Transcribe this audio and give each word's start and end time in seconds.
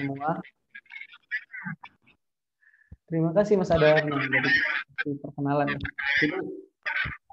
semua. 0.00 0.30
Terima 3.10 3.30
kasih 3.36 3.58
Mas 3.58 3.74
Adam 3.74 4.06
yang 4.06 4.22
jadi 4.22 4.50
perkenalan. 5.20 5.68
Jadi 6.22 6.38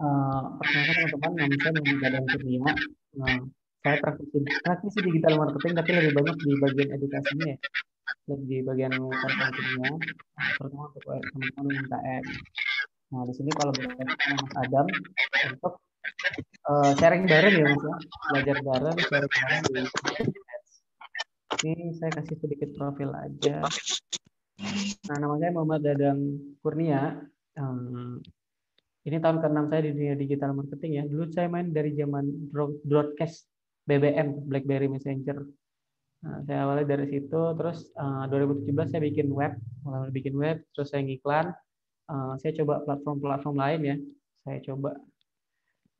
uh, 0.01 0.41
perkenalkan 0.57 0.95
teman-teman, 1.13 1.31
nama 1.37 1.55
saya 1.61 1.71
Muhammad 1.77 2.07
Adam 2.11 2.23
Kurnia. 2.27 2.71
Nah, 3.17 3.37
saya 3.85 3.95
praktisi, 4.01 4.37
praktisi 4.65 4.99
digital 5.05 5.33
marketing, 5.37 5.73
tapi 5.77 5.89
lebih 5.95 6.11
banyak 6.17 6.35
di 6.41 6.51
bagian 6.59 6.89
edukasinya 6.97 7.45
ya. 7.53 7.57
Lebih 8.27 8.45
di 8.49 8.57
bagian 8.65 8.93
marketingnya, 8.99 9.91
terutama 10.57 10.83
untuk 10.89 11.01
teman-teman 11.05 11.65
UMKM. 11.71 12.23
Nah, 13.07 13.21
di 13.23 13.33
sini 13.37 13.51
kalau 13.55 13.71
berkaitan 13.71 14.35
Mas 14.35 14.53
Adam 14.59 14.85
untuk 15.53 15.73
uh, 16.67 16.91
sharing 16.97 17.23
bareng 17.29 17.53
ya 17.53 17.65
Mas 17.69 17.83
ya, 17.85 17.95
belajar 18.33 18.57
bareng, 18.65 18.97
sharing 18.97 19.31
bareng 19.31 20.27
ini 21.65 21.95
saya 21.97 22.11
kasih 22.13 22.37
sedikit 22.37 22.69
profil 22.77 23.09
aja. 23.17 23.65
Nah, 25.09 25.17
nama 25.17 25.35
saya 25.39 25.51
Muhammad 25.53 25.81
Dadang 25.85 26.19
Kurnia. 26.61 27.17
Um, 27.57 28.21
ini 29.07 29.17
tahun 29.17 29.39
ke-6 29.39 29.59
saya 29.71 29.81
di 29.87 29.91
dunia 29.95 30.15
digital 30.19 30.51
marketing 30.53 30.91
ya. 31.01 31.03
Dulu 31.07 31.23
saya 31.31 31.47
main 31.47 31.71
dari 31.71 31.95
zaman 31.95 32.51
broadcast 32.83 33.47
BBM, 33.87 34.45
BlackBerry 34.51 34.91
Messenger. 34.91 35.47
Nah, 36.27 36.43
saya 36.43 36.67
awalnya 36.67 36.97
dari 36.97 37.07
situ, 37.07 37.41
terus 37.55 37.87
uh, 37.95 38.27
2017 38.27 38.91
saya 38.91 39.01
bikin 39.05 39.31
web, 39.31 39.55
mulai 39.85 40.11
bikin 40.11 40.35
web, 40.35 40.59
terus 40.75 40.91
saya 40.91 41.05
ngiklan. 41.05 41.55
Uh, 42.07 42.35
saya 42.41 42.51
coba 42.61 42.83
platform-platform 42.83 43.55
lain 43.55 43.81
ya. 43.85 43.95
Saya 44.43 44.59
coba 44.65 44.97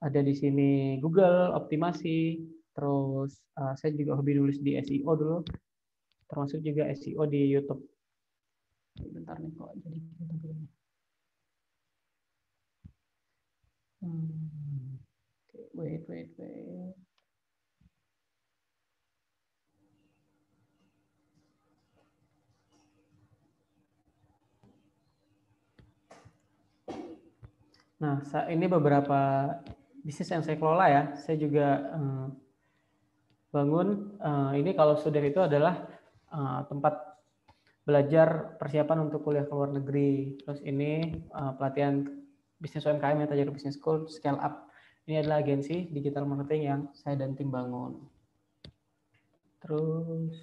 ada 0.03 0.19
di 0.21 0.33
sini 0.35 0.99
Google, 1.02 1.55
optimasi, 1.58 2.38
Terus 2.77 3.41
uh, 3.58 3.73
saya 3.73 3.90
juga 3.98 4.13
hobi 4.13 4.38
nulis 4.38 4.62
di 4.62 4.77
SEO 4.77 5.17
dulu, 5.17 5.41
termasuk 6.30 6.62
juga 6.62 6.86
SEO 6.94 7.26
di 7.26 7.50
YouTube. 7.50 7.81
Bentar 9.02 9.41
nih 9.41 9.50
kok 9.58 9.73
jadi 9.81 9.98
hmm. 14.02 14.97
okay, 15.50 15.66
wait, 15.73 16.02
wait, 16.06 16.30
wait. 16.38 16.94
Nah, 27.97 28.22
ini 28.53 28.69
beberapa 28.69 29.50
bisnis 30.06 30.30
yang 30.30 30.45
saya 30.45 30.62
kelola 30.62 30.86
ya. 30.86 31.03
Saya 31.17 31.41
juga 31.41 31.97
um, 31.97 32.30
bangun 33.52 34.20
uh, 34.20 34.52
ini 34.53 34.76
kalau 34.76 35.00
sudah 35.00 35.23
itu 35.23 35.40
adalah 35.40 35.88
uh, 36.31 36.67
tempat 36.67 37.17
belajar 37.88 38.59
persiapan 38.59 39.08
untuk 39.08 39.23
kuliah 39.23 39.48
ke 39.48 39.53
luar 39.56 39.72
negeri. 39.72 40.36
Terus 40.44 40.59
ini 40.67 41.23
uh, 41.31 41.56
pelatihan 41.56 42.03
bisnis 42.59 42.84
UMKM 42.84 43.23
yang 43.23 43.30
Tajir 43.31 43.48
Business 43.48 43.80
School 43.80 44.12
Scale 44.12 44.42
Up. 44.44 44.68
Ini 45.08 45.23
adalah 45.23 45.40
agensi 45.40 45.88
digital 45.88 46.28
marketing 46.28 46.62
yang 46.68 46.81
saya 46.92 47.16
dan 47.16 47.31
tim 47.40 47.48
bangun. 47.48 47.95
Terus 49.64 50.36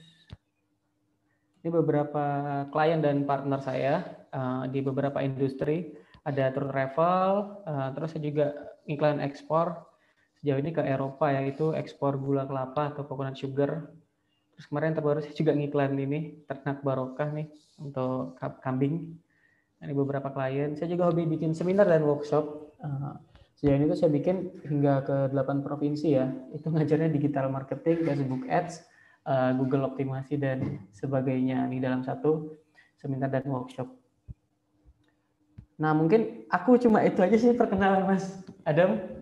ini 1.61 1.69
beberapa 1.69 2.25
klien 2.73 3.05
dan 3.05 3.29
partner 3.29 3.61
saya 3.61 4.05
uh, 4.33 4.65
di 4.65 4.81
beberapa 4.81 5.21
industri. 5.21 5.93
Ada 6.25 6.57
tour 6.57 6.73
travel, 6.73 7.61
uh, 7.69 7.89
terus 7.93 8.17
saya 8.17 8.25
juga 8.25 8.47
iklan 8.89 9.21
ekspor, 9.21 9.85
sejauh 10.45 10.61
ini 10.61 10.77
ke 10.77 10.84
Eropa 10.84 11.33
yaitu 11.33 11.73
ekspor 11.73 12.20
gula 12.20 12.45
kelapa 12.45 12.92
atau 12.92 13.09
coconut 13.09 13.33
sugar. 13.33 13.89
Terus 14.53 14.69
kemarin 14.69 14.92
terbaru 14.92 15.19
saya 15.25 15.33
juga 15.33 15.56
ngiklan 15.56 15.97
ini 15.97 16.45
ternak 16.45 16.84
barokah 16.84 17.33
nih 17.33 17.48
untuk 17.81 18.36
kambing. 18.61 19.17
Ini 19.81 19.97
beberapa 19.97 20.28
klien. 20.28 20.77
Saya 20.77 20.92
juga 20.92 21.09
hobi 21.09 21.25
bikin 21.25 21.56
seminar 21.56 21.89
dan 21.89 22.05
workshop. 22.05 22.77
Uh, 22.77 23.17
sejauh 23.56 23.73
ini 23.73 23.89
tuh 23.89 23.97
saya 23.97 24.12
bikin 24.12 24.52
hingga 24.69 25.01
ke 25.01 25.17
8 25.33 25.64
provinsi 25.64 26.13
ya. 26.13 26.29
Itu 26.52 26.69
ngajarnya 26.69 27.08
digital 27.08 27.48
marketing, 27.48 28.05
Facebook 28.05 28.45
Ads, 28.45 28.85
uh, 29.24 29.57
Google 29.57 29.89
optimasi 29.89 30.36
dan 30.36 30.85
sebagainya 30.92 31.64
di 31.73 31.80
dalam 31.80 32.05
satu 32.05 32.52
seminar 33.01 33.33
dan 33.33 33.48
workshop. 33.48 33.89
Nah 35.80 35.96
mungkin 35.96 36.45
aku 36.52 36.77
cuma 36.77 37.01
itu 37.01 37.24
aja 37.24 37.36
sih 37.40 37.57
perkenalan 37.57 38.05
Mas 38.05 38.45
Adam. 38.69 39.14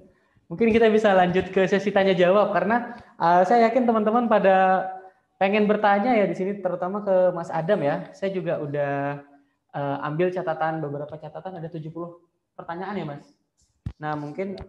Mungkin 0.53 0.69
kita 0.69 0.93
bisa 0.93 1.17
lanjut 1.17 1.49
ke 1.49 1.65
sesi 1.65 1.89
tanya 1.89 2.13
jawab 2.13 2.53
karena 2.53 2.93
uh, 3.17 3.41
saya 3.41 3.73
yakin 3.73 3.89
teman-teman 3.89 4.29
pada 4.29 4.85
pengen 5.41 5.65
bertanya 5.65 6.13
ya 6.13 6.29
di 6.29 6.37
sini 6.37 6.61
terutama 6.61 7.01
ke 7.01 7.33
Mas 7.33 7.49
Adam 7.49 7.81
ya. 7.81 8.13
Saya 8.13 8.37
juga 8.37 8.61
udah 8.61 9.17
uh, 9.73 9.97
ambil 10.05 10.29
catatan 10.29 10.85
beberapa 10.85 11.17
catatan 11.17 11.57
ada 11.57 11.73
70 11.73 11.89
pertanyaan 12.53 13.01
ya 13.01 13.07
Mas. 13.09 13.33
Nah, 13.97 14.13
mungkin 14.13 14.61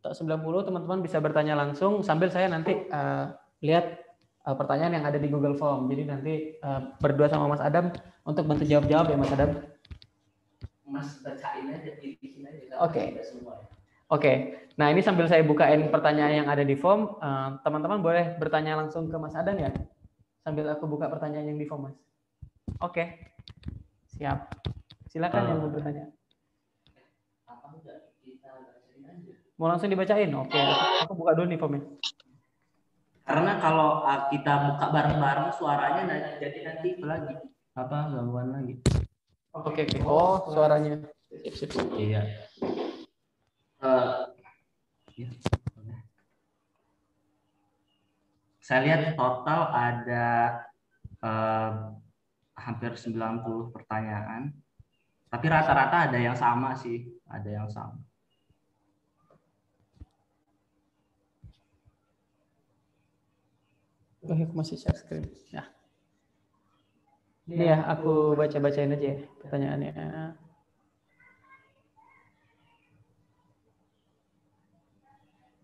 90 0.00 0.16
teman-teman 0.64 1.04
bisa 1.04 1.20
bertanya 1.20 1.60
langsung 1.60 2.00
sambil 2.00 2.32
saya 2.32 2.48
nanti 2.48 2.88
uh, 2.88 3.28
lihat 3.60 4.00
uh, 4.48 4.56
pertanyaan 4.56 4.96
yang 4.96 5.04
ada 5.04 5.20
di 5.20 5.28
Google 5.28 5.60
Form. 5.60 5.92
Jadi 5.92 6.08
nanti 6.08 6.56
uh, 6.64 6.96
berdua 7.04 7.28
sama 7.28 7.52
Mas 7.52 7.60
Adam 7.60 7.92
untuk 8.24 8.48
bantu 8.48 8.64
jawab-jawab 8.64 9.12
ya 9.12 9.16
Mas 9.20 9.32
Adam. 9.36 9.60
Mas 10.88 11.20
bacain 11.20 11.68
aja 11.68 11.92
aja. 12.00 12.80
Oke. 12.80 12.96
Okay. 12.96 13.06
Oke, 14.08 14.32
nah 14.78 14.86
ini 14.94 15.02
sambil 15.02 15.26
saya 15.26 15.42
bukain 15.42 15.90
pertanyaan 15.90 16.46
yang 16.46 16.48
ada 16.48 16.62
di 16.62 16.78
form, 16.78 17.18
eh, 17.18 17.48
teman-teman 17.66 17.98
boleh 17.98 18.38
bertanya 18.38 18.78
langsung 18.78 19.10
ke 19.10 19.16
Mas 19.18 19.34
Adan 19.34 19.58
ya, 19.58 19.74
sambil 20.46 20.70
aku 20.70 20.86
buka 20.86 21.10
pertanyaan 21.10 21.50
yang 21.50 21.58
di 21.58 21.66
form 21.66 21.90
Mas. 21.90 21.98
Oke, 22.78 23.34
siap. 24.14 24.54
Silakan 25.10 25.42
uh, 25.42 25.48
yang 25.50 25.58
mau 25.58 25.72
bertanya. 25.72 26.04
Mau 29.58 29.66
langsung 29.66 29.90
dibacain? 29.90 30.30
Oke, 30.30 30.60
aku 31.02 31.12
buka 31.18 31.34
dulu 31.34 31.50
nih 31.50 31.58
formnya. 31.58 31.82
Karena 33.26 33.58
kalau 33.58 34.06
ah, 34.06 34.30
kita 34.30 34.72
buka 34.72 34.86
bareng-bareng 34.94 35.50
suaranya 35.52 36.02
jadi 36.38 36.58
nanti 36.64 37.02
lagi 37.02 37.34
apa 37.74 38.14
gangguan 38.14 38.54
lagi. 38.54 38.78
Oke, 39.52 39.82
oke. 39.84 39.98
Oh, 40.06 40.46
suaranya. 40.48 41.02
Iya. 41.98 42.22
Uh, 43.82 44.30
Saya 48.68 48.84
lihat 48.84 49.16
total 49.16 49.72
ada 49.72 50.26
uh, 51.24 51.96
hampir 52.52 52.92
90 53.00 53.72
pertanyaan. 53.72 54.52
Tapi 55.32 55.46
rata-rata 55.48 56.12
ada 56.12 56.18
yang 56.20 56.36
sama 56.36 56.76
sih, 56.76 57.08
ada 57.24 57.48
yang 57.48 57.68
sama. 57.72 57.96
Oh, 64.28 64.36
aku 64.36 64.52
masih 64.52 64.76
share 64.76 65.00
screen. 65.00 65.24
Ya. 65.48 65.64
Ini 67.48 67.72
ya, 67.72 67.78
aku 67.88 68.36
baca-bacain 68.36 68.92
aja 68.92 69.06
ya 69.16 69.18
pertanyaannya. 69.40 70.47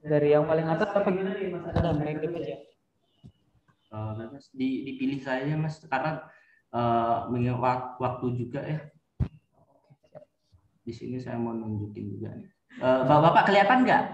Dari 0.04 0.36
yang 0.36 0.44
paling 0.44 0.68
atas 0.68 0.92
apa 0.92 1.08
gimana 1.08 1.32
nih 1.40 1.48
Mas 1.48 1.64
Adam? 1.72 1.96
Random 1.96 2.32
aja. 2.36 2.56
Uh, 3.94 4.12
mas, 4.36 4.52
di, 4.52 4.84
dipilih 4.84 5.22
saja 5.24 5.56
Mas 5.56 5.80
karena 5.88 6.28
uh, 6.76 7.32
mengingat 7.32 7.96
waktu 7.96 8.26
juga 8.36 8.60
ya. 8.60 8.84
Di 10.84 10.92
sini 10.92 11.16
saya 11.16 11.40
mau 11.40 11.56
nunjukin 11.56 12.20
juga 12.20 12.36
nih. 12.36 12.52
Uh, 12.84 13.08
Bapak 13.08 13.48
kelihatan 13.48 13.88
nggak? 13.88 14.04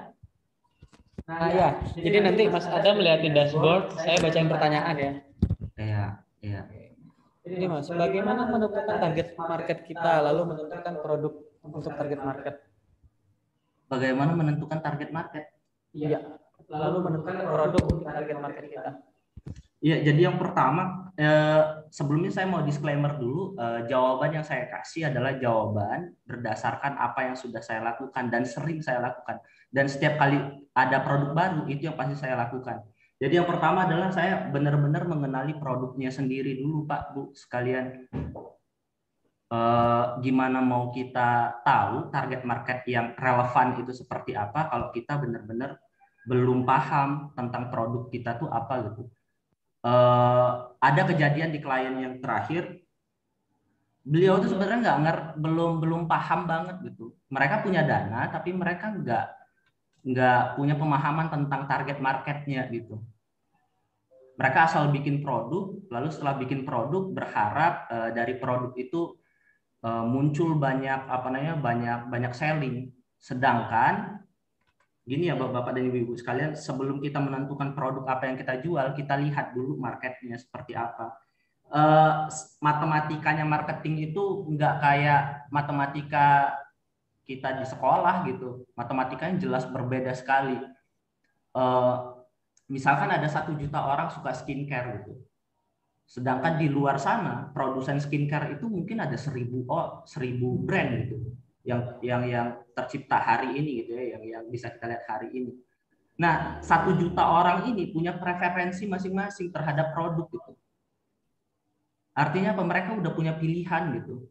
Nah 1.27 1.47
ya, 1.51 1.69
jadi 1.95 2.19
nanti 2.23 2.47
Mas 2.47 2.67
Adam 2.71 2.99
melihatin 2.99 3.35
dashboard, 3.35 3.95
saya 3.99 4.19
bacain 4.19 4.51
pertanyaan 4.51 4.95
ya. 4.95 5.13
Iya, 5.79 6.05
iya. 6.43 6.61
Jadi 7.47 7.67
Mas, 7.67 7.91
bagaimana 7.91 8.47
menentukan 8.47 8.99
target 8.99 9.35
market 9.35 9.79
kita, 9.83 10.23
lalu 10.23 10.55
menentukan 10.55 10.95
produk 11.03 11.35
untuk 11.67 11.93
target 11.99 12.21
market? 12.23 12.55
Bagaimana 13.91 14.39
menentukan 14.39 14.79
target 14.79 15.11
market? 15.11 15.51
Iya. 15.95 16.39
Lalu 16.71 16.99
menentukan 17.03 17.35
produk 17.51 17.83
untuk 17.83 18.07
target 18.07 18.39
market 18.39 18.65
kita. 18.71 18.91
Iya, 19.81 19.97
jadi 20.13 20.29
yang 20.29 20.37
pertama 20.37 21.09
eh, 21.17 21.89
sebelumnya 21.89 22.29
saya 22.29 22.45
mau 22.45 22.61
disclaimer 22.61 23.17
dulu, 23.17 23.57
eh, 23.57 23.89
jawaban 23.89 24.37
yang 24.37 24.45
saya 24.45 24.69
kasih 24.69 25.09
adalah 25.09 25.41
jawaban 25.41 26.13
berdasarkan 26.29 27.01
apa 27.01 27.33
yang 27.33 27.37
sudah 27.37 27.65
saya 27.65 27.81
lakukan 27.81 28.29
dan 28.29 28.45
sering 28.45 28.85
saya 28.85 29.01
lakukan. 29.01 29.41
Dan 29.73 29.89
setiap 29.89 30.21
kali 30.21 30.37
ada 30.77 31.01
produk 31.01 31.33
baru 31.33 31.63
itu 31.65 31.89
yang 31.89 31.97
pasti 31.97 32.13
saya 32.21 32.37
lakukan. 32.37 32.85
Jadi 33.21 33.37
yang 33.37 33.49
pertama 33.49 33.85
adalah 33.85 34.09
saya 34.13 34.49
benar-benar 34.49 35.05
mengenali 35.05 35.53
produknya 35.57 36.09
sendiri 36.09 36.57
dulu, 36.57 36.89
Pak, 36.89 37.03
Bu, 37.13 37.23
sekalian. 37.37 38.09
Eh, 39.51 40.05
gimana 40.23 40.63
mau 40.63 40.95
kita 40.95 41.59
tahu 41.67 42.07
target 42.15 42.47
market 42.47 42.87
yang 42.87 43.19
relevan 43.19 43.83
itu 43.83 43.91
seperti 43.91 44.39
apa 44.39 44.71
kalau 44.71 44.95
kita 44.95 45.19
benar-benar 45.19 45.75
belum 46.23 46.63
paham 46.63 47.35
tentang 47.35 47.67
produk 47.67 48.07
kita 48.15 48.39
tuh 48.39 48.47
apa 48.47 48.87
gitu. 48.87 49.11
Uh, 49.81 50.77
ada 50.77 51.09
kejadian 51.09 51.57
di 51.57 51.59
klien 51.65 51.97
yang 51.97 52.21
terakhir 52.21 52.85
beliau 54.05 54.37
tuh 54.37 54.53
sebenarnya 54.53 54.79
nggak 54.85 54.99
nger 55.09 55.19
belum 55.41 55.81
belum 55.81 56.03
paham 56.05 56.45
banget 56.45 56.85
gitu 56.85 57.17
mereka 57.33 57.65
punya 57.65 57.81
dana 57.81 58.29
tapi 58.29 58.53
mereka 58.53 58.93
nggak 58.93 59.27
nggak 60.05 60.61
punya 60.61 60.77
pemahaman 60.77 61.33
tentang 61.33 61.65
target 61.65 61.97
marketnya 61.97 62.69
gitu 62.69 63.01
mereka 64.37 64.69
asal 64.69 64.93
bikin 64.93 65.25
produk 65.25 65.73
lalu 65.89 66.13
setelah 66.13 66.37
bikin 66.37 66.69
produk 66.69 67.09
berharap 67.09 67.89
uh, 67.89 68.13
dari 68.13 68.37
produk 68.37 68.77
itu 68.77 69.17
uh, 69.85 70.05
muncul 70.05 70.57
banyak 70.57 71.09
apa 71.09 71.27
namanya 71.33 71.57
banyak 71.59 72.01
banyak 72.09 72.33
selling. 72.37 72.77
Sedangkan 73.21 74.25
gini 75.05 75.33
ya 75.33 75.35
bapak-bapak 75.35 75.75
dan 75.75 75.91
ibu-ibu 75.91 76.15
sekalian 76.15 76.55
sebelum 76.55 77.03
kita 77.03 77.19
menentukan 77.19 77.75
produk 77.75 78.07
apa 78.07 78.31
yang 78.31 78.37
kita 78.39 78.63
jual 78.63 78.87
kita 78.95 79.19
lihat 79.19 79.57
dulu 79.57 79.81
marketnya 79.81 80.37
seperti 80.37 80.77
apa. 80.77 81.17
Uh, 81.71 82.27
matematikanya 82.59 83.47
marketing 83.47 84.11
itu 84.11 84.43
nggak 84.51 84.75
kayak 84.83 85.47
matematika 85.55 86.59
kita 87.23 87.63
di 87.63 87.65
sekolah 87.65 88.27
gitu. 88.27 88.67
Matematikanya 88.75 89.39
jelas 89.39 89.65
berbeda 89.71 90.11
sekali. 90.19 90.59
Uh, 91.55 92.19
misalkan 92.71 93.11
ada 93.11 93.27
satu 93.27 93.55
juta 93.59 93.83
orang 93.83 94.11
suka 94.11 94.31
skincare 94.31 95.03
gitu 95.03 95.30
sedangkan 96.11 96.59
di 96.59 96.67
luar 96.67 96.99
sana 96.99 97.55
produsen 97.55 98.03
skincare 98.03 98.59
itu 98.59 98.67
mungkin 98.67 98.99
ada 98.99 99.15
seribu 99.15 99.63
oh 99.71 100.03
seribu 100.03 100.59
brand 100.59 101.07
gitu 101.07 101.23
yang 101.63 102.03
yang 102.03 102.23
yang 102.27 102.49
tercipta 102.75 103.23
hari 103.23 103.55
ini 103.55 103.87
gitu 103.87 103.95
ya 103.95 104.19
yang 104.19 104.23
yang 104.27 104.45
bisa 104.51 104.75
kita 104.75 104.91
lihat 104.91 105.05
hari 105.07 105.31
ini. 105.31 105.53
Nah, 106.21 106.61
satu 106.61 106.99
juta 107.01 107.25
orang 107.25 107.71
ini 107.73 107.89
punya 107.95 108.13
preferensi 108.13 108.85
masing-masing 108.85 109.49
terhadap 109.55 109.97
produk 109.97 110.29
gitu. 110.29 110.53
Artinya 112.13 112.53
apa? 112.53 112.61
Mereka 112.67 112.91
udah 113.01 113.13
punya 113.17 113.33
pilihan 113.41 113.97
gitu. 113.97 114.29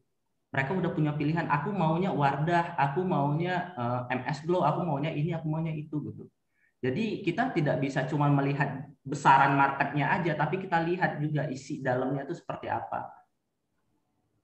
Mereka 0.53 0.71
udah 0.77 0.91
punya 0.93 1.17
pilihan. 1.17 1.49
Aku 1.49 1.73
maunya 1.73 2.13
Wardah, 2.13 2.77
aku 2.77 3.01
maunya 3.01 3.73
uh, 3.73 4.05
eh, 4.05 4.21
MS 4.21 4.45
Glow, 4.45 4.61
aku 4.61 4.85
maunya 4.85 5.09
ini, 5.09 5.33
aku 5.33 5.49
maunya 5.49 5.73
itu 5.73 5.97
gitu. 6.13 6.29
Jadi 6.79 7.21
kita 7.23 7.51
tidak 7.51 7.83
bisa 7.83 8.07
cuma 8.07 8.31
melihat 8.31 8.87
besaran 9.03 9.55
marketnya 9.59 10.15
aja, 10.15 10.31
tapi 10.39 10.63
kita 10.63 10.79
lihat 10.83 11.19
juga 11.19 11.47
isi 11.51 11.83
dalamnya 11.83 12.23
itu 12.23 12.39
seperti 12.39 12.71
apa 12.71 13.19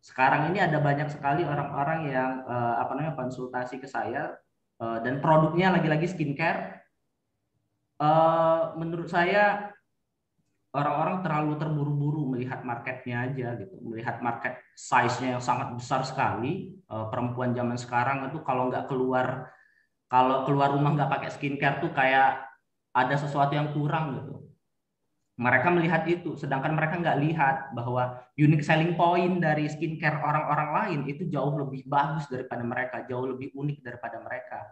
sekarang 0.05 0.53
ini 0.53 0.61
ada 0.61 0.77
banyak 0.77 1.09
sekali 1.09 1.41
orang-orang 1.41 2.13
yang 2.13 2.45
uh, 2.45 2.77
apa 2.77 2.93
namanya 2.93 3.17
konsultasi 3.17 3.81
ke 3.81 3.89
saya 3.89 4.37
uh, 4.77 5.01
dan 5.01 5.17
produknya 5.17 5.73
lagi-lagi 5.73 6.05
skincare. 6.05 6.85
Uh, 7.97 8.77
menurut 8.77 9.09
saya 9.09 9.73
orang-orang 10.77 11.25
terlalu 11.25 11.57
terburu-buru 11.57 12.21
melihat 12.37 12.61
marketnya 12.61 13.25
aja 13.25 13.57
gitu, 13.57 13.81
melihat 13.81 14.21
market 14.21 14.61
size-nya 14.77 15.39
yang 15.39 15.43
sangat 15.43 15.73
besar 15.73 16.05
sekali. 16.05 16.77
Uh, 16.85 17.09
perempuan 17.09 17.57
zaman 17.57 17.73
sekarang 17.73 18.29
itu 18.29 18.45
kalau 18.45 18.69
nggak 18.69 18.85
keluar 18.85 19.54
kalau 20.07 20.45
keluar 20.45 20.73
rumah 20.73 20.93
nggak 20.93 21.11
pakai 21.11 21.29
skincare 21.33 21.81
tuh 21.81 21.91
kayak 21.91 22.45
ada 22.95 23.15
sesuatu 23.19 23.53
yang 23.57 23.73
kurang 23.75 24.21
gitu 24.21 24.45
mereka 25.35 25.67
melihat 25.67 26.07
itu, 26.07 26.39
sedangkan 26.39 26.71
mereka 26.79 26.95
nggak 26.95 27.19
lihat 27.19 27.55
bahwa 27.75 28.23
unique 28.39 28.63
selling 28.63 28.95
point 28.95 29.43
dari 29.43 29.67
skincare 29.67 30.23
orang-orang 30.23 30.69
lain 30.71 30.99
itu 31.11 31.27
jauh 31.27 31.51
lebih 31.59 31.83
bagus 31.91 32.31
daripada 32.31 32.63
mereka, 32.63 33.03
jauh 33.03 33.27
lebih 33.35 33.51
unik 33.51 33.83
daripada 33.83 34.23
mereka. 34.23 34.63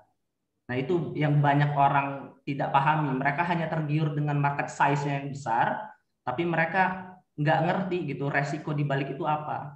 Nah 0.71 0.79
itu 0.79 1.11
yang 1.19 1.43
banyak 1.43 1.75
orang 1.75 2.39
tidak 2.47 2.71
pahami. 2.71 3.11
Mereka 3.11 3.43
hanya 3.43 3.67
tergiur 3.67 4.15
dengan 4.15 4.39
market 4.39 4.71
size-nya 4.71 5.19
yang 5.19 5.35
besar, 5.35 5.91
tapi 6.23 6.47
mereka 6.47 7.11
nggak 7.35 7.59
ngerti 7.67 8.15
gitu 8.15 8.31
resiko 8.31 8.71
di 8.71 8.87
balik 8.87 9.19
itu 9.19 9.27
apa. 9.27 9.75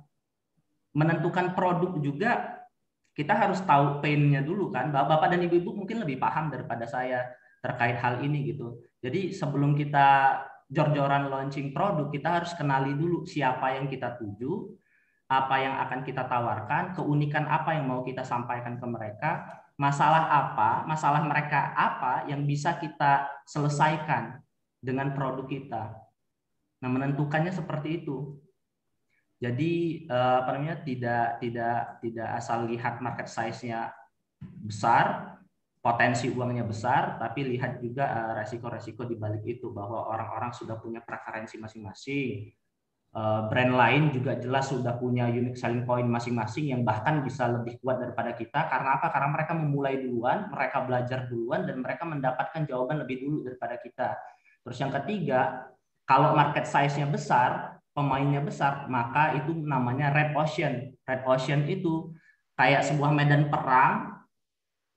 Menentukan 0.95 1.51
produk 1.51 1.99
juga 1.99 2.56
kita 3.17 3.33
harus 3.33 3.65
tahu 3.65 3.97
pain-nya 3.97 4.45
dulu 4.45 4.69
kan. 4.69 4.93
Bapak 4.93 5.33
dan 5.33 5.41
ibu-ibu 5.41 5.73
mungkin 5.73 6.05
lebih 6.05 6.21
paham 6.21 6.53
daripada 6.53 6.85
saya 6.85 7.25
terkait 7.65 7.97
hal 7.97 8.21
ini 8.21 8.53
gitu. 8.53 8.77
Jadi 9.01 9.33
sebelum 9.33 9.73
kita 9.73 10.37
jor-joran 10.69 11.33
launching 11.33 11.73
produk, 11.73 12.13
kita 12.13 12.29
harus 12.37 12.53
kenali 12.53 12.93
dulu 12.93 13.25
siapa 13.25 13.73
yang 13.73 13.89
kita 13.89 14.21
tuju, 14.21 14.69
apa 15.27 15.55
yang 15.57 15.75
akan 15.81 16.05
kita 16.05 16.29
tawarkan, 16.29 16.93
keunikan 16.93 17.49
apa 17.49 17.73
yang 17.73 17.89
mau 17.89 18.05
kita 18.05 18.21
sampaikan 18.21 18.77
ke 18.77 18.85
mereka, 18.85 19.31
masalah 19.81 20.29
apa, 20.29 20.85
masalah 20.85 21.25
mereka 21.25 21.73
apa 21.73 22.29
yang 22.29 22.45
bisa 22.45 22.77
kita 22.77 23.25
selesaikan 23.49 24.39
dengan 24.77 25.17
produk 25.17 25.49
kita. 25.49 25.83
Nah, 26.85 26.89
menentukannya 26.93 27.49
seperti 27.49 28.03
itu. 28.03 28.37
Jadi 29.37 30.05
eh, 30.09 30.35
apa 30.41 30.49
namanya 30.57 30.81
tidak 30.81 31.37
tidak 31.41 32.01
tidak 32.01 32.29
asal 32.41 32.65
lihat 32.65 32.97
market 32.99 33.29
size-nya 33.29 33.93
besar, 34.41 35.37
potensi 35.87 36.27
uangnya 36.27 36.67
besar, 36.67 37.15
tapi 37.15 37.47
lihat 37.47 37.79
juga 37.79 38.05
uh, 38.11 38.33
resiko-resiko 38.43 39.07
di 39.07 39.15
balik 39.15 39.47
itu 39.47 39.71
bahwa 39.71 40.11
orang-orang 40.11 40.51
sudah 40.51 40.75
punya 40.75 40.99
preferensi 40.99 41.55
masing-masing. 41.55 42.51
Uh, 43.15 43.47
brand 43.47 43.71
lain 43.71 44.03
juga 44.11 44.35
jelas 44.35 44.67
sudah 44.67 44.99
punya 44.99 45.31
unique 45.31 45.55
selling 45.55 45.87
point 45.87 46.05
masing-masing 46.05 46.75
yang 46.75 46.83
bahkan 46.83 47.23
bisa 47.23 47.47
lebih 47.47 47.79
kuat 47.79 48.03
daripada 48.03 48.35
kita. 48.35 48.67
Karena 48.67 48.99
apa? 48.99 49.07
Karena 49.09 49.29
mereka 49.31 49.53
memulai 49.55 49.95
duluan, 50.03 50.51
mereka 50.51 50.83
belajar 50.83 51.19
duluan, 51.31 51.63
dan 51.63 51.79
mereka 51.79 52.03
mendapatkan 52.03 52.67
jawaban 52.67 53.07
lebih 53.07 53.23
dulu 53.23 53.47
daripada 53.47 53.79
kita. 53.79 54.19
Terus 54.67 54.77
yang 54.83 54.91
ketiga, 54.91 55.71
kalau 56.03 56.35
market 56.35 56.67
size-nya 56.67 57.07
besar, 57.07 57.66
pemainnya 57.97 58.45
besar, 58.45 58.85
maka 58.85 59.33
itu 59.33 59.57
namanya 59.57 60.13
red 60.13 60.37
ocean. 60.37 60.93
Red 61.01 61.25
ocean 61.25 61.65
itu 61.65 62.13
kayak 62.53 62.85
sebuah 62.85 63.09
medan 63.09 63.49
perang 63.49 64.21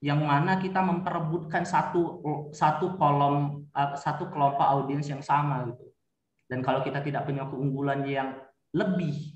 yang 0.05 0.21
mana 0.21 0.61
kita 0.61 0.85
memperebutkan 0.85 1.65
satu 1.65 2.21
satu 2.53 2.93
kolom 3.01 3.65
eh, 3.73 3.97
satu 3.97 4.29
kelompok 4.29 4.61
audiens 4.61 5.09
yang 5.09 5.25
sama 5.25 5.65
gitu. 5.73 5.89
Dan 6.45 6.61
kalau 6.61 6.85
kita 6.85 7.01
tidak 7.01 7.25
punya 7.25 7.49
keunggulan 7.49 8.05
yang 8.05 8.37
lebih 8.77 9.33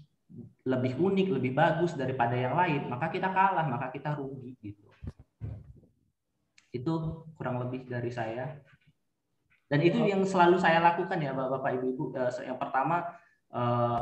lebih 0.66 0.98
unik, 1.02 1.28
lebih 1.42 1.52
bagus 1.54 1.98
daripada 1.98 2.38
yang 2.38 2.54
lain, 2.54 2.90
maka 2.90 3.10
kita 3.10 3.30
kalah, 3.30 3.66
maka 3.66 3.90
kita 3.94 4.14
rugi 4.14 4.58
gitu. 4.62 4.86
Itu 6.70 6.94
kurang 7.34 7.62
lebih 7.66 7.90
dari 7.90 8.14
saya. 8.14 8.62
Dan 9.66 9.82
itu 9.82 9.98
yang 10.06 10.22
selalu 10.22 10.62
saya 10.62 10.78
lakukan 10.82 11.18
ya 11.18 11.34
Bapak 11.34 11.82
Ibu. 11.82 12.14
Eh, 12.14 12.46
yang 12.46 12.62
pertama 12.62 13.06
eh, 13.56 14.02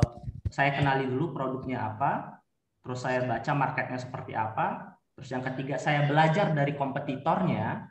saya 0.50 0.70
kenali 0.74 1.06
dulu 1.06 1.30
produknya 1.30 1.94
apa, 1.94 2.42
terus 2.82 3.06
saya 3.06 3.22
baca 3.22 3.52
marketnya 3.54 3.98
seperti 4.02 4.34
apa, 4.34 4.94
Terus 5.14 5.28
yang 5.30 5.44
ketiga 5.46 5.78
saya 5.78 6.10
belajar 6.10 6.50
dari 6.50 6.74
kompetitornya. 6.74 7.86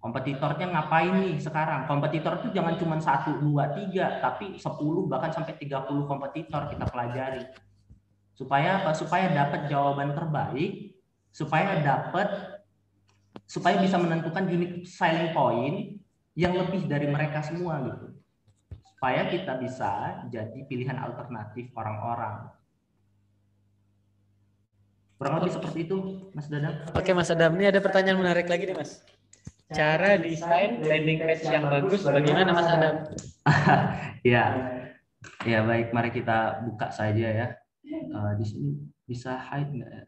Kompetitornya 0.00 0.66
ngapain 0.72 1.12
nih 1.12 1.36
sekarang? 1.38 1.84
Kompetitor 1.84 2.40
itu 2.40 2.56
jangan 2.56 2.74
cuma 2.80 2.96
satu, 2.96 3.36
dua, 3.36 3.68
tiga, 3.76 4.16
tapi 4.18 4.56
sepuluh 4.56 5.04
bahkan 5.04 5.28
sampai 5.28 5.60
tiga 5.60 5.84
puluh 5.84 6.08
kompetitor 6.08 6.72
kita 6.72 6.88
pelajari. 6.88 7.44
Supaya 8.32 8.80
apa? 8.80 8.96
Supaya 8.96 9.28
dapat 9.28 9.68
jawaban 9.68 10.16
terbaik, 10.16 10.96
supaya 11.30 11.84
dapat 11.84 12.28
supaya 13.44 13.76
bisa 13.78 14.00
menentukan 14.00 14.48
unique 14.48 14.88
selling 14.88 15.36
point 15.36 16.00
yang 16.32 16.56
lebih 16.56 16.88
dari 16.88 17.06
mereka 17.06 17.44
semua 17.44 17.84
gitu. 17.84 18.19
Supaya 19.00 19.32
kita 19.32 19.56
bisa 19.56 20.20
jadi 20.28 20.60
pilihan 20.68 21.00
alternatif 21.00 21.72
orang-orang. 21.72 22.52
Kurang 25.16 25.40
lebih 25.40 25.56
seperti 25.56 25.88
itu, 25.88 26.28
Mas 26.36 26.52
Dadang. 26.52 26.84
Oke, 26.92 27.16
Mas 27.16 27.32
Adam. 27.32 27.56
Ini 27.56 27.72
ada 27.72 27.80
pertanyaan 27.80 28.20
menarik 28.20 28.44
lagi 28.44 28.68
nih, 28.68 28.76
Mas. 28.76 29.00
Cara 29.72 30.20
desain 30.20 30.84
landing 30.84 31.16
page 31.16 31.48
yang 31.48 31.64
bagus 31.72 32.04
bagaimana, 32.04 32.52
Mas 32.52 32.68
Adam? 32.68 32.94
ya, 34.36 34.44
ya 35.48 35.58
baik. 35.64 35.96
Mari 35.96 36.12
kita 36.12 36.60
buka 36.68 36.92
saja 36.92 37.28
ya. 37.32 37.48
Uh, 37.88 38.36
di 38.36 38.44
sini 38.44 38.84
bisa 39.08 39.40
hide 39.40 39.80
nggak 39.80 39.92
ya? 39.96 40.04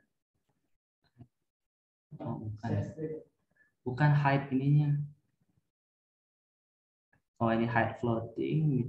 Oh, 2.20 2.44
bukan. 2.44 2.70
Bukan 3.88 4.10
hide 4.20 4.52
ininya. 4.52 5.00
Oh, 7.42 7.50
ini 7.50 7.66
hide 7.66 7.98
floating. 7.98 8.86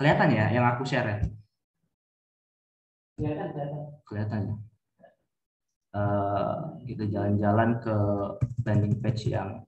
Kelihatan 0.00 0.28
ya 0.32 0.48
yang 0.48 0.64
aku 0.64 0.88
share 0.88 1.04
ya? 1.04 1.18
kelihatan 4.02 4.50
ya 4.50 4.54
uh, 5.94 6.74
kita 6.82 7.06
jalan-jalan 7.08 7.78
ke 7.80 7.96
landing 8.66 8.98
page 8.98 9.30
yang 9.30 9.62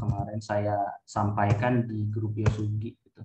kemarin 0.00 0.40
saya 0.40 0.76
sampaikan 1.04 1.84
di 1.84 2.08
grup 2.08 2.32
Yosugi 2.34 2.96
gitu. 2.96 3.22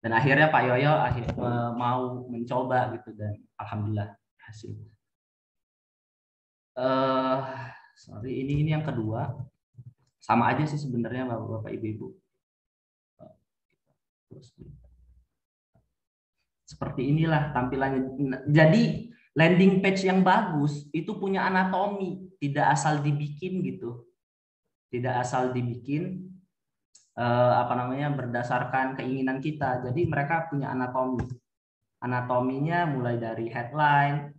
Dan 0.00 0.16
akhirnya 0.16 0.48
Pak 0.48 0.62
Yoyo 0.64 0.92
akhir 0.96 1.36
mau 1.76 2.24
mencoba 2.30 2.94
gitu 2.96 3.12
dan 3.18 3.36
alhamdulillah 3.60 4.16
hasil. 4.48 4.72
Uh, 6.78 7.44
sorry 7.98 8.40
ini 8.40 8.64
ini 8.64 8.70
yang 8.72 8.86
kedua 8.86 9.36
sama 10.22 10.48
aja 10.48 10.64
sih 10.64 10.80
sebenarnya 10.80 11.28
Bapak-bapak 11.28 11.76
Ibu-ibu. 11.76 12.16
Seperti 16.64 17.10
inilah 17.10 17.50
tampilannya. 17.50 18.46
Jadi 18.46 19.10
landing 19.34 19.82
page 19.82 20.06
yang 20.06 20.22
bagus 20.22 20.86
itu 20.94 21.18
punya 21.18 21.46
anatomi, 21.46 22.30
tidak 22.38 22.78
asal 22.78 23.02
dibikin 23.02 23.58
gitu. 23.66 24.06
Tidak 24.90 25.14
asal 25.18 25.50
dibikin 25.54 26.30
eh, 27.18 27.52
apa 27.58 27.74
namanya 27.74 28.14
berdasarkan 28.14 28.98
keinginan 28.98 29.42
kita. 29.42 29.82
Jadi 29.82 30.06
mereka 30.06 30.46
punya 30.46 30.70
anatomi. 30.70 31.26
Anatominya 32.00 32.88
mulai 32.88 33.18
dari 33.18 33.50
headline. 33.50 34.32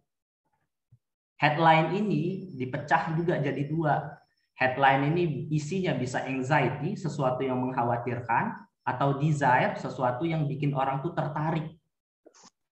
Headline 1.38 1.94
ini 1.98 2.54
dipecah 2.56 3.14
juga 3.18 3.38
jadi 3.38 3.66
dua. 3.68 4.18
Headline 4.58 5.14
ini 5.14 5.50
isinya 5.50 5.98
bisa 5.98 6.22
anxiety, 6.22 6.94
sesuatu 6.94 7.42
yang 7.42 7.58
mengkhawatirkan, 7.66 8.62
atau 8.82 9.18
desire, 9.22 9.78
sesuatu 9.78 10.26
yang 10.26 10.50
bikin 10.50 10.74
orang 10.74 11.00
tuh 11.06 11.14
tertarik 11.14 11.78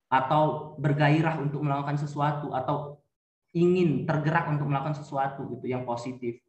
atau 0.10 0.74
bergairah 0.82 1.38
untuk 1.38 1.62
melakukan 1.62 2.02
sesuatu 2.02 2.50
atau 2.50 2.98
ingin 3.54 4.10
tergerak 4.10 4.50
untuk 4.50 4.66
melakukan 4.66 4.98
sesuatu 4.98 5.46
gitu 5.54 5.70
yang 5.70 5.86
positif. 5.86 6.42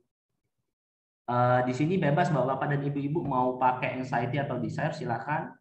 Uh, 1.31 1.63
di 1.63 1.71
sini 1.77 1.95
bebas 1.95 2.33
bapak-bapak 2.33 2.75
dan 2.75 2.81
ibu-ibu 2.91 3.23
mau 3.23 3.55
pakai 3.61 4.01
anxiety 4.01 4.41
atau 4.41 4.59
desire 4.59 4.91
silakan. 4.97 5.55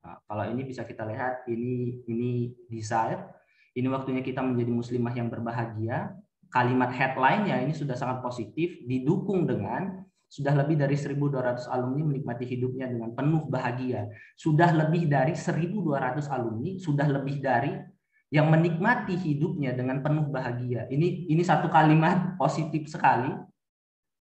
Nah, 0.00 0.16
kalau 0.24 0.44
ini 0.48 0.62
bisa 0.64 0.86
kita 0.86 1.04
lihat 1.04 1.44
ini 1.50 2.00
ini 2.08 2.54
desire. 2.70 3.28
Ini 3.74 3.90
waktunya 3.90 4.22
kita 4.22 4.38
menjadi 4.38 4.70
muslimah 4.70 5.14
yang 5.18 5.28
berbahagia. 5.28 6.14
Kalimat 6.54 6.94
headline-nya 6.94 7.66
ini 7.66 7.74
sudah 7.74 7.98
sangat 7.98 8.22
positif 8.22 8.78
didukung 8.86 9.42
dengan 9.42 10.03
sudah 10.34 10.50
lebih 10.50 10.74
dari 10.74 10.98
1.200 10.98 11.70
alumni 11.70 12.02
menikmati 12.10 12.42
hidupnya 12.42 12.90
dengan 12.90 13.14
penuh 13.14 13.46
bahagia. 13.46 14.10
Sudah 14.34 14.74
lebih 14.74 15.06
dari 15.06 15.30
1.200 15.30 16.26
alumni, 16.26 16.74
sudah 16.74 17.06
lebih 17.06 17.38
dari 17.38 17.70
yang 18.34 18.50
menikmati 18.50 19.14
hidupnya 19.14 19.78
dengan 19.78 20.02
penuh 20.02 20.26
bahagia. 20.26 20.90
Ini 20.90 21.30
ini 21.30 21.42
satu 21.46 21.70
kalimat 21.70 22.34
positif 22.34 22.90
sekali 22.90 23.30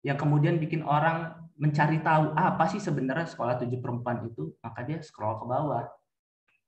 yang 0.02 0.18
kemudian 0.18 0.58
bikin 0.58 0.82
orang 0.82 1.30
mencari 1.54 2.02
tahu 2.02 2.34
apa 2.34 2.66
sih 2.66 2.82
sebenarnya 2.82 3.30
sekolah 3.30 3.62
tujuh 3.62 3.78
perempuan 3.78 4.26
itu, 4.26 4.50
maka 4.66 4.82
dia 4.82 4.98
scroll 4.98 5.38
ke 5.38 5.46
bawah. 5.46 5.86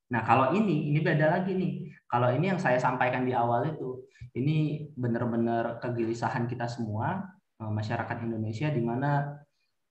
Nah, 0.06 0.22
kalau 0.22 0.54
ini 0.54 0.94
ini 0.94 1.02
beda 1.02 1.34
lagi 1.34 1.50
nih. 1.50 1.90
Kalau 2.06 2.30
ini 2.30 2.54
yang 2.54 2.62
saya 2.62 2.78
sampaikan 2.78 3.26
di 3.26 3.34
awal 3.34 3.74
itu, 3.74 4.06
ini 4.38 4.86
benar-benar 4.94 5.82
kegelisahan 5.82 6.46
kita 6.46 6.70
semua 6.70 7.26
masyarakat 7.60 8.16
Indonesia 8.24 8.68
di 8.68 8.82
mana 8.84 9.40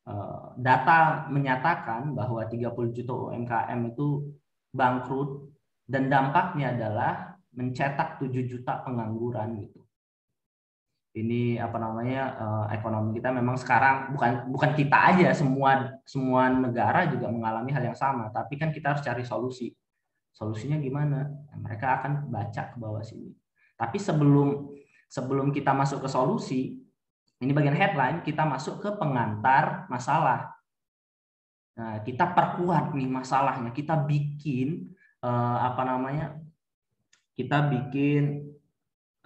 eh, 0.06 0.46
data 0.62 1.26
menyatakan 1.34 2.14
bahwa 2.14 2.46
30 2.46 2.94
juta 2.94 3.14
UMKM 3.14 3.80
itu 3.90 4.30
bangkrut 4.70 5.50
dan 5.90 6.10
dampaknya 6.10 6.74
adalah 6.78 7.40
mencetak 7.56 8.22
7 8.22 8.30
juta 8.46 8.84
pengangguran 8.86 9.66
gitu. 9.66 9.82
Ini 11.16 11.64
apa 11.64 11.80
namanya 11.80 12.22
eh, 12.38 12.66
ekonomi 12.78 13.18
kita 13.18 13.32
memang 13.32 13.56
sekarang 13.56 14.14
bukan 14.14 14.52
bukan 14.52 14.72
kita 14.76 15.16
aja 15.16 15.32
semua 15.32 15.96
semua 16.04 16.52
negara 16.52 17.08
juga 17.10 17.32
mengalami 17.32 17.72
hal 17.72 17.82
yang 17.90 17.98
sama, 17.98 18.30
tapi 18.30 18.60
kan 18.60 18.70
kita 18.70 18.94
harus 18.94 19.02
cari 19.02 19.24
solusi. 19.24 19.72
Solusinya 20.36 20.76
gimana? 20.84 21.24
Nah, 21.32 21.58
mereka 21.64 22.04
akan 22.04 22.28
baca 22.28 22.62
ke 22.68 22.76
bawah 22.76 23.00
sini. 23.00 23.32
Tapi 23.80 23.96
sebelum 23.96 24.68
sebelum 25.08 25.56
kita 25.56 25.72
masuk 25.72 26.04
ke 26.04 26.10
solusi, 26.12 26.85
ini 27.44 27.52
bagian 27.52 27.76
headline, 27.76 28.24
kita 28.24 28.48
masuk 28.48 28.80
ke 28.80 28.90
pengantar 28.96 29.84
masalah. 29.92 30.56
Nah, 31.76 32.00
kita 32.08 32.32
perkuat 32.32 32.96
nih 32.96 33.12
masalahnya, 33.12 33.76
kita 33.76 34.08
bikin 34.08 34.96
eh, 35.20 35.58
apa 35.60 35.82
namanya? 35.84 36.40
Kita 37.36 37.68
bikin 37.68 38.56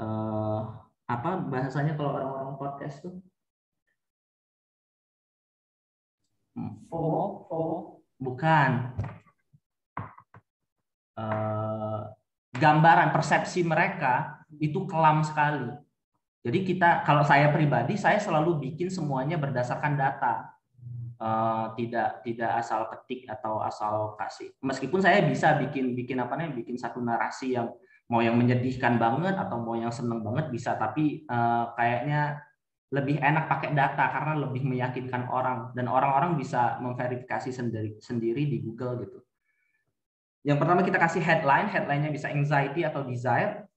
eh, 0.01 0.61
apa 1.09 1.29
bahasanya 1.45 1.93
kalau 1.93 2.17
orang-orang 2.17 2.57
podcast 2.57 3.05
tuh? 3.05 3.13
FOMO, 6.89 7.45
FOMO. 7.45 7.77
Bukan. 8.17 8.71
Eh, 11.13 12.01
gambaran 12.57 13.13
persepsi 13.13 13.61
mereka 13.61 14.41
itu 14.57 14.89
kelam 14.89 15.21
sekali 15.21 15.88
jadi 16.39 16.59
kita, 16.63 16.89
kalau 17.03 17.27
saya 17.27 17.51
pribadi, 17.51 17.99
saya 17.99 18.15
selalu 18.15 18.63
bikin 18.63 18.87
semuanya 18.87 19.35
berdasarkan 19.35 19.99
data, 19.99 20.55
uh, 21.19 21.75
tidak 21.75 22.23
tidak 22.23 22.51
asal 22.63 22.87
ketik 22.87 23.27
atau 23.27 23.59
asal 23.59 24.15
kasih. 24.15 24.55
Meskipun 24.63 25.03
saya 25.03 25.19
bisa 25.27 25.59
bikin 25.59 25.93
bikin 25.99 26.15
apa 26.23 26.39
nih, 26.39 26.55
bikin 26.55 26.79
satu 26.79 27.03
narasi 27.03 27.59
yang 27.59 27.67
mau 28.07 28.23
yang 28.23 28.39
menyedihkan 28.39 28.95
banget 28.97 29.35
atau 29.35 29.59
mau 29.59 29.75
yang 29.75 29.91
seneng 29.91 30.23
banget 30.23 30.47
bisa, 30.49 30.79
tapi 30.79 31.27
uh, 31.27 31.75
kayaknya 31.75 32.39
lebih 32.89 33.21
enak 33.21 33.45
pakai 33.45 33.77
data 33.77 34.09
karena 34.09 34.33
lebih 34.49 34.65
meyakinkan 34.65 35.29
orang 35.29 35.69
dan 35.77 35.85
orang-orang 35.85 36.41
bisa 36.41 36.81
memverifikasi 36.81 37.53
sendiri 37.53 38.01
sendiri 38.01 38.49
di 38.49 38.57
Google 38.65 39.05
gitu. 39.05 39.19
Yang 40.41 40.57
pertama 40.65 40.81
kita 40.81 40.97
kasih 40.97 41.21
headline, 41.21 41.69
headline-nya 41.69 42.09
bisa 42.09 42.33
anxiety 42.33 42.81
atau 42.81 43.05
desire. 43.05 43.68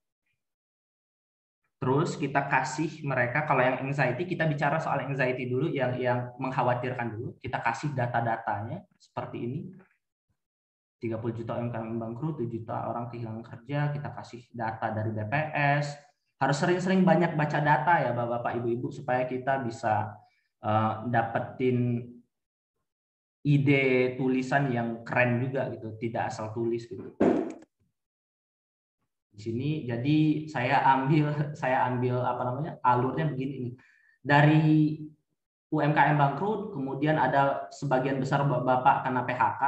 Terus 1.83 2.15
kita 2.15 2.47
kasih 2.47 3.03
mereka 3.03 3.43
kalau 3.43 3.59
yang 3.59 3.75
anxiety 3.83 4.23
kita 4.23 4.47
bicara 4.47 4.79
soal 4.79 5.03
anxiety 5.03 5.51
dulu 5.51 5.67
yang 5.67 5.99
yang 5.99 6.31
mengkhawatirkan 6.39 7.11
dulu. 7.11 7.35
Kita 7.43 7.59
kasih 7.59 7.91
data-datanya 7.91 8.87
seperti 8.95 9.37
ini. 9.43 9.59
30 11.03 11.19
juta 11.43 11.59
UMKM 11.59 11.99
bangkrut, 11.99 12.39
7 12.39 12.47
juta 12.47 12.87
orang 12.87 13.11
kehilangan 13.11 13.43
kerja, 13.43 13.91
kita 13.91 14.15
kasih 14.15 14.47
data 14.55 14.95
dari 14.95 15.11
BPS. 15.11 15.99
Harus 16.39 16.55
sering-sering 16.63 17.03
banyak 17.03 17.35
baca 17.35 17.59
data 17.59 17.99
ya 17.99 18.15
Bapak-bapak 18.15 18.63
Ibu-ibu 18.63 18.87
supaya 18.87 19.27
kita 19.27 19.59
bisa 19.67 20.15
uh, 20.63 21.03
dapetin 21.11 21.99
ide 23.43 24.15
tulisan 24.15 24.71
yang 24.71 25.03
keren 25.03 25.43
juga 25.43 25.67
gitu, 25.75 25.99
tidak 25.99 26.31
asal 26.31 26.55
tulis 26.55 26.87
gitu 26.87 27.11
di 29.33 29.39
sini. 29.41 29.69
Jadi 29.89 30.17
saya 30.45 30.85
ambil 30.93 31.33
saya 31.61 31.89
ambil 31.89 32.21
apa 32.21 32.41
namanya 32.45 32.71
alurnya 32.85 33.25
begini 33.33 33.55
nih. 33.69 33.73
Dari 34.23 34.63
UMKM 35.73 36.15
bangkrut 36.15 36.71
kemudian 36.77 37.17
ada 37.17 37.67
sebagian 37.73 38.21
besar 38.21 38.45
bapak 38.45 39.03
kena 39.03 39.25
PHK 39.25 39.63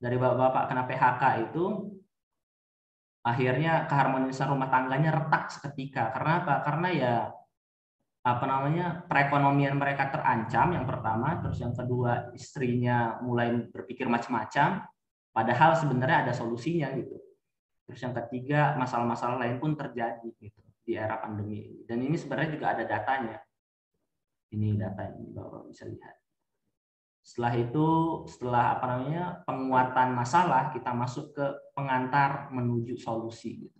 dari 0.00 0.16
bapak-bapak 0.16 0.64
kena 0.72 0.82
PHK 0.88 1.22
itu 1.52 1.64
akhirnya 3.22 3.86
keharmonisan 3.86 4.50
rumah 4.50 4.72
tangganya 4.72 5.12
retak 5.12 5.52
seketika. 5.52 6.10
Karena 6.10 6.42
apa? 6.42 6.54
Karena 6.64 6.88
ya 6.90 7.14
apa 8.22 8.44
namanya 8.46 9.02
perekonomian 9.06 9.74
mereka 9.74 10.06
terancam 10.14 10.78
yang 10.78 10.86
pertama 10.86 11.42
terus 11.42 11.58
yang 11.58 11.74
kedua 11.74 12.30
istrinya 12.32 13.20
mulai 13.20 13.52
berpikir 13.70 14.08
macam-macam. 14.08 14.88
Padahal 15.32 15.72
sebenarnya 15.80 16.28
ada 16.28 16.32
solusinya 16.36 16.92
gitu 16.92 17.31
Terus 17.86 18.00
yang 18.02 18.14
ketiga, 18.24 18.78
masalah-masalah 18.78 19.42
lain 19.42 19.58
pun 19.58 19.74
terjadi 19.74 20.28
gitu 20.38 20.62
di 20.82 20.98
era 20.98 21.18
pandemi 21.18 21.62
ini. 21.62 21.80
Dan 21.86 22.02
ini 22.02 22.16
sebenarnya 22.18 22.50
juga 22.58 22.66
ada 22.74 22.84
datanya. 22.86 23.38
Ini 24.52 24.76
data 24.76 25.02
ini 25.14 25.32
Bapak 25.32 25.70
bisa 25.70 25.88
lihat. 25.88 26.16
Setelah 27.22 27.54
itu, 27.54 27.86
setelah 28.26 28.64
apa 28.76 28.84
namanya 28.90 29.24
penguatan 29.46 30.08
masalah, 30.12 30.74
kita 30.74 30.90
masuk 30.90 31.32
ke 31.32 31.46
pengantar 31.72 32.50
menuju 32.50 32.98
solusi. 32.98 33.62
Gitu. 33.62 33.78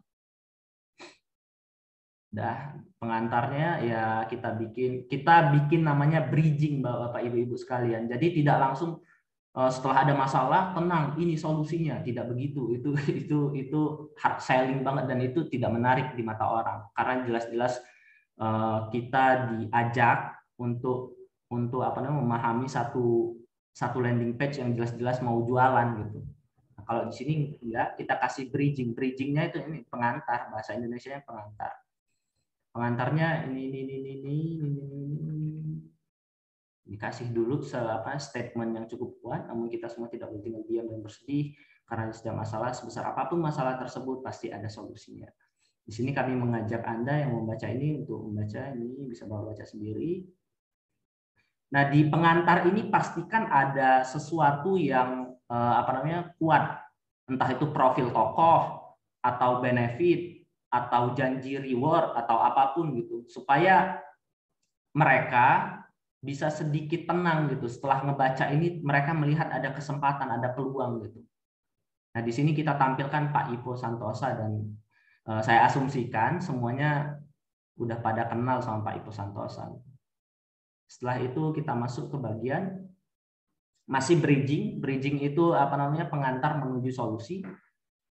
Dah, 2.33 2.73
pengantarnya 2.97 3.71
ya 3.85 4.05
kita 4.25 4.57
bikin 4.57 5.05
kita 5.05 5.53
bikin 5.53 5.85
namanya 5.85 6.25
bridging 6.25 6.81
Bapak 6.81 7.21
Ibu-ibu 7.21 7.59
sekalian. 7.61 8.09
Jadi 8.09 8.41
tidak 8.41 8.57
langsung 8.57 9.05
setelah 9.53 10.09
ada 10.09 10.15
masalah 10.17 10.73
tenang 10.73 11.13
ini 11.21 11.37
solusinya. 11.37 12.01
Tidak 12.01 12.25
begitu. 12.25 12.73
Itu 12.73 12.97
itu 13.21 13.39
itu 13.53 13.81
hard 14.17 14.41
selling 14.41 14.81
banget 14.81 15.05
dan 15.13 15.19
itu 15.21 15.45
tidak 15.53 15.71
menarik 15.77 16.07
di 16.17 16.25
mata 16.25 16.49
orang. 16.49 16.89
Karena 16.97 17.15
jelas-jelas 17.29 17.85
eh, 18.41 18.79
kita 18.89 19.25
diajak 19.53 20.41
untuk 20.57 21.21
untuk 21.53 21.85
apa 21.85 22.01
namanya 22.01 22.25
memahami 22.25 22.65
satu 22.65 23.37
satu 23.73 24.01
landing 24.01 24.41
page 24.41 24.61
yang 24.61 24.73
jelas-jelas 24.73 25.21
mau 25.21 25.45
jualan 25.45 26.01
gitu. 26.01 26.25
Nah, 26.77 26.83
kalau 26.89 27.03
di 27.13 27.15
sini 27.17 27.35
ya 27.61 27.93
kita 27.93 28.17
kasih 28.25 28.49
bridging. 28.49 28.97
Bridgingnya 28.97 29.53
itu 29.53 29.61
ini 29.69 29.85
pengantar. 29.85 30.49
Bahasa 30.49 30.73
Indonesia 30.73 31.21
pengantar. 31.29 31.77
Pengantarnya 32.73 33.53
ini 33.53 33.69
ini 33.69 33.79
ini 33.85 33.95
ini, 34.01 34.13
ini, 34.17 34.37
ini 34.65 35.52
dikasih 36.83 37.31
dulu 37.31 37.63
apa 37.87 38.19
statement 38.19 38.75
yang 38.75 38.87
cukup 38.91 39.23
kuat, 39.23 39.43
namun 39.47 39.71
kita 39.71 39.87
semua 39.87 40.11
tidak 40.11 40.35
boleh 40.35 40.43
tinggal 40.43 40.63
diam 40.67 40.87
dan 40.91 40.99
bersedih 40.99 41.55
karena 41.87 42.11
setiap 42.11 42.37
masalah 42.39 42.75
sebesar 42.75 43.05
apa 43.07 43.31
pun 43.31 43.39
masalah 43.39 43.79
tersebut 43.79 44.25
pasti 44.25 44.51
ada 44.51 44.67
solusinya. 44.67 45.31
Di 45.83 45.91
sini 45.91 46.15
kami 46.15 46.39
mengajak 46.39 46.83
Anda 46.87 47.27
yang 47.27 47.35
membaca 47.35 47.67
ini 47.67 48.03
untuk 48.03 48.23
membaca 48.23 48.71
ini 48.71 49.11
bisa 49.11 49.27
bawa 49.27 49.51
baca 49.51 49.67
sendiri. 49.67 50.23
Nah, 51.73 51.89
di 51.89 52.07
pengantar 52.07 52.69
ini 52.69 52.87
pastikan 52.87 53.49
ada 53.49 54.05
sesuatu 54.05 54.79
yang 54.79 55.33
uh, 55.49 55.75
apa 55.83 55.91
namanya 55.99 56.37
kuat, 56.37 56.79
entah 57.27 57.49
itu 57.51 57.67
profil 57.73 58.13
tokoh 58.13 58.95
atau 59.25 59.59
benefit 59.59 60.45
atau 60.69 61.17
janji 61.17 61.57
reward 61.57 62.15
atau 62.15 62.37
apa 62.41 62.77
pun 62.77 62.93
gitu, 62.93 63.25
supaya 63.27 63.99
mereka 64.93 65.81
bisa 66.23 66.47
sedikit 66.55 67.11
tenang 67.11 67.51
gitu 67.51 67.67
setelah 67.67 68.07
ngebaca 68.07 68.47
ini 68.55 68.79
mereka 68.79 69.11
melihat 69.11 69.51
ada 69.51 69.75
kesempatan, 69.75 70.31
ada 70.39 70.55
peluang 70.55 71.03
gitu. 71.03 71.19
Nah 72.15 72.23
di 72.23 72.31
sini 72.31 72.55
kita 72.55 72.79
tampilkan 72.79 73.35
Pak 73.35 73.51
Ipo 73.59 73.75
Santosa 73.75 74.39
dan 74.39 74.63
uh, 75.27 75.43
saya 75.43 75.67
asumsikan 75.67 76.39
semuanya 76.39 77.19
udah 77.75 77.99
pada 77.99 78.31
kenal 78.31 78.63
sama 78.63 78.87
Pak 78.87 79.03
Ipo 79.03 79.11
Santosa. 79.11 79.67
Setelah 80.87 81.19
itu 81.27 81.51
kita 81.51 81.75
masuk 81.75 82.15
ke 82.15 82.17
bagian 82.23 82.87
masih 83.91 84.23
bridging. 84.23 84.79
Bridging 84.79 85.19
itu 85.27 85.51
apa 85.59 85.75
namanya 85.75 86.07
pengantar 86.07 86.63
menuju 86.63 86.95
solusi, 86.95 87.43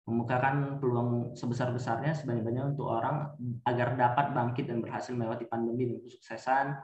memukakan 0.03 0.83
peluang 0.83 1.31
sebesar-besarnya 1.37 2.11
sebanyak-banyaknya 2.11 2.75
untuk 2.75 2.91
orang 2.91 3.31
agar 3.63 3.95
dapat 3.95 4.35
bangkit 4.35 4.67
dan 4.67 4.83
berhasil 4.83 5.15
melewati 5.15 5.47
pandemi 5.47 5.87
dengan 5.87 6.03
kesuksesan. 6.03 6.75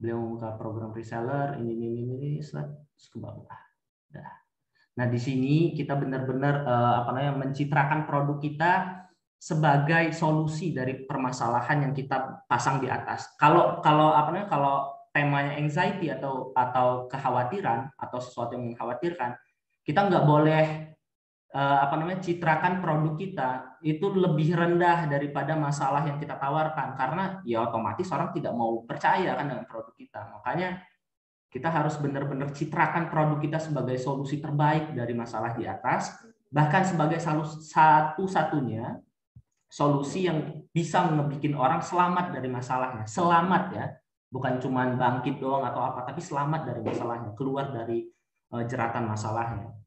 Beliau 0.00 0.16
membuka 0.16 0.56
program 0.56 0.96
reseller 0.96 1.60
ini 1.60 1.76
ini 1.76 1.86
ini 1.92 2.14
ini 2.16 2.28
terus 2.40 3.06
ke 3.12 3.20
bawah. 3.20 3.60
Nah, 4.16 4.32
nah 4.96 5.06
di 5.06 5.20
sini 5.20 5.76
kita 5.76 5.92
benar-benar 6.00 6.64
uh, 6.64 6.94
apa 7.04 7.10
namanya 7.12 7.36
mencitrakan 7.36 8.08
produk 8.08 8.40
kita 8.40 8.72
sebagai 9.36 10.16
solusi 10.16 10.72
dari 10.72 11.04
permasalahan 11.04 11.84
yang 11.88 11.92
kita 11.92 12.48
pasang 12.48 12.80
di 12.80 12.88
atas. 12.88 13.36
Kalau 13.36 13.84
kalau 13.84 14.16
apa 14.16 14.32
namanya 14.32 14.48
kalau 14.48 14.76
temanya 15.12 15.56
anxiety 15.60 16.08
atau 16.08 16.52
atau 16.56 17.04
kekhawatiran 17.04 17.92
atau 18.00 18.18
sesuatu 18.20 18.56
yang 18.56 18.72
mengkhawatirkan, 18.72 19.36
kita 19.84 20.00
nggak 20.08 20.24
boleh 20.24 20.64
apa 21.50 21.98
namanya 21.98 22.22
citrakan 22.22 22.78
produk 22.78 23.18
kita 23.18 23.50
itu 23.82 24.06
lebih 24.14 24.54
rendah 24.54 25.10
daripada 25.10 25.58
masalah 25.58 26.06
yang 26.06 26.22
kita 26.22 26.38
tawarkan 26.38 26.94
karena 26.94 27.42
ya 27.42 27.66
otomatis 27.66 28.06
orang 28.14 28.30
tidak 28.30 28.54
mau 28.54 28.86
percaya 28.86 29.34
kan 29.34 29.50
dengan 29.50 29.66
produk 29.66 29.94
kita. 29.98 30.30
Makanya 30.38 30.78
kita 31.50 31.66
harus 31.66 31.98
benar-benar 31.98 32.54
citrakan 32.54 33.10
produk 33.10 33.42
kita 33.42 33.58
sebagai 33.58 33.98
solusi 33.98 34.38
terbaik 34.38 34.94
dari 34.94 35.10
masalah 35.10 35.58
di 35.58 35.66
atas, 35.66 36.14
bahkan 36.46 36.86
sebagai 36.86 37.18
satu-satunya 37.18 39.02
solusi 39.66 40.30
yang 40.30 40.62
bisa 40.70 41.10
ngebikin 41.10 41.58
orang 41.58 41.82
selamat 41.82 42.38
dari 42.38 42.46
masalahnya. 42.46 43.02
Selamat 43.10 43.74
ya, 43.74 43.86
bukan 44.30 44.62
cuma 44.62 44.86
bangkit 44.94 45.42
doang 45.42 45.66
atau 45.66 45.82
apa, 45.82 46.06
tapi 46.06 46.22
selamat 46.22 46.70
dari 46.70 46.82
masalahnya, 46.86 47.34
keluar 47.34 47.74
dari 47.74 48.06
uh, 48.54 48.62
jeratan 48.62 49.10
masalahnya. 49.10 49.79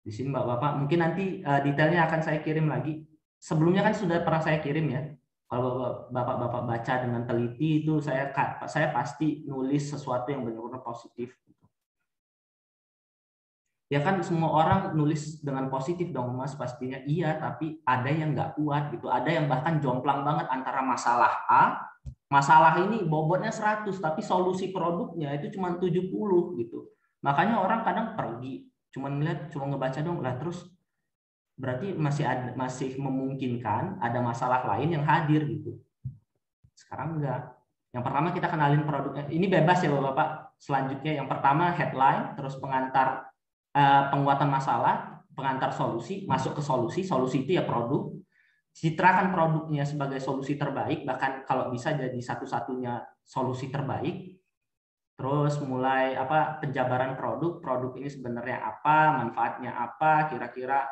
Di 0.00 0.12
sini 0.12 0.32
Bapak-bapak, 0.32 0.72
mungkin 0.80 0.98
nanti 1.04 1.24
uh, 1.44 1.60
detailnya 1.60 2.08
akan 2.08 2.20
saya 2.24 2.40
kirim 2.40 2.66
lagi. 2.72 3.04
Sebelumnya 3.40 3.84
kan 3.84 3.94
sudah 3.96 4.24
pernah 4.24 4.40
saya 4.40 4.58
kirim 4.60 4.86
ya. 4.88 5.02
Kalau 5.50 6.06
Bapak-bapak 6.08 6.62
baca 6.64 6.94
dengan 7.02 7.26
teliti 7.26 7.82
itu 7.82 7.98
saya 7.98 8.30
saya 8.70 8.94
pasti 8.94 9.42
nulis 9.44 9.90
sesuatu 9.90 10.30
yang 10.30 10.46
benar-benar 10.46 10.80
positif. 10.80 11.34
Ya 13.90 13.98
kan 14.06 14.22
semua 14.22 14.54
orang 14.54 14.94
nulis 14.94 15.42
dengan 15.42 15.66
positif 15.66 16.14
dong 16.14 16.38
Mas 16.38 16.54
pastinya 16.54 17.02
iya, 17.10 17.34
tapi 17.42 17.82
ada 17.82 18.06
yang 18.06 18.38
nggak 18.38 18.54
kuat 18.54 18.94
gitu. 18.94 19.10
Ada 19.10 19.26
yang 19.42 19.50
bahkan 19.50 19.82
jomplang 19.82 20.22
banget 20.22 20.46
antara 20.46 20.78
masalah 20.78 21.42
A 21.50 21.90
masalah 22.30 22.78
ini 22.86 23.02
bobotnya 23.02 23.50
100 23.50 23.90
tapi 23.98 24.22
solusi 24.22 24.70
produknya 24.70 25.34
itu 25.34 25.58
cuma 25.58 25.74
70 25.74 26.14
gitu. 26.62 26.86
Makanya 27.26 27.58
orang 27.58 27.82
kadang 27.82 28.14
pergi 28.14 28.70
cuma 28.90 29.10
ngeliat 29.10 29.50
cuma 29.54 29.70
ngebaca 29.70 30.00
dong 30.02 30.18
lah 30.22 30.34
terus 30.38 30.66
berarti 31.60 31.92
masih 31.92 32.24
ada, 32.24 32.56
masih 32.56 32.96
memungkinkan 32.96 34.00
ada 34.00 34.18
masalah 34.24 34.64
lain 34.64 34.96
yang 34.96 35.04
hadir 35.04 35.44
gitu. 35.44 35.76
Sekarang 36.72 37.20
enggak. 37.20 37.52
Yang 37.92 38.02
pertama 38.08 38.28
kita 38.32 38.48
kenalin 38.48 38.82
produknya. 38.88 39.28
Ini 39.28 39.46
bebas 39.50 39.84
ya 39.84 39.92
Bapak. 39.92 40.56
Selanjutnya 40.56 41.20
yang 41.20 41.28
pertama 41.28 41.72
headline, 41.76 42.32
terus 42.36 42.56
pengantar 42.56 43.28
uh, 43.76 44.08
penguatan 44.08 44.48
masalah, 44.48 45.24
pengantar 45.36 45.68
solusi, 45.76 46.24
masuk 46.24 46.56
ke 46.56 46.62
solusi. 46.64 47.00
Solusi 47.04 47.44
itu 47.44 47.60
ya 47.60 47.64
produk 47.68 48.08
citrakan 48.70 49.34
produknya 49.34 49.82
sebagai 49.82 50.22
solusi 50.22 50.54
terbaik, 50.54 51.02
bahkan 51.02 51.42
kalau 51.42 51.68
bisa 51.74 51.92
jadi 51.92 52.16
satu-satunya 52.16 53.02
solusi 53.20 53.68
terbaik. 53.68 54.39
Terus 55.20 55.60
mulai 55.60 56.16
apa 56.16 56.64
penjabaran 56.64 57.12
produk, 57.12 57.60
produk 57.60 57.92
ini 58.00 58.08
sebenarnya 58.08 58.56
apa, 58.64 59.20
manfaatnya 59.20 59.76
apa, 59.76 60.32
kira-kira 60.32 60.88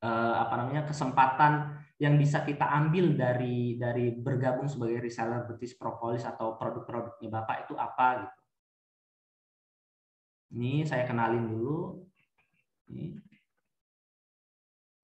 eh, 0.00 0.34
apa 0.40 0.54
namanya 0.64 0.88
kesempatan 0.88 1.76
yang 2.00 2.16
bisa 2.16 2.40
kita 2.40 2.64
ambil 2.64 3.12
dari 3.12 3.76
dari 3.76 4.16
bergabung 4.16 4.64
sebagai 4.64 5.04
reseller 5.04 5.44
betis 5.44 5.76
propolis 5.76 6.24
atau 6.24 6.56
produk-produknya 6.56 7.28
Bapak 7.28 7.68
itu 7.68 7.76
apa 7.76 8.24
gitu. 8.24 8.40
Ini 10.56 10.88
saya 10.88 11.04
kenalin 11.04 11.44
dulu. 11.44 12.00
Ini 12.88 13.12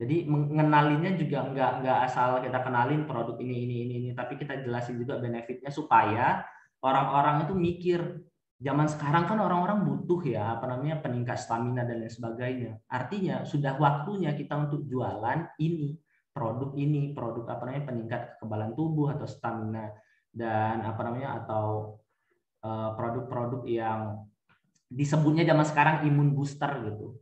jadi 0.00 0.24
mengenalinya 0.24 1.12
juga 1.12 1.44
nggak 1.44 1.72
nggak 1.85 1.98
asal 2.09 2.40
kita 2.40 2.64
kenalin 2.64 3.05
produk 3.05 3.37
ini 3.37 3.68
ini 3.68 3.76
ini 3.85 3.94
ini, 4.00 4.11
tapi 4.16 4.40
kita 4.40 4.64
jelasin 4.64 4.96
juga 4.96 5.20
benefitnya 5.20 5.68
supaya 5.68 6.40
orang-orang 6.81 7.44
itu 7.44 7.53
mikir. 7.53 8.00
Zaman 8.61 8.87
sekarang 8.92 9.25
kan 9.25 9.40
orang-orang 9.40 9.88
butuh 9.88 10.20
ya 10.20 10.61
apa 10.61 10.68
namanya 10.68 11.01
peningkat 11.01 11.40
stamina 11.40 11.81
dan 11.88 12.05
lain 12.05 12.12
sebagainya. 12.12 12.77
Artinya 12.92 13.49
sudah 13.49 13.81
waktunya 13.81 14.37
kita 14.37 14.53
untuk 14.68 14.85
jualan 14.85 15.57
ini 15.57 15.96
produk 16.31 16.77
ini 16.77 17.16
produk 17.16 17.57
apa 17.57 17.62
namanya 17.66 17.85
peningkat 17.88 18.20
kekebalan 18.37 18.77
tubuh 18.77 19.16
atau 19.16 19.25
stamina 19.25 19.88
dan 20.29 20.85
apa 20.85 21.01
namanya 21.09 21.40
atau 21.40 21.96
eh, 22.61 22.90
produk-produk 23.01 23.64
yang 23.64 24.29
disebutnya 24.92 25.49
zaman 25.49 25.64
sekarang 25.64 25.96
imun 26.05 26.37
booster 26.37 26.70
gitu 26.85 27.16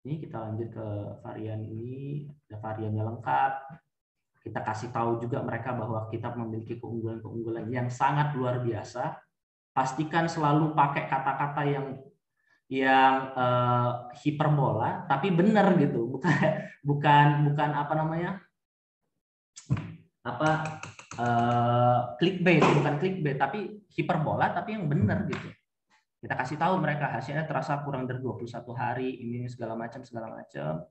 ini 0.00 0.16
kita 0.16 0.40
lanjut 0.40 0.68
ke 0.72 0.86
varian 1.20 1.60
ini, 1.60 2.24
ada 2.48 2.56
variannya 2.56 3.04
lengkap. 3.04 3.52
Kita 4.40 4.60
kasih 4.64 4.88
tahu 4.88 5.20
juga 5.20 5.44
mereka 5.44 5.76
bahwa 5.76 6.08
kita 6.08 6.32
memiliki 6.32 6.80
keunggulan-keunggulan 6.80 7.68
yang 7.68 7.92
sangat 7.92 8.32
luar 8.32 8.64
biasa. 8.64 9.20
Pastikan 9.70 10.26
selalu 10.26 10.74
pakai 10.74 11.06
kata-kata 11.06 11.62
yang 11.66 11.86
yang 12.70 13.34
uh, 13.34 14.14
hiperbola, 14.22 15.06
tapi 15.10 15.34
benar 15.34 15.74
gitu, 15.74 16.06
bukan 16.06 16.30
bukan 16.88 17.26
bukan 17.50 17.70
apa 17.74 17.92
namanya? 17.98 18.30
Apa 20.22 20.78
uh, 21.18 22.14
clickbait, 22.18 22.62
bukan 22.62 22.94
clickbait, 23.02 23.38
tapi 23.38 23.82
hiperbola, 23.90 24.54
tapi 24.54 24.78
yang 24.78 24.86
benar 24.86 25.26
gitu. 25.26 25.50
Kita 26.20 26.36
kasih 26.36 26.60
tahu 26.60 26.78
mereka 26.78 27.10
hasilnya 27.10 27.48
terasa 27.48 27.80
kurang 27.82 28.04
dari 28.04 28.20
21 28.20 28.46
hari 28.76 29.08
ini 29.08 29.48
segala 29.48 29.74
macam 29.74 30.04
segala 30.04 30.30
macam. 30.30 30.84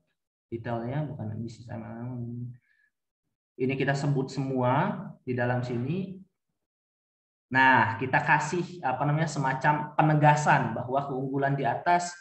Detailnya 0.50 1.06
bukan 1.06 1.38
bisnis 1.38 1.70
ini 3.60 3.76
kita 3.76 3.92
sebut 3.92 4.32
semua 4.32 5.04
di 5.20 5.36
dalam 5.36 5.60
sini 5.60 6.16
nah 7.50 7.98
kita 7.98 8.22
kasih 8.22 8.78
apa 8.80 9.02
namanya 9.02 9.26
semacam 9.26 9.90
penegasan 9.98 10.70
bahwa 10.70 11.02
keunggulan 11.10 11.58
di 11.58 11.66
atas 11.66 12.14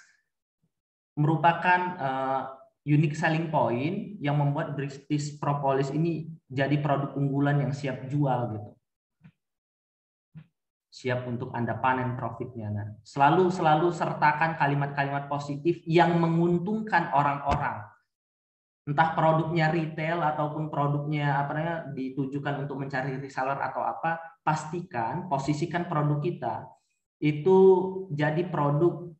merupakan 1.13 1.79
uh, 2.01 2.41
unique 2.81 3.13
selling 3.13 3.53
point 3.53 4.17
yang 4.17 4.41
membuat 4.41 4.73
British 4.73 5.37
Propolis 5.37 5.93
ini 5.93 6.33
jadi 6.49 6.81
produk 6.81 7.13
unggulan 7.13 7.61
yang 7.61 7.73
siap 7.75 8.09
jual 8.09 8.57
gitu 8.57 8.79
siap 10.99 11.23
untuk 11.29 11.53
Anda 11.53 11.77
panen 11.77 12.17
profitnya. 12.17 12.67
Nah, 12.73 12.87
selalu 13.05 13.53
selalu 13.53 13.93
sertakan 13.93 14.57
kalimat-kalimat 14.59 15.29
positif 15.29 15.79
yang 15.85 16.17
menguntungkan 16.17 17.13
orang-orang. 17.13 17.85
Entah 18.89 19.13
produknya 19.13 19.69
retail 19.69 20.17
ataupun 20.17 20.73
produknya 20.73 21.45
apa 21.45 21.51
namanya 21.53 21.77
ditujukan 21.93 22.65
untuk 22.65 22.81
mencari 22.81 23.21
reseller 23.21 23.61
atau 23.61 23.85
apa, 23.85 24.41
pastikan 24.41 25.29
posisikan 25.29 25.85
produk 25.85 26.17
kita 26.17 26.65
itu 27.21 27.57
jadi 28.09 28.47
produk 28.49 29.11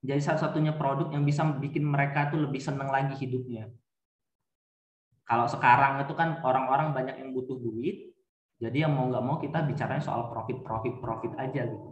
jadi 0.00 0.20
satu-satunya 0.20 0.80
produk 0.80 1.12
yang 1.12 1.28
bisa 1.28 1.44
bikin 1.60 1.84
mereka 1.84 2.32
tuh 2.32 2.40
lebih 2.48 2.56
senang 2.56 2.88
lagi 2.88 3.20
hidupnya. 3.20 3.68
Kalau 5.28 5.46
sekarang 5.46 6.00
itu 6.02 6.16
kan 6.16 6.40
orang-orang 6.40 6.96
banyak 6.96 7.20
yang 7.20 7.30
butuh 7.36 7.60
duit, 7.60 8.16
jadi 8.56 8.88
yang 8.88 8.96
mau 8.96 9.12
nggak 9.12 9.24
mau 9.24 9.36
kita 9.36 9.62
bicaranya 9.68 10.00
soal 10.00 10.32
profit, 10.32 10.64
profit, 10.64 10.94
profit 11.04 11.32
aja 11.36 11.68
gitu. 11.68 11.89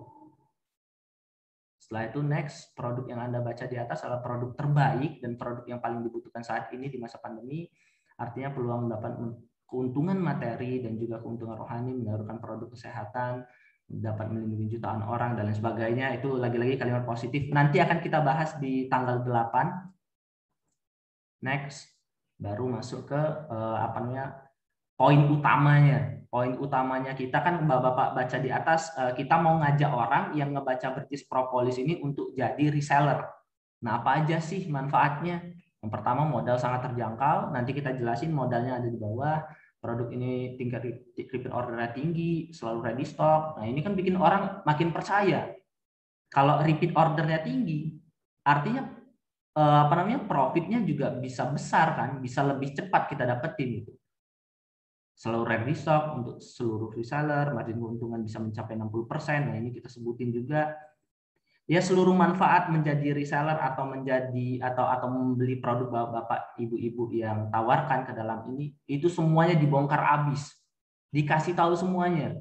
Setelah 1.79 2.11
itu 2.11 2.21
next, 2.21 2.75
produk 2.75 3.07
yang 3.07 3.23
Anda 3.23 3.39
baca 3.39 3.65
di 3.65 3.79
atas 3.79 4.03
adalah 4.03 4.21
produk 4.21 4.51
terbaik 4.59 5.23
dan 5.23 5.39
produk 5.39 5.65
yang 5.65 5.79
paling 5.79 6.03
dibutuhkan 6.03 6.43
saat 6.43 6.69
ini 6.75 6.91
di 6.91 6.99
masa 6.99 7.23
pandemi. 7.23 7.71
Artinya 8.19 8.51
peluang 8.51 8.91
mendapat 8.91 9.15
keuntungan 9.65 10.19
materi 10.19 10.83
dan 10.83 10.99
juga 10.99 11.23
keuntungan 11.23 11.55
rohani, 11.55 11.95
menyalurkan 11.95 12.43
produk 12.43 12.67
kesehatan, 12.75 13.47
dapat 13.89 14.29
melindungi 14.29 14.77
jutaan 14.77 15.07
orang 15.07 15.39
dan 15.39 15.49
lain 15.49 15.57
sebagainya. 15.57 16.19
Itu 16.19 16.37
lagi-lagi 16.37 16.77
kalimat 16.77 17.07
positif. 17.07 17.49
Nanti 17.55 17.79
akan 17.79 18.03
kita 18.03 18.21
bahas 18.27 18.59
di 18.59 18.91
tanggal 18.91 19.23
8 19.23 19.89
next 21.47 21.95
baru 22.39 22.67
masuk 22.71 23.11
ke 23.11 23.21
uh, 23.51 23.79
apa 23.83 23.99
namanya 24.03 24.27
poin 24.99 25.23
utamanya 25.31 26.18
poin 26.29 26.55
utamanya 26.61 27.17
kita 27.17 27.41
kan 27.41 27.65
bapak-bapak 27.65 28.09
baca 28.15 28.37
di 28.37 28.53
atas 28.53 28.93
uh, 28.97 29.17
kita 29.17 29.41
mau 29.41 29.59
ngajak 29.65 29.91
orang 29.91 30.25
yang 30.37 30.53
ngebaca 30.53 30.93
bertis 30.93 31.25
propolis 31.25 31.81
ini 31.81 31.99
untuk 32.05 32.37
jadi 32.37 32.69
reseller 32.69 33.25
nah 33.81 34.03
apa 34.03 34.23
aja 34.25 34.39
sih 34.39 34.69
manfaatnya 34.69 35.41
yang 35.81 35.91
pertama 35.91 36.29
modal 36.29 36.61
sangat 36.61 36.91
terjangkau 36.91 37.55
nanti 37.55 37.73
kita 37.73 37.97
jelasin 37.97 38.35
modalnya 38.35 38.83
ada 38.83 38.89
di 38.91 38.99
bawah 38.99 39.41
produk 39.79 40.11
ini 40.11 40.59
tingkat 40.59 40.83
repeat 41.15 41.51
ordernya 41.55 41.95
tinggi, 41.95 42.51
selalu 42.51 42.79
ready 42.91 43.07
stock. 43.07 43.59
Nah, 43.59 43.67
ini 43.67 43.81
kan 43.83 43.95
bikin 43.95 44.19
orang 44.19 44.63
makin 44.67 44.91
percaya. 44.91 45.55
Kalau 46.29 46.61
repeat 46.61 46.93
ordernya 46.93 47.41
tinggi, 47.41 47.95
artinya 48.45 48.85
eh, 49.57 49.79
apa 49.87 49.95
namanya? 49.97 50.27
profitnya 50.29 50.83
juga 50.85 51.15
bisa 51.15 51.49
besar 51.49 51.95
kan, 51.97 52.11
bisa 52.21 52.45
lebih 52.45 52.75
cepat 52.75 53.09
kita 53.09 53.25
dapetin 53.25 53.83
gitu. 53.83 53.93
Selalu 55.19 55.43
ready 55.51 55.75
stock 55.75 56.15
untuk 56.15 56.39
seluruh 56.39 56.95
reseller, 56.95 57.51
margin 57.51 57.83
keuntungan 57.83 58.23
bisa 58.23 58.39
mencapai 58.39 58.79
60%. 58.79 59.51
Nah, 59.51 59.57
ini 59.59 59.75
kita 59.75 59.91
sebutin 59.91 60.31
juga. 60.31 60.79
Ya 61.69 61.85
seluruh 61.85 62.17
manfaat 62.17 62.73
menjadi 62.73 63.13
reseller 63.13 63.59
atau 63.61 63.85
menjadi 63.85 64.63
atau 64.63 64.89
atau 64.89 65.11
membeli 65.13 65.61
produk 65.61 66.09
bapak 66.09 66.57
ibu-ibu 66.57 67.13
yang 67.13 67.53
tawarkan 67.53 68.09
ke 68.09 68.17
dalam 68.17 68.41
ini 68.57 68.73
itu 68.89 69.11
semuanya 69.13 69.53
dibongkar 69.59 70.01
habis. 70.01 70.49
Dikasih 71.13 71.53
tahu 71.53 71.77
semuanya. 71.77 72.39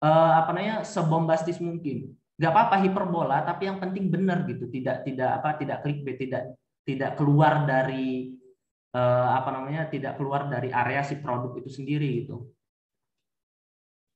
Uh, 0.00 0.40
apa 0.40 0.56
namanya? 0.56 0.88
Sebombastis 0.88 1.60
mungkin. 1.60 2.16
Nggak 2.40 2.52
apa-apa 2.54 2.76
hiperbola 2.86 3.44
tapi 3.44 3.68
yang 3.68 3.76
penting 3.76 4.08
benar 4.08 4.46
gitu. 4.48 4.70
Tidak 4.72 5.04
tidak 5.04 5.42
apa 5.42 5.58
tidak 5.60 5.84
clickbait 5.84 6.16
tidak 6.16 6.54
tidak 6.88 7.12
keluar 7.20 7.68
dari 7.68 8.32
uh, 8.94 9.28
apa 9.36 9.50
namanya 9.52 9.90
tidak 9.92 10.16
keluar 10.16 10.48
dari 10.48 10.72
area 10.72 11.04
si 11.04 11.20
produk 11.20 11.56
itu 11.58 11.68
sendiri 11.68 12.24
gitu. 12.24 12.48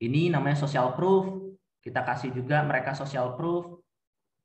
Ini 0.02 0.32
namanya 0.32 0.58
social 0.58 0.96
proof. 0.96 1.54
Kita 1.82 2.02
kasih 2.06 2.30
juga 2.34 2.62
mereka 2.62 2.94
social 2.94 3.34
proof. 3.34 3.82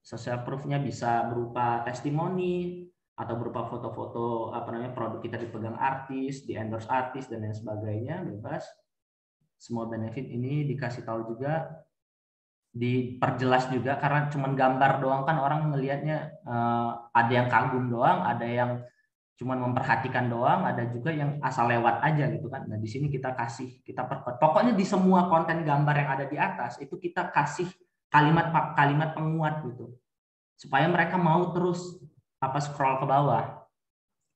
Social 0.02 0.42
proof-nya 0.48 0.80
bisa 0.80 1.28
berupa 1.28 1.84
testimoni 1.84 2.88
atau 3.18 3.34
berupa 3.34 3.66
foto-foto 3.66 4.54
apa 4.54 4.70
namanya 4.72 4.94
produk 4.94 5.20
kita 5.20 5.42
dipegang 5.42 5.74
artis, 5.74 6.46
di 6.46 6.54
endorse 6.54 6.86
artis 6.88 7.26
dan 7.26 7.44
lain 7.44 7.58
sebagainya 7.58 8.22
bebas. 8.24 8.64
Semua 9.58 9.90
benefit 9.90 10.30
ini 10.30 10.70
dikasih 10.70 11.02
tahu 11.02 11.34
juga 11.34 11.66
diperjelas 12.78 13.74
juga 13.74 13.98
karena 13.98 14.30
cuman 14.30 14.54
gambar 14.54 14.92
doang 15.02 15.26
kan 15.26 15.42
orang 15.42 15.74
melihatnya 15.74 16.30
uh, 16.46 17.10
ada 17.10 17.32
yang 17.34 17.48
kagum 17.50 17.90
doang, 17.90 18.22
ada 18.22 18.46
yang 18.46 18.72
cuman 19.38 19.70
memperhatikan 19.70 20.34
doang, 20.34 20.66
ada 20.66 20.82
juga 20.90 21.14
yang 21.14 21.38
asal 21.46 21.70
lewat 21.70 22.02
aja 22.02 22.26
gitu 22.34 22.50
kan. 22.50 22.66
Nah, 22.66 22.82
di 22.82 22.90
sini 22.90 23.06
kita 23.06 23.38
kasih, 23.38 23.86
kita 23.86 24.02
perkuat. 24.10 24.42
Pokoknya 24.42 24.74
di 24.74 24.82
semua 24.82 25.30
konten 25.30 25.62
gambar 25.62 25.96
yang 25.96 26.10
ada 26.10 26.26
di 26.26 26.38
atas 26.42 26.82
itu 26.82 26.98
kita 26.98 27.30
kasih 27.30 27.70
kalimat 28.10 28.50
kalimat 28.74 29.14
penguat 29.14 29.62
gitu. 29.70 29.94
Supaya 30.58 30.90
mereka 30.90 31.22
mau 31.22 31.54
terus 31.54 32.02
apa 32.42 32.58
scroll 32.58 32.98
ke 32.98 33.06
bawah. 33.06 33.62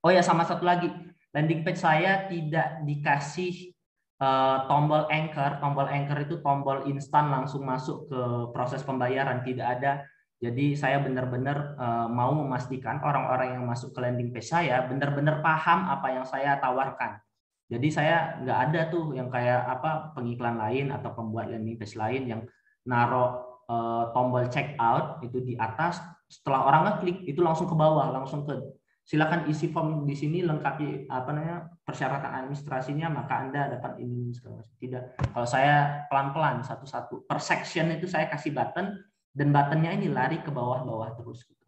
Oh 0.06 0.14
ya 0.14 0.22
sama 0.22 0.46
satu 0.46 0.62
lagi. 0.70 0.94
Landing 1.34 1.66
page 1.66 1.82
saya 1.82 2.30
tidak 2.30 2.86
dikasih 2.86 3.74
uh, 4.22 4.70
tombol 4.70 5.10
anchor. 5.10 5.58
Tombol 5.58 5.90
anchor 5.90 6.22
itu 6.22 6.38
tombol 6.46 6.86
instan 6.86 7.34
langsung 7.34 7.66
masuk 7.66 8.06
ke 8.06 8.22
proses 8.54 8.86
pembayaran. 8.86 9.42
Tidak 9.42 9.66
ada 9.66 10.06
jadi 10.42 10.74
saya 10.74 10.98
benar-benar 11.06 11.78
uh, 11.78 12.08
mau 12.10 12.34
memastikan 12.34 12.98
orang-orang 13.06 13.62
yang 13.62 13.64
masuk 13.70 13.94
ke 13.94 14.02
landing 14.02 14.34
page 14.34 14.50
saya 14.50 14.82
benar-benar 14.90 15.38
paham 15.46 15.86
apa 15.86 16.18
yang 16.18 16.26
saya 16.26 16.58
tawarkan. 16.58 17.22
Jadi 17.70 17.88
saya 17.94 18.42
nggak 18.42 18.60
ada 18.68 18.82
tuh 18.90 19.14
yang 19.14 19.30
kayak 19.30 19.62
apa 19.70 20.18
pengiklan 20.18 20.58
lain 20.58 20.90
atau 20.90 21.14
pembuat 21.14 21.46
landing 21.54 21.78
page 21.78 21.94
lain 21.94 22.26
yang 22.26 22.42
naruh 22.90 23.62
uh, 23.70 24.10
tombol 24.18 24.42
check 24.50 24.74
out 24.82 25.22
itu 25.22 25.46
di 25.46 25.54
atas. 25.62 26.02
Setelah 26.26 26.66
orang 26.66 26.82
ngeklik 26.90 27.22
itu 27.30 27.46
langsung 27.46 27.70
ke 27.70 27.78
bawah 27.78 28.10
langsung 28.10 28.42
ke 28.42 28.58
silakan 29.06 29.46
isi 29.46 29.70
form 29.70 30.10
di 30.10 30.18
sini 30.18 30.42
lengkapi 30.42 31.06
apa 31.06 31.30
namanya 31.38 31.70
persyaratan 31.86 32.34
administrasinya 32.34 33.14
maka 33.14 33.46
anda 33.46 33.78
dapat 33.78 34.02
ini 34.02 34.34
tidak. 34.82 35.22
Kalau 35.22 35.46
saya 35.46 36.02
pelan-pelan 36.10 36.66
satu-satu 36.66 37.30
per 37.30 37.38
section 37.38 37.94
itu 37.94 38.10
saya 38.10 38.26
kasih 38.26 38.58
button 38.58 39.11
dan 39.32 39.48
buttonnya 39.56 39.92
ini 39.96 40.08
lari 40.12 40.40
ke 40.44 40.52
bawah-bawah 40.52 41.16
terus 41.16 41.44
gitu. 41.48 41.66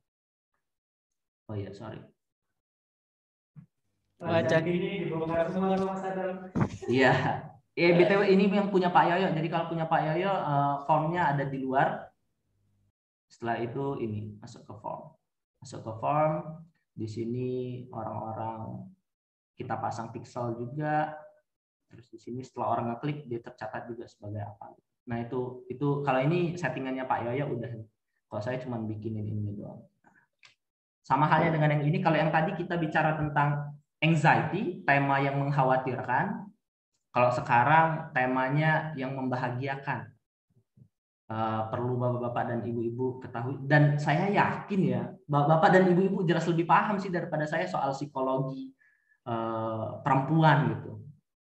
oh 1.52 1.56
iya 1.56 1.72
sorry 1.72 2.02
Wajah 4.24 4.64
ini 4.64 5.04
dibongkar 5.04 5.52
semua 5.52 5.76
Mas 5.76 6.00
Adam. 6.00 6.48
Iya, 6.88 7.44
Eh 7.74 7.90
btw 7.98 8.30
ini 8.30 8.46
yang 8.54 8.70
punya 8.70 8.94
Pak 8.94 9.10
Yoyo. 9.10 9.34
Jadi 9.34 9.48
kalau 9.50 9.66
punya 9.66 9.90
Pak 9.90 10.02
Yoyo, 10.06 10.30
uh, 10.30 10.86
formnya 10.86 11.34
ada 11.34 11.42
di 11.42 11.58
luar. 11.58 12.06
Setelah 13.26 13.58
itu 13.66 13.98
ini 13.98 14.38
masuk 14.38 14.62
ke 14.62 14.74
form, 14.78 15.18
masuk 15.58 15.82
ke 15.82 15.94
form. 15.98 16.62
Di 16.94 17.10
sini 17.10 17.50
orang-orang 17.90 18.94
kita 19.58 19.74
pasang 19.82 20.14
pixel 20.14 20.54
juga. 20.54 21.18
Terus 21.90 22.14
di 22.14 22.22
sini 22.22 22.46
setelah 22.46 22.78
orang 22.78 22.94
ngeklik 22.94 23.26
dia 23.26 23.42
tercatat 23.42 23.90
juga 23.90 24.06
sebagai 24.06 24.46
apa. 24.46 24.78
Nah 25.08 25.18
itu 25.20 25.68
itu 25.68 26.02
kalau 26.04 26.20
ini 26.24 26.56
settingannya 26.56 27.04
Pak 27.04 27.20
Yoyo 27.28 27.46
udah. 27.60 27.72
Kalau 28.32 28.42
saya 28.42 28.58
cuma 28.64 28.80
bikinin 28.80 29.28
ini 29.28 29.54
doang. 29.54 29.84
Sama 31.04 31.28
halnya 31.28 31.54
dengan 31.54 31.76
yang 31.78 31.84
ini. 31.84 32.00
Kalau 32.00 32.18
yang 32.18 32.32
tadi 32.32 32.56
kita 32.56 32.80
bicara 32.80 33.20
tentang 33.20 33.76
anxiety, 34.00 34.82
tema 34.88 35.20
yang 35.20 35.38
mengkhawatirkan, 35.38 36.48
kalau 37.14 37.30
sekarang 37.36 38.10
temanya 38.16 38.96
yang 38.96 39.14
membahagiakan. 39.14 40.10
Uh, 41.24 41.72
perlu 41.72 41.96
bapak-bapak 41.98 42.52
dan 42.52 42.60
ibu-ibu 42.68 43.18
ketahui 43.24 43.56
dan 43.64 43.96
saya 43.96 44.28
yakin 44.28 44.82
ya 44.86 45.02
bapak-bapak 45.24 45.70
dan 45.72 45.84
ibu-ibu 45.96 46.28
jelas 46.28 46.44
lebih 46.52 46.68
paham 46.68 47.00
sih 47.00 47.08
daripada 47.08 47.48
saya 47.48 47.64
soal 47.64 47.96
psikologi 47.96 48.76
uh, 49.24 50.04
perempuan 50.04 50.76
gitu 50.76 51.00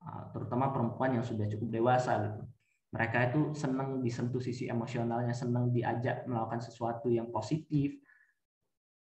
uh, 0.02 0.24
terutama 0.32 0.72
perempuan 0.72 1.20
yang 1.20 1.22
sudah 1.22 1.44
cukup 1.52 1.68
dewasa 1.68 2.16
gitu 2.26 2.47
mereka 2.88 3.28
itu 3.28 3.52
senang 3.52 4.00
disentuh 4.00 4.40
sisi 4.40 4.64
emosionalnya 4.68 5.36
senang 5.36 5.68
diajak 5.68 6.24
melakukan 6.24 6.64
sesuatu 6.64 7.12
yang 7.12 7.28
positif 7.28 8.00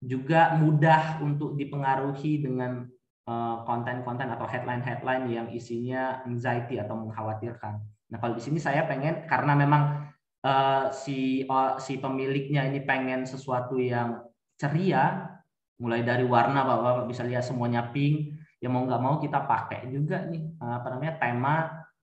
juga 0.02 0.58
mudah 0.58 1.22
untuk 1.22 1.58
dipengaruhi 1.58 2.42
dengan 2.42 2.90
Eh, 3.28 3.58
konten-konten 3.68 4.32
atau 4.32 4.48
headline-headline 4.48 5.28
yang 5.28 5.48
isinya 5.52 6.24
anxiety 6.24 6.80
atau 6.80 6.96
mengkhawatirkan. 6.96 7.76
Nah 8.08 8.18
kalau 8.24 8.40
di 8.40 8.40
sini 8.40 8.56
saya 8.56 8.88
pengen 8.88 9.28
karena 9.28 9.52
memang 9.52 10.08
uh, 10.48 10.88
si 10.96 11.44
uh, 11.44 11.76
si 11.76 12.00
pemiliknya 12.00 12.64
ini 12.72 12.88
pengen 12.88 13.28
sesuatu 13.28 13.76
yang 13.76 14.24
ceria, 14.56 15.28
mulai 15.76 16.08
dari 16.08 16.24
warna 16.24 16.64
bapak 16.64 17.12
bisa 17.12 17.28
lihat 17.28 17.44
semuanya 17.44 17.92
pink, 17.92 18.32
ya 18.64 18.72
mau 18.72 18.88
nggak 18.88 19.04
mau 19.04 19.20
kita 19.20 19.44
pakai 19.44 19.92
juga 19.92 20.24
nih 20.24 20.48
apa 20.64 20.88
namanya 20.88 21.14
tema 21.20 21.56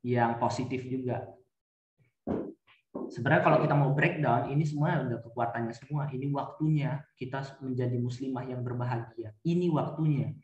yang 0.05 0.37
positif 0.37 0.85
juga. 0.85 1.25
Sebenarnya 3.15 3.47
kalau 3.47 3.59
kita 3.63 3.75
mau 3.79 3.95
breakdown, 3.95 4.51
ini 4.51 4.67
semua 4.67 4.99
udah 5.07 5.23
kekuatannya 5.23 5.71
semua. 5.71 6.11
Ini 6.11 6.27
waktunya 6.35 6.99
kita 7.15 7.63
menjadi 7.63 7.95
muslimah 8.03 8.43
yang 8.43 8.67
berbahagia. 8.67 9.31
Ini 9.47 9.71
waktunya 9.71 10.35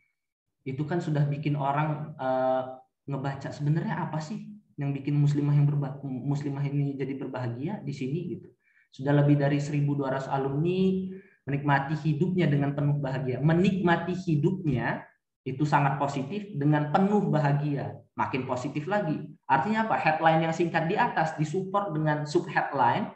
itu 0.63 0.87
kan 0.87 1.03
sudah 1.03 1.27
bikin 1.27 1.59
orang 1.59 2.15
uh, 2.15 2.79
ngebaca 3.09 3.51
sebenarnya 3.51 4.07
apa 4.07 4.21
sih 4.23 4.45
yang 4.77 4.93
bikin 4.95 5.17
muslimah 5.17 5.57
yang 5.57 5.67
berba 5.67 5.99
muslimah 6.05 6.63
ini 6.63 6.95
jadi 6.95 7.19
berbahagia 7.19 7.83
di 7.83 7.91
sini 7.91 8.39
gitu. 8.39 8.47
Sudah 8.95 9.19
lebih 9.19 9.35
dari 9.35 9.59
1200 9.59 10.31
alumni 10.31 11.11
menikmati 11.43 11.99
hidupnya 11.99 12.47
dengan 12.47 12.71
penuh 12.71 13.03
bahagia. 13.03 13.43
Menikmati 13.43 14.15
hidupnya 14.15 15.03
itu 15.41 15.65
sangat 15.65 15.97
positif 15.97 16.53
dengan 16.53 16.93
penuh 16.93 17.25
bahagia. 17.25 17.97
Makin 18.13 18.45
positif 18.45 18.85
lagi. 18.85 19.17
Artinya 19.49 19.89
apa? 19.89 19.97
Headline 19.97 20.45
yang 20.45 20.53
singkat 20.53 20.85
di 20.85 20.93
atas 20.93 21.33
disupport 21.37 21.89
dengan 21.89 22.29
sub 22.29 22.45
headline 22.45 23.09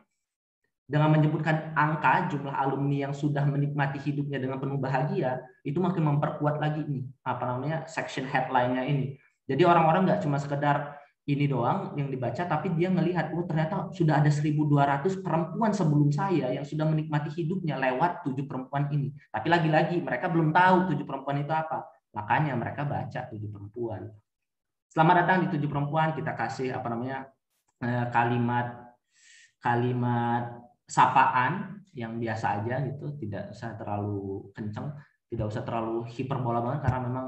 dengan 0.85 1.17
menyebutkan 1.17 1.73
angka 1.73 2.29
jumlah 2.29 2.53
alumni 2.53 3.09
yang 3.09 3.13
sudah 3.13 3.41
menikmati 3.41 3.97
hidupnya 3.97 4.37
dengan 4.37 4.61
penuh 4.61 4.77
bahagia 4.77 5.41
itu 5.65 5.81
makin 5.81 6.13
memperkuat 6.13 6.61
lagi 6.61 6.85
nih 6.85 7.09
apa 7.25 7.41
namanya 7.41 7.77
section 7.89 8.29
headline-nya 8.29 8.85
ini. 8.85 9.17
Jadi 9.49 9.65
orang-orang 9.65 10.05
nggak 10.05 10.21
cuma 10.25 10.37
sekedar 10.37 10.97
ini 11.25 11.49
doang 11.49 11.97
yang 11.97 12.13
dibaca 12.13 12.45
tapi 12.45 12.69
dia 12.77 12.93
ngelihat 12.93 13.33
oh 13.33 13.49
ternyata 13.49 13.89
sudah 13.89 14.21
ada 14.21 14.29
1200 14.29 15.25
perempuan 15.25 15.73
sebelum 15.73 16.13
saya 16.13 16.53
yang 16.53 16.61
sudah 16.61 16.85
menikmati 16.85 17.33
hidupnya 17.33 17.81
lewat 17.81 18.21
tujuh 18.29 18.45
perempuan 18.45 18.85
ini. 18.93 19.09
Tapi 19.33 19.47
lagi-lagi 19.49 19.97
mereka 20.05 20.29
belum 20.29 20.53
tahu 20.53 20.93
tujuh 20.93 21.05
perempuan 21.05 21.41
itu 21.41 21.49
apa. 21.49 21.81
Makanya 22.15 22.55
mereka 22.55 22.87
baca 22.87 23.27
tujuh 23.27 23.51
perempuan. 23.51 24.07
Selamat 24.87 25.27
datang 25.27 25.37
di 25.45 25.47
tujuh 25.51 25.67
perempuan 25.67 26.15
kita 26.15 26.31
kasih 26.31 26.71
apa 26.71 26.87
namanya 26.87 27.27
eh, 27.83 28.07
kalimat 28.15 28.95
kalimat 29.59 30.61
sapaan 30.85 31.81
yang 31.97 32.21
biasa 32.21 32.61
aja 32.61 32.85
gitu, 32.85 33.17
tidak 33.17 33.49
usah 33.49 33.73
terlalu 33.75 34.51
kenceng, 34.53 34.93
tidak 35.31 35.49
usah 35.49 35.63
terlalu 35.65 36.05
hiperbola 36.11 36.61
banget 36.61 36.85
karena 36.85 36.99
memang 37.01 37.27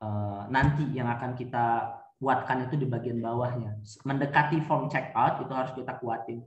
uh, 0.00 0.42
nanti 0.48 0.88
yang 0.94 1.10
akan 1.10 1.36
kita 1.36 1.90
kuatkan 2.16 2.64
itu 2.64 2.80
di 2.80 2.86
bagian 2.88 3.20
bawahnya. 3.20 3.76
Mendekati 4.06 4.62
form 4.64 4.88
checkout 4.88 5.44
itu 5.44 5.52
harus 5.52 5.72
kita 5.76 6.00
kuatin. 6.00 6.40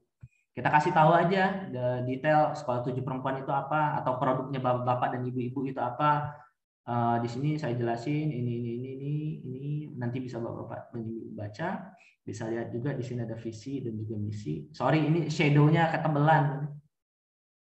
Kita 0.53 0.69
kasih 0.69 0.93
tahu 0.93 1.17
aja 1.17 1.65
detail 2.05 2.53
sekolah 2.53 2.85
tujuh 2.85 3.01
perempuan 3.01 3.41
itu 3.41 3.49
apa 3.49 3.97
atau 4.01 4.21
produknya 4.21 4.61
bapak-bapak 4.61 5.17
dan 5.17 5.21
ibu-ibu 5.25 5.65
itu 5.65 5.81
apa. 5.81 6.29
Uh, 6.83 7.15
di 7.23 7.31
sini 7.31 7.55
saya 7.55 7.79
jelasin 7.79 8.27
ini 8.27 8.59
ini 8.59 8.71
ini 8.75 8.89
ini 8.99 9.13
ini 9.39 9.71
nanti 9.95 10.19
bisa 10.19 10.35
ibu 10.35 11.31
baca 11.31 11.95
bisa 12.23 12.47
lihat 12.47 12.71
juga 12.71 12.95
di 12.95 13.03
sini 13.03 13.27
ada 13.27 13.35
visi 13.35 13.83
dan 13.83 13.99
juga 13.99 14.15
misi. 14.15 14.71
Sorry, 14.71 15.03
ini 15.03 15.27
shadow-nya 15.27 15.91
ketebelan. 15.91 16.71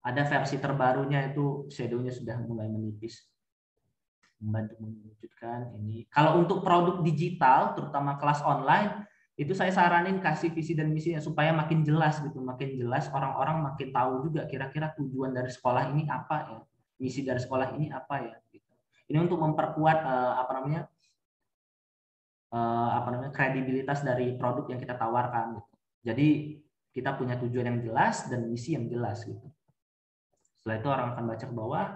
Ada 0.01 0.25
versi 0.25 0.57
terbarunya 0.57 1.29
itu 1.29 1.69
shadow-nya 1.69 2.09
sudah 2.09 2.41
mulai 2.41 2.65
menipis. 2.65 3.21
Membantu 4.41 4.81
mewujudkan 4.81 5.77
ini. 5.77 6.09
Kalau 6.09 6.41
untuk 6.41 6.65
produk 6.65 7.05
digital, 7.05 7.77
terutama 7.77 8.17
kelas 8.17 8.41
online, 8.41 9.05
itu 9.37 9.53
saya 9.53 9.69
saranin 9.69 10.17
kasih 10.17 10.49
visi 10.49 10.73
dan 10.73 10.89
misinya 10.89 11.21
supaya 11.21 11.53
makin 11.53 11.85
jelas 11.85 12.17
gitu, 12.25 12.41
makin 12.41 12.73
jelas 12.73 13.05
orang-orang 13.13 13.61
makin 13.61 13.93
tahu 13.93 14.25
juga 14.25 14.49
kira-kira 14.49 14.97
tujuan 14.97 15.29
dari 15.29 15.53
sekolah 15.53 15.93
ini 15.93 16.09
apa 16.09 16.37
ya, 16.49 16.59
misi 16.97 17.21
dari 17.21 17.37
sekolah 17.37 17.77
ini 17.77 17.93
apa 17.93 18.15
ya. 18.25 18.35
Ini 19.07 19.17
untuk 19.23 19.39
memperkuat 19.39 20.03
uh, 20.03 20.33
apa 20.43 20.51
namanya 20.59 20.81
uh, 22.51 22.89
apa 22.99 23.07
namanya 23.11 23.31
kredibilitas 23.31 24.03
dari 24.03 24.35
produk 24.35 24.67
yang 24.67 24.79
kita 24.79 24.95
tawarkan. 24.95 25.59
Gitu. 25.59 25.73
Jadi 26.07 26.27
kita 26.91 27.13
punya 27.13 27.37
tujuan 27.37 27.65
yang 27.75 27.79
jelas 27.83 28.25
dan 28.27 28.47
misi 28.49 28.73
yang 28.73 28.89
jelas 28.89 29.21
gitu. 29.23 29.47
Setelah 30.57 30.75
itu 30.81 30.89
orang 30.89 31.07
akan 31.15 31.23
baca 31.29 31.45
ke 31.45 31.55
bawah. 31.55 31.87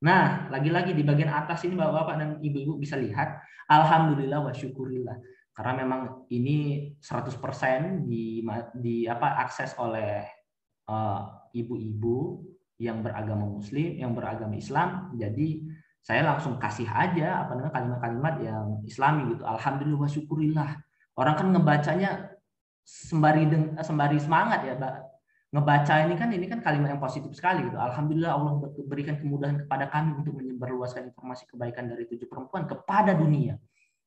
Nah, 0.00 0.48
lagi-lagi 0.48 0.96
di 0.96 1.04
bagian 1.04 1.28
atas 1.28 1.60
ini 1.68 1.76
Bapak-bapak 1.76 2.14
dan 2.16 2.28
Ibu-ibu 2.40 2.80
bisa 2.80 2.96
lihat 2.96 3.40
alhamdulillah 3.68 4.40
wa 4.42 4.52
syukurillah. 4.52 5.16
Karena 5.52 5.84
memang 5.84 6.24
ini 6.32 6.88
100% 6.98 8.08
di 8.08 8.40
di 8.80 9.04
apa 9.04 9.44
akses 9.44 9.76
oleh 9.76 10.24
eh, 10.88 11.20
ibu-ibu 11.52 12.16
uh, 12.16 12.28
yang 12.80 13.04
beragama 13.04 13.44
muslim, 13.44 14.00
yang 14.00 14.16
beragama 14.16 14.56
Islam. 14.56 15.12
Jadi 15.20 15.68
saya 16.00 16.24
langsung 16.24 16.56
kasih 16.56 16.88
aja 16.88 17.44
apa 17.44 17.52
namanya 17.56 17.72
kalimat-kalimat 17.76 18.34
yang 18.40 18.66
islami 18.88 19.36
gitu. 19.36 19.44
Alhamdulillah 19.44 20.08
syukurillah. 20.08 20.70
Orang 21.14 21.34
kan 21.36 21.46
ngebacanya 21.52 22.32
sembari 22.84 23.44
sembari 23.84 24.16
semangat 24.16 24.64
ya 24.64 24.74
Mbak. 24.80 24.94
Ngebaca 25.50 25.94
ini 26.06 26.14
kan 26.14 26.28
ini 26.30 26.46
kan 26.46 26.62
kalimat 26.62 26.94
yang 26.94 27.02
positif 27.02 27.34
sekali 27.34 27.66
gitu. 27.66 27.76
Alhamdulillah 27.76 28.32
Allah 28.32 28.52
berikan 28.86 29.18
kemudahan 29.18 29.66
kepada 29.66 29.90
kami 29.90 30.14
untuk 30.14 30.38
menyebarluaskan 30.38 31.10
informasi 31.10 31.44
kebaikan 31.50 31.90
dari 31.90 32.06
tujuh 32.06 32.30
perempuan 32.30 32.64
kepada 32.64 33.12
dunia. 33.12 33.58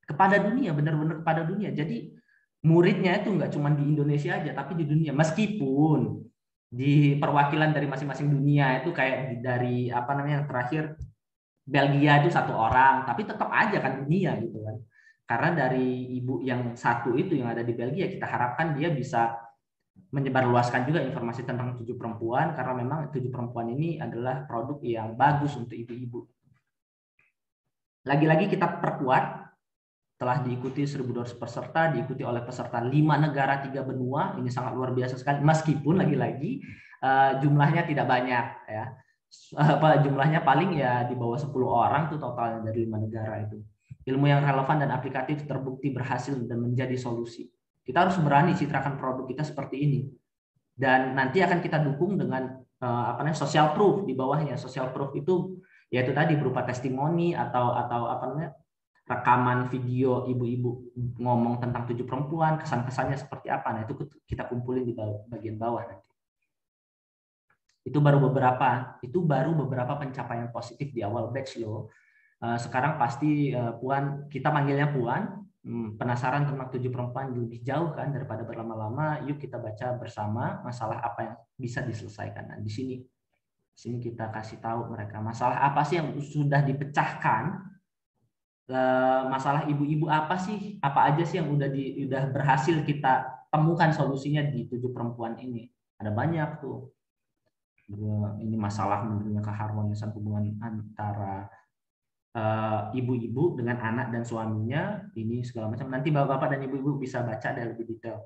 Kepada 0.07 0.39
dunia 0.39 0.71
benar-benar 0.71 1.21
kepada 1.21 1.43
dunia. 1.45 1.69
Jadi 1.75 2.15
muridnya 2.63 3.19
itu 3.19 3.29
nggak 3.35 3.51
cuma 3.53 3.75
di 3.75 3.83
Indonesia 3.83 4.39
aja 4.39 4.55
tapi 4.55 4.79
di 4.79 4.87
dunia. 4.87 5.11
Meskipun 5.11 6.25
di 6.73 7.21
perwakilan 7.21 7.69
dari 7.69 7.85
masing-masing 7.85 8.33
dunia 8.33 8.81
itu 8.81 8.89
kayak 8.89 9.45
dari 9.45 9.93
apa 9.93 10.09
namanya 10.17 10.41
yang 10.41 10.47
terakhir 10.49 10.83
Belgia 11.63 12.19
itu 12.19 12.29
satu 12.29 12.51
orang, 12.51 13.07
tapi 13.07 13.23
tetap 13.23 13.47
aja 13.47 13.79
kan 13.79 14.03
dunia 14.03 14.35
gitu 14.43 14.59
kan. 14.59 14.75
Karena 15.23 15.49
dari 15.65 16.19
ibu 16.19 16.43
yang 16.43 16.75
satu 16.75 17.15
itu 17.15 17.39
yang 17.39 17.55
ada 17.55 17.63
di 17.63 17.71
Belgia, 17.71 18.11
kita 18.11 18.27
harapkan 18.27 18.75
dia 18.75 18.91
bisa 18.91 19.39
menyebarluaskan 20.11 20.83
juga 20.83 20.99
informasi 20.99 21.47
tentang 21.47 21.79
tujuh 21.79 21.95
perempuan, 21.95 22.51
karena 22.51 22.73
memang 22.75 22.99
tujuh 23.15 23.31
perempuan 23.31 23.71
ini 23.71 23.95
adalah 23.95 24.43
produk 24.43 24.83
yang 24.83 25.15
bagus 25.15 25.55
untuk 25.55 25.79
ibu-ibu. 25.79 26.27
Lagi-lagi 28.03 28.51
kita 28.51 28.83
perkuat, 28.83 29.47
telah 30.19 30.43
diikuti 30.43 30.83
1.200 30.83 31.39
peserta, 31.39 31.87
diikuti 31.95 32.27
oleh 32.27 32.43
peserta 32.43 32.83
lima 32.83 33.15
negara, 33.15 33.63
tiga 33.63 33.87
benua, 33.87 34.35
ini 34.35 34.51
sangat 34.51 34.75
luar 34.75 34.91
biasa 34.91 35.15
sekali, 35.15 35.39
meskipun 35.39 35.95
lagi-lagi 36.03 36.59
eh, 36.99 37.31
jumlahnya 37.39 37.87
tidak 37.87 38.03
banyak. 38.03 38.45
ya 38.67 38.85
apa 39.57 40.01
jumlahnya 40.05 40.45
paling 40.45 40.77
ya 40.77 41.05
di 41.09 41.17
bawah 41.17 41.37
10 41.37 41.49
orang 41.65 42.09
tuh 42.09 42.17
totalnya 42.21 42.69
dari 42.69 42.85
lima 42.85 43.01
negara 43.01 43.41
itu. 43.41 43.61
Ilmu 44.03 44.25
yang 44.27 44.43
relevan 44.43 44.83
dan 44.83 44.91
aplikatif 44.91 45.47
terbukti 45.47 45.89
berhasil 45.95 46.35
dan 46.43 46.59
menjadi 46.59 46.93
solusi. 46.99 47.47
Kita 47.83 48.03
harus 48.03 48.19
berani 48.19 48.51
citrakan 48.51 48.99
produk 48.99 49.23
kita 49.27 49.43
seperti 49.47 49.75
ini. 49.79 49.99
Dan 50.73 51.15
nanti 51.15 51.39
akan 51.39 51.63
kita 51.63 51.79
dukung 51.79 52.19
dengan 52.19 52.57
uh, 52.83 53.05
apa 53.15 53.23
namanya 53.23 53.39
social 53.39 53.71
proof 53.71 54.03
di 54.03 54.11
bawahnya. 54.11 54.59
Social 54.59 54.91
proof 54.91 55.15
itu 55.15 55.61
yaitu 55.93 56.11
tadi 56.11 56.35
berupa 56.35 56.65
testimoni 56.65 57.37
atau 57.37 57.71
atau 57.77 58.09
apa 58.09 58.23
namanya 58.27 58.51
rekaman 59.03 59.67
video 59.67 60.25
ibu-ibu 60.25 60.95
ngomong 61.19 61.59
tentang 61.59 61.83
tujuh 61.91 62.07
perempuan, 62.07 62.59
kesan-kesannya 62.59 63.19
seperti 63.19 63.51
apa. 63.51 63.75
Nah, 63.75 63.81
itu 63.83 63.99
kita 64.23 64.47
kumpulin 64.47 64.87
di 64.87 64.95
bagian 65.27 65.59
bawah 65.59 65.83
nanti. 65.83 66.12
Itu 67.83 67.99
baru 67.99 68.31
beberapa, 68.31 68.99
itu 69.03 69.19
baru 69.19 69.51
beberapa 69.53 69.99
pencapaian 69.99 70.47
positif 70.55 70.95
di 70.95 71.03
awal 71.03 71.29
batch 71.35 71.59
lo. 71.59 71.91
Eh, 72.43 72.59
sekarang 72.59 72.99
pasti 72.99 73.51
eh, 73.51 73.73
Puan, 73.79 74.27
kita 74.27 74.51
manggilnya 74.51 74.91
Puan, 74.91 75.43
hmm, 75.63 75.95
penasaran 75.95 76.43
tentang 76.43 76.67
tujuh 76.71 76.91
perempuan 76.91 77.31
lebih 77.31 77.63
jauh 77.63 77.95
kan 77.95 78.11
daripada 78.11 78.43
berlama-lama, 78.43 79.23
yuk 79.23 79.39
kita 79.39 79.55
baca 79.59 79.95
bersama 79.95 80.59
masalah 80.63 80.99
apa 80.99 81.19
yang 81.23 81.35
bisa 81.55 81.79
diselesaikan. 81.83 82.51
Nah, 82.51 82.59
di 82.59 82.71
sini 82.71 82.95
di 83.73 83.79
sini 83.79 83.97
kita 83.97 84.29
kasih 84.29 84.61
tahu 84.61 84.93
mereka 84.93 85.17
masalah 85.17 85.65
apa 85.65 85.81
sih 85.81 85.97
yang 85.97 86.13
sudah 86.19 86.61
dipecahkan. 86.61 87.73
Eh, 88.63 89.21
masalah 89.27 89.67
ibu-ibu 89.67 90.07
apa 90.07 90.39
sih? 90.39 90.79
Apa 90.79 91.11
aja 91.11 91.23
sih 91.27 91.39
yang 91.39 91.51
udah 91.51 91.67
di, 91.67 92.07
udah 92.07 92.31
berhasil 92.31 92.79
kita 92.83 93.27
temukan 93.51 93.91
solusinya 93.91 94.43
di 94.43 94.67
tujuh 94.71 94.91
perempuan 94.91 95.35
ini? 95.39 95.67
Ada 95.99 96.11
banyak 96.11 96.63
tuh 96.63 96.91
ini 97.91 98.55
masalah 98.55 99.03
menurutnya 99.03 99.43
keharmonisan 99.43 100.15
hubungan 100.15 100.55
antara 100.63 101.51
eh, 102.31 102.81
ibu-ibu 102.95 103.53
uh, 103.53 103.55
dengan 103.59 103.77
anak 103.83 104.15
dan 104.15 104.23
suaminya 104.23 105.03
ini 105.19 105.43
segala 105.43 105.75
macam. 105.75 105.91
Nanti 105.91 106.09
bapak-bapak 106.09 106.55
dan 106.55 106.61
ibu-ibu 106.63 106.95
bisa 106.95 107.21
baca 107.21 107.49
dan 107.51 107.75
lebih 107.75 107.91
detail. 107.91 108.23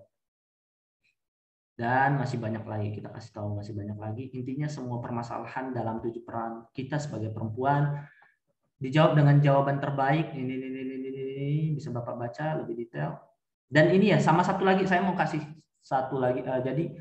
Dan 1.77 2.17
masih 2.17 2.41
banyak 2.41 2.65
lagi 2.65 2.89
kita 2.89 3.13
kasih 3.13 3.31
tahu 3.37 3.49
masih 3.61 3.73
banyak 3.77 3.97
lagi. 3.97 4.23
Intinya 4.33 4.65
semua 4.65 4.97
permasalahan 4.97 5.73
dalam 5.73 6.01
tujuh 6.01 6.25
peran 6.25 6.65
kita 6.73 6.97
sebagai 6.97 7.29
perempuan 7.29 8.01
dijawab 8.81 9.17
dengan 9.17 9.37
jawaban 9.41 9.77
terbaik. 9.77 10.33
Ini 10.33 10.53
ini 10.53 10.67
ini 10.73 10.81
ini, 10.81 10.95
ini, 11.05 11.21
ini. 11.37 11.49
bisa 11.77 11.93
bapak 11.93 12.17
baca 12.17 12.61
lebih 12.61 12.81
detail. 12.81 13.21
Dan 13.69 13.93
ini 13.93 14.09
ya 14.09 14.17
sama 14.17 14.41
satu 14.41 14.65
lagi 14.65 14.89
saya 14.89 15.05
mau 15.05 15.13
kasih 15.13 15.41
satu 15.85 16.17
lagi. 16.17 16.41
Uh, 16.41 16.61
jadi 16.65 16.97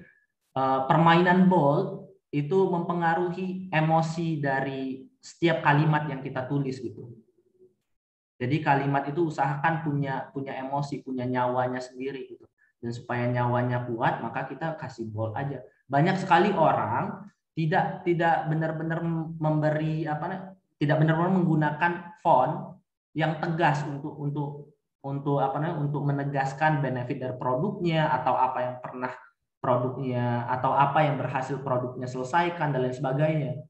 uh, 0.57 0.85
permainan 0.85 1.49
bold 1.49 2.06
itu 2.35 2.59
mempengaruhi 2.69 3.71
emosi 3.71 4.43
dari 4.43 5.07
setiap 5.23 5.62
kalimat 5.62 6.07
yang 6.07 6.23
kita 6.23 6.47
tulis 6.47 6.79
gitu. 6.79 7.11
Jadi 8.37 8.61
kalimat 8.61 9.09
itu 9.09 9.33
usahakan 9.33 9.81
punya 9.81 10.29
punya 10.31 10.53
emosi, 10.61 11.01
punya 11.01 11.25
nyawanya 11.25 11.81
sendiri 11.81 12.29
gitu. 12.29 12.45
Dan 12.77 12.93
supaya 12.93 13.25
nyawanya 13.25 13.89
kuat, 13.89 14.21
maka 14.21 14.45
kita 14.45 14.77
kasih 14.77 15.09
bold 15.09 15.33
aja. 15.33 15.65
Banyak 15.89 16.21
sekali 16.21 16.53
orang 16.53 17.27
tidak 17.57 18.05
tidak 18.05 18.45
benar-benar 18.53 19.01
memberi 19.41 20.05
apa 20.05 20.53
tidak 20.77 21.01
benar-benar 21.01 21.33
menggunakan 21.33 21.93
font 22.21 22.77
yang 23.17 23.41
tegas 23.41 23.81
untuk 23.89 24.12
untuk 24.21 24.77
untuk 25.01 25.41
apa 25.41 25.57
namanya 25.57 25.81
untuk 25.81 26.03
menegaskan 26.05 26.85
benefit 26.85 27.17
dari 27.17 27.35
produknya 27.41 28.12
atau 28.12 28.37
apa 28.37 28.59
yang 28.61 28.77
pernah 28.85 29.12
produknya 29.66 30.46
atau 30.46 30.70
apa 30.70 31.02
yang 31.02 31.18
berhasil 31.18 31.59
produknya 31.59 32.07
selesaikan 32.07 32.70
dan 32.70 32.87
lain 32.87 32.94
sebagainya. 32.94 33.66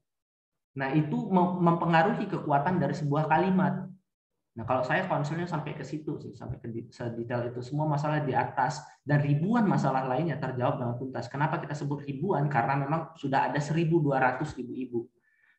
Nah, 0.77 0.93
itu 0.93 1.17
mempengaruhi 1.57 2.29
kekuatan 2.29 2.77
dari 2.77 2.93
sebuah 2.93 3.25
kalimat. 3.25 3.89
Nah, 4.53 4.65
kalau 4.65 4.85
saya 4.85 5.09
konselnya 5.09 5.49
sampai 5.49 5.73
ke 5.73 5.81
situ 5.81 6.21
sih, 6.21 6.37
sampai 6.37 6.61
ke 6.61 6.69
detail 6.69 7.49
itu 7.49 7.61
semua 7.65 7.89
masalah 7.89 8.21
di 8.21 8.37
atas 8.37 8.85
dan 9.01 9.25
ribuan 9.25 9.65
masalah 9.65 10.05
lainnya 10.05 10.37
terjawab 10.37 10.77
dengan 10.77 10.95
tuntas. 11.01 11.25
Kenapa 11.25 11.57
kita 11.57 11.73
sebut 11.73 12.05
ribuan? 12.05 12.45
Karena 12.45 12.77
memang 12.77 13.17
sudah 13.17 13.49
ada 13.49 13.57
1.200 13.57 13.97
ibu-ibu. 14.61 15.09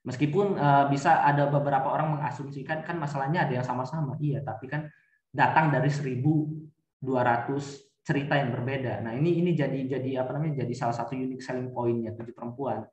Meskipun 0.07 0.55
uh, 0.55 0.87
bisa 0.87 1.27
ada 1.27 1.51
beberapa 1.51 1.90
orang 1.90 2.14
mengasumsikan 2.14 2.87
kan 2.87 2.94
masalahnya 2.94 3.42
ada 3.42 3.59
yang 3.59 3.66
sama-sama. 3.66 4.14
Iya, 4.22 4.46
tapi 4.46 4.70
kan 4.70 4.87
datang 5.35 5.74
dari 5.74 5.90
1.200 5.90 7.03
cerita 8.09 8.40
yang 8.40 8.57
berbeda. 8.57 9.05
Nah, 9.05 9.12
ini 9.12 9.44
ini 9.44 9.53
jadi 9.53 10.01
jadi 10.01 10.25
apa 10.25 10.33
namanya? 10.33 10.64
jadi 10.64 10.73
salah 10.73 10.97
satu 10.97 11.12
unique 11.12 11.44
selling 11.44 11.68
point-nya 11.77 12.16
tujuh 12.16 12.33
perempuan. 12.33 12.88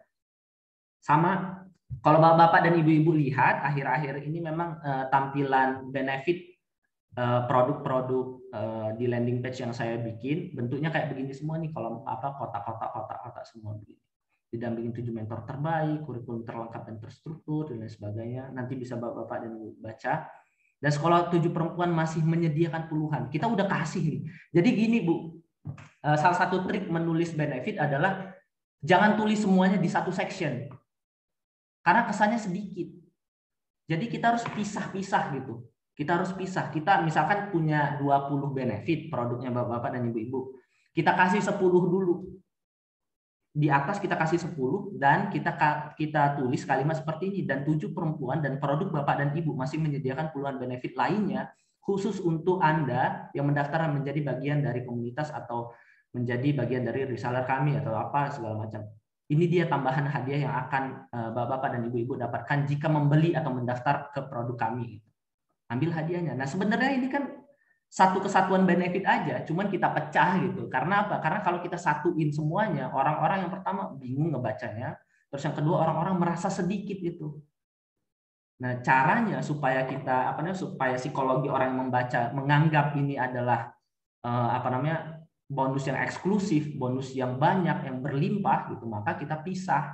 Sama 1.00 1.64
kalau 2.04 2.20
Bapak-bapak 2.20 2.68
dan 2.68 2.76
Ibu-ibu 2.84 3.16
lihat 3.16 3.64
akhir-akhir 3.64 4.28
ini 4.28 4.44
memang 4.44 4.84
uh, 4.84 5.06
tampilan 5.08 5.88
benefit 5.94 6.60
eh, 7.16 7.42
produk-produk 7.48 8.26
uh, 8.52 8.90
di 9.00 9.08
landing 9.08 9.40
page 9.40 9.64
yang 9.64 9.72
saya 9.72 9.96
bikin 9.96 10.52
bentuknya 10.52 10.92
kayak 10.92 11.16
begini 11.16 11.32
semua 11.32 11.56
nih 11.56 11.72
kalau 11.72 12.04
apa 12.04 12.36
kotak-kotak 12.36 12.90
kotak-kotak 12.92 13.46
semua 13.48 13.80
begini 13.80 14.02
didampingin 14.52 14.92
tujuh 14.92 15.14
mentor 15.16 15.48
terbaik 15.48 16.04
kurikulum 16.04 16.44
terlengkap 16.44 16.84
dan 16.84 16.98
terstruktur 17.00 17.72
dan 17.72 17.80
lain 17.86 17.92
sebagainya 17.92 18.44
nanti 18.52 18.76
bisa 18.76 19.00
bapak-bapak 19.00 19.48
dan 19.48 19.52
ibu 19.56 19.80
baca 19.80 20.14
dan 20.80 20.92
sekolah 20.92 21.32
tujuh 21.32 21.52
perempuan 21.52 21.92
masih 21.92 22.22
menyediakan 22.22 22.88
puluhan 22.92 23.28
kita 23.32 23.48
udah 23.48 23.66
kasih 23.68 24.04
nih 24.04 24.22
jadi 24.52 24.70
gini 24.72 24.98
bu 25.04 25.40
salah 26.04 26.38
satu 26.38 26.64
trik 26.68 26.86
menulis 26.90 27.34
benefit 27.34 27.82
adalah 27.82 28.36
jangan 28.84 29.18
tulis 29.18 29.42
semuanya 29.42 29.82
di 29.82 29.90
satu 29.90 30.14
section 30.14 30.70
karena 31.82 32.06
kesannya 32.06 32.38
sedikit 32.38 32.92
jadi 33.86 34.06
kita 34.10 34.36
harus 34.36 34.46
pisah-pisah 34.54 35.24
gitu 35.38 35.66
kita 35.96 36.20
harus 36.20 36.36
pisah. 36.36 36.68
Kita 36.70 37.00
misalkan 37.02 37.50
punya 37.50 37.96
20 37.98 38.52
benefit 38.52 39.08
produknya 39.08 39.50
Bapak-bapak 39.50 39.96
dan 39.96 40.12
Ibu-ibu. 40.12 40.60
Kita 40.92 41.16
kasih 41.16 41.40
10 41.40 41.56
dulu. 41.64 42.36
Di 43.56 43.72
atas 43.72 44.04
kita 44.04 44.20
kasih 44.20 44.52
10 44.52 45.00
dan 45.00 45.32
kita 45.32 45.56
kita 45.96 46.36
tulis 46.36 46.68
kalimat 46.68 47.00
seperti 47.00 47.32
ini 47.32 47.42
dan 47.48 47.64
tujuh 47.64 47.96
perempuan 47.96 48.44
dan 48.44 48.60
produk 48.60 48.92
Bapak 48.92 49.16
dan 49.24 49.30
Ibu 49.32 49.56
masih 49.56 49.80
menyediakan 49.80 50.36
puluhan 50.36 50.60
benefit 50.60 50.92
lainnya 51.00 51.56
khusus 51.80 52.20
untuk 52.20 52.60
Anda 52.60 53.32
yang 53.32 53.48
mendaftar 53.48 53.88
menjadi 53.88 54.20
bagian 54.28 54.60
dari 54.60 54.84
komunitas 54.84 55.32
atau 55.32 55.72
menjadi 56.12 56.52
bagian 56.52 56.84
dari 56.84 57.08
reseller 57.08 57.48
kami 57.48 57.80
atau 57.80 57.96
apa 57.96 58.36
segala 58.36 58.68
macam. 58.68 58.84
Ini 59.32 59.46
dia 59.48 59.66
tambahan 59.72 60.04
hadiah 60.04 60.52
yang 60.52 60.54
akan 60.68 60.84
eh, 61.16 61.30
Bapak-bapak 61.32 61.80
dan 61.80 61.82
Ibu-ibu 61.88 62.20
dapatkan 62.20 62.68
jika 62.68 62.92
membeli 62.92 63.40
atau 63.40 63.56
mendaftar 63.56 64.12
ke 64.12 64.20
produk 64.28 64.68
kami 64.68 65.00
ambil 65.72 65.90
hadiahnya. 65.96 66.34
Nah 66.38 66.46
sebenarnya 66.46 66.92
ini 66.94 67.08
kan 67.10 67.45
satu 67.90 68.20
kesatuan 68.20 68.68
benefit 68.68 69.08
aja, 69.08 69.48
cuman 69.48 69.72
kita 69.72 69.88
pecah 69.88 70.42
gitu. 70.44 70.68
Karena 70.68 71.08
apa? 71.08 71.24
Karena 71.24 71.40
kalau 71.40 71.64
kita 71.64 71.80
satuin 71.80 72.28
semuanya, 72.34 72.92
orang-orang 72.92 73.48
yang 73.48 73.52
pertama 73.52 73.94
bingung 73.96 74.36
ngebacanya, 74.36 75.00
terus 75.32 75.44
yang 75.48 75.56
kedua 75.56 75.88
orang-orang 75.88 76.20
merasa 76.20 76.52
sedikit 76.52 77.00
itu. 77.00 77.40
Nah 78.60 78.80
caranya 78.84 79.44
supaya 79.44 79.84
kita 79.84 80.32
apa 80.32 80.40
namanya 80.44 80.60
supaya 80.60 80.96
psikologi 80.96 81.52
orang 81.52 81.76
yang 81.76 81.80
membaca 81.88 82.32
menganggap 82.32 82.96
ini 82.96 83.20
adalah 83.20 83.72
eh, 84.24 84.50
apa 84.56 84.68
namanya 84.72 84.98
bonus 85.46 85.86
yang 85.86 86.00
eksklusif, 86.02 86.74
bonus 86.76 87.14
yang 87.14 87.38
banyak, 87.38 87.86
yang 87.86 88.02
berlimpah 88.02 88.74
gitu, 88.74 88.86
maka 88.90 89.16
kita 89.16 89.40
pisah. 89.46 89.94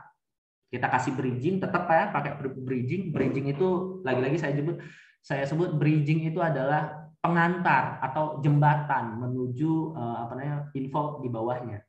Kita 0.72 0.88
kasih 0.88 1.12
bridging, 1.20 1.60
tetap 1.60 1.84
ya 1.92 2.16
pakai 2.16 2.40
bridging. 2.40 3.12
Bridging 3.12 3.52
itu 3.52 4.00
lagi-lagi 4.08 4.40
saya 4.40 4.56
sebut 4.56 4.80
saya 5.20 5.44
sebut 5.44 5.76
bridging 5.76 6.32
itu 6.32 6.40
adalah 6.40 7.01
pengantar 7.22 8.02
atau 8.02 8.42
jembatan 8.42 9.22
menuju 9.22 9.94
uh, 9.94 10.26
apa 10.26 10.34
namanya 10.34 10.58
info 10.74 11.22
di 11.22 11.30
bawahnya. 11.30 11.80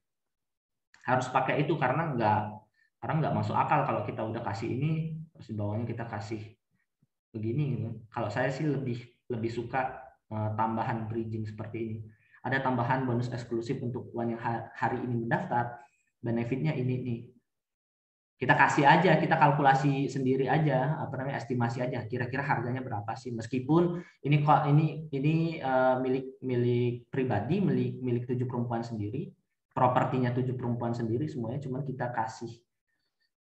Harus 1.09 1.27
pakai 1.33 1.65
itu 1.65 1.75
karena 1.81 2.13
enggak 2.13 2.53
karena 3.03 3.15
nggak 3.19 3.35
masuk 3.35 3.57
akal 3.57 3.83
kalau 3.83 4.07
kita 4.07 4.23
udah 4.23 4.45
kasih 4.47 4.79
ini 4.79 5.19
terus 5.35 5.51
di 5.51 5.55
bawahnya 5.59 5.89
kita 5.89 6.05
kasih 6.07 6.45
begini 7.33 7.81
gitu. 7.81 7.89
Kalau 8.13 8.29
saya 8.29 8.53
sih 8.53 8.69
lebih 8.69 9.01
lebih 9.33 9.49
suka 9.49 10.05
uh, 10.29 10.53
tambahan 10.55 11.09
bridging 11.09 11.49
seperti 11.49 11.77
ini. 11.81 11.97
Ada 12.45 12.61
tambahan 12.61 13.09
bonus 13.09 13.33
eksklusif 13.33 13.81
untuk 13.81 14.13
yang 14.19 14.37
hari 14.77 14.99
ini 15.01 15.27
mendaftar. 15.27 15.79
Benefitnya 16.23 16.71
ini 16.75 16.95
nih 17.03 17.19
kita 18.43 18.59
kasih 18.59 18.83
aja, 18.83 19.23
kita 19.23 19.39
kalkulasi 19.39 20.11
sendiri 20.11 20.51
aja, 20.51 20.99
apa 20.99 21.15
namanya 21.15 21.39
estimasi 21.39 21.79
aja, 21.79 22.03
kira-kira 22.11 22.43
harganya 22.43 22.83
berapa 22.83 23.15
sih? 23.15 23.31
Meskipun 23.31 24.03
ini 24.27 24.43
kok 24.43 24.67
ini 24.67 25.07
ini 25.15 25.63
uh, 25.63 26.03
milik 26.03 26.43
milik 26.43 27.07
pribadi, 27.07 27.63
milik 27.63 28.03
milik 28.03 28.27
tujuh 28.27 28.51
perempuan 28.51 28.83
sendiri, 28.83 29.31
propertinya 29.71 30.35
tujuh 30.35 30.59
perempuan 30.59 30.91
sendiri, 30.91 31.31
semuanya 31.31 31.63
cuma 31.63 31.87
kita 31.87 32.11
kasih 32.11 32.51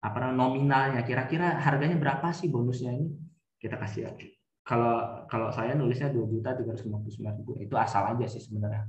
apa 0.02 0.18
namanya 0.18 0.38
nominalnya, 0.42 1.06
kira-kira 1.06 1.62
harganya 1.62 1.94
berapa 1.94 2.34
sih 2.34 2.50
bonusnya 2.50 2.90
ini? 2.90 3.14
Kita 3.54 3.78
kasih 3.78 4.02
aja. 4.10 4.26
Kalau 4.66 5.22
kalau 5.30 5.54
saya 5.54 5.78
nulisnya 5.78 6.10
dua 6.10 6.26
juta 6.26 6.58
tiga 6.58 6.74
ratus 6.74 6.82
lima 6.90 6.98
puluh 6.98 7.14
sembilan 7.14 7.34
ribu, 7.38 7.52
itu 7.62 7.74
asal 7.78 8.18
aja 8.18 8.26
sih 8.26 8.42
sebenarnya. 8.42 8.82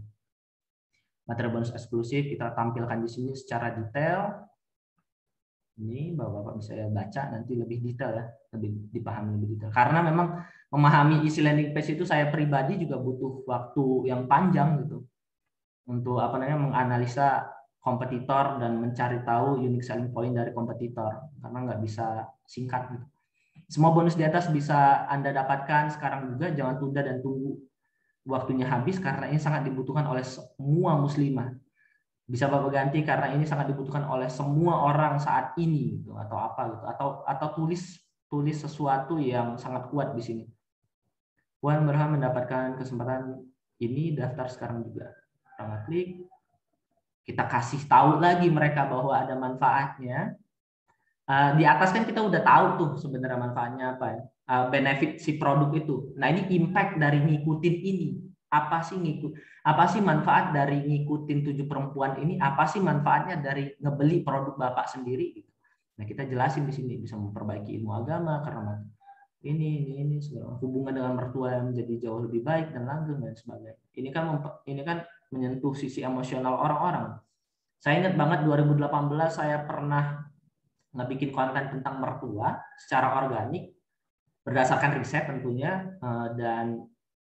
Materi 1.30 1.54
bonus 1.54 1.70
eksklusif 1.70 2.26
kita 2.34 2.58
tampilkan 2.58 2.98
di 2.98 3.10
sini 3.14 3.38
secara 3.38 3.78
detail 3.78 4.49
ini 5.80 6.12
bapak-bapak 6.12 6.60
bisa 6.60 6.76
baca 6.92 7.22
nanti 7.32 7.56
lebih 7.56 7.80
detail 7.80 8.12
ya, 8.20 8.26
lebih 8.56 8.92
dipahami 8.92 9.40
lebih 9.40 9.48
detail. 9.56 9.72
Karena 9.72 10.00
memang 10.04 10.28
memahami 10.70 11.24
isi 11.24 11.40
landing 11.40 11.72
page 11.72 11.96
itu 11.96 12.04
saya 12.04 12.28
pribadi 12.28 12.76
juga 12.78 13.00
butuh 13.00 13.48
waktu 13.48 14.12
yang 14.12 14.28
panjang 14.28 14.86
gitu 14.86 15.08
untuk 15.90 16.22
apa 16.22 16.38
namanya 16.38 16.60
menganalisa 16.60 17.48
kompetitor 17.80 18.60
dan 18.60 18.78
mencari 18.78 19.24
tahu 19.24 19.64
unique 19.64 19.88
selling 19.88 20.12
point 20.12 20.36
dari 20.36 20.52
kompetitor 20.52 21.32
karena 21.40 21.58
nggak 21.66 21.80
bisa 21.82 22.28
singkat 22.44 22.92
gitu. 22.92 23.06
Semua 23.70 23.96
bonus 23.96 24.20
di 24.20 24.26
atas 24.26 24.52
bisa 24.52 25.08
Anda 25.08 25.32
dapatkan 25.32 25.94
sekarang 25.94 26.36
juga, 26.36 26.52
jangan 26.52 26.76
tunda 26.82 27.02
dan 27.06 27.22
tunggu 27.24 27.56
waktunya 28.28 28.68
habis 28.68 29.00
karena 29.00 29.32
ini 29.32 29.40
sangat 29.40 29.66
dibutuhkan 29.66 30.06
oleh 30.06 30.26
semua 30.26 31.00
muslimah 31.00 31.56
bisa 32.30 32.46
Bapak 32.46 32.70
ganti 32.70 33.02
karena 33.02 33.34
ini 33.34 33.42
sangat 33.42 33.74
dibutuhkan 33.74 34.06
oleh 34.06 34.30
semua 34.30 34.86
orang 34.86 35.18
saat 35.18 35.58
ini 35.58 35.98
gitu 35.98 36.14
atau 36.14 36.38
apa 36.38 36.62
gitu 36.78 36.86
atau 36.86 37.08
atau 37.26 37.48
tulis 37.58 37.98
tulis 38.30 38.54
sesuatu 38.54 39.18
yang 39.18 39.58
sangat 39.58 39.90
kuat 39.90 40.14
di 40.14 40.22
sini. 40.22 40.46
Puan 41.58 41.90
berhak 41.90 42.14
mendapatkan 42.14 42.78
kesempatan 42.78 43.42
ini 43.82 44.14
daftar 44.14 44.46
sekarang 44.46 44.86
juga. 44.86 45.10
Kita 45.58 45.78
klik, 45.90 46.10
kita 47.26 47.44
kasih 47.50 47.82
tahu 47.90 48.22
lagi 48.22 48.48
mereka 48.48 48.86
bahwa 48.86 49.18
ada 49.18 49.34
manfaatnya. 49.34 50.38
Uh, 51.30 51.54
di 51.58 51.66
atas 51.66 51.94
kan 51.94 52.06
kita 52.06 52.26
udah 52.26 52.42
tahu 52.42 52.66
tuh 52.78 52.90
sebenarnya 53.02 53.42
manfaatnya 53.42 53.86
apa 53.98 54.06
ya. 54.14 54.22
Uh, 54.50 54.66
benefit 54.70 55.18
si 55.18 55.42
produk 55.42 55.74
itu. 55.74 56.14
Nah 56.14 56.30
ini 56.30 56.46
impact 56.62 57.02
dari 57.02 57.26
ngikutin 57.26 57.76
ini 57.82 58.10
apa 58.50 58.82
sih 58.82 58.98
ngikut 58.98 59.59
apa 59.70 59.86
sih 59.86 60.02
manfaat 60.02 60.50
dari 60.50 60.82
ngikutin 60.82 61.46
tujuh 61.46 61.66
perempuan 61.70 62.18
ini? 62.18 62.42
Apa 62.42 62.66
sih 62.66 62.82
manfaatnya 62.82 63.38
dari 63.38 63.70
ngebeli 63.78 64.26
produk 64.26 64.58
bapak 64.58 64.90
sendiri? 64.90 65.38
Nah 66.02 66.10
kita 66.10 66.26
jelasin 66.26 66.66
di 66.66 66.74
sini. 66.74 66.98
Bisa 66.98 67.14
memperbaiki 67.14 67.78
ilmu 67.78 67.94
agama 67.94 68.42
karena 68.42 68.82
ini 69.46 69.86
ini 69.86 69.94
ini 70.02 70.18
segala 70.18 70.58
hubungan 70.58 70.98
dengan 70.98 71.14
mertua 71.14 71.62
yang 71.62 71.70
menjadi 71.70 72.10
jauh 72.10 72.26
lebih 72.26 72.42
baik 72.42 72.74
dan 72.74 72.90
langgeng 72.90 73.22
dan 73.22 73.38
sebagainya. 73.38 73.78
Ini 73.94 74.10
kan 74.10 74.26
ini 74.66 74.82
kan 74.82 75.06
menyentuh 75.30 75.78
sisi 75.78 76.02
emosional 76.02 76.58
orang-orang. 76.58 77.22
Saya 77.78 78.02
ingat 78.04 78.18
banget 78.18 78.50
2018 78.50 78.90
saya 79.30 79.64
pernah 79.64 80.26
ngebikin 80.98 81.30
konten 81.30 81.70
tentang 81.70 82.02
mertua 82.02 82.58
secara 82.82 83.22
organik 83.22 83.70
berdasarkan 84.42 84.98
riset 84.98 85.30
tentunya 85.30 85.94
eh, 86.02 86.28
dan 86.34 86.90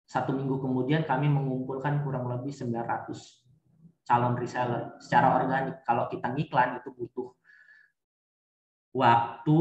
satu 0.10 0.34
minggu 0.34 0.58
kemudian 0.58 1.06
kami 1.06 1.30
mengumpulkan 1.30 2.02
kurang 2.02 2.26
lebih 2.34 2.50
900 2.50 3.14
calon 4.10 4.34
reseller 4.34 4.98
secara 4.98 5.38
organik. 5.38 5.86
Kalau 5.86 6.10
kita 6.10 6.34
ngiklan 6.34 6.82
itu 6.82 6.90
butuh 6.90 7.30
waktu 8.98 9.60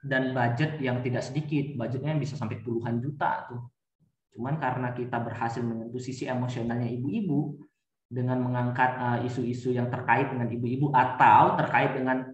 dan 0.00 0.32
budget 0.32 0.80
yang 0.80 1.04
tidak 1.04 1.20
sedikit. 1.20 1.76
Budgetnya 1.76 2.16
bisa 2.16 2.40
sampai 2.40 2.64
puluhan 2.64 3.04
juta 3.04 3.52
tuh. 3.52 3.68
Cuman 4.32 4.56
karena 4.56 4.96
kita 4.96 5.20
berhasil 5.20 5.60
menyentuh 5.60 6.00
sisi 6.00 6.24
emosionalnya 6.24 6.88
ibu-ibu 6.88 7.60
dengan 8.08 8.40
mengangkat 8.40 8.96
eh, 8.96 9.28
isu-isu 9.28 9.76
yang 9.76 9.92
terkait 9.92 10.32
dengan 10.32 10.48
ibu-ibu 10.48 10.88
atau 10.88 11.60
terkait 11.60 11.92
dengan 11.92 12.32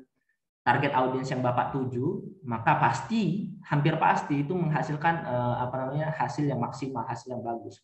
target 0.68 0.92
audiens 0.92 1.32
yang 1.32 1.40
Bapak 1.40 1.72
tuju, 1.72 2.20
maka 2.44 2.76
pasti 2.76 3.48
hampir 3.64 3.96
pasti 3.96 4.44
itu 4.44 4.52
menghasilkan 4.52 5.24
eh, 5.24 5.54
apa 5.64 5.74
namanya 5.80 6.12
hasil 6.12 6.44
yang 6.44 6.60
maksimal, 6.60 7.08
hasil 7.08 7.32
yang 7.32 7.40
bagus. 7.40 7.80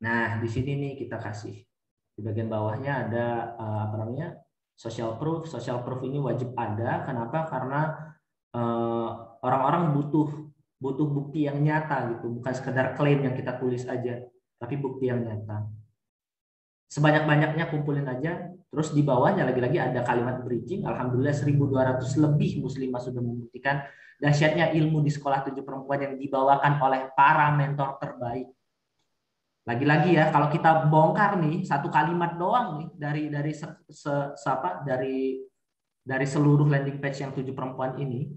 Nah, 0.00 0.40
di 0.40 0.48
sini 0.48 0.80
nih 0.80 0.92
kita 1.04 1.20
kasih 1.20 1.60
di 2.16 2.20
bagian 2.24 2.48
bawahnya 2.48 3.04
ada 3.04 3.26
eh, 3.60 3.80
apa 3.84 3.94
namanya 4.00 4.28
social 4.72 5.20
proof. 5.20 5.44
Social 5.44 5.84
proof 5.84 6.00
ini 6.08 6.16
wajib 6.16 6.56
ada. 6.56 7.04
Kenapa? 7.04 7.44
Karena 7.44 7.80
eh, 8.56 9.10
orang-orang 9.44 9.92
butuh 9.92 10.28
butuh 10.80 11.04
bukti 11.04 11.44
yang 11.44 11.60
nyata 11.60 12.16
gitu, 12.16 12.32
bukan 12.40 12.54
sekedar 12.54 12.96
klaim 12.96 13.20
yang 13.20 13.34
kita 13.34 13.58
tulis 13.58 13.82
aja, 13.84 14.24
tapi 14.62 14.78
bukti 14.78 15.10
yang 15.10 15.26
nyata 15.26 15.66
sebanyak-banyaknya 16.88 17.68
kumpulin 17.68 18.08
aja. 18.08 18.52
Terus 18.68 18.92
di 18.92 19.00
bawahnya 19.00 19.48
lagi-lagi 19.48 19.80
ada 19.80 20.04
kalimat 20.04 20.44
bridging. 20.44 20.84
Alhamdulillah 20.84 21.32
1200 21.32 22.04
lebih 22.20 22.60
muslimah 22.60 23.00
sudah 23.00 23.20
membuktikan 23.24 23.80
dahsyatnya 24.20 24.74
ilmu 24.76 25.00
di 25.00 25.08
sekolah 25.08 25.46
tujuh 25.48 25.64
perempuan 25.64 26.04
yang 26.04 26.14
dibawakan 26.20 26.80
oleh 26.82 27.08
para 27.16 27.48
mentor 27.56 27.96
terbaik. 27.96 28.48
Lagi-lagi 29.68 30.16
ya, 30.16 30.32
kalau 30.32 30.48
kita 30.48 30.88
bongkar 30.88 31.36
nih 31.40 31.64
satu 31.64 31.92
kalimat 31.92 32.40
doang 32.40 32.80
nih 32.80 32.88
dari 32.96 33.22
dari 33.28 33.52
se, 33.52 33.68
se, 33.88 34.12
se 34.32 34.48
apa, 34.48 34.80
dari 34.80 35.44
dari 36.00 36.24
seluruh 36.24 36.64
landing 36.64 36.96
page 37.04 37.20
yang 37.20 37.36
tujuh 37.36 37.52
perempuan 37.52 38.00
ini, 38.00 38.32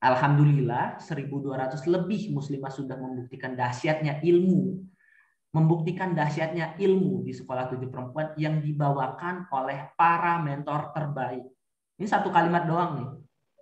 Alhamdulillah 0.00 0.96
1200 0.96 1.76
lebih 1.92 2.32
muslimah 2.32 2.72
sudah 2.72 2.96
membuktikan 2.96 3.52
dahsyatnya 3.52 4.24
ilmu 4.24 4.80
membuktikan 5.52 6.16
dahsyatnya 6.16 6.80
ilmu 6.80 7.28
di 7.28 7.36
sekolah 7.36 7.68
tujuh 7.68 7.92
perempuan 7.92 8.32
yang 8.40 8.64
dibawakan 8.64 9.52
oleh 9.52 9.92
para 9.92 10.40
mentor 10.40 10.96
terbaik. 10.96 11.44
Ini 12.00 12.08
satu 12.08 12.32
kalimat 12.32 12.64
doang 12.64 12.92
nih. 12.98 13.10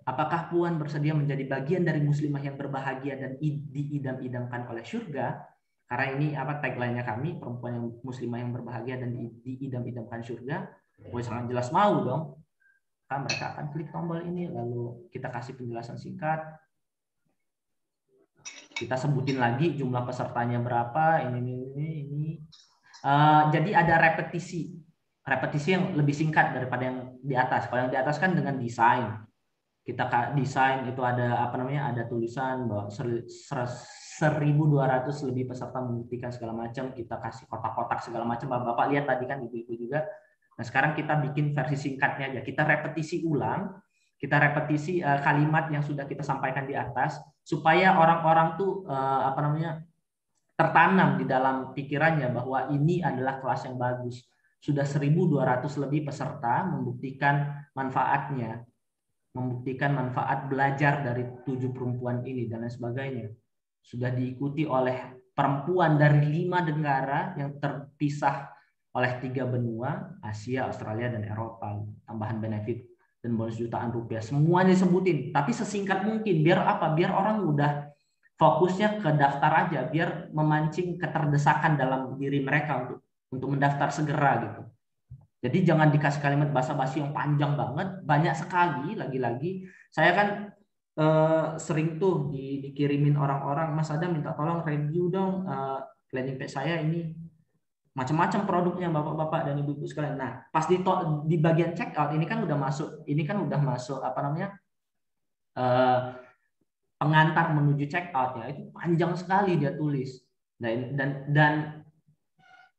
Apakah 0.01 0.49
Puan 0.49 0.81
bersedia 0.81 1.13
menjadi 1.13 1.45
bagian 1.45 1.85
dari 1.85 2.01
muslimah 2.01 2.41
yang 2.41 2.57
berbahagia 2.57 3.21
dan 3.21 3.37
diidam-idamkan 3.37 4.65
oleh 4.65 4.81
surga? 4.81 5.45
Karena 5.85 6.07
ini 6.15 6.27
apa 6.33 6.57
tagline-nya 6.63 7.03
kami, 7.03 7.37
perempuan 7.37 7.75
yang 7.77 7.87
muslimah 8.01 8.39
yang 8.39 8.51
berbahagia 8.55 8.95
dan 8.97 9.11
diidam-idamkan 9.43 10.23
surga. 10.23 10.71
Gue 11.11 11.21
sangat 11.21 11.51
jelas 11.51 11.69
mau 11.69 12.01
dong. 12.01 12.23
Kan 13.11 13.27
mereka 13.27 13.53
akan 13.53 13.65
klik 13.75 13.91
tombol 13.91 14.23
ini, 14.23 14.47
lalu 14.47 15.11
kita 15.11 15.27
kasih 15.27 15.59
penjelasan 15.59 15.99
singkat, 15.99 16.39
kita 18.81 18.97
sebutin 18.97 19.37
lagi 19.37 19.77
jumlah 19.77 20.01
pesertanya 20.01 20.57
berapa 20.57 21.21
ini 21.29 21.37
ini 21.37 21.53
ini, 21.53 22.09
ini. 22.09 22.41
Uh, 23.05 23.53
jadi 23.53 23.85
ada 23.85 24.01
repetisi. 24.01 24.73
Repetisi 25.21 25.77
yang 25.77 25.93
lebih 25.93 26.17
singkat 26.17 26.57
daripada 26.57 26.89
yang 26.89 27.13
di 27.21 27.37
atas. 27.37 27.69
Kalau 27.69 27.85
yang 27.85 27.93
di 27.93 28.01
atas 28.01 28.17
kan 28.17 28.33
dengan 28.33 28.57
desain. 28.57 29.21
Kita 29.85 30.33
desain 30.33 30.89
itu 30.89 30.97
ada 31.05 31.45
apa 31.45 31.61
namanya 31.61 31.93
ada 31.93 32.09
tulisan 32.09 32.65
bahwa 32.69 32.89
1200 32.89 35.29
lebih 35.29 35.45
peserta 35.49 35.77
membuktikan 35.77 36.33
segala 36.33 36.57
macam. 36.57 36.89
Kita 36.89 37.21
kasih 37.21 37.45
kotak-kotak 37.45 38.01
segala 38.01 38.25
macam. 38.25 38.49
Bapak-bapak 38.49 38.85
lihat 38.89 39.05
tadi 39.05 39.29
kan 39.29 39.45
ibu-ibu 39.45 39.77
juga. 39.77 40.09
Nah 40.57 40.65
sekarang 40.65 40.97
kita 40.97 41.21
bikin 41.21 41.53
versi 41.53 41.77
singkatnya 41.77 42.33
aja. 42.33 42.41
Kita 42.41 42.65
repetisi 42.65 43.21
ulang 43.25 43.69
kita 44.21 44.37
repetisi 44.37 45.01
uh, 45.01 45.17
kalimat 45.17 45.73
yang 45.73 45.81
sudah 45.81 46.05
kita 46.05 46.21
sampaikan 46.21 46.69
di 46.69 46.77
atas 46.77 47.17
supaya 47.41 47.97
orang-orang 47.97 48.53
tuh 48.53 48.85
uh, 48.85 49.25
apa 49.33 49.39
namanya 49.41 49.71
tertanam 50.53 51.17
di 51.17 51.25
dalam 51.25 51.73
pikirannya 51.73 52.29
bahwa 52.29 52.69
ini 52.69 53.01
adalah 53.01 53.41
kelas 53.41 53.65
yang 53.65 53.81
bagus. 53.81 54.21
Sudah 54.61 54.85
1.200 54.85 55.65
lebih 55.81 56.05
peserta 56.05 56.69
membuktikan 56.69 57.65
manfaatnya, 57.73 58.61
membuktikan 59.33 59.97
manfaat 59.97 60.45
belajar 60.45 61.01
dari 61.01 61.25
tujuh 61.41 61.73
perempuan 61.73 62.21
ini 62.21 62.45
dan 62.45 62.61
lain 62.61 62.69
sebagainya. 62.69 63.27
Sudah 63.81 64.13
diikuti 64.13 64.69
oleh 64.69 65.17
perempuan 65.33 65.97
dari 65.97 66.29
lima 66.29 66.61
negara 66.61 67.33
yang 67.41 67.57
terpisah 67.57 68.53
oleh 68.93 69.17
tiga 69.17 69.49
benua, 69.49 70.21
Asia, 70.21 70.69
Australia, 70.69 71.09
dan 71.09 71.25
Eropa. 71.25 71.81
Tambahan 72.05 72.37
benefit 72.37 72.90
dan 73.21 73.37
bonus 73.37 73.61
jutaan 73.61 73.93
rupiah. 73.93 74.19
Semuanya 74.19 74.73
disebutin, 74.73 75.29
tapi 75.29 75.53
sesingkat 75.53 76.01
mungkin. 76.03 76.41
Biar 76.41 76.65
apa? 76.65 76.91
Biar 76.97 77.13
orang 77.13 77.45
udah 77.45 77.71
fokusnya 78.41 78.97
ke 78.97 79.09
daftar 79.13 79.69
aja, 79.69 79.85
biar 79.85 80.33
memancing 80.33 80.97
keterdesakan 80.97 81.77
dalam 81.77 82.17
diri 82.17 82.41
mereka 82.41 82.81
untuk 82.89 82.99
untuk 83.31 83.47
mendaftar 83.53 83.87
segera 83.93 84.31
gitu. 84.43 84.61
Jadi 85.41 85.57
jangan 85.65 85.89
dikasih 85.89 86.21
kalimat 86.21 86.49
basa-basi 86.53 87.01
yang 87.01 87.13
panjang 87.13 87.57
banget, 87.57 88.05
banyak 88.05 88.33
sekali 88.37 88.93
lagi-lagi. 88.93 89.65
Saya 89.89 90.11
kan 90.13 90.27
eh, 90.97 91.45
sering 91.57 91.97
tuh 91.97 92.29
di, 92.29 92.61
dikirimin 92.61 93.17
orang-orang, 93.17 93.73
Mas 93.73 93.89
Adam 93.89 94.13
minta 94.13 94.37
tolong 94.37 94.61
review 94.61 95.09
dong 95.09 95.45
eh, 95.49 95.79
landing 96.11 96.37
saya 96.45 96.83
ini 96.83 97.30
macam-macam 97.91 98.47
produknya 98.47 98.87
bapak-bapak 98.87 99.51
dan 99.51 99.59
ibu-ibu 99.59 99.83
sekalian. 99.83 100.15
Nah, 100.15 100.47
pas 100.47 100.63
di 100.63 100.79
di 101.27 101.35
bagian 101.35 101.75
check 101.75 101.91
out 101.99 102.15
ini 102.15 102.23
kan 102.23 102.39
udah 102.39 102.55
masuk, 102.55 103.03
ini 103.03 103.27
kan 103.27 103.43
udah 103.43 103.59
masuk 103.59 103.99
apa 103.99 104.19
namanya 104.23 104.49
uh, 105.59 106.15
pengantar 106.95 107.51
menuju 107.51 107.91
check 107.91 108.15
out 108.15 108.39
ya. 108.39 108.47
Itu 108.47 108.71
panjang 108.71 109.11
sekali 109.19 109.59
dia 109.59 109.75
tulis. 109.75 110.23
Dan 110.55 110.95
dan 110.95 111.09
dan 111.35 111.53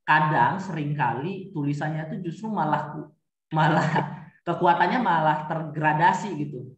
kadang 0.08 0.56
sering 0.56 0.96
kali 0.96 1.52
tulisannya 1.52 2.08
itu 2.08 2.32
justru 2.32 2.48
malah 2.48 3.04
malah 3.52 3.84
kekuatannya 4.48 4.98
malah 5.04 5.44
tergradasi 5.44 6.40
gitu. 6.40 6.72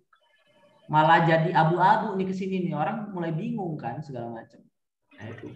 Malah 0.91 1.23
jadi 1.23 1.55
abu-abu 1.55 2.19
nih 2.19 2.27
ke 2.29 2.35
sini 2.35 2.67
nih. 2.67 2.75
Orang 2.75 3.15
mulai 3.15 3.31
bingung 3.31 3.79
kan 3.79 4.03
segala 4.03 4.43
macam. 4.43 4.59
Nah 5.15 5.27
itu 5.31 5.47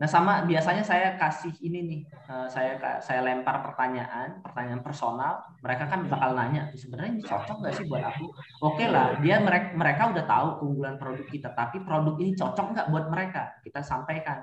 Nah 0.00 0.08
sama 0.08 0.48
biasanya 0.48 0.80
saya 0.80 1.12
kasih 1.20 1.52
ini 1.60 1.78
nih, 1.84 2.00
eh, 2.08 2.48
saya 2.48 2.80
saya 3.04 3.20
lempar 3.20 3.60
pertanyaan, 3.60 4.40
pertanyaan 4.40 4.80
personal. 4.80 5.44
Mereka 5.60 5.84
kan 5.92 6.08
bakal 6.08 6.32
nanya, 6.32 6.72
sebenarnya 6.72 7.20
ini 7.20 7.22
cocok 7.28 7.60
nggak 7.60 7.74
sih 7.76 7.84
buat 7.84 8.08
aku? 8.08 8.32
Oke 8.64 8.88
lah, 8.88 9.20
dia 9.20 9.36
mereka 9.44 9.76
mereka 9.76 10.08
udah 10.08 10.24
tahu 10.24 10.48
keunggulan 10.64 10.96
produk 10.96 11.26
kita, 11.28 11.52
tapi 11.52 11.84
produk 11.84 12.16
ini 12.16 12.32
cocok 12.32 12.66
nggak 12.72 12.88
buat 12.88 13.12
mereka? 13.12 13.60
Kita 13.60 13.84
sampaikan, 13.84 14.40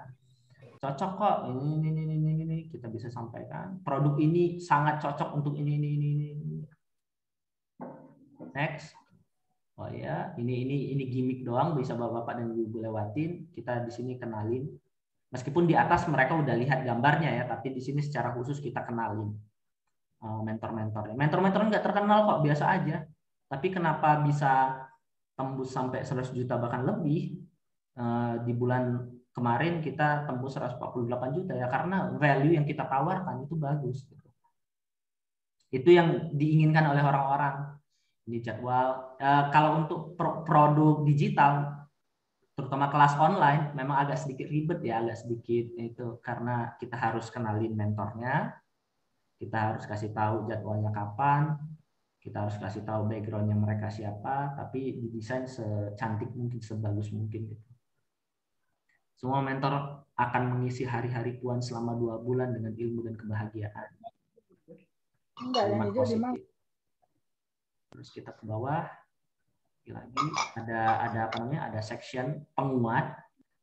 cocok 0.77 1.11
kok. 1.17 1.37
Ini 1.49 1.89
ini 1.89 2.01
ini 2.05 2.15
ini 2.21 2.43
ini 2.45 2.57
kita 2.69 2.85
bisa 2.93 3.09
sampaikan. 3.09 3.81
Produk 3.81 4.13
ini 4.21 4.61
sangat 4.61 5.01
cocok 5.01 5.41
untuk 5.41 5.57
ini 5.57 5.73
ini 5.73 5.89
ini 5.97 6.07
ini. 6.37 6.57
Next. 8.53 8.93
Oh 9.77 9.89
ya, 9.89 10.33
ini 10.37 10.65
ini 10.65 10.77
ini 10.93 11.03
gimmick 11.09 11.41
doang 11.41 11.73
bisa 11.77 11.97
bapak-bapak 11.97 12.45
dan 12.45 12.53
ibu 12.53 12.77
lewatin. 12.77 13.49
Kita 13.53 13.81
di 13.81 13.89
sini 13.93 14.17
kenalin 14.21 14.65
Meskipun 15.27 15.67
di 15.67 15.75
atas 15.75 16.07
mereka 16.07 16.39
udah 16.39 16.55
lihat 16.55 16.87
gambarnya 16.87 17.35
ya, 17.35 17.43
tapi 17.43 17.75
di 17.75 17.83
sini 17.83 17.99
secara 17.99 18.31
khusus 18.31 18.63
kita 18.63 18.87
kenalin 18.87 19.35
eh, 20.23 20.41
mentor-mentornya. 20.47 21.15
Mentor-mentor 21.19 21.67
nggak 21.67 21.83
terkenal 21.83 22.23
kok, 22.23 22.39
biasa 22.47 22.65
aja. 22.67 23.03
Tapi 23.47 23.67
kenapa 23.71 24.23
bisa 24.23 24.83
tembus 25.37 25.69
sampai 25.69 26.01
100 26.01 26.31
juta 26.31 26.55
bahkan 26.55 26.87
lebih 26.87 27.43
eh, 27.99 28.33
di 28.47 28.53
bulan 28.55 29.03
kemarin 29.35 29.83
kita 29.83 30.25
tembus 30.25 30.57
148 30.57 31.37
juta 31.37 31.53
ya 31.53 31.69
karena 31.69 32.09
value 32.17 32.57
yang 32.57 32.65
kita 32.65 32.87
tawarkan 32.87 33.43
itu 33.43 33.53
bagus. 33.59 34.07
Itu 35.67 35.91
yang 35.91 36.31
diinginkan 36.31 36.87
oleh 36.87 37.03
orang-orang. 37.03 37.75
Ini 38.31 38.39
jadwal. 38.39 39.19
Eh, 39.19 39.43
kalau 39.51 39.83
untuk 39.83 40.15
produk 40.17 41.03
digital 41.03 41.86
terutama 42.57 42.89
kelas 42.89 43.13
online 43.21 43.77
memang 43.77 44.01
agak 44.01 44.17
sedikit 44.17 44.49
ribet 44.49 44.81
ya 44.81 45.05
agak 45.05 45.21
sedikit 45.21 45.77
itu 45.77 46.17
karena 46.25 46.73
kita 46.81 46.97
harus 46.97 47.29
kenalin 47.29 47.77
mentornya 47.77 48.57
kita 49.37 49.53
harus 49.77 49.85
kasih 49.85 50.09
tahu 50.09 50.49
jadwalnya 50.49 50.89
kapan 50.89 51.53
kita 52.17 52.43
harus 52.43 52.57
kasih 52.57 52.81
tahu 52.81 53.05
backgroundnya 53.05 53.53
mereka 53.53 53.93
siapa 53.93 54.57
tapi 54.57 54.97
didesain 54.97 55.45
secantik 55.45 56.33
mungkin 56.33 56.59
sebagus 56.59 57.13
mungkin 57.13 57.55
gitu. 57.55 57.67
Semua 59.17 59.41
mentor 59.41 60.03
akan 60.13 60.43
mengisi 60.57 60.85
hari-hari 60.85 61.39
puan 61.39 61.63
selama 61.63 61.95
dua 61.95 62.19
bulan 62.21 62.53
dengan 62.53 62.75
ilmu 62.75 63.01
dan 63.05 63.15
kebahagiaan. 63.17 63.89
Enggak, 65.41 65.65
terus 67.93 68.09
kita 68.13 68.29
ke 68.33 68.43
bawah 68.45 68.85
lagi 69.91 70.25
ada 70.59 70.79
ada 71.07 71.19
apa 71.31 71.35
namanya? 71.43 71.71
Ada 71.71 71.79
section 71.83 72.43
penguat 72.53 73.15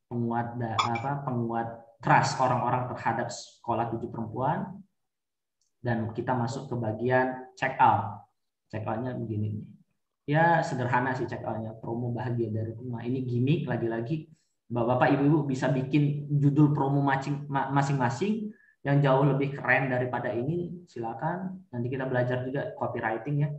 penguat 0.08 0.56
da, 0.60 0.76
apa 0.78 1.24
penguat 1.24 1.68
trust 2.00 2.36
orang-orang 2.40 2.88
terhadap 2.92 3.28
sekolah 3.32 3.88
tujuh 3.92 4.08
perempuan. 4.12 4.80
Dan 5.84 6.16
kita 6.16 6.32
masuk 6.32 6.72
ke 6.72 6.74
bagian 6.80 7.52
check 7.60 7.76
out. 7.76 8.24
Check 8.72 8.88
outnya 8.88 9.12
begini 9.12 9.60
nih. 9.60 9.66
Ya 10.24 10.64
sederhana 10.64 11.12
sih 11.12 11.28
check 11.28 11.44
outnya. 11.44 11.76
Promo 11.76 12.08
bahagia 12.08 12.48
dari 12.48 12.72
rumah. 12.72 13.04
Ini 13.04 13.20
gimmick 13.28 13.68
lagi-lagi. 13.68 14.24
Bapak-bapak 14.64 15.12
ibu-ibu 15.20 15.44
bisa 15.44 15.68
bikin 15.68 16.24
judul 16.40 16.72
promo 16.72 17.04
masing-masing 17.48 18.48
yang 18.80 18.96
jauh 19.04 19.28
lebih 19.28 19.60
keren 19.60 19.92
daripada 19.92 20.32
ini. 20.32 20.88
Silakan. 20.88 21.68
Nanti 21.68 21.92
kita 21.92 22.08
belajar 22.08 22.40
juga 22.48 22.72
copywriting 22.80 23.36
ya 23.44 23.52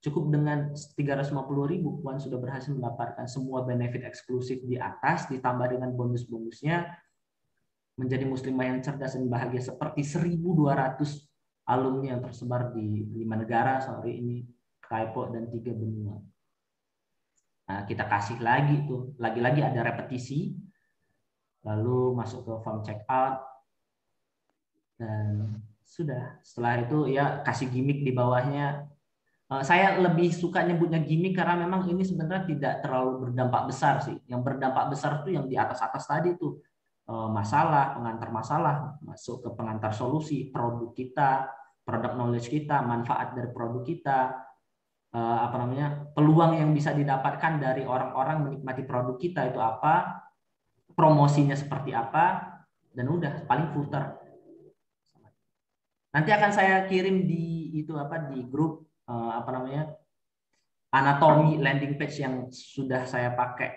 Cukup 0.00 0.32
dengan 0.32 0.72
350 0.72 1.36
ribu, 1.68 2.00
Puan 2.00 2.16
sudah 2.16 2.40
berhasil 2.40 2.72
mendapatkan 2.72 3.28
semua 3.28 3.68
benefit 3.68 4.00
eksklusif 4.08 4.64
di 4.64 4.80
atas, 4.80 5.28
ditambah 5.28 5.76
dengan 5.76 5.92
bonus-bonusnya, 5.92 6.88
menjadi 8.00 8.24
muslimah 8.24 8.64
yang 8.64 8.80
cerdas 8.80 9.12
dan 9.12 9.28
bahagia 9.28 9.60
seperti 9.60 10.00
1.200 10.00 10.40
alumni 11.68 12.16
yang 12.16 12.20
tersebar 12.24 12.72
di 12.72 13.12
lima 13.12 13.36
negara, 13.36 13.76
sorry 13.84 14.16
ini 14.16 14.40
typo 14.80 15.28
dan 15.28 15.52
tiga 15.52 15.76
benua. 15.76 16.16
Nah, 17.70 17.86
kita 17.86 18.08
kasih 18.08 18.42
lagi 18.42 18.82
tuh, 18.88 19.14
lagi-lagi 19.20 19.62
ada 19.62 19.86
repetisi, 19.86 20.58
lalu 21.62 22.16
masuk 22.18 22.42
ke 22.42 22.52
form 22.64 22.80
check 22.82 23.04
out, 23.06 23.44
dan 24.98 25.60
sudah. 25.86 26.42
Setelah 26.42 26.82
itu 26.82 27.06
ya 27.06 27.46
kasih 27.46 27.70
gimmick 27.70 28.02
di 28.02 28.10
bawahnya 28.10 28.89
saya 29.50 29.98
lebih 29.98 30.30
suka 30.30 30.62
nyebutnya 30.62 31.02
gimmick 31.02 31.34
karena 31.34 31.58
memang 31.58 31.82
ini 31.90 32.06
sebenarnya 32.06 32.46
tidak 32.46 32.74
terlalu 32.86 33.26
berdampak 33.26 33.66
besar 33.66 33.98
sih. 33.98 34.14
Yang 34.30 34.40
berdampak 34.46 34.94
besar 34.94 35.26
itu 35.26 35.34
yang 35.34 35.50
di 35.50 35.58
atas-atas 35.58 36.06
tadi 36.06 36.38
tuh 36.38 36.62
eh, 37.10 37.28
masalah, 37.34 37.98
pengantar 37.98 38.30
masalah, 38.30 38.76
masuk 39.02 39.42
ke 39.42 39.50
pengantar 39.58 39.90
solusi, 39.90 40.54
produk 40.54 40.94
kita, 40.94 41.50
produk 41.82 42.14
knowledge 42.14 42.46
kita, 42.46 42.78
manfaat 42.86 43.34
dari 43.34 43.50
produk 43.50 43.82
kita, 43.82 44.18
uh, 45.14 45.38
apa 45.50 45.56
namanya 45.58 46.06
peluang 46.14 46.54
yang 46.58 46.70
bisa 46.70 46.94
didapatkan 46.94 47.58
dari 47.58 47.82
orang-orang 47.82 48.46
menikmati 48.46 48.86
produk 48.86 49.18
kita 49.18 49.50
itu 49.50 49.58
apa, 49.58 50.22
promosinya 50.94 51.58
seperti 51.58 51.90
apa, 51.94 52.58
dan 52.94 53.06
udah 53.10 53.46
paling 53.46 53.70
footer. 53.74 54.18
Nanti 56.10 56.30
akan 56.34 56.50
saya 56.50 56.86
kirim 56.90 57.26
di 57.26 57.70
itu 57.78 57.94
apa 57.94 58.30
di 58.30 58.42
grup 58.50 58.89
uh, 59.10 59.42
apa 59.42 59.50
namanya 59.50 59.82
anatomi 60.94 61.58
landing 61.58 61.98
page 61.98 62.22
yang 62.22 62.46
sudah 62.50 63.02
saya 63.06 63.34
pakai 63.34 63.70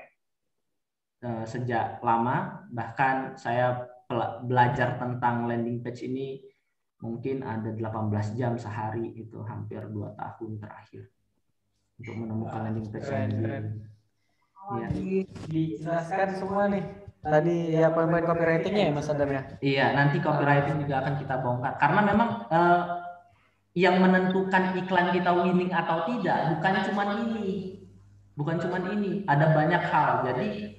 uh, 1.26 1.46
sejak 1.50 1.98
lama. 2.06 2.70
Bahkan 2.70 3.42
saya 3.42 3.90
belajar 4.46 5.02
tentang 5.02 5.50
landing 5.50 5.82
page 5.82 6.06
ini 6.06 6.46
mungkin 7.02 7.42
ada 7.42 7.74
18 7.74 8.38
jam 8.40 8.56
sehari 8.56 9.12
itu 9.18 9.42
hampir 9.44 9.84
dua 9.90 10.14
tahun 10.16 10.62
terakhir 10.62 11.10
untuk 12.00 12.16
menemukan 12.16 12.62
landing 12.70 12.88
page 12.94 13.10
keren, 13.10 13.20
yang 13.30 13.42
keren. 13.42 13.66
Ya. 14.64 14.88
Dijelaskan 15.50 16.30
semua 16.40 16.72
nih. 16.72 16.86
Tadi 17.24 17.72
ya 17.72 17.88
poin-poin 17.96 18.28
copywritingnya 18.28 18.92
ya 18.92 18.94
Mas 18.96 19.08
Adam 19.08 19.32
ya? 19.32 19.44
Iya, 19.64 19.86
nanti 19.96 20.20
copywriting 20.20 20.84
juga 20.84 21.00
akan 21.04 21.14
kita 21.24 21.36
bongkar. 21.40 21.74
Karena 21.80 22.02
memang 22.04 22.30
eh, 22.52 22.82
yang 23.74 23.98
menentukan 23.98 24.78
iklan 24.78 25.10
kita 25.10 25.34
winning 25.34 25.74
atau 25.74 26.06
tidak 26.10 26.58
bukan 26.58 26.74
cuma 26.90 27.04
ini. 27.26 27.82
Bukan 28.34 28.58
cuma 28.58 28.82
ini, 28.90 29.22
ada 29.30 29.54
banyak 29.54 29.84
hal. 29.94 30.26
Jadi 30.26 30.78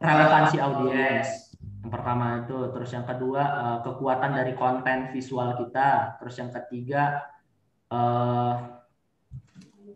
relevansi 0.00 0.56
audiens 0.60 1.48
yang 1.88 1.90
pertama 2.04 2.44
itu, 2.44 2.58
terus 2.74 2.90
yang 2.92 3.06
kedua 3.08 3.42
eh, 3.48 3.78
kekuatan 3.80 4.36
dari 4.36 4.52
konten 4.52 5.08
visual 5.08 5.56
kita, 5.56 6.20
terus 6.20 6.34
yang 6.36 6.52
ketiga 6.52 7.24
eh, 7.88 8.54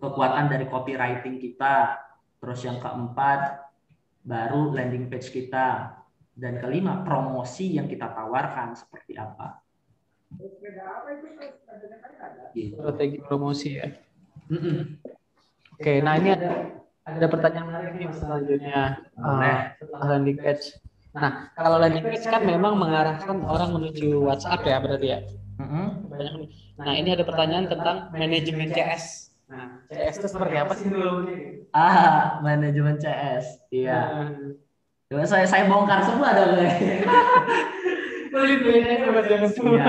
kekuatan 0.00 0.48
dari 0.48 0.66
copywriting 0.72 1.36
kita, 1.36 2.00
terus 2.40 2.64
yang 2.64 2.80
keempat 2.80 3.60
baru 4.24 4.72
landing 4.72 5.12
page 5.12 5.28
kita, 5.28 6.00
dan 6.32 6.56
kelima 6.64 7.04
promosi 7.04 7.76
yang 7.76 7.84
kita 7.90 8.08
tawarkan 8.08 8.72
seperti 8.72 9.20
apa. 9.20 9.60
Gitu. 12.52 12.76
Strategi 12.76 13.18
promosi 13.24 13.68
ya. 13.80 13.88
Mm 14.52 14.60
-mm. 14.60 14.78
Oke, 15.80 15.92
nah 16.04 16.14
ini 16.20 16.28
ada 16.36 16.50
ada 17.02 17.26
pertanyaan 17.26 17.66
menarik 17.66 17.92
nih 17.98 18.08
selanjutnya 18.14 18.82
uh, 19.18 19.74
setelah 19.80 20.06
landing 20.14 20.38
page. 20.38 20.78
Nah, 21.12 21.50
kalau 21.58 21.76
landing 21.82 22.06
page 22.06 22.24
kan 22.28 22.42
memang 22.44 22.78
mengarahkan 22.78 23.42
orang 23.42 23.70
menuju 23.74 24.22
WhatsApp 24.22 24.62
ya 24.62 24.78
berarti 24.78 25.08
ya. 25.10 25.20
-hmm. 25.58 25.86
Nah, 26.78 26.92
ini 26.94 27.08
ada 27.14 27.24
pertanyaan 27.26 27.66
tentang 27.68 28.12
manajemen 28.14 28.70
CS. 28.70 29.34
Nah, 29.50 29.84
CS 29.90 30.16
itu 30.22 30.28
seperti 30.32 30.56
apa 30.56 30.72
sih 30.76 30.88
dulu? 30.88 31.28
Ah, 31.74 32.40
manajemen 32.40 32.96
CS. 32.96 33.68
Iya. 33.72 34.00
Nah. 35.12 35.28
saya 35.28 35.44
saya 35.44 35.68
bongkar 35.68 36.00
semua 36.04 36.32
dong. 36.32 36.56
Iya. 39.62 39.86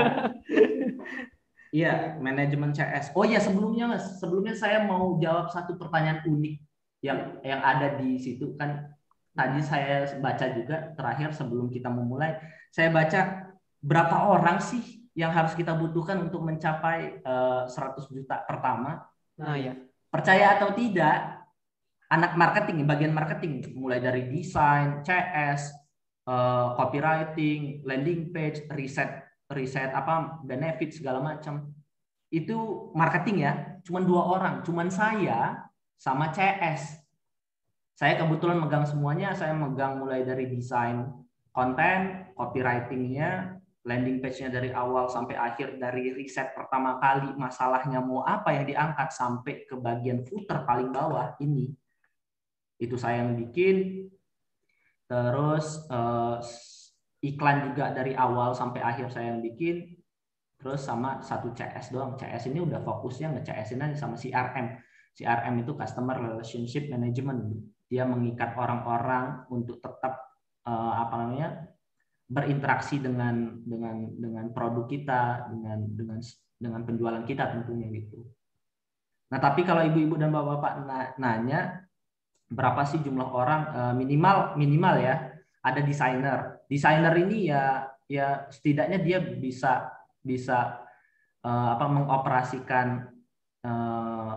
Iya, 1.74 2.22
manajemen 2.22 2.70
CS. 2.70 3.10
Oh 3.18 3.26
iya, 3.26 3.42
sebelumnya 3.42 3.90
Mas, 3.90 4.22
sebelumnya 4.22 4.54
saya 4.54 4.86
mau 4.86 5.18
jawab 5.18 5.50
satu 5.50 5.74
pertanyaan 5.74 6.22
unik 6.22 6.54
yang 7.02 7.42
yang 7.42 7.58
ada 7.66 7.98
di 7.98 8.14
situ. 8.22 8.54
Kan 8.54 8.94
tadi 9.34 9.58
saya 9.58 10.06
baca 10.22 10.46
juga 10.54 10.94
terakhir 10.94 11.34
sebelum 11.34 11.66
kita 11.74 11.90
memulai, 11.90 12.38
saya 12.70 12.94
baca 12.94 13.50
berapa 13.82 14.16
orang 14.30 14.62
sih 14.62 15.10
yang 15.18 15.34
harus 15.34 15.58
kita 15.58 15.74
butuhkan 15.74 16.22
untuk 16.22 16.46
mencapai 16.46 17.18
uh, 17.26 17.66
eh, 17.66 18.06
100 18.06 18.06
juta 18.06 18.46
pertama? 18.46 19.02
Nah 19.34 19.58
ya, 19.58 19.74
percaya 20.14 20.54
atau 20.54 20.78
tidak, 20.78 21.42
anak 22.06 22.38
marketing, 22.38 22.86
bagian 22.86 23.10
marketing, 23.10 23.66
mulai 23.74 23.98
dari 23.98 24.30
desain, 24.30 25.02
CS, 25.02 25.83
eh, 26.28 26.66
copywriting, 26.76 27.84
landing 27.84 28.32
page, 28.32 28.64
riset, 28.72 29.24
riset 29.52 29.92
apa, 29.92 30.40
benefit 30.44 30.96
segala 30.96 31.20
macam, 31.20 31.68
itu 32.34 32.90
marketing 32.96 33.46
ya, 33.46 33.52
cuma 33.86 34.02
dua 34.02 34.22
orang, 34.26 34.54
cuma 34.66 34.82
saya 34.90 35.70
sama 35.94 36.34
CS. 36.34 36.98
Saya 37.94 38.18
kebetulan 38.18 38.58
megang 38.58 38.82
semuanya, 38.82 39.30
saya 39.38 39.54
megang 39.54 40.02
mulai 40.02 40.26
dari 40.26 40.50
desain 40.50 41.06
konten, 41.54 42.34
copywritingnya, 42.34 43.62
landing 43.84 44.18
page-nya 44.18 44.50
dari 44.50 44.74
awal 44.74 45.06
sampai 45.06 45.36
akhir 45.36 45.76
dari 45.76 46.10
riset 46.16 46.56
pertama 46.56 46.96
kali 46.98 47.30
masalahnya 47.36 48.00
mau 48.00 48.24
apa 48.24 48.56
yang 48.56 48.64
diangkat 48.64 49.12
sampai 49.12 49.68
ke 49.68 49.76
bagian 49.76 50.24
footer 50.24 50.64
paling 50.64 50.90
bawah 50.90 51.36
ini. 51.38 51.70
Itu 52.80 52.98
saya 52.98 53.22
yang 53.22 53.38
bikin 53.38 54.08
terus 55.04 55.84
eh, 55.88 56.36
iklan 57.24 57.72
juga 57.72 57.92
dari 57.92 58.12
awal 58.12 58.52
sampai 58.52 58.80
akhir 58.84 59.12
saya 59.12 59.34
yang 59.36 59.40
bikin. 59.40 59.96
Terus 60.60 60.80
sama 60.80 61.20
satu 61.20 61.52
CS 61.52 61.92
doang. 61.92 62.16
CS 62.16 62.48
ini 62.48 62.64
udah 62.64 62.80
fokusnya 62.80 63.36
nge 63.36 63.42
CS 63.52 63.68
ini 63.76 63.96
sama 63.98 64.16
CRM 64.16 64.80
CRM 65.14 65.54
itu 65.62 65.72
customer 65.78 66.16
relationship 66.18 66.90
management. 66.90 67.54
Dia 67.86 68.02
mengikat 68.04 68.58
orang-orang 68.58 69.46
untuk 69.48 69.78
tetap 69.78 70.18
eh, 70.66 70.94
apa 71.00 71.14
namanya 71.20 71.48
berinteraksi 72.24 72.98
dengan 72.98 73.62
dengan 73.62 74.10
dengan 74.16 74.46
produk 74.50 74.88
kita, 74.90 75.52
dengan 75.52 75.78
dengan 75.92 76.18
dengan 76.58 76.80
penjualan 76.82 77.22
kita 77.22 77.54
tentunya 77.54 77.86
gitu. 77.92 78.24
Nah, 79.30 79.38
tapi 79.38 79.62
kalau 79.62 79.82
ibu-ibu 79.86 80.18
dan 80.18 80.30
bapak-bapak 80.30 81.18
nanya 81.18 81.84
berapa 82.48 82.84
sih 82.84 83.00
jumlah 83.00 83.28
orang 83.32 83.62
eh, 83.72 83.94
minimal 83.96 84.54
minimal 84.60 84.94
ya 85.00 85.34
ada 85.64 85.80
desainer. 85.80 86.60
Desainer 86.68 87.14
ini 87.16 87.48
ya 87.48 87.88
ya 88.04 88.48
setidaknya 88.52 89.00
dia 89.00 89.18
bisa 89.20 89.88
bisa 90.20 90.84
uh, 91.44 91.68
apa 91.76 91.86
mengoperasikan 91.88 93.08
uh, 93.64 94.32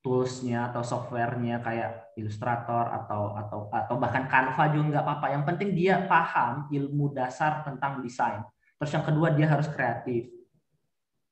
toolsnya 0.00 0.72
atau 0.72 0.82
softwarenya 0.82 1.60
kayak 1.60 2.14
Illustrator 2.16 2.88
atau 2.88 3.36
atau 3.36 3.58
atau 3.70 3.94
bahkan 4.00 4.26
Canva 4.26 4.74
juga 4.74 4.98
nggak 4.98 5.04
apa-apa. 5.06 5.26
Yang 5.30 5.44
penting 5.54 5.70
dia 5.76 5.94
paham 6.06 6.66
ilmu 6.72 7.14
dasar 7.14 7.62
tentang 7.62 8.02
desain. 8.02 8.42
Terus 8.80 8.90
yang 8.96 9.04
kedua 9.04 9.28
dia 9.36 9.46
harus 9.46 9.68
kreatif. 9.68 10.39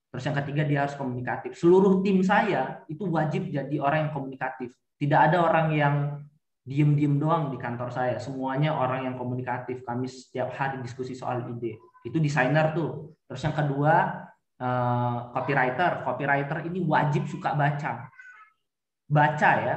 Terus 0.09 0.25
yang 0.25 0.37
ketiga 0.41 0.63
dia 0.65 0.79
harus 0.89 0.97
komunikatif. 0.97 1.53
Seluruh 1.57 2.01
tim 2.01 2.25
saya 2.25 2.81
itu 2.89 3.05
wajib 3.09 3.53
jadi 3.53 3.77
orang 3.81 4.09
yang 4.09 4.13
komunikatif. 4.17 4.73
Tidak 4.97 5.21
ada 5.21 5.45
orang 5.45 5.67
yang 5.77 5.95
diem-diem 6.65 7.21
doang 7.21 7.53
di 7.53 7.61
kantor 7.61 7.93
saya. 7.93 8.17
Semuanya 8.17 8.73
orang 8.77 9.05
yang 9.05 9.15
komunikatif. 9.21 9.85
Kami 9.85 10.09
setiap 10.09 10.53
hari 10.57 10.81
diskusi 10.81 11.13
soal 11.13 11.45
ide. 11.49 11.77
Itu 12.05 12.17
desainer 12.19 12.73
tuh. 12.73 13.21
Terus 13.29 13.41
yang 13.45 13.57
kedua 13.57 13.93
eh, 14.57 15.17
copywriter. 15.37 16.03
Copywriter 16.09 16.65
ini 16.65 16.81
wajib 16.89 17.29
suka 17.29 17.53
baca 17.53 18.09
baca 19.09 19.51
ya 19.65 19.77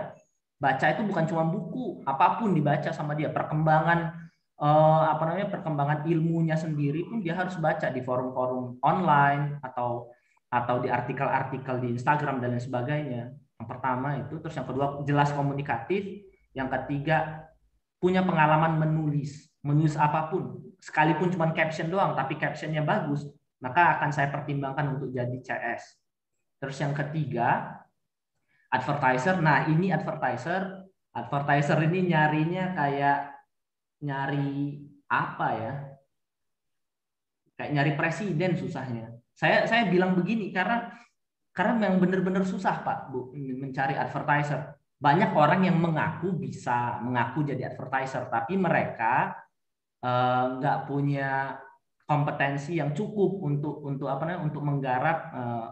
baca 0.62 0.86
itu 0.92 1.02
bukan 1.08 1.26
cuma 1.26 1.48
buku 1.48 2.04
apa 2.06 2.38
pun 2.38 2.54
dibaca 2.54 2.92
sama 2.92 3.16
dia 3.16 3.32
perkembangan 3.32 4.30
eh, 4.60 5.04
apa 5.08 5.24
namanya 5.26 5.50
perkembangan 5.58 6.00
ilmunya 6.06 6.60
sendiri 6.60 7.08
pun 7.08 7.24
dia 7.24 7.34
harus 7.34 7.56
baca 7.58 7.88
di 7.90 8.04
forum-forum 8.04 8.84
online 8.84 9.58
atau 9.64 10.12
atau 10.52 10.84
di 10.84 10.91
artikel-artikel 10.91 11.80
di 11.80 11.88
Instagram 11.95 12.43
dan 12.43 12.54
lain 12.54 12.64
sebagainya 12.64 13.24
yang 13.32 13.68
pertama 13.68 14.20
itu 14.20 14.36
terus 14.43 14.54
yang 14.60 14.68
kedua 14.68 14.99
jelas 15.08 15.32
komunikatif 15.32 16.28
yang 16.52 16.68
ketiga 16.68 17.47
punya 18.04 18.20
pengalaman 18.20 18.76
menulis 18.76 19.47
menulis 19.64 19.95
apa 19.95 20.28
pun 20.28 20.60
sekalipun 20.84 21.32
cuma 21.32 21.56
caption 21.56 21.88
doang 21.88 22.12
tapi 22.14 22.36
captionnya 22.36 22.84
bagus 22.84 23.24
maka 23.64 23.95
akan 23.95 24.12
saya 24.12 24.28
pertimbangkan 24.28 24.99
untuk 24.99 25.16
jadi 25.16 25.38
CS 25.39 25.95
terus 26.60 26.76
yang 26.84 26.91
ketiga 26.91 27.80
advertiser. 28.72 29.36
Nah, 29.43 29.68
ini 29.68 29.91
advertiser. 29.91 30.88
Advertiser 31.12 31.78
ini 31.91 32.16
nyarinya 32.16 32.72
kayak 32.72 33.20
nyari 33.99 34.80
apa 35.12 35.47
ya? 35.60 35.74
Kayak 37.60 37.72
nyari 37.76 37.91
presiden 37.99 38.56
susahnya. 38.56 39.12
Saya 39.36 39.66
saya 39.66 39.90
bilang 39.90 40.14
begini 40.14 40.54
karena 40.54 40.92
karena 41.52 41.74
memang 41.76 42.00
benar-benar 42.00 42.44
susah 42.48 42.84
Pak 42.84 43.12
Bu 43.12 43.36
mencari 43.36 43.98
advertiser. 43.98 44.80
Banyak 45.02 45.34
orang 45.34 45.66
yang 45.66 45.82
mengaku 45.82 46.38
bisa 46.38 47.02
mengaku 47.02 47.42
jadi 47.42 47.74
advertiser, 47.74 48.30
tapi 48.30 48.54
mereka 48.54 49.34
eh, 50.06 50.46
nggak 50.62 50.86
punya 50.86 51.58
kompetensi 52.12 52.76
yang 52.76 52.92
cukup 52.92 53.40
untuk 53.40 53.88
untuk 53.88 54.12
apa 54.12 54.28
namanya 54.28 54.44
untuk 54.44 54.62
menggarap 54.68 55.18
uh, 55.32 55.68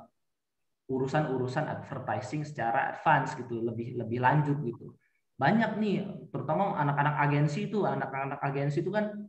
urusan-urusan 0.88 1.68
advertising 1.68 2.48
secara 2.48 2.96
advance 2.96 3.36
gitu, 3.36 3.60
lebih 3.60 4.00
lebih 4.00 4.24
lanjut 4.24 4.56
gitu. 4.64 4.96
Banyak 5.36 5.76
nih, 5.84 6.08
terutama 6.32 6.80
anak-anak 6.80 7.16
agensi 7.28 7.68
itu, 7.68 7.84
anak-anak 7.84 8.40
agensi 8.40 8.80
itu 8.80 8.92
kan 8.92 9.29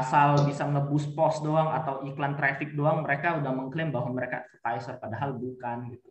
asal 0.00 0.42
bisa 0.42 0.66
ngebus 0.66 1.06
post 1.14 1.46
doang 1.46 1.70
atau 1.70 2.02
iklan 2.02 2.34
traffic 2.34 2.74
doang, 2.74 3.06
mereka 3.06 3.38
udah 3.38 3.52
mengklaim 3.54 3.94
bahwa 3.94 4.10
mereka 4.10 4.42
advertiser, 4.42 4.98
padahal 4.98 5.38
bukan 5.38 5.94
gitu. 5.94 6.10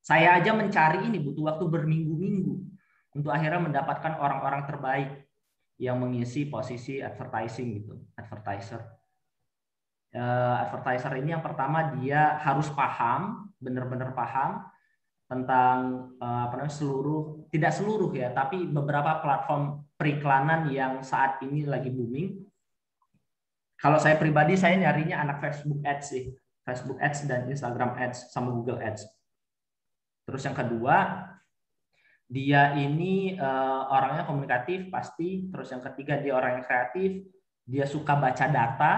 Saya 0.00 0.40
aja 0.40 0.56
mencari 0.56 1.04
ini 1.04 1.20
butuh 1.20 1.52
waktu 1.52 1.64
berminggu-minggu 1.68 2.54
untuk 3.12 3.30
akhirnya 3.30 3.60
mendapatkan 3.60 4.16
orang-orang 4.16 4.64
terbaik 4.64 5.10
yang 5.76 6.00
mengisi 6.00 6.48
posisi 6.48 7.04
advertising 7.04 7.84
gitu, 7.84 8.00
advertiser. 8.16 8.80
Uh, 10.10 10.58
advertiser 10.66 11.12
ini 11.20 11.36
yang 11.36 11.44
pertama 11.44 11.94
dia 12.00 12.40
harus 12.40 12.66
paham, 12.72 13.52
benar-benar 13.60 14.16
paham 14.16 14.64
tentang 15.30 16.10
uh, 16.18 16.50
apa 16.50 16.58
namanya 16.58 16.74
seluruh, 16.74 17.46
tidak 17.52 17.70
seluruh 17.70 18.10
ya, 18.10 18.34
tapi 18.34 18.66
beberapa 18.66 19.22
platform 19.22 19.86
periklanan 19.94 20.72
yang 20.72 21.04
saat 21.04 21.38
ini 21.44 21.68
lagi 21.68 21.92
booming. 21.92 22.49
Kalau 23.80 23.96
saya 23.96 24.20
pribadi 24.20 24.60
saya 24.60 24.76
nyarinya 24.76 25.24
anak 25.24 25.40
Facebook 25.40 25.80
Ads 25.80 26.06
sih, 26.12 26.28
Facebook 26.68 27.00
Ads 27.00 27.24
dan 27.24 27.48
Instagram 27.48 27.96
Ads 27.96 28.28
sama 28.28 28.52
Google 28.52 28.76
Ads. 28.76 29.08
Terus 30.28 30.42
yang 30.44 30.52
kedua, 30.52 30.96
dia 32.28 32.76
ini 32.76 33.34
uh, 33.40 33.88
orangnya 33.88 34.28
komunikatif 34.28 34.92
pasti. 34.92 35.48
Terus 35.48 35.72
yang 35.72 35.80
ketiga 35.80 36.20
dia 36.20 36.36
orang 36.36 36.60
yang 36.60 36.64
kreatif, 36.68 37.24
dia 37.64 37.88
suka 37.88 38.14
baca 38.20 38.46
data, 38.46 38.92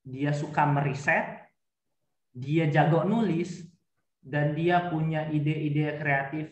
dia 0.00 0.32
suka 0.32 0.64
meriset, 0.66 1.52
dia 2.32 2.72
jago 2.72 3.04
nulis, 3.04 3.68
dan 4.18 4.56
dia 4.56 4.88
punya 4.88 5.28
ide-ide 5.28 6.00
kreatif 6.00 6.46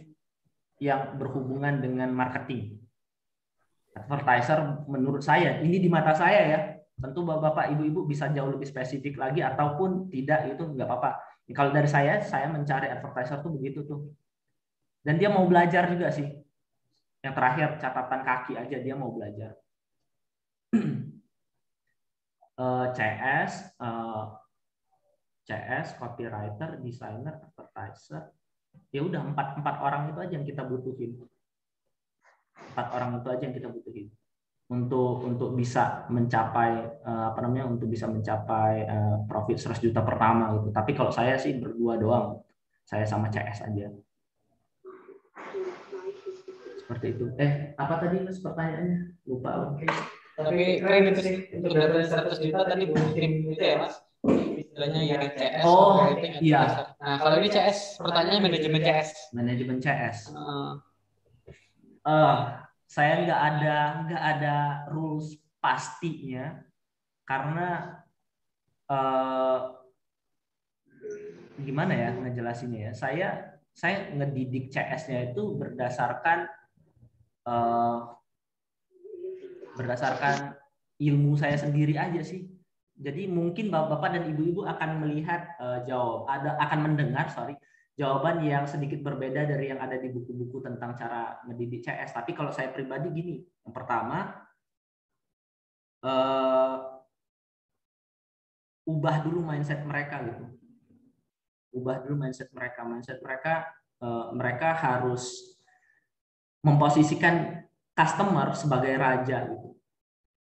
yang 0.79 1.17
berhubungan 1.17 1.81
dengan 1.81 2.13
marketing. 2.13 2.77
Advertiser 3.97 4.85
menurut 4.87 5.25
saya, 5.25 5.59
ini 5.65 5.83
di 5.83 5.91
mata 5.91 6.15
saya 6.15 6.41
ya, 6.47 6.61
tentu 7.01 7.25
bapak-bapak, 7.25 7.73
ibu-ibu 7.73 8.05
bisa 8.05 8.29
jauh 8.29 8.53
lebih 8.53 8.69
spesifik 8.69 9.17
lagi 9.17 9.41
ataupun 9.41 10.13
tidak 10.13 10.53
itu 10.53 10.63
nggak 10.63 10.87
apa-apa. 10.87 11.11
Kalau 11.51 11.75
dari 11.75 11.91
saya, 11.91 12.23
saya 12.23 12.47
mencari 12.47 12.87
advertiser 12.87 13.43
tuh 13.43 13.51
begitu 13.57 13.83
tuh 13.83 14.15
dan 15.01 15.17
dia 15.17 15.33
mau 15.33 15.49
belajar 15.49 15.89
juga 15.89 16.13
sih. 16.13 16.29
Yang 17.21 17.35
terakhir 17.37 17.69
catatan 17.81 18.21
kaki 18.25 18.53
aja 18.57 18.77
dia 18.81 18.95
mau 18.97 19.13
belajar. 19.13 19.57
CS, 22.93 23.53
uh, 23.85 23.89
eh, 23.89 24.25
CS, 25.49 25.97
copywriter, 25.97 26.79
designer, 26.85 27.41
advertiser. 27.41 28.29
Ya 28.93 29.03
udah 29.03 29.25
empat 29.25 29.59
empat 29.59 29.77
orang 29.83 30.13
itu 30.13 30.19
aja 30.21 30.33
yang 30.37 30.47
kita 30.47 30.63
butuhin. 30.69 31.19
Empat 32.77 32.87
orang 32.95 33.19
itu 33.19 33.29
aja 33.33 33.43
yang 33.43 33.57
kita 33.57 33.69
butuhin 33.73 34.09
untuk 34.71 35.27
untuk 35.27 35.51
bisa 35.59 36.07
mencapai 36.07 37.03
uh, 37.03 37.35
apa 37.35 37.43
namanya 37.43 37.75
untuk 37.75 37.91
bisa 37.91 38.07
mencapai 38.07 38.87
uh, 38.87 39.17
profit 39.27 39.59
100 39.59 39.91
juta 39.91 40.01
pertama 40.07 40.55
gitu. 40.55 40.71
Tapi 40.71 40.91
kalau 40.95 41.11
saya 41.11 41.35
sih 41.35 41.59
berdua 41.59 41.99
doang. 41.99 42.39
Saya 42.87 43.07
sama 43.07 43.31
CS 43.31 43.71
aja. 43.71 43.87
Seperti 46.83 47.07
itu. 47.15 47.31
Eh, 47.39 47.71
apa 47.79 48.03
tadi 48.03 48.19
Mas 48.19 48.43
pertanyaannya? 48.43 49.15
Lupa. 49.31 49.75
Oke. 49.75 49.87
Tapi 50.35 50.83
keren 50.83 51.15
itu 51.15 51.21
sih 51.23 51.37
untuk 51.55 51.71
data 51.71 52.03
100 52.03 52.43
juta 52.43 52.67
tadi 52.67 52.83
butuh 52.91 53.11
tim 53.15 53.33
itu 53.47 53.63
ya 53.63 53.87
Mas. 53.87 53.95
Istilahnya 54.59 55.01
ya 55.07 55.19
CS. 55.35 55.63
Oh, 55.67 56.03
iya. 56.43 56.63
Nah, 56.99 57.17
kalau 57.19 57.39
ini 57.39 57.49
CS, 57.51 57.99
pertanyaannya 58.03 58.43
manajemen 58.43 58.83
CS. 58.83 59.09
Manajemen 59.35 59.79
CS. 59.79 60.19
Uh. 60.35 60.79
Uh, 62.03 62.59
saya 62.91 63.23
nggak 63.23 63.43
ada 63.55 63.77
nggak 64.11 64.25
ada 64.35 64.57
rules 64.91 65.39
pastinya 65.63 66.59
karena 67.23 68.03
uh, 68.91 69.79
gimana 71.63 71.95
ya 71.95 72.11
ngejelasinnya 72.19 72.91
ya 72.91 72.93
saya 72.99 73.29
saya 73.71 74.11
ngedidik 74.11 74.75
CS-nya 74.75 75.31
itu 75.31 75.55
berdasarkan 75.55 76.51
uh, 77.47 78.11
berdasarkan 79.79 80.59
ilmu 80.99 81.39
saya 81.39 81.57
sendiri 81.57 81.97
aja 81.97 82.21
sih. 82.21 82.51
Jadi 83.01 83.25
mungkin 83.31 83.73
bapak-bapak 83.73 84.21
dan 84.21 84.25
ibu-ibu 84.29 84.69
akan 84.69 85.01
melihat 85.01 85.57
uh, 85.57 85.81
jawab, 85.89 86.29
ada 86.29 86.61
akan 86.61 86.93
mendengar 86.93 87.33
sorry 87.33 87.57
jawaban 88.01 88.41
yang 88.41 88.65
sedikit 88.65 89.05
berbeda 89.05 89.45
dari 89.45 89.69
yang 89.69 89.77
ada 89.77 90.01
di 90.01 90.09
buku-buku 90.09 90.65
tentang 90.65 90.97
cara 90.97 91.37
mendidik 91.45 91.85
CS. 91.85 92.17
Tapi 92.17 92.33
kalau 92.33 92.49
saya 92.49 92.73
pribadi 92.73 93.13
gini, 93.13 93.37
yang 93.61 93.77
pertama 93.77 94.41
uh, 96.01 96.97
ubah 98.89 99.17
dulu 99.21 99.45
mindset 99.45 99.85
mereka 99.85 100.25
gitu. 100.25 100.45
Ubah 101.77 102.01
dulu 102.01 102.25
mindset 102.25 102.49
mereka. 102.57 102.89
Mindset 102.89 103.21
mereka 103.21 103.69
uh, 104.01 104.33
mereka 104.33 104.73
harus 104.81 105.53
memposisikan 106.65 107.69
customer 107.93 108.57
sebagai 108.57 108.97
raja 108.97 109.45
gitu. 109.45 109.77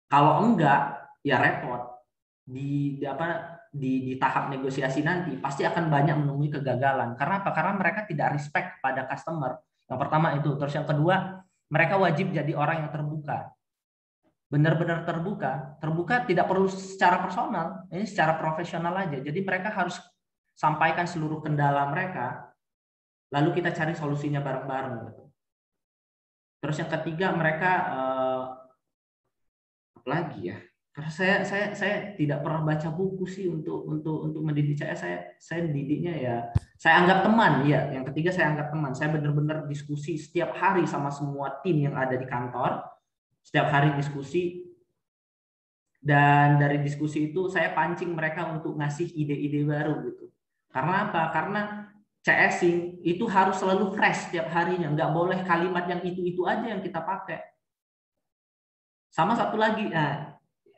Kalau 0.07 0.47
enggak, 0.47 1.03
ya 1.19 1.35
repot. 1.35 1.99
Di, 2.47 2.95
di 2.95 3.05
apa 3.05 3.50
di, 3.71 4.03
di 4.03 4.13
tahap 4.19 4.51
negosiasi 4.51 4.99
nanti 4.99 5.39
pasti 5.39 5.63
akan 5.63 5.87
banyak 5.87 6.19
menemui 6.19 6.51
kegagalan. 6.51 7.15
Karena 7.15 7.39
apa? 7.39 7.55
Karena 7.55 7.73
mereka 7.79 8.03
tidak 8.03 8.35
respect 8.35 8.83
pada 8.83 9.07
customer. 9.07 9.63
Yang 9.87 9.99
pertama 10.03 10.27
itu. 10.35 10.59
Terus 10.59 10.73
yang 10.75 10.87
kedua, 10.87 11.15
mereka 11.71 11.95
wajib 11.95 12.35
jadi 12.35 12.51
orang 12.51 12.85
yang 12.85 12.91
terbuka. 12.91 13.55
Benar-benar 14.51 15.07
terbuka. 15.07 15.79
Terbuka 15.79 16.27
tidak 16.27 16.51
perlu 16.51 16.67
secara 16.67 17.23
personal, 17.23 17.87
ini 17.87 18.03
secara 18.03 18.35
profesional 18.35 18.91
aja. 18.99 19.23
Jadi 19.23 19.39
mereka 19.39 19.71
harus 19.71 19.95
sampaikan 20.51 21.07
seluruh 21.07 21.39
kendala 21.39 21.87
mereka, 21.87 22.51
lalu 23.31 23.63
kita 23.63 23.71
cari 23.71 23.95
solusinya 23.95 24.43
bareng-bareng. 24.43 24.95
Gitu. 25.07 25.23
Terus 26.61 26.75
yang 26.83 26.91
ketiga 26.91 27.31
mereka 27.31 27.71
uh, 27.87 28.41
apa 29.95 30.07
lagi 30.11 30.51
ya? 30.51 30.59
Karena 30.91 31.11
saya 31.11 31.35
saya 31.47 31.65
saya 31.71 31.95
tidak 32.19 32.43
pernah 32.43 32.67
baca 32.67 32.91
buku 32.91 33.23
sih 33.23 33.47
untuk 33.47 33.87
untuk 33.87 34.27
untuk 34.27 34.41
mendidik 34.43 34.75
saya 34.75 34.91
saya 34.91 35.17
saya 35.39 35.63
didiknya 35.71 36.13
ya 36.19 36.35
saya 36.75 37.05
anggap 37.05 37.23
teman 37.23 37.63
ya. 37.63 37.93
Yang 37.95 38.11
ketiga 38.11 38.29
saya 38.33 38.51
anggap 38.51 38.73
teman. 38.73 38.91
Saya 38.97 39.13
benar-benar 39.13 39.69
diskusi 39.71 40.17
setiap 40.17 40.57
hari 40.57 40.83
sama 40.89 41.13
semua 41.13 41.61
tim 41.61 41.77
yang 41.77 41.95
ada 41.95 42.17
di 42.17 42.27
kantor. 42.27 42.81
Setiap 43.45 43.69
hari 43.69 43.95
diskusi 43.95 44.67
dan 46.01 46.57
dari 46.57 46.81
diskusi 46.81 47.29
itu 47.29 47.45
saya 47.53 47.77
pancing 47.77 48.17
mereka 48.17 48.49
untuk 48.49 48.73
ngasih 48.73 49.13
ide-ide 49.13 49.61
baru 49.61 50.01
gitu. 50.09 50.33
Karena 50.73 51.05
apa? 51.05 51.29
Karena 51.29 51.61
CSing 52.25 53.05
itu 53.05 53.25
harus 53.29 53.61
selalu 53.61 53.93
fresh 53.93 54.29
setiap 54.29 54.49
harinya, 54.49 54.89
nggak 54.93 55.11
boleh 55.13 55.39
kalimat 55.45 55.85
yang 55.85 56.01
itu-itu 56.01 56.45
aja 56.49 56.65
yang 56.65 56.81
kita 56.81 57.01
pakai. 57.01 57.41
Sama 59.13 59.37
satu 59.37 59.57
lagi, 59.57 59.89
nah, 59.89 60.30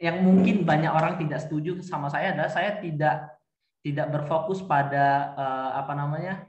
yang 0.04 0.20
mungkin 0.20 0.68
banyak 0.68 0.92
orang 0.92 1.16
tidak 1.16 1.48
setuju 1.48 1.80
sama 1.80 2.12
saya 2.12 2.36
adalah 2.36 2.52
saya 2.52 2.76
tidak 2.84 3.40
tidak 3.80 4.12
berfokus 4.12 4.60
pada 4.60 5.32
uh, 5.32 5.72
apa 5.80 5.96
namanya 5.96 6.44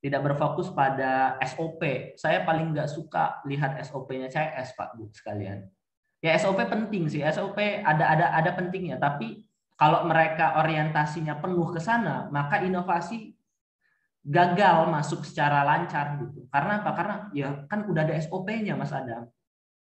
tidak 0.00 0.24
berfokus 0.24 0.72
pada 0.72 1.36
SOP. 1.44 2.16
Saya 2.16 2.40
paling 2.48 2.72
nggak 2.72 2.88
suka 2.88 3.44
lihat 3.44 3.76
SOP-nya 3.84 4.32
CS 4.32 4.72
Pak 4.72 4.96
Bu 4.96 5.12
sekalian. 5.12 5.68
Ya 6.24 6.32
SOP 6.40 6.56
penting 6.64 7.12
sih, 7.12 7.20
SOP 7.28 7.60
ada 7.60 8.04
ada 8.08 8.32
ada 8.32 8.50
pentingnya, 8.56 8.96
tapi 8.96 9.44
kalau 9.76 10.08
mereka 10.08 10.56
orientasinya 10.56 11.36
penuh 11.36 11.68
ke 11.68 11.80
sana, 11.84 12.32
maka 12.32 12.64
inovasi 12.64 13.36
gagal 14.24 14.88
masuk 14.88 15.20
secara 15.20 15.60
lancar 15.68 16.16
gitu. 16.24 16.48
Karena 16.48 16.80
apa? 16.80 16.90
Karena 16.96 17.16
ya 17.36 17.68
kan 17.68 17.84
udah 17.84 18.08
ada 18.08 18.16
SOP-nya 18.16 18.72
Mas 18.72 18.96
Adam. 18.96 19.28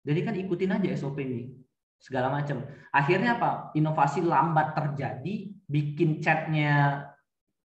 Jadi 0.03 0.21
kan 0.27 0.35
ikutin 0.35 0.75
aja 0.75 0.89
SOP 0.99 1.23
ini 1.23 1.64
segala 2.05 2.29
macam. 2.29 2.61
Akhirnya 2.93 3.41
apa? 3.41 3.73
Inovasi 3.73 4.21
lambat 4.21 4.77
terjadi, 4.77 5.57
bikin 5.65 6.21
chatnya 6.21 7.01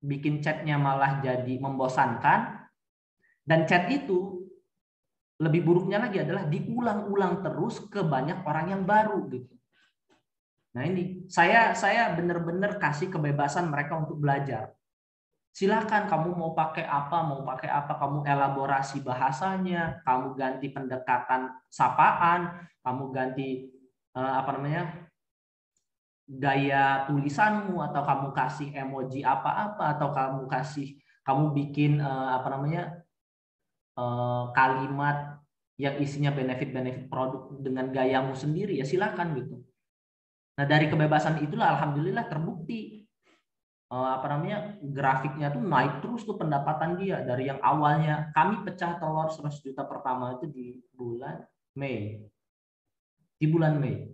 bikin 0.04 0.44
chatnya 0.44 0.76
malah 0.76 1.24
jadi 1.24 1.56
membosankan 1.56 2.68
dan 3.48 3.64
chat 3.64 3.88
itu 3.88 4.44
lebih 5.40 5.64
buruknya 5.64 5.96
lagi 5.96 6.20
adalah 6.20 6.44
diulang-ulang 6.44 7.40
terus 7.40 7.80
ke 7.88 8.04
banyak 8.04 8.44
orang 8.44 8.66
yang 8.68 8.82
baru 8.84 9.24
gitu. 9.32 9.56
Nah 10.76 10.84
ini 10.84 11.24
saya 11.32 11.72
saya 11.72 12.12
benar-benar 12.12 12.76
kasih 12.76 13.08
kebebasan 13.08 13.72
mereka 13.72 13.96
untuk 13.96 14.20
belajar 14.20 14.76
silakan 15.54 16.10
kamu 16.10 16.34
mau 16.34 16.50
pakai 16.50 16.82
apa, 16.82 17.22
mau 17.22 17.46
pakai 17.46 17.70
apa, 17.70 17.94
kamu 17.94 18.26
elaborasi 18.26 19.06
bahasanya, 19.06 20.02
kamu 20.02 20.34
ganti 20.34 20.66
pendekatan 20.74 21.46
sapaan, 21.70 22.66
kamu 22.82 23.14
ganti 23.14 23.70
uh, 24.16 24.34
apa 24.42 24.50
namanya 24.56 24.82
gaya 26.24 27.04
tulisanmu 27.04 27.84
atau 27.84 28.02
kamu 28.02 28.28
kasih 28.32 28.68
emoji 28.72 29.20
apa-apa 29.20 29.98
atau 29.98 30.08
kamu 30.08 30.42
kasih 30.48 30.96
kamu 31.24 31.52
bikin 31.52 32.00
uh, 32.00 32.40
apa 32.40 32.48
namanya 32.48 32.82
uh, 34.00 34.48
kalimat 34.56 35.40
yang 35.74 35.98
isinya 35.98 36.30
benefit-benefit 36.30 37.10
produk 37.10 37.50
dengan 37.58 37.90
gayamu 37.90 38.32
sendiri 38.32 38.78
ya 38.78 38.86
silakan 38.86 39.34
gitu. 39.36 39.56
Nah 40.54 40.64
dari 40.70 40.86
kebebasan 40.86 41.42
itulah 41.42 41.74
alhamdulillah 41.74 42.30
terbukti 42.30 43.02
uh, 43.90 44.16
apa 44.16 44.26
namanya 44.30 44.78
grafiknya 44.80 45.50
tuh 45.50 45.60
naik 45.60 45.98
terus 45.98 46.22
tuh 46.22 46.38
pendapatan 46.38 46.94
dia 46.96 47.20
dari 47.26 47.50
yang 47.50 47.58
awalnya 47.58 48.30
kami 48.32 48.62
pecah 48.62 49.02
telur 49.02 49.28
100 49.28 49.50
juta 49.66 49.82
pertama 49.82 50.38
itu 50.38 50.46
di 50.46 50.66
bulan 50.94 51.42
Mei. 51.74 52.22
Di 53.44 53.52
bulan 53.52 53.76
Mei. 53.76 54.08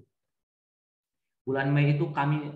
Bulan 1.46 1.70
Mei 1.70 1.94
itu 1.94 2.10
kami 2.10 2.50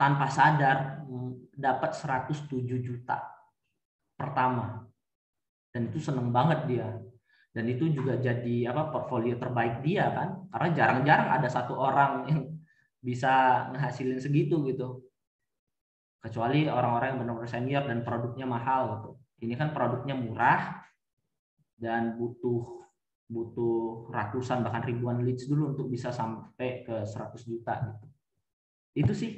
tanpa 0.00 0.32
sadar 0.32 1.04
mm, 1.04 1.52
dapat 1.52 1.92
107 1.92 2.48
juta 2.80 3.20
pertama. 4.16 4.88
Dan 5.68 5.92
itu 5.92 6.00
seneng 6.00 6.32
banget 6.32 6.64
dia. 6.64 6.88
Dan 7.52 7.68
itu 7.68 7.92
juga 7.92 8.16
jadi 8.16 8.72
apa 8.72 8.88
portfolio 8.88 9.36
terbaik 9.36 9.84
dia 9.84 10.08
kan. 10.08 10.48
Karena 10.48 10.68
jarang-jarang 10.72 11.28
ada 11.28 11.48
satu 11.52 11.76
orang 11.76 12.24
yang 12.24 12.40
bisa 13.04 13.68
ngehasilin 13.76 14.16
segitu 14.16 14.64
gitu 14.64 15.04
kecuali 16.24 16.68
orang-orang 16.72 17.16
yang 17.16 17.20
benar-benar 17.20 17.52
senior 17.52 17.84
dan 17.84 18.00
produknya 18.00 18.48
mahal 18.48 18.96
gitu. 18.96 19.10
Ini 19.44 19.60
kan 19.60 19.76
produknya 19.76 20.16
murah 20.16 20.88
dan 21.76 22.16
butuh 22.16 22.79
butuh 23.30 24.10
ratusan 24.10 24.66
bahkan 24.66 24.82
ribuan 24.82 25.22
leads 25.22 25.46
dulu 25.46 25.70
untuk 25.70 25.86
bisa 25.86 26.10
sampai 26.10 26.82
ke 26.82 27.06
100 27.06 27.30
juta 27.46 27.78
gitu. 27.78 28.06
Itu 29.06 29.12
sih. 29.14 29.32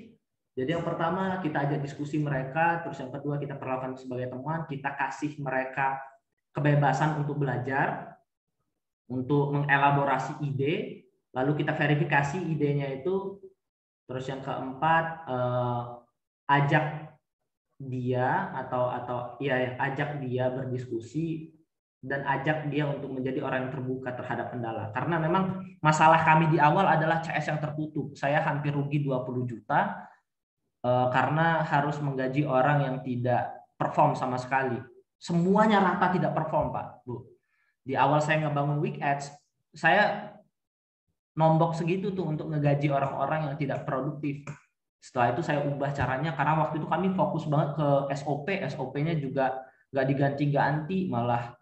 Jadi 0.52 0.76
yang 0.76 0.84
pertama 0.84 1.40
kita 1.40 1.64
ajak 1.64 1.80
diskusi 1.80 2.20
mereka, 2.20 2.84
terus 2.84 3.00
yang 3.00 3.12
kedua 3.12 3.40
kita 3.40 3.56
perlakukan 3.56 3.96
sebagai 3.96 4.32
teman, 4.32 4.68
kita 4.68 4.96
kasih 4.96 5.32
mereka 5.40 6.00
kebebasan 6.52 7.24
untuk 7.24 7.40
belajar, 7.40 8.16
untuk 9.08 9.52
mengelaborasi 9.56 10.44
ide, 10.44 11.08
lalu 11.32 11.64
kita 11.64 11.72
verifikasi 11.72 12.36
idenya 12.48 12.88
itu. 12.92 13.40
Terus 14.04 14.28
yang 14.28 14.44
keempat 14.44 15.04
eh, 15.24 15.82
ajak 16.52 17.16
dia 17.80 18.52
atau 18.52 18.92
atau 18.92 19.18
ya 19.40 19.74
ajak 19.80 20.20
dia 20.20 20.52
berdiskusi 20.52 21.50
dan 22.02 22.26
ajak 22.26 22.66
dia 22.66 22.82
untuk 22.90 23.14
menjadi 23.14 23.38
orang 23.46 23.70
yang 23.70 23.72
terbuka 23.78 24.10
terhadap 24.10 24.50
kendala. 24.50 24.90
Karena 24.90 25.22
memang 25.22 25.62
masalah 25.78 26.18
kami 26.26 26.50
di 26.50 26.58
awal 26.58 26.90
adalah 26.90 27.22
CS 27.22 27.54
yang 27.54 27.60
tertutup. 27.62 28.18
Saya 28.18 28.42
hampir 28.42 28.74
rugi 28.74 29.06
20 29.06 29.46
juta 29.46 30.10
eh, 30.82 31.06
karena 31.14 31.62
harus 31.62 32.02
menggaji 32.02 32.42
orang 32.42 32.90
yang 32.90 32.96
tidak 33.06 33.54
perform 33.78 34.18
sama 34.18 34.34
sekali. 34.34 34.82
Semuanya 35.22 35.78
rata 35.78 36.10
tidak 36.10 36.34
perform, 36.34 36.74
Pak, 36.74 37.06
Bu. 37.06 37.22
Di 37.86 37.94
awal 37.94 38.18
saya 38.18 38.42
ngebangun 38.42 38.82
week 38.82 38.98
ads, 38.98 39.30
saya 39.70 40.34
nombok 41.38 41.78
segitu 41.78 42.10
tuh 42.10 42.26
untuk 42.26 42.50
ngegaji 42.50 42.90
orang-orang 42.90 43.46
yang 43.46 43.56
tidak 43.56 43.86
produktif. 43.86 44.42
Setelah 44.98 45.34
itu 45.34 45.42
saya 45.42 45.62
ubah 45.62 45.94
caranya 45.94 46.34
karena 46.34 46.66
waktu 46.66 46.82
itu 46.82 46.86
kami 46.90 47.14
fokus 47.14 47.46
banget 47.46 47.78
ke 47.78 47.88
SOP, 48.18 48.46
SOP-nya 48.70 49.14
juga 49.18 49.62
nggak 49.94 50.06
diganti-ganti, 50.10 51.06
malah 51.06 51.54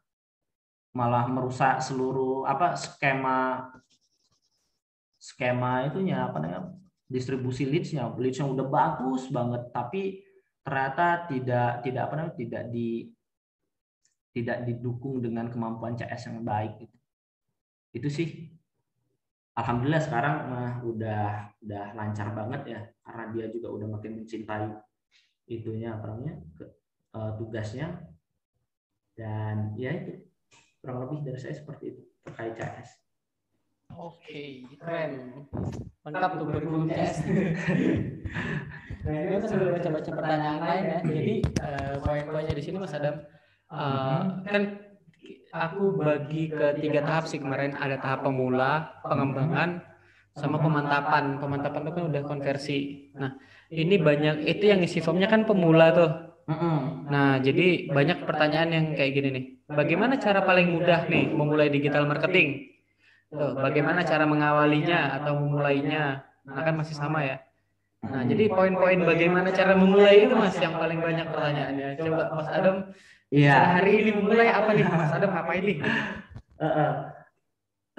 malah 0.91 1.31
merusak 1.31 1.79
seluruh 1.79 2.43
apa 2.47 2.75
skema 2.75 3.71
skema 5.21 5.87
itunya 5.87 6.27
apa 6.27 6.41
namanya 6.41 6.75
distribusi 7.11 7.67
leads-nya. 7.67 8.07
Leads-nya 8.15 8.47
udah 8.47 8.67
bagus 8.71 9.27
banget, 9.29 9.69
tapi 9.75 10.23
ternyata 10.63 11.27
tidak 11.27 11.83
tidak 11.83 12.03
apa 12.07 12.15
namanya 12.15 12.37
tidak 12.39 12.63
di 12.71 13.11
tidak 14.31 14.63
didukung 14.63 15.19
dengan 15.19 15.51
kemampuan 15.51 15.99
CS 15.99 16.31
yang 16.31 16.47
baik 16.47 16.87
gitu. 16.87 16.97
Itu 17.91 18.09
sih 18.09 18.29
alhamdulillah 19.59 20.03
sekarang 20.07 20.35
mah 20.47 20.73
udah 20.87 21.51
udah 21.67 21.85
lancar 21.99 22.31
banget 22.31 22.63
ya 22.71 22.81
karena 23.03 23.25
dia 23.35 23.47
juga 23.51 23.69
udah 23.75 23.89
makin 23.99 24.23
mencintai 24.23 24.71
itunya 25.51 25.99
apa 25.99 26.15
namanya 26.15 26.39
ke, 26.55 26.65
uh, 27.19 27.35
tugasnya 27.35 28.07
dan 29.19 29.75
ya 29.75 29.91
itu 29.91 30.30
kurang 30.81 30.99
lebih 31.07 31.19
dari 31.29 31.39
saya 31.39 31.55
seperti 31.55 31.93
itu 31.93 32.03
terkait 32.25 32.57
CS. 32.57 32.89
Oke, 33.97 34.65
keren. 34.81 35.45
Lengkap 36.07 36.31
tuh 36.41 36.47
kurikulum 36.49 36.89
CS. 36.89 37.15
nah, 39.05 39.13
ini 39.13 39.31
kita 39.37 39.47
sudah 39.51 39.67
baca-baca 39.77 40.11
pertanyaan 40.15 40.59
lain 40.63 40.85
ya. 40.87 40.99
Jadi 41.05 41.35
uh, 41.61 41.95
poin-poinnya 42.01 42.55
di 42.55 42.63
sini 42.63 42.77
Mas 42.79 42.95
Adam 42.95 43.21
uh, 43.75 44.23
kan 44.47 44.63
aku 45.51 45.99
bagi 45.99 46.49
ke 46.49 46.79
tiga 46.79 47.03
tahap 47.03 47.27
sih 47.27 47.43
kemarin 47.43 47.75
ada 47.75 47.99
tahap 47.99 48.23
pemula, 48.23 49.03
pengembangan, 49.03 49.83
sama 50.39 50.63
pemantapan. 50.63 51.43
Pemantapan 51.43 51.81
itu 51.85 51.93
kan 51.93 52.05
udah 52.15 52.23
konversi. 52.25 52.79
Nah, 53.19 53.35
ini 53.75 53.99
banyak 53.99 54.47
itu 54.47 54.71
yang 54.71 54.81
isi 54.81 55.03
formnya 55.03 55.27
kan 55.27 55.45
pemula 55.45 55.93
tuh. 55.93 56.30
Nah, 57.11 57.39
jadi 57.39 57.91
banyak 57.91 58.27
pertanyaan 58.27 58.71
yang 58.71 58.87
kayak 58.99 59.13
gini 59.15 59.29
nih. 59.31 59.45
Bagaimana 59.71 60.19
cara 60.19 60.43
paling 60.43 60.75
mudah 60.75 61.07
nih 61.07 61.31
memulai 61.31 61.71
digital 61.71 62.11
marketing? 62.11 62.75
Tuh, 63.31 63.55
bagaimana 63.55 64.03
cara 64.03 64.27
mengawalinya 64.27 65.23
atau 65.23 65.39
memulainya? 65.39 66.27
Nah, 66.43 66.63
kan 66.67 66.75
masih 66.75 66.99
sama 66.99 67.23
ya. 67.23 67.39
Nah, 68.01 68.25
jadi 68.27 68.51
poin-poin 68.51 68.99
bagaimana 69.05 69.53
cara 69.53 69.77
memulai 69.77 70.27
itu 70.27 70.35
Mas 70.35 70.57
yang 70.59 70.75
paling 70.75 70.99
banyak 70.99 71.29
pertanyaannya. 71.31 71.89
Coba 72.01 72.23
Mas 72.33 72.49
Adam 72.51 72.77
Iya. 73.31 73.79
Hari 73.79 73.93
ini 74.03 74.11
memulai 74.19 74.51
apa 74.51 74.75
nih 74.75 74.83
Mas 74.91 75.15
Adam 75.15 75.31
apa 75.31 75.55
ini? 75.55 75.79
Uh, 76.59 76.67
uh, 76.67 76.93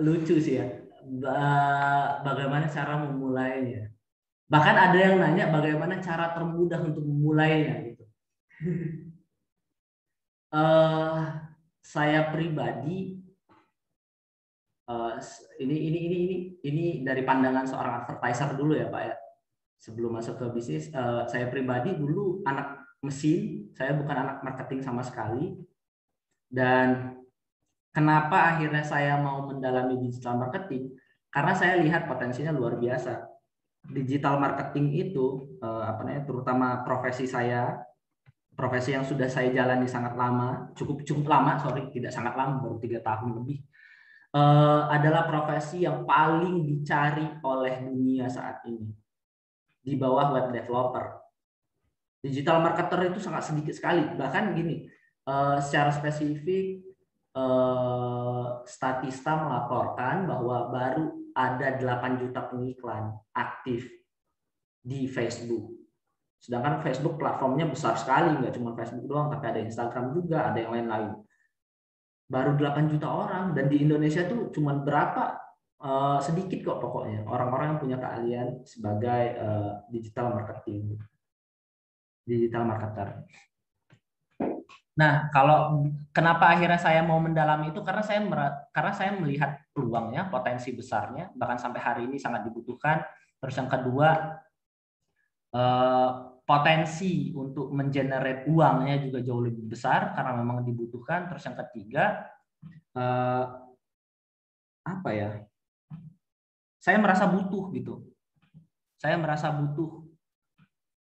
lucu 0.04 0.36
sih 0.43 0.60
ya. 0.60 0.68
Ba 1.08 2.20
bagaimana 2.28 2.68
cara 2.68 2.99
memulainya? 2.99 3.95
Bahkan 4.52 4.76
ada 4.76 4.97
yang 4.99 5.16
nanya 5.24 5.47
bagaimana 5.47 6.04
cara 6.04 6.36
termudah 6.36 6.84
untuk 6.84 7.08
memulainya 7.08 7.76
gitu. 7.88 7.91
Uh, 10.53 11.20
saya 11.93 12.30
pribadi 12.30 13.20
uh, 14.86 15.18
ini 15.59 15.76
ini 15.76 15.99
ini 16.07 16.18
ini 16.26 16.38
ini 16.62 16.86
dari 17.01 17.26
pandangan 17.26 17.66
seorang 17.66 17.93
advertiser 18.05 18.55
dulu 18.55 18.74
ya 18.78 18.88
Pak 18.89 19.03
ya. 19.03 19.16
Sebelum 19.82 20.14
masuk 20.14 20.38
ke 20.38 20.45
bisnis, 20.53 20.93
uh, 20.93 21.26
saya 21.26 21.49
pribadi 21.49 21.97
dulu 21.97 22.45
anak 22.45 22.86
mesin, 23.01 23.66
saya 23.74 23.97
bukan 23.97 24.14
anak 24.14 24.38
marketing 24.45 24.86
sama 24.86 25.01
sekali. 25.01 25.57
Dan 26.45 27.18
kenapa 27.89 28.53
akhirnya 28.53 28.86
saya 28.86 29.18
mau 29.18 29.49
mendalami 29.49 29.97
digital 30.05 30.38
marketing? 30.38 30.93
Karena 31.34 31.57
saya 31.57 31.82
lihat 31.82 32.05
potensinya 32.05 32.53
luar 32.53 32.78
biasa. 32.78 33.26
Digital 33.89 34.38
marketing 34.38 34.93
itu 34.93 35.57
apa 35.66 36.05
namanya 36.05 36.30
terutama 36.30 36.86
profesi 36.86 37.26
saya 37.26 37.82
profesi 38.52 38.93
yang 38.93 39.06
sudah 39.08 39.26
saya 39.28 39.49
jalani 39.49 39.88
sangat 39.88 40.14
lama, 40.14 40.72
cukup 40.78 41.02
cukup 41.08 41.26
lama, 41.32 41.58
sorry, 41.58 41.88
tidak 41.89 42.12
sangat 42.14 42.36
lama, 42.36 42.62
baru 42.62 42.78
tiga 42.78 42.99
tahun 43.02 43.41
lebih, 43.41 43.64
uh, 44.36 44.91
adalah 44.91 45.26
profesi 45.26 45.88
yang 45.88 46.04
paling 46.04 46.68
dicari 46.68 47.26
oleh 47.41 47.76
dunia 47.84 48.28
saat 48.28 48.62
ini 48.68 48.91
di 49.82 49.97
bawah 49.97 50.38
web 50.38 50.54
developer 50.54 51.22
digital 52.22 52.62
marketer 52.62 53.10
itu 53.10 53.20
sangat 53.20 53.49
sedikit 53.49 53.74
sekali. 53.74 54.06
Bahkan 54.14 54.54
gini, 54.54 54.86
uh, 55.26 55.58
secara 55.58 55.89
spesifik 55.89 56.86
uh, 57.34 58.62
Statista 58.64 59.36
melaporkan 59.41 60.30
bahwa 60.30 60.70
baru 60.70 61.06
ada 61.34 61.82
8 61.82 62.22
juta 62.22 62.45
pengiklan 62.45 63.18
aktif 63.34 63.89
di 64.86 65.10
Facebook. 65.10 65.81
Sedangkan 66.42 66.82
Facebook 66.82 67.22
platformnya 67.22 67.70
besar 67.70 67.94
sekali, 67.94 68.34
nggak 68.42 68.58
cuma 68.58 68.74
Facebook 68.74 69.06
doang, 69.06 69.30
tapi 69.30 69.46
ada 69.46 69.62
Instagram 69.62 70.18
juga, 70.18 70.50
ada 70.50 70.58
yang 70.58 70.74
lain-lain. 70.74 71.14
Baru 72.26 72.58
8 72.58 72.89
juta 72.89 73.08
orang, 73.08 73.54
dan 73.54 73.70
di 73.70 73.86
Indonesia 73.86 74.26
tuh 74.26 74.50
cuma 74.50 74.74
berapa 74.82 75.38
uh, 75.86 76.18
sedikit 76.18 76.66
kok 76.66 76.80
pokoknya 76.82 77.30
orang-orang 77.30 77.76
yang 77.76 77.80
punya 77.82 77.98
keahlian 78.02 78.48
sebagai 78.66 79.24
uh, 79.38 79.72
digital 79.94 80.34
marketing 80.34 80.98
digital 82.26 82.64
marketer. 82.66 83.26
Nah, 84.92 85.32
kalau 85.34 85.88
kenapa 86.14 86.52
akhirnya 86.52 86.78
saya 86.78 87.02
mau 87.02 87.18
mendalami 87.18 87.74
itu 87.74 87.82
karena 87.82 88.04
saya 88.04 88.22
karena 88.70 88.94
saya 88.94 89.12
melihat 89.18 89.58
peluangnya, 89.74 90.30
potensi 90.30 90.76
besarnya, 90.76 91.32
bahkan 91.34 91.58
sampai 91.58 91.82
hari 91.82 92.02
ini 92.06 92.22
sangat 92.22 92.46
dibutuhkan. 92.46 93.02
Terus 93.42 93.56
yang 93.58 93.72
kedua, 93.72 94.10
eh, 95.56 96.10
potensi 96.52 97.32
untuk 97.32 97.72
mengenerate 97.72 98.43
uangnya 98.52 98.99
juga 99.08 99.24
jauh 99.24 99.39
lebih 99.39 99.72
besar 99.72 100.12
karena 100.12 100.36
memang 100.36 100.68
dibutuhkan. 100.68 101.32
Terus 101.32 101.47
yang 101.47 101.58
ketiga, 101.64 102.28
eh, 102.91 103.45
apa 104.84 105.10
ya? 105.16 105.39
Saya 106.82 106.99
merasa 106.99 107.30
butuh 107.32 107.72
gitu. 107.72 108.04
Saya 108.99 109.16
merasa 109.16 109.54
butuh 109.54 110.02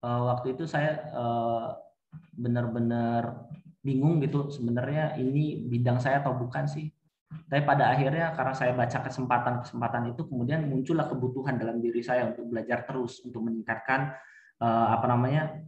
uh, 0.05 0.21
waktu 0.33 0.57
itu 0.57 0.65
saya 0.69 1.09
uh, 1.13 1.77
benar-benar 2.33 3.49
bingung 3.81 4.21
gitu 4.21 4.53
sebenarnya 4.53 5.17
ini 5.17 5.65
bidang 5.65 5.97
saya 5.97 6.21
atau 6.21 6.37
bukan 6.37 6.69
sih. 6.69 6.89
Tapi 7.31 7.63
pada 7.63 7.95
akhirnya 7.95 8.35
karena 8.35 8.53
saya 8.53 8.75
baca 8.75 8.99
kesempatan-kesempatan 9.07 10.11
itu 10.11 10.27
kemudian 10.27 10.67
muncullah 10.67 11.07
kebutuhan 11.07 11.55
dalam 11.55 11.79
diri 11.79 12.03
saya 12.03 12.27
untuk 12.27 12.51
belajar 12.51 12.83
terus 12.83 13.23
untuk 13.23 13.41
meningkatkan 13.47 14.13
uh, 14.61 14.87
apa 14.93 15.05
namanya 15.09 15.65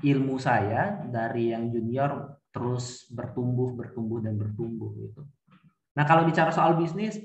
ilmu 0.00 0.40
saya 0.40 1.04
dari 1.06 1.52
yang 1.52 1.68
junior 1.68 2.40
terus 2.50 3.06
bertumbuh, 3.12 3.76
bertumbuh 3.76 4.18
dan 4.24 4.34
bertumbuh 4.34 4.90
gitu. 4.98 5.22
Nah, 5.94 6.04
kalau 6.08 6.26
bicara 6.26 6.50
soal 6.50 6.74
bisnis, 6.74 7.20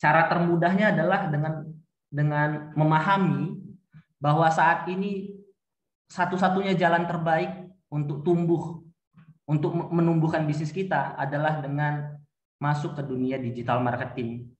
cara 0.00 0.26
termudahnya 0.26 0.96
adalah 0.96 1.30
dengan 1.30 1.68
dengan 2.10 2.74
memahami 2.74 3.54
bahwa 4.18 4.50
saat 4.50 4.88
ini 4.90 5.38
satu-satunya 6.10 6.74
jalan 6.74 7.06
terbaik 7.06 7.70
untuk 7.86 8.26
tumbuh, 8.26 8.82
untuk 9.46 9.70
menumbuhkan 9.94 10.42
bisnis 10.42 10.74
kita 10.74 11.14
adalah 11.14 11.62
dengan 11.62 12.18
masuk 12.58 12.98
ke 12.98 13.02
dunia 13.06 13.38
digital 13.38 13.78
marketing. 13.78 14.50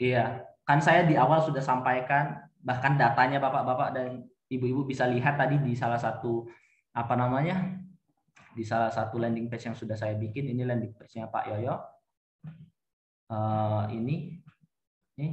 Iya, 0.00 0.48
kan 0.64 0.80
saya 0.80 1.04
di 1.04 1.18
awal 1.18 1.44
sudah 1.44 1.60
sampaikan, 1.60 2.47
bahkan 2.68 3.00
datanya 3.00 3.40
bapak-bapak 3.40 3.88
dan 3.96 4.28
ibu-ibu 4.52 4.84
bisa 4.84 5.08
lihat 5.08 5.40
tadi 5.40 5.56
di 5.64 5.72
salah 5.72 5.96
satu 5.96 6.44
apa 6.92 7.16
namanya 7.16 7.80
di 8.58 8.66
salah 8.66 8.90
satu 8.90 9.22
landing 9.22 9.46
page 9.46 9.70
yang 9.70 9.78
sudah 9.78 9.94
saya 9.94 10.18
bikin. 10.18 10.50
Ini 10.50 10.66
landing 10.66 10.90
page-nya 10.98 11.30
Pak 11.30 11.44
Yoyo. 11.54 11.78
Uh, 13.30 13.86
ini, 13.94 14.42
ini 15.14 15.28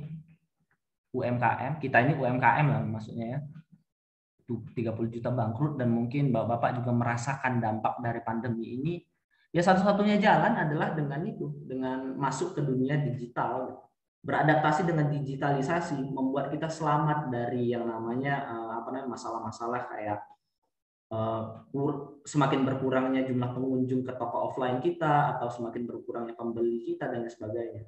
UMKM. 1.10 1.82
Kita 1.82 2.06
ini 2.06 2.14
UMKM 2.14 2.66
lah 2.70 2.82
maksudnya 2.86 3.26
ya. 3.26 3.40
30 4.46 4.78
juta 5.10 5.34
bangkrut 5.34 5.82
dan 5.82 5.90
mungkin 5.90 6.30
Bapak 6.30 6.78
juga 6.78 6.94
merasakan 6.94 7.58
dampak 7.58 7.98
dari 8.06 8.22
pandemi 8.22 8.78
ini. 8.78 8.96
Ya 9.50 9.66
satu-satunya 9.66 10.22
jalan 10.22 10.54
adalah 10.54 10.94
dengan 10.94 11.26
itu, 11.26 11.50
dengan 11.66 12.14
masuk 12.14 12.54
ke 12.54 12.62
dunia 12.62 13.02
digital. 13.02 13.82
Beradaptasi 14.26 14.90
dengan 14.90 15.06
digitalisasi 15.14 16.02
membuat 16.10 16.50
kita 16.50 16.66
selamat 16.66 17.30
dari 17.30 17.70
yang 17.70 17.86
namanya 17.86 18.50
eh, 18.50 18.72
apa 18.82 18.90
namanya 18.90 19.14
masalah-masalah 19.14 19.86
kayak 19.86 20.20
eh, 21.14 21.42
semakin 22.26 22.66
berkurangnya 22.66 23.30
jumlah 23.30 23.54
pengunjung 23.54 24.02
ke 24.02 24.18
toko 24.18 24.50
offline 24.50 24.82
kita 24.82 25.38
atau 25.38 25.48
semakin 25.54 25.86
berkurangnya 25.86 26.34
pembeli 26.34 26.82
kita 26.82 27.06
dan 27.06 27.30
sebagainya 27.30 27.86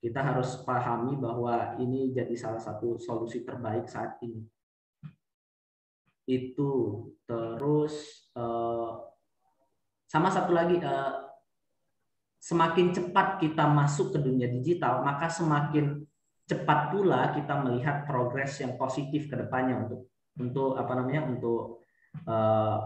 kita 0.00 0.20
harus 0.24 0.64
pahami 0.64 1.12
bahwa 1.20 1.76
ini 1.76 2.08
jadi 2.08 2.32
salah 2.32 2.58
satu 2.58 2.96
solusi 2.96 3.44
terbaik 3.44 3.84
saat 3.84 4.16
ini. 4.24 4.48
Itu 6.24 7.04
terus 7.28 8.26
eh, 8.32 8.90
sama 10.08 10.32
satu 10.32 10.56
lagi 10.56 10.80
semakin 12.40 12.96
cepat 12.96 13.36
kita 13.38 13.68
masuk 13.68 14.16
ke 14.16 14.18
dunia 14.24 14.48
digital, 14.48 15.04
maka 15.04 15.28
semakin 15.28 16.00
cepat 16.48 16.90
pula 16.90 17.30
kita 17.36 17.54
melihat 17.62 18.08
progres 18.08 18.58
yang 18.58 18.74
positif 18.74 19.30
ke 19.30 19.36
depannya 19.38 19.86
untuk 19.86 20.10
untuk 20.40 20.74
apa 20.80 20.92
namanya 20.98 21.28
untuk 21.28 21.84
eh, 22.26 22.76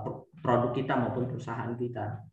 produk 0.42 0.70
kita 0.74 0.98
maupun 0.98 1.30
perusahaan 1.30 1.72
kita. 1.78 2.26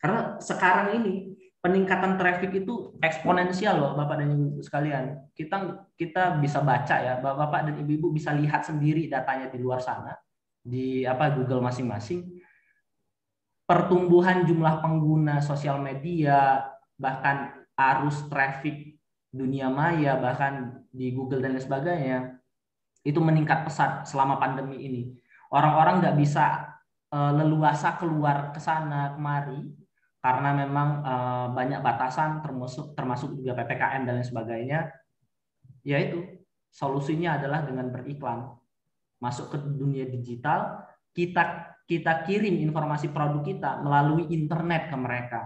Karena 0.00 0.40
sekarang 0.40 1.04
ini 1.04 1.36
peningkatan 1.64 2.20
traffic 2.20 2.52
itu 2.60 2.92
eksponensial 3.00 3.80
loh 3.80 3.92
Bapak 3.96 4.20
dan 4.20 4.32
Ibu 4.32 4.60
sekalian. 4.60 5.32
Kita 5.32 5.88
kita 5.96 6.40
bisa 6.40 6.64
baca 6.64 6.96
ya, 6.98 7.14
Bapak 7.20 7.68
dan 7.68 7.74
Ibu-ibu 7.80 8.12
bisa 8.12 8.32
lihat 8.36 8.64
sendiri 8.68 9.06
datanya 9.08 9.48
di 9.52 9.60
luar 9.60 9.80
sana 9.80 10.12
di 10.64 11.04
apa 11.04 11.32
Google 11.36 11.60
masing-masing. 11.60 12.43
Pertumbuhan 13.64 14.44
jumlah 14.44 14.84
pengguna 14.84 15.40
sosial 15.40 15.80
media, 15.80 16.60
bahkan 17.00 17.64
arus 17.72 18.28
traffic 18.28 19.00
dunia 19.32 19.72
maya, 19.72 20.20
bahkan 20.20 20.84
di 20.92 21.10
Google 21.16 21.40
dan 21.40 21.56
lain 21.56 21.64
sebagainya, 21.64 22.18
itu 23.02 23.18
meningkat 23.24 23.64
pesat 23.64 24.04
selama 24.04 24.36
pandemi 24.36 24.84
ini. 24.84 25.02
Orang-orang 25.48 26.04
nggak 26.04 26.16
bisa 26.20 26.76
eh, 27.08 27.32
leluasa 27.32 27.96
keluar 27.96 28.52
ke 28.52 28.60
sana 28.60 29.16
kemari 29.16 29.84
karena 30.24 30.56
memang 30.56 30.88
uh, 31.04 31.46
banyak 31.52 31.84
batasan 31.84 32.40
termasuk 32.40 32.96
termasuk 32.96 33.36
juga 33.36 33.52
ppkm 33.60 34.08
dan 34.08 34.14
lain 34.16 34.24
sebagainya 34.24 34.80
yaitu 35.84 36.24
solusinya 36.72 37.36
adalah 37.36 37.60
dengan 37.60 37.92
beriklan 37.92 38.56
masuk 39.20 39.52
ke 39.52 39.60
dunia 39.60 40.08
digital 40.08 40.80
kita 41.14 41.72
kita 41.84 42.26
kirim 42.26 42.58
informasi 42.64 43.12
produk 43.14 43.44
kita 43.44 43.70
melalui 43.80 44.26
internet 44.34 44.90
ke 44.90 44.96
mereka. 44.96 45.40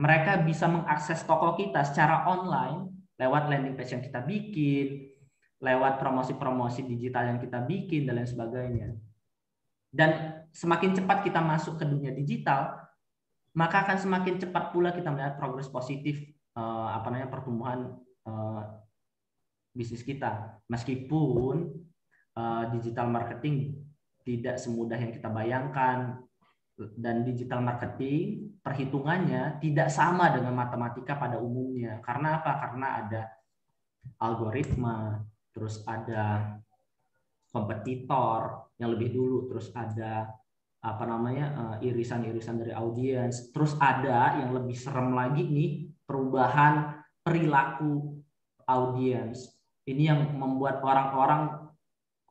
Mereka 0.00 0.42
bisa 0.42 0.66
mengakses 0.66 1.22
toko 1.22 1.54
kita 1.54 1.84
secara 1.84 2.24
online 2.26 2.88
lewat 3.20 3.52
landing 3.52 3.76
page 3.76 3.92
yang 3.94 4.02
kita 4.02 4.24
bikin 4.24 5.12
lewat 5.60 6.00
promosi-promosi 6.00 6.88
digital 6.88 7.36
yang 7.36 7.38
kita 7.38 7.60
bikin 7.60 8.08
dan 8.08 8.16
lain 8.16 8.28
sebagainya. 8.28 8.88
Dan 9.92 10.10
semakin 10.56 10.96
cepat 10.96 11.20
kita 11.20 11.44
masuk 11.44 11.76
ke 11.76 11.84
dunia 11.84 12.16
digital 12.16 12.80
maka 13.50 13.82
akan 13.82 13.98
semakin 13.98 14.38
cepat 14.38 14.70
pula 14.70 14.94
kita 14.94 15.10
melihat 15.10 15.34
progres 15.34 15.66
positif 15.66 16.22
uh, 16.54 16.94
apa 16.94 17.10
namanya 17.10 17.30
pertumbuhan 17.34 17.98
uh, 18.24 18.62
bisnis 19.74 20.06
kita. 20.06 20.62
Meskipun 20.70 21.74
uh, 22.38 22.64
digital 22.70 23.10
marketing 23.10 23.89
tidak 24.24 24.56
semudah 24.60 24.98
yang 25.00 25.12
kita 25.12 25.28
bayangkan 25.32 26.20
dan 26.96 27.22
digital 27.28 27.60
marketing 27.60 28.56
perhitungannya 28.64 29.60
tidak 29.60 29.92
sama 29.92 30.32
dengan 30.32 30.56
matematika 30.56 31.16
pada 31.16 31.36
umumnya 31.36 32.00
karena 32.00 32.40
apa 32.40 32.52
karena 32.56 32.88
ada 33.04 33.22
algoritma 34.16 35.20
terus 35.52 35.84
ada 35.84 36.56
kompetitor 37.52 38.72
yang 38.80 38.96
lebih 38.96 39.12
dulu 39.12 39.38
terus 39.52 39.68
ada 39.76 40.40
apa 40.80 41.04
namanya 41.04 41.76
eh, 41.80 41.92
irisan-irisan 41.92 42.56
dari 42.56 42.72
audiens. 42.72 43.52
Terus 43.52 43.76
ada 43.76 44.40
yang 44.40 44.56
lebih 44.56 44.76
serem 44.76 45.12
lagi 45.12 45.44
nih 45.44 45.92
perubahan 46.08 47.04
perilaku 47.20 48.16
audiens. 48.64 49.52
Ini 49.84 50.02
yang 50.12 50.20
membuat 50.40 50.80
orang-orang 50.80 51.59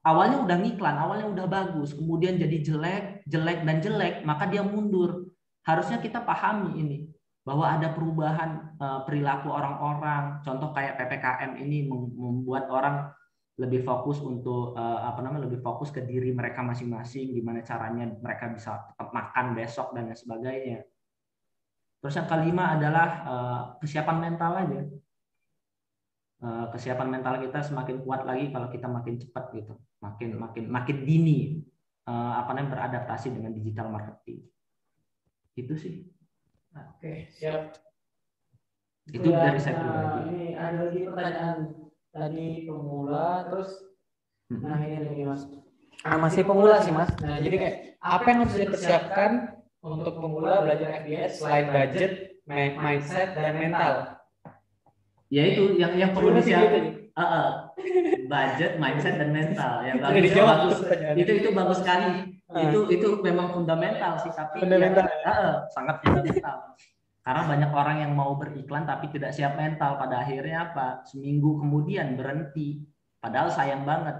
awalnya 0.10 0.41
udah 0.41 0.57
ngiklan, 0.57 0.97
awalnya 0.97 1.28
udah 1.30 1.45
bagus, 1.45 1.93
kemudian 1.93 2.41
jadi 2.41 2.57
jelek, 2.66 3.03
jelek 3.30 3.60
dan 3.62 3.78
jelek, 3.80 4.16
maka 4.26 4.49
dia 4.49 4.66
mundur. 4.66 5.30
Harusnya 5.62 6.01
kita 6.01 6.26
pahami 6.26 6.82
ini 6.82 6.97
bahwa 7.45 7.70
ada 7.70 7.93
perubahan 7.93 8.74
eh, 8.82 8.99
perilaku 9.05 9.53
orang-orang. 9.53 10.41
Contoh 10.41 10.74
kayak 10.74 10.97
PPKM 10.97 11.62
ini 11.62 11.86
membuat 11.89 12.66
orang 12.74 13.14
lebih 13.60 13.84
fokus 13.84 14.24
untuk 14.24 14.72
uh, 14.80 15.03
apa 15.03 15.20
namanya 15.20 15.51
lebih 15.51 15.60
fokus 15.60 15.91
ke 15.91 15.99
diri 15.99 16.32
mereka 16.32 16.64
masing-masing 16.64 17.36
gimana 17.36 17.60
caranya 17.60 18.07
mereka 18.07 18.47
bisa 18.55 18.88
tetap 18.88 19.12
makan 19.12 19.51
besok 19.51 19.91
dan 19.91 20.07
lain 20.07 20.16
sebagainya 20.16 20.80
terus 21.99 22.16
yang 22.16 22.28
kelima 22.32 22.80
adalah 22.80 23.10
uh, 23.28 23.62
kesiapan 23.84 24.18
mental 24.24 24.51
aja 24.55 24.82
kesiapan 26.72 27.20
mental 27.20 27.36
kita 27.43 27.60
semakin 27.68 27.99
kuat 27.99 28.24
lagi 28.24 28.47
kalau 28.55 28.72
kita 28.72 28.88
makin 28.88 29.20
cepat 29.20 29.51
gitu 29.60 29.76
makin 30.00 30.39
makin 30.39 30.64
makin 30.72 30.97
dini 31.04 31.64
uh, 32.08 32.39
apa 32.39 32.56
namanya 32.56 32.74
beradaptasi 32.76 33.36
dengan 33.36 33.52
digital 33.52 33.91
marketing. 33.91 34.47
Itu 35.56 35.76
sih. 35.76 36.08
Oke 36.76 37.28
siap. 37.36 37.76
Itu, 39.10 39.26
itu 39.26 39.30
dari 39.34 39.60
saya 39.60 39.76
pribadi. 39.82 40.22
ini 40.30 40.47
ada 40.54 40.78
lagi 40.86 41.02
pertanyaan 41.02 41.58
tadi 42.14 42.47
pemula 42.70 43.50
terus 43.50 43.70
hmm. 44.54 44.62
nah 44.62 44.80
ini 44.80 44.97
lagi 45.02 45.24
mas. 45.26 45.43
Ah, 46.06 46.16
masih 46.16 46.45
pemula 46.45 46.80
sih 46.80 46.93
mas. 46.93 47.12
Nah 47.20 47.41
jadi 47.41 47.56
kayak 47.58 47.76
apa 48.00 48.26
yang 48.32 48.39
harus 48.45 48.56
dipersiapkan 48.56 49.32
untuk 49.82 50.14
pemula 50.16 50.64
belajar 50.64 51.04
FBS 51.04 51.41
selain 51.41 51.68
budget 51.74 52.12
mindset 52.47 53.36
dan 53.36 53.54
mental? 53.58 53.93
Ya 55.30 55.43
itu 55.45 55.78
yang 55.78 55.93
yang 55.97 56.12
perlu 56.14 56.38
disiapkan 56.38 56.99
uh, 57.20 57.24
uh, 57.28 57.49
budget 58.32 58.80
mindset 58.80 59.20
dan 59.20 59.36
mental 59.36 59.84
yang 59.84 59.99
bagus, 59.99 60.32
bagus 60.32 60.78
itu 61.20 61.32
itu 61.43 61.49
bagus 61.51 61.78
sekali 61.84 62.39
uh. 62.47 62.63
itu 62.63 62.80
itu 62.95 63.07
memang 63.20 63.51
fundamental 63.51 64.15
sih 64.24 64.32
tapi 64.32 64.63
fundamental 64.63 65.03
ya, 65.03 65.20
uh, 65.28 65.32
uh, 65.36 65.55
sangat 65.76 65.99
fundamental 65.99 66.80
karena 67.30 67.45
banyak 67.45 67.72
orang 67.78 67.97
yang 68.01 68.13
mau 68.17 68.34
beriklan 68.34 68.89
tapi 68.89 69.05
tidak 69.13 69.38
siap 69.38 69.53
mental. 69.53 70.01
Pada 70.01 70.26
akhirnya 70.26 70.74
apa? 70.74 71.05
Seminggu 71.05 71.61
kemudian 71.61 72.17
berhenti. 72.17 72.82
Padahal 73.22 73.53
sayang 73.53 73.86
banget. 73.86 74.17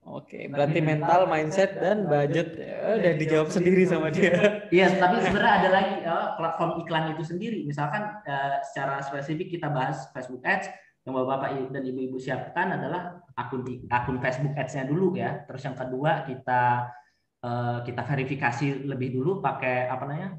Oke, 0.00 0.50
berarti 0.50 0.80
mental, 0.82 1.30
mindset, 1.30 1.76
dan 1.78 2.08
budget 2.08 2.56
ya, 2.58 2.98
udah 2.98 3.14
dijawab 3.20 3.48
sendiri 3.52 3.84
sama 3.86 4.10
dia. 4.10 4.64
Iya, 4.72 4.96
tapi 4.98 5.22
sebenarnya 5.22 5.54
ada 5.62 5.68
lagi 5.70 5.94
uh, 6.08 6.28
platform 6.40 6.82
iklan 6.82 7.14
itu 7.14 7.22
sendiri. 7.22 7.62
Misalkan 7.62 8.18
uh, 8.24 8.64
secara 8.66 9.04
spesifik 9.06 9.54
kita 9.54 9.70
bahas 9.70 10.10
Facebook 10.10 10.42
Ads, 10.42 10.72
yang 11.08 11.16
bapak-bapak 11.16 11.72
dan 11.72 11.82
ibu-ibu 11.82 12.20
siapkan 12.20 12.76
adalah 12.76 13.24
akun 13.32 13.64
akun 13.88 14.20
Facebook 14.20 14.52
Ads-nya 14.52 14.84
dulu 14.84 15.16
ya. 15.16 15.44
Terus 15.48 15.62
yang 15.64 15.76
kedua 15.76 16.28
kita 16.28 16.92
uh, 17.40 17.78
kita 17.80 18.02
verifikasi 18.04 18.84
lebih 18.84 19.16
dulu 19.16 19.40
pakai 19.40 19.88
apa 19.88 20.04
namanya 20.04 20.30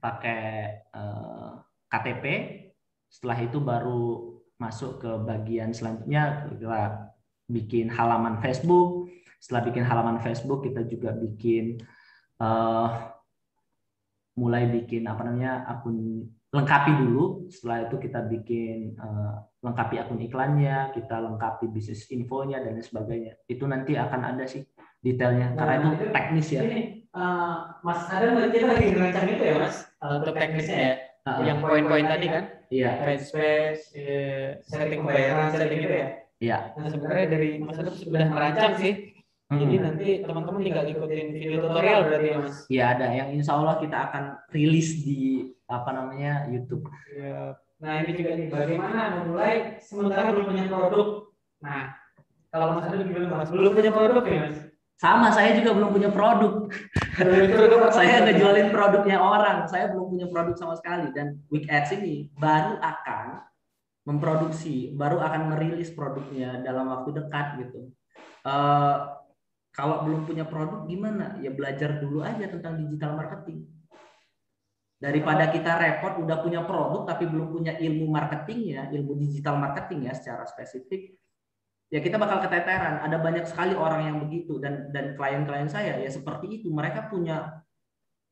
pakai 0.00 0.42
eh, 0.80 1.52
KTP. 1.92 2.24
Setelah 3.10 3.38
itu 3.42 3.58
baru 3.60 4.32
masuk 4.56 5.02
ke 5.02 5.10
bagian 5.28 5.76
selanjutnya 5.76 6.48
kita 6.48 7.10
bikin 7.50 7.92
halaman 7.92 8.40
Facebook. 8.40 9.12
Setelah 9.40 9.62
bikin 9.68 9.84
halaman 9.84 10.20
Facebook, 10.20 10.64
kita 10.64 10.84
juga 10.84 11.16
bikin 11.16 11.80
uh, 12.44 12.88
mulai 14.36 14.68
bikin 14.68 15.08
apa 15.08 15.24
namanya 15.26 15.64
akun 15.68 16.28
lengkapi 16.50 16.92
dulu. 16.98 17.46
Setelah 17.50 17.86
itu 17.86 17.96
kita 18.02 18.20
bikin 18.26 18.98
uh, 18.98 19.38
lengkapi 19.62 20.02
akun 20.02 20.18
iklannya, 20.18 20.90
kita 20.94 21.22
lengkapi 21.22 21.70
bisnis 21.70 22.10
infonya 22.10 22.58
dan 22.62 22.74
lain 22.78 22.84
sebagainya. 22.84 23.32
Itu 23.46 23.70
nanti 23.70 23.94
akan 23.94 24.20
ada 24.34 24.44
sih 24.46 24.66
detailnya 25.00 25.56
karena 25.56 25.74
Nah, 25.80 25.94
itu 25.96 26.06
teknis 26.12 26.48
ya. 26.52 26.60
Ini 26.66 26.80
uh, 27.14 27.56
Mas 27.86 28.02
Adam 28.10 28.50
kita 28.50 28.66
lagi 28.66 28.86
ngerancang 28.92 29.26
itu 29.30 29.42
ya 29.46 29.54
Mas 29.56 29.76
uh, 30.02 30.20
untuk 30.20 30.34
teknisnya 30.36 30.78
ya. 30.78 30.94
Uh, 31.20 31.44
Yang 31.44 31.58
poin-poin 31.60 32.06
tadi 32.08 32.26
kan, 32.32 32.44
Iya, 32.72 32.90
fanspage, 33.04 33.82
eh, 33.92 34.56
setting 34.64 35.04
pembayaran, 35.04 35.52
setting 35.52 35.80
gitu 35.84 35.96
ya. 36.00 36.08
iya. 36.40 36.58
Nah 36.78 36.88
sebenarnya 36.88 37.26
dari 37.28 37.50
Mas 37.60 37.76
Adam 37.76 37.92
sudah 37.92 38.24
merancang 38.30 38.74
sih. 38.80 38.94
Jadi 39.50 39.74
Hmm. 39.76 39.82
nanti 39.82 40.08
teman-teman 40.22 40.62
tinggal 40.62 40.86
ikutin 40.86 41.34
video 41.34 41.58
tutorial 41.66 42.06
berarti 42.06 42.28
ya 42.30 42.38
Mas. 42.38 42.56
Iya 42.70 42.84
ada 42.94 43.06
yang 43.10 43.28
insya 43.34 43.52
Allah 43.58 43.76
kita 43.82 43.96
akan 44.08 44.24
rilis 44.54 45.02
di 45.02 45.50
apa 45.70 45.90
namanya 45.94 46.50
YouTube. 46.50 46.84
Ya. 47.14 47.54
Nah 47.80 48.02
ini 48.02 48.12
juga 48.18 48.30
nih 48.36 48.46
bagaimana 48.50 49.00
memulai 49.22 49.78
sementara 49.78 50.34
belum 50.34 50.50
punya 50.50 50.64
produk. 50.66 51.08
Nah 51.62 51.82
kalau 52.50 52.76
Mas 52.76 52.90
Adam 52.90 53.06
gimana 53.06 53.26
Mas? 53.30 53.48
Belum 53.48 53.72
punya 53.72 53.92
produk 53.94 54.24
ya 54.26 54.38
Mas? 54.50 54.58
Sama 55.00 55.32
saya 55.32 55.56
juga 55.56 55.72
belum 55.72 55.96
punya 55.96 56.12
produk. 56.12 56.68
Saya 57.96 58.20
ngejualin 58.20 58.68
produknya 58.68 59.16
orang. 59.16 59.64
Saya 59.64 59.88
belum 59.88 60.12
punya 60.12 60.28
produk 60.28 60.52
sama 60.60 60.76
sekali 60.76 61.08
dan 61.16 61.40
Week 61.48 61.64
Ads 61.72 61.96
ini 61.96 62.28
baru 62.36 62.76
akan 62.76 63.40
memproduksi, 64.04 64.92
baru 64.92 65.24
akan 65.24 65.56
merilis 65.56 65.88
produknya 65.88 66.60
dalam 66.60 66.92
waktu 66.92 67.16
dekat 67.16 67.46
gitu. 67.64 67.88
Eh, 68.44 68.96
kalau 69.72 70.04
belum 70.04 70.28
punya 70.28 70.44
produk 70.44 70.84
gimana? 70.84 71.40
Ya 71.40 71.48
belajar 71.48 71.96
dulu 71.96 72.20
aja 72.20 72.44
tentang 72.44 72.76
digital 72.76 73.16
marketing. 73.16 73.64
Daripada 75.00 75.48
kita 75.48 75.80
repot 75.80 76.20
udah 76.20 76.44
punya 76.44 76.60
produk 76.60 77.08
tapi 77.08 77.24
belum 77.24 77.48
punya 77.48 77.72
ilmu 77.80 78.12
marketingnya, 78.12 78.92
ilmu 78.92 79.16
digital 79.16 79.56
marketing 79.56 80.04
ya 80.04 80.12
secara 80.12 80.44
spesifik, 80.44 81.16
ya 81.88 82.04
kita 82.04 82.20
bakal 82.20 82.44
keteteran. 82.44 83.00
Ada 83.00 83.16
banyak 83.16 83.48
sekali 83.48 83.72
orang 83.72 84.12
yang 84.12 84.16
begitu 84.20 84.60
dan 84.60 84.92
dan 84.92 85.16
klien-klien 85.16 85.72
saya 85.72 85.96
ya 85.96 86.10
seperti 86.12 86.60
itu. 86.60 86.68
Mereka 86.68 87.08
punya 87.08 87.64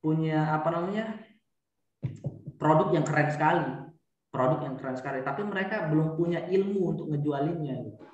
punya 0.04 0.60
apa 0.60 0.68
namanya 0.68 1.16
produk 2.60 2.92
yang 2.92 3.08
keren 3.08 3.32
sekali, 3.32 3.64
produk 4.28 4.60
yang 4.60 4.76
keren 4.76 4.96
sekali, 5.00 5.24
tapi 5.24 5.48
mereka 5.48 5.88
belum 5.88 6.20
punya 6.20 6.52
ilmu 6.52 6.80
untuk 6.84 7.08
ngejualinnya. 7.08 7.74
Gitu. 7.80 8.04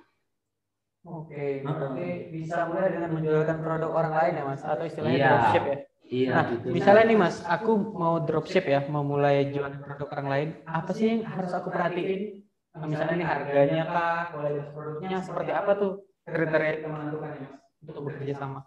Oke, 1.04 1.36
Heeh. 1.36 1.66
berarti 1.66 2.08
bisa 2.32 2.64
mulai 2.70 2.88
dengan 2.94 3.10
menjualkan 3.18 3.58
produk 3.60 3.90
orang 3.92 4.14
lain 4.14 4.32
ya 4.40 4.44
Mas 4.48 4.62
atau 4.64 4.84
istilahnya 4.88 5.18
Iya. 5.18 5.28
dropship 5.28 5.64
ya. 5.66 5.78
Iya 6.14 6.30
Nah, 6.30 6.44
gitu. 6.54 6.66
misalnya 6.70 7.04
nih 7.10 7.18
Mas, 7.18 7.36
aku 7.42 7.72
mau 7.74 8.22
dropship 8.22 8.64
ya, 8.70 8.86
mau 8.86 9.02
mulai 9.02 9.50
jualan 9.50 9.82
produk 9.82 10.08
orang 10.14 10.28
lain, 10.30 10.48
apa 10.62 10.90
sih 10.94 11.10
yang 11.10 11.26
harus 11.26 11.50
aku 11.50 11.74
perhatiin? 11.74 12.38
Nah, 12.74 12.86
misalnya 12.86 13.14
nih 13.18 13.26
harganya 13.26 13.82
kah, 13.90 14.22
kualitas 14.30 14.68
produknya 14.70 15.18
seperti 15.18 15.50
apa 15.50 15.70
tuh 15.74 15.92
kriteria 16.22 16.70
yang 16.86 16.92
menentukan 16.94 17.30
ya 17.34 17.40
Mas 17.50 17.62
untuk 17.82 18.02
bekerja 18.06 18.34
sama? 18.38 18.60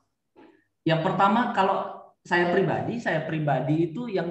Yang 0.83 1.01
pertama 1.07 1.41
kalau 1.55 1.77
saya 2.27 2.51
pribadi, 2.51 2.93
saya 2.99 3.23
pribadi 3.23 3.91
itu 3.91 4.11
yang 4.11 4.27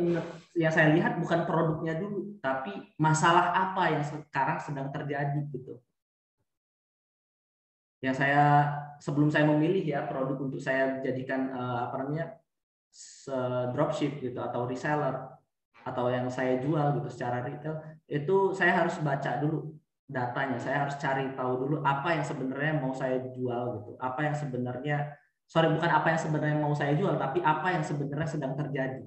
yang 0.57 0.73
saya 0.73 0.93
lihat 0.93 1.17
bukan 1.17 1.49
produknya 1.49 1.97
dulu, 1.97 2.37
tapi 2.45 2.73
masalah 3.01 3.53
apa 3.53 3.97
yang 3.97 4.05
sekarang 4.05 4.61
sedang 4.61 4.89
terjadi 4.93 5.41
gitu. 5.53 5.81
Yang 8.05 8.17
saya 8.21 8.45
sebelum 9.01 9.33
saya 9.33 9.49
memilih 9.49 9.85
ya 9.85 10.05
produk 10.05 10.37
untuk 10.37 10.61
saya 10.61 11.01
jadikan 11.01 11.49
eh, 11.53 11.79
apa 11.89 11.97
namanya 12.05 12.37
dropship 13.75 14.23
gitu 14.23 14.39
atau 14.39 14.65
reseller 14.65 15.37
atau 15.87 16.11
yang 16.11 16.27
saya 16.27 16.59
jual 16.59 16.99
gitu 16.99 17.09
secara 17.11 17.47
retail 17.47 17.79
itu 18.11 18.51
saya 18.55 18.83
harus 18.83 18.99
baca 18.99 19.39
dulu 19.39 19.71
datanya, 20.07 20.59
saya 20.59 20.87
harus 20.87 20.95
cari 21.03 21.35
tahu 21.35 21.67
dulu 21.67 21.77
apa 21.83 22.15
yang 22.15 22.25
sebenarnya 22.25 22.73
mau 22.79 22.95
saya 22.95 23.19
jual 23.35 23.63
gitu, 23.83 23.91
apa 23.99 24.21
yang 24.23 24.35
sebenarnya 24.39 24.97
sorry 25.47 25.71
bukan 25.71 25.91
apa 25.91 26.15
yang 26.15 26.21
sebenarnya 26.23 26.59
mau 26.59 26.75
saya 26.75 26.95
jual 26.95 27.15
tapi 27.19 27.43
apa 27.43 27.75
yang 27.75 27.83
sebenarnya 27.83 28.29
sedang 28.31 28.55
terjadi. 28.55 29.03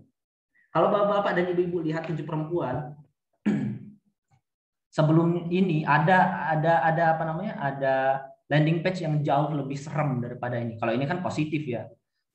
Kalau 0.70 0.88
bapak-bapak 0.94 1.34
dan 1.34 1.46
ibu-ibu 1.56 1.82
lihat 1.82 2.06
tujuh 2.06 2.28
perempuan 2.28 2.94
sebelum 4.96 5.50
ini 5.50 5.88
ada 5.88 6.52
ada 6.52 6.84
ada 6.84 7.04
apa 7.18 7.24
namanya? 7.26 7.58
Ada 7.58 7.96
landing 8.52 8.84
page 8.84 9.02
yang 9.02 9.24
jauh 9.24 9.56
lebih 9.56 9.80
serem 9.80 10.20
daripada 10.20 10.60
ini. 10.60 10.78
Kalau 10.78 10.94
ini 10.94 11.08
kan 11.10 11.24
positif 11.24 11.64
ya 11.64 11.88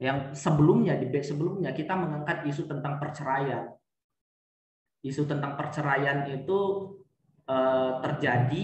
yang 0.04 0.36
sebelumnya 0.36 1.00
di 1.00 1.08
sebelumnya 1.24 1.72
kita 1.72 1.96
mengangkat 1.96 2.44
isu 2.44 2.68
tentang 2.68 3.00
perceraian 3.00 3.72
isu 5.04 5.28
tentang 5.28 5.54
perceraian 5.54 6.24
itu 6.32 6.60
eh, 7.44 7.92
terjadi 8.00 8.62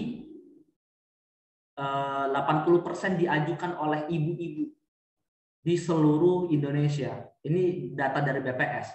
eh, 1.77 2.25
80% 2.33 3.21
diajukan 3.21 3.71
oleh 3.77 4.09
ibu-ibu 4.09 4.65
di 5.61 5.75
seluruh 5.77 6.49
Indonesia. 6.49 7.13
Ini 7.45 7.93
data 7.93 8.25
dari 8.25 8.41
BPS. 8.41 8.87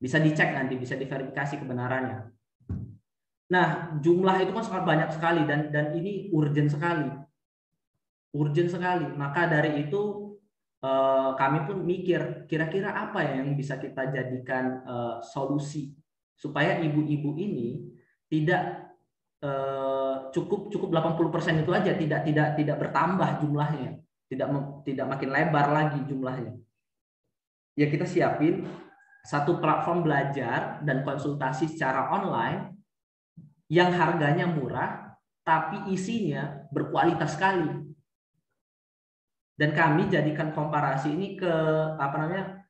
Bisa 0.00 0.16
dicek 0.16 0.56
nanti, 0.56 0.80
bisa 0.80 0.96
diverifikasi 0.96 1.60
kebenarannya. 1.60 2.18
Nah, 3.48 3.96
jumlah 4.00 4.36
itu 4.44 4.52
kan 4.56 4.64
sangat 4.64 4.84
banyak 4.88 5.10
sekali 5.12 5.44
dan 5.44 5.68
dan 5.68 5.92
ini 5.92 6.32
urgent 6.32 6.72
sekali. 6.72 7.08
Urgent 8.32 8.72
sekali. 8.72 9.08
Maka 9.12 9.48
dari 9.48 9.84
itu 9.88 10.27
eh, 10.82 11.30
kami 11.34 11.58
pun 11.66 11.78
mikir 11.82 12.46
kira-kira 12.50 12.94
apa 12.94 13.22
ya 13.24 13.42
yang 13.42 13.54
bisa 13.54 13.78
kita 13.78 14.10
jadikan 14.10 14.82
eh, 14.84 15.16
solusi 15.22 15.94
supaya 16.38 16.78
ibu-ibu 16.82 17.34
ini 17.38 17.82
tidak 18.30 18.94
eh, 19.42 20.16
cukup 20.30 20.70
cukup 20.70 20.88
80% 20.94 21.62
itu 21.64 21.72
aja 21.74 21.92
tidak 21.94 22.20
tidak 22.26 22.48
tidak 22.54 22.76
bertambah 22.78 23.42
jumlahnya 23.42 23.98
tidak 24.28 24.48
tidak 24.84 25.06
makin 25.08 25.30
lebar 25.32 25.66
lagi 25.72 26.00
jumlahnya. 26.04 26.54
Ya 27.74 27.88
kita 27.88 28.04
siapin 28.04 28.68
satu 29.24 29.56
platform 29.56 30.04
belajar 30.04 30.84
dan 30.84 31.02
konsultasi 31.02 31.68
secara 31.68 32.12
online 32.12 32.76
yang 33.72 33.92
harganya 33.92 34.44
murah 34.48 35.16
tapi 35.44 35.92
isinya 35.92 36.68
berkualitas 36.68 37.36
sekali. 37.36 37.88
Dan 39.58 39.74
kami 39.74 40.06
jadikan 40.06 40.54
komparasi 40.54 41.18
ini 41.18 41.34
ke 41.34 41.50
apa 41.98 42.14
namanya 42.14 42.62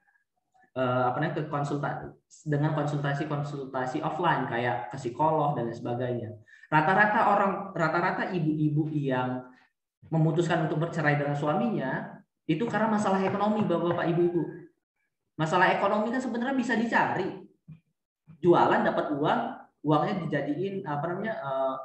eh, 0.73 1.03
apa 1.05 1.21
namanya 1.21 1.37
ke 1.37 1.43
konsultasi 1.53 2.09
dengan 2.49 2.73
konsultasi-konsultasi 2.73 4.01
offline 4.01 4.49
kayak 4.49 4.89
ke 4.89 4.97
psikolog 4.97 5.53
dan 5.53 5.69
lain 5.69 5.77
sebagainya. 5.77 6.31
Rata-rata 6.73 7.21
orang 7.37 7.53
rata-rata 7.77 8.33
ibu-ibu 8.33 8.89
yang 8.89 9.45
memutuskan 10.09 10.65
untuk 10.65 10.81
bercerai 10.89 11.21
dengan 11.21 11.37
suaminya 11.37 12.25
itu 12.49 12.65
karena 12.65 12.89
masalah 12.89 13.21
ekonomi 13.21 13.69
bapak-bapak 13.69 14.09
ibu-ibu. 14.17 14.43
Masalah 15.37 15.77
ekonomi 15.77 16.09
kan 16.09 16.25
sebenarnya 16.25 16.57
bisa 16.57 16.73
dicari. 16.73 17.29
Jualan 18.41 18.81
dapat 18.81 19.13
uang, 19.13 19.41
uangnya 19.85 20.15
dijadiin 20.25 20.89
apa 20.89 21.05
namanya 21.05 21.35
eh, 21.37 21.77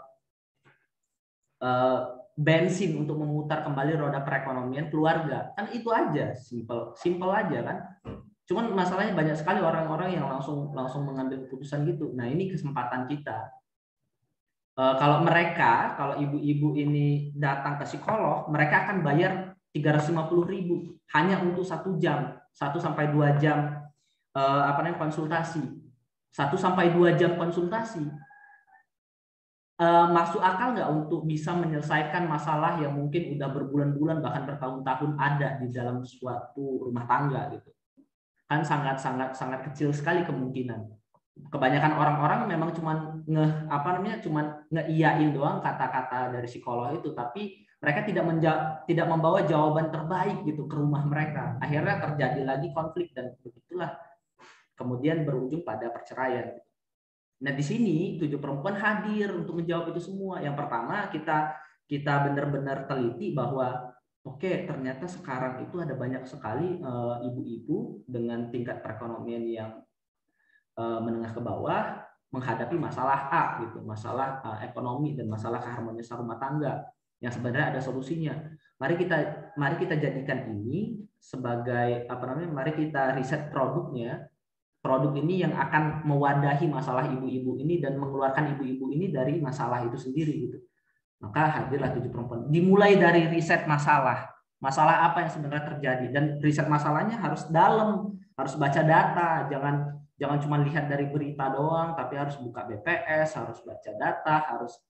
eh, 1.67 1.99
bensin 2.33 2.97
untuk 2.97 3.21
memutar 3.21 3.61
kembali 3.61 3.93
roda 3.97 4.25
perekonomian 4.25 4.89
keluarga. 4.89 5.53
Kan 5.53 5.69
itu 5.69 5.89
aja, 5.93 6.33
simple, 6.33 6.97
simple 6.97 7.29
aja 7.29 7.59
kan. 7.61 7.77
Cuman 8.43 8.73
masalahnya 8.75 9.15
banyak 9.15 9.37
sekali 9.37 9.63
orang-orang 9.63 10.17
yang 10.19 10.27
langsung 10.27 10.73
langsung 10.75 11.07
mengambil 11.07 11.45
keputusan 11.47 11.87
gitu. 11.87 12.11
Nah, 12.17 12.27
ini 12.27 12.51
kesempatan 12.51 13.07
kita. 13.07 13.53
Eh, 14.73 14.95
kalau 14.97 15.21
mereka, 15.21 15.93
kalau 15.93 16.17
ibu-ibu 16.17 16.73
ini 16.73 17.29
datang 17.37 17.77
ke 17.77 17.85
psikolog, 17.85 18.49
mereka 18.49 18.89
akan 18.89 19.05
bayar 19.05 19.53
350.000 19.69 20.49
ribu 20.49 20.97
hanya 21.13 21.37
untuk 21.41 21.61
satu 21.61 21.97
jam, 22.01 22.33
satu 22.53 22.81
sampai 22.81 23.13
dua 23.13 23.37
jam 23.37 23.85
eh, 24.33 24.63
apa 24.65 24.81
namanya 24.81 24.97
konsultasi, 24.97 25.61
satu 26.33 26.57
sampai 26.57 26.89
dua 26.89 27.13
jam 27.13 27.37
konsultasi. 27.37 28.01
Eh, 29.73 30.07
masuk 30.13 30.37
akal 30.37 30.77
nggak 30.77 30.85
untuk 30.85 31.25
bisa 31.25 31.49
menyelesaikan 31.57 32.29
masalah 32.29 32.77
yang 32.77 32.93
mungkin 32.93 33.33
udah 33.33 33.49
berbulan-bulan 33.49 34.21
bahkan 34.21 34.45
bertahun-tahun 34.45 35.17
ada 35.17 35.57
di 35.57 35.73
dalam 35.73 36.05
suatu 36.05 36.85
rumah 36.85 37.09
tangga 37.09 37.49
gitu? 37.57 37.73
Kan 38.45 38.61
sangat 38.61 39.01
sangat 39.01 39.33
sangat 39.33 39.65
kecil 39.65 39.89
sekali 39.89 40.21
kemungkinan. 40.29 40.77
Kebanyakan 41.49 41.93
orang-orang 41.97 42.45
memang 42.45 42.69
cuman 42.77 43.25
nge 43.25 43.45
apa 43.65 43.87
namanya 43.97 44.21
cuman 44.21 44.45
ngeiyain 44.69 45.33
doang 45.33 45.57
kata-kata 45.57 46.37
dari 46.37 46.45
psikolog 46.45 46.93
itu 46.93 47.09
tapi 47.17 47.65
mereka 47.81 48.05
tidak 48.05 48.25
menja 48.29 48.51
tidak 48.85 49.09
membawa 49.09 49.41
jawaban 49.41 49.89
terbaik 49.89 50.45
gitu 50.45 50.69
ke 50.69 50.75
rumah 50.77 51.01
mereka. 51.01 51.57
Akhirnya 51.57 51.97
terjadi 51.97 52.45
lagi 52.45 52.69
konflik 52.77 53.09
dan 53.17 53.33
begitulah. 53.41 53.97
Kemudian 54.77 55.25
berujung 55.25 55.65
pada 55.65 55.89
perceraian 55.89 56.61
nah 57.43 57.51
di 57.51 57.63
sini 57.63 58.15
tujuh 58.15 58.39
perempuan 58.39 58.79
hadir 58.79 59.35
untuk 59.35 59.59
menjawab 59.59 59.91
itu 59.91 59.99
semua 59.99 60.39
yang 60.39 60.55
pertama 60.55 61.11
kita 61.11 61.51
kita 61.91 62.31
benar-benar 62.31 62.87
teliti 62.87 63.35
bahwa 63.35 63.91
oke 64.23 64.39
okay, 64.39 64.63
ternyata 64.63 65.03
sekarang 65.03 65.67
itu 65.67 65.83
ada 65.83 65.91
banyak 65.99 66.23
sekali 66.23 66.79
eh, 66.79 67.15
ibu-ibu 67.27 68.07
dengan 68.07 68.47
tingkat 68.47 68.79
perekonomian 68.79 69.43
yang 69.43 69.71
uh, 70.77 70.99
menengah 71.01 71.33
ke 71.33 71.41
bawah 71.41 72.01
menghadapi 72.33 72.75
masalah 72.81 73.29
A 73.29 73.43
gitu, 73.61 73.85
masalah 73.85 74.41
uh, 74.41 74.57
ekonomi 74.65 75.13
dan 75.13 75.29
masalah 75.29 75.61
keharmonisan 75.61 76.17
rumah 76.17 76.41
tangga 76.41 76.81
yang 77.21 77.29
sebenarnya 77.29 77.77
ada 77.77 77.81
solusinya. 77.81 78.33
Mari 78.81 78.97
kita 78.97 79.17
mari 79.53 79.77
kita 79.77 80.01
jadikan 80.01 80.49
ini 80.49 80.97
sebagai 81.21 82.09
apa 82.09 82.23
namanya? 82.25 82.49
Mari 82.49 82.71
kita 82.73 83.13
riset 83.13 83.53
produknya. 83.53 84.27
Produk 84.83 85.15
ini 85.15 85.39
yang 85.39 85.55
akan 85.55 86.03
mewadahi 86.03 86.67
masalah 86.67 87.07
ibu-ibu 87.07 87.55
ini 87.55 87.79
dan 87.79 87.95
mengeluarkan 87.95 88.51
ibu-ibu 88.59 88.91
ini 88.91 89.15
dari 89.15 89.39
masalah 89.39 89.79
itu 89.87 89.95
sendiri 89.95 90.35
gitu. 90.43 90.59
Maka 91.23 91.47
hadirlah 91.47 91.95
tujuh 91.95 92.11
perempuan. 92.11 92.51
Dimulai 92.51 92.99
dari 92.99 93.31
riset 93.31 93.63
masalah. 93.63 94.27
Masalah 94.59 95.07
apa 95.07 95.23
yang 95.23 95.31
sebenarnya 95.31 95.63
terjadi 95.71 96.05
dan 96.11 96.23
riset 96.43 96.67
masalahnya 96.67 97.15
harus 97.15 97.47
dalam, 97.47 98.11
harus 98.35 98.59
baca 98.59 98.83
data, 98.83 99.47
jangan 99.47 100.03
jangan 100.19 100.37
cuma 100.43 100.59
lihat 100.59 100.91
dari 100.91 101.07
berita 101.07 101.47
doang, 101.55 101.95
tapi 101.95 102.19
harus 102.19 102.35
buka 102.43 102.67
BPS, 102.67 103.39
harus 103.39 103.63
baca 103.63 103.91
data, 103.95 104.35
harus 104.51 104.83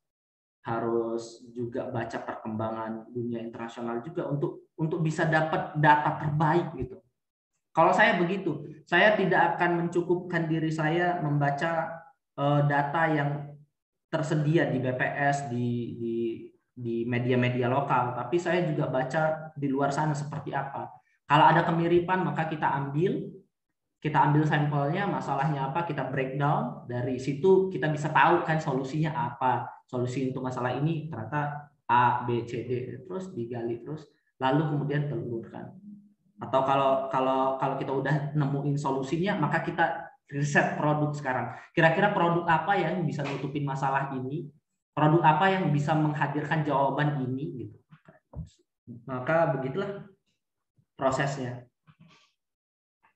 harus 0.64 1.44
juga 1.52 1.92
baca 1.92 2.18
perkembangan 2.24 3.12
dunia 3.12 3.44
internasional 3.46 4.00
juga 4.02 4.26
untuk 4.26 4.74
untuk 4.80 5.06
bisa 5.06 5.28
dapat 5.28 5.78
data 5.78 6.18
terbaik 6.18 6.74
gitu. 6.82 7.03
Kalau 7.74 7.90
saya 7.90 8.22
begitu, 8.22 8.70
saya 8.86 9.18
tidak 9.18 9.58
akan 9.58 9.86
mencukupkan 9.86 10.46
diri 10.46 10.70
saya 10.70 11.18
membaca 11.26 11.90
uh, 12.38 12.62
data 12.70 13.04
yang 13.10 13.30
tersedia 14.14 14.70
di 14.70 14.78
BPS 14.78 15.50
di 15.50 15.98
di 15.98 16.16
di 16.74 16.96
media-media 17.06 17.70
lokal, 17.70 18.14
tapi 18.14 18.38
saya 18.38 18.62
juga 18.66 18.90
baca 18.90 19.54
di 19.58 19.68
luar 19.70 19.90
sana 19.90 20.14
seperti 20.14 20.54
apa. 20.54 20.90
Kalau 21.26 21.46
ada 21.50 21.66
kemiripan 21.66 22.22
maka 22.22 22.46
kita 22.46 22.66
ambil 22.66 23.26
kita 24.04 24.20
ambil 24.20 24.44
sampelnya, 24.44 25.08
masalahnya 25.08 25.72
apa, 25.72 25.88
kita 25.88 26.12
breakdown, 26.12 26.84
dari 26.92 27.16
situ 27.16 27.72
kita 27.72 27.88
bisa 27.88 28.12
tahu 28.12 28.44
kan 28.44 28.60
solusinya 28.60 29.16
apa. 29.16 29.80
Solusi 29.88 30.28
untuk 30.28 30.44
masalah 30.44 30.76
ini 30.76 31.08
ternyata 31.08 31.72
A, 31.88 32.28
B, 32.28 32.44
C, 32.44 32.68
D, 32.68 33.00
terus 33.08 33.32
digali 33.32 33.80
terus, 33.80 34.04
lalu 34.44 34.76
kemudian 34.76 35.08
telurkan. 35.08 35.72
Atau 36.44 36.62
kalau 36.68 37.08
kalau 37.08 37.56
kalau 37.56 37.76
kita 37.80 37.92
udah 37.96 38.16
nemuin 38.36 38.76
solusinya, 38.76 39.40
maka 39.40 39.64
kita 39.64 40.12
riset 40.28 40.76
produk 40.76 41.16
sekarang. 41.16 41.56
Kira-kira 41.72 42.12
produk 42.12 42.44
apa 42.44 42.76
yang 42.76 43.08
bisa 43.08 43.24
nutupin 43.24 43.64
masalah 43.64 44.12
ini? 44.12 44.52
Produk 44.92 45.24
apa 45.24 45.50
yang 45.50 45.72
bisa 45.72 45.96
menghadirkan 45.96 46.68
jawaban 46.68 47.24
ini 47.24 47.66
gitu. 47.66 47.78
Maka 49.08 49.56
begitulah 49.56 50.04
prosesnya. 51.00 51.64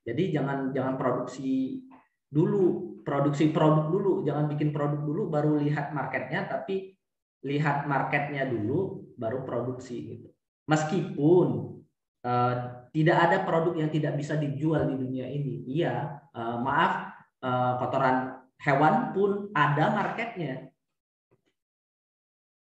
Jadi 0.08 0.32
jangan 0.32 0.72
jangan 0.72 0.96
produksi 0.96 1.84
dulu, 2.32 2.98
produksi 3.04 3.52
produk 3.52 3.92
dulu, 3.92 4.24
jangan 4.24 4.48
bikin 4.48 4.72
produk 4.72 5.04
dulu 5.04 5.28
baru 5.28 5.60
lihat 5.60 5.92
marketnya, 5.92 6.48
tapi 6.48 6.96
lihat 7.44 7.86
marketnya 7.86 8.48
dulu 8.48 9.12
baru 9.20 9.44
produksi 9.44 10.16
gitu. 10.16 10.28
Meskipun 10.72 11.78
uh, 12.24 12.56
tidak 12.98 13.18
ada 13.30 13.38
produk 13.46 13.78
yang 13.78 13.94
tidak 13.94 14.18
bisa 14.18 14.34
dijual 14.42 14.90
di 14.90 14.98
dunia 14.98 15.30
ini, 15.30 15.62
iya, 15.70 16.18
uh, 16.34 16.58
maaf, 16.58 17.14
uh, 17.46 17.78
kotoran 17.78 18.42
hewan 18.58 19.14
pun 19.14 19.54
ada 19.54 19.94
marketnya. 19.94 20.74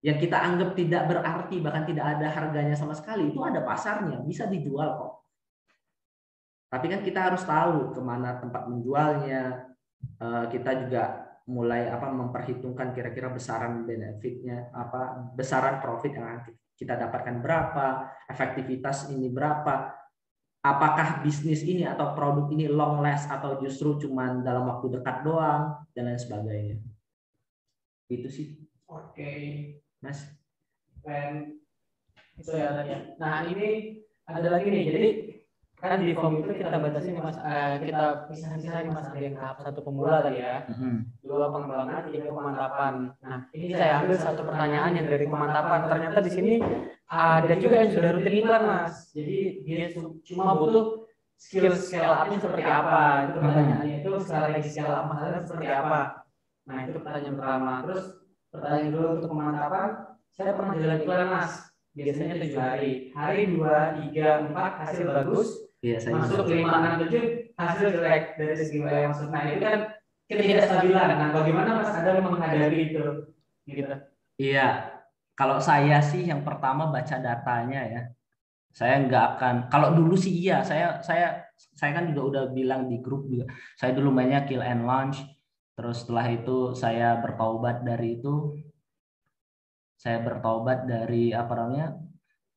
Yang 0.03 0.31
kita 0.31 0.39
anggap 0.39 0.79
tidak 0.79 1.03
berarti 1.11 1.59
bahkan 1.59 1.87
tidak 1.87 2.19
ada 2.19 2.27
harganya 2.31 2.79
sama 2.79 2.95
sekali 2.95 3.35
itu 3.35 3.39
ada 3.43 3.67
pasarnya, 3.67 4.23
bisa 4.23 4.47
dijual 4.47 4.95
kok 4.95 5.23
tapi 6.73 6.89
kan 6.89 7.05
kita 7.05 7.21
harus 7.29 7.45
tahu 7.45 7.93
ke 7.93 8.01
mana 8.01 8.41
tempat 8.41 8.65
menjualnya. 8.65 9.69
Eh, 10.01 10.45
kita 10.49 10.89
juga 10.89 11.05
mulai 11.45 11.93
apa 11.93 12.09
memperhitungkan 12.09 12.97
kira-kira 12.97 13.29
besaran 13.29 13.85
benefitnya, 13.85 14.73
apa 14.73 15.29
besaran 15.37 15.85
profit 15.85 16.17
yang 16.17 16.41
kita 16.73 16.97
dapatkan 16.97 17.45
berapa, 17.45 18.09
efektivitas 18.25 19.13
ini 19.13 19.29
berapa, 19.29 19.93
apakah 20.63 21.27
bisnis 21.27 21.67
ini 21.67 21.83
atau 21.83 22.15
produk 22.15 22.47
ini 22.55 22.71
long 22.71 23.03
last 23.03 23.27
atau 23.27 23.59
justru 23.59 23.99
cuma 23.99 24.31
dalam 24.47 24.71
waktu 24.71 24.95
dekat 24.99 25.27
doang 25.27 25.83
dan 25.93 26.07
lain 26.07 26.21
sebagainya. 26.23 26.77
Itu 28.07 28.31
sih. 28.31 28.63
Oke. 28.87 29.35
Mas. 29.99 30.23
Dan 31.03 31.59
itu 32.39 32.51
ya 32.55 32.79
tadi. 32.79 32.95
Nah 33.19 33.43
ini 33.51 33.99
ada 34.31 34.49
lagi 34.55 34.71
nih. 34.71 34.85
Jadi 34.87 35.11
kan 35.83 35.99
di 35.99 36.15
form 36.15 36.47
itu 36.47 36.55
kita 36.63 36.79
batasi 36.79 37.11
mas 37.11 37.35
uh, 37.43 37.75
kita 37.83 38.31
pisah-pisah 38.31 38.87
nih 38.87 38.93
mas 38.95 39.11
ada 39.11 39.19
yang 39.19 39.35
tahap 39.35 39.67
satu 39.67 39.83
pemula 39.83 40.23
tadi 40.23 40.39
ya 40.39 40.63
dua 41.27 41.51
pengembangan 41.51 42.07
tiga 42.07 42.31
pemantapan 42.31 43.11
nah 43.19 43.39
ini 43.51 43.75
saya 43.75 43.99
ambil 43.99 44.15
satu 44.15 44.47
pertanyaan 44.47 44.95
yang 44.95 45.11
dari 45.11 45.27
pemantapan 45.27 45.91
ternyata 45.91 46.23
di 46.23 46.31
sini 46.31 46.55
ada 47.13 47.55
juga 47.61 47.85
yang 47.85 47.91
sudah 47.93 48.11
rutin 48.17 48.35
iklan 48.41 48.63
mas. 48.65 49.13
Jadi 49.13 49.61
dia 49.69 49.93
cuma 50.25 50.57
butuh 50.57 51.05
skill 51.37 51.69
skill 51.77 52.09
upnya 52.09 52.41
seperti 52.41 52.65
apa. 52.65 53.29
itu 53.29 53.37
pertanyaannya 53.37 53.97
itu 54.01 54.11
lagi 54.33 54.63
skill 54.65 54.89
up 54.89 55.05
masalahnya 55.13 55.45
seperti 55.45 55.69
apa. 55.69 56.01
Nah 56.65 56.77
itu 56.89 56.91
pertanyaan 56.97 57.37
pertama. 57.37 57.73
Terus 57.85 58.05
pertanyaan 58.49 58.91
dulu 58.97 59.09
untuk 59.21 59.29
pemantapan 59.29 59.89
saya 60.33 60.53
pernah 60.57 60.75
jalan 60.81 60.99
iklan 61.05 61.29
mas. 61.29 61.53
Biasanya 61.93 62.35
tujuh 62.41 62.61
hari. 62.61 62.93
Hari 63.13 63.43
dua 63.53 63.77
tiga 64.01 64.27
empat 64.49 64.73
hasil 64.81 65.05
bagus. 65.05 65.49
Saya 65.85 66.15
masuk 66.17 66.49
lima 66.49 66.81
enam 66.81 66.95
tujuh 67.05 67.53
hasil 67.61 67.87
jelek 67.93 68.41
dari 68.41 68.55
segi 68.57 68.81
yang 68.81 69.13
masuk. 69.13 69.29
Nah 69.29 69.43
itu 69.53 69.61
kan 69.61 69.79
ketidakstabilan. 70.33 71.09
Nah 71.13 71.29
bagaimana 71.37 71.71
Mas 71.77 71.93
Adam 71.93 72.25
menghadapi 72.25 72.79
itu? 72.89 73.05
Gitu. 73.69 73.95
Iya, 74.41 74.92
kalau 75.39 75.59
saya 75.59 75.99
sih 76.05 76.29
yang 76.31 76.43
pertama 76.47 76.89
baca 76.89 77.17
datanya 77.19 77.81
ya. 77.89 78.03
Saya 78.73 79.05
nggak 79.05 79.25
akan. 79.37 79.55
Kalau 79.69 79.89
dulu 79.93 80.17
sih 80.17 80.33
iya, 80.33 80.65
saya 80.65 81.05
saya 81.05 81.45
saya 81.57 81.91
kan 81.93 82.09
juga 82.09 82.23
udah 82.31 82.45
bilang 82.57 82.89
di 82.89 82.97
grup 83.05 83.29
juga. 83.29 83.45
Saya 83.77 83.93
dulu 83.93 84.09
mainnya 84.17 84.49
kill 84.49 84.65
and 84.65 84.89
launch. 84.89 85.21
Terus 85.77 86.05
setelah 86.05 86.27
itu 86.33 86.73
saya 86.73 87.21
bertaubat 87.21 87.85
dari 87.85 88.21
itu. 88.21 88.57
Saya 90.01 90.19
bertaubat 90.25 90.89
dari 90.89 91.31
apa 91.37 91.53
namanya 91.53 91.87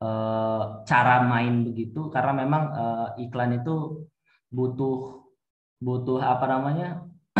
Eh, 0.06 0.64
cara 0.84 1.24
main 1.24 1.64
begitu 1.64 2.12
karena 2.12 2.36
memang 2.36 2.64
uh, 2.76 3.08
iklan 3.16 3.64
itu 3.64 4.04
butuh 4.52 5.24
butuh 5.80 6.20
apa 6.20 6.46
namanya 6.52 7.08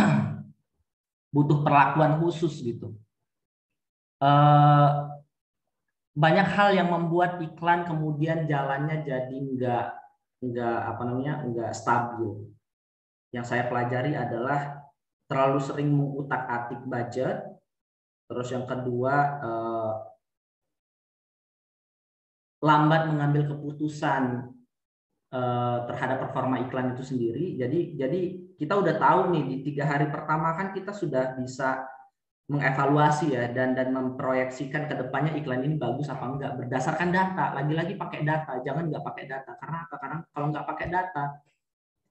butuh 1.36 1.60
perlakuan 1.60 2.16
khusus 2.16 2.64
gitu 2.64 2.96
uh, 4.24 4.88
banyak 6.16 6.48
hal 6.48 6.72
yang 6.72 6.88
membuat 6.88 7.36
iklan 7.44 7.84
kemudian 7.84 8.48
jalannya 8.48 9.04
jadi 9.04 9.36
enggak 9.36 9.84
enggak 10.40 10.78
apa 10.88 11.02
namanya 11.04 11.44
enggak 11.44 11.70
stabil 11.76 12.48
yang 13.36 13.44
saya 13.44 13.68
pelajari 13.68 14.16
adalah 14.16 14.80
terlalu 15.28 15.60
sering 15.60 15.92
mengutak 15.92 16.48
atik 16.48 16.80
budget 16.88 17.44
terus 18.26 18.48
yang 18.48 18.64
kedua 18.64 19.14
lambat 22.64 23.12
mengambil 23.12 23.52
keputusan 23.52 24.50
uh, 25.30 25.78
terhadap 25.86 26.28
performa 26.28 26.64
iklan 26.64 26.96
itu 26.96 27.04
sendiri. 27.04 27.54
Jadi 27.54 27.94
jadi 27.94 28.20
kita 28.56 28.74
udah 28.80 28.94
tahu 28.96 29.20
nih 29.36 29.44
di 29.44 29.56
tiga 29.70 29.84
hari 29.86 30.08
pertama 30.08 30.56
kan 30.56 30.72
kita 30.72 30.90
sudah 30.90 31.36
bisa 31.36 31.84
mengevaluasi 32.46 33.34
ya 33.34 33.50
dan 33.50 33.74
dan 33.74 33.90
memproyeksikan 33.90 34.86
ke 34.86 34.94
depannya 34.94 35.34
iklan 35.34 35.66
ini 35.66 35.74
bagus 35.74 36.06
apa 36.06 36.30
enggak 36.30 36.54
berdasarkan 36.54 37.10
data. 37.10 37.58
Lagi-lagi 37.58 37.98
pakai 37.98 38.22
data, 38.22 38.62
jangan 38.62 38.86
nggak 38.86 39.02
pakai 39.02 39.24
data. 39.26 39.50
Karena 39.58 39.76
apa? 39.82 39.94
Karena 39.98 40.16
kalau 40.30 40.46
nggak 40.54 40.66
pakai 40.66 40.86
data 40.86 41.24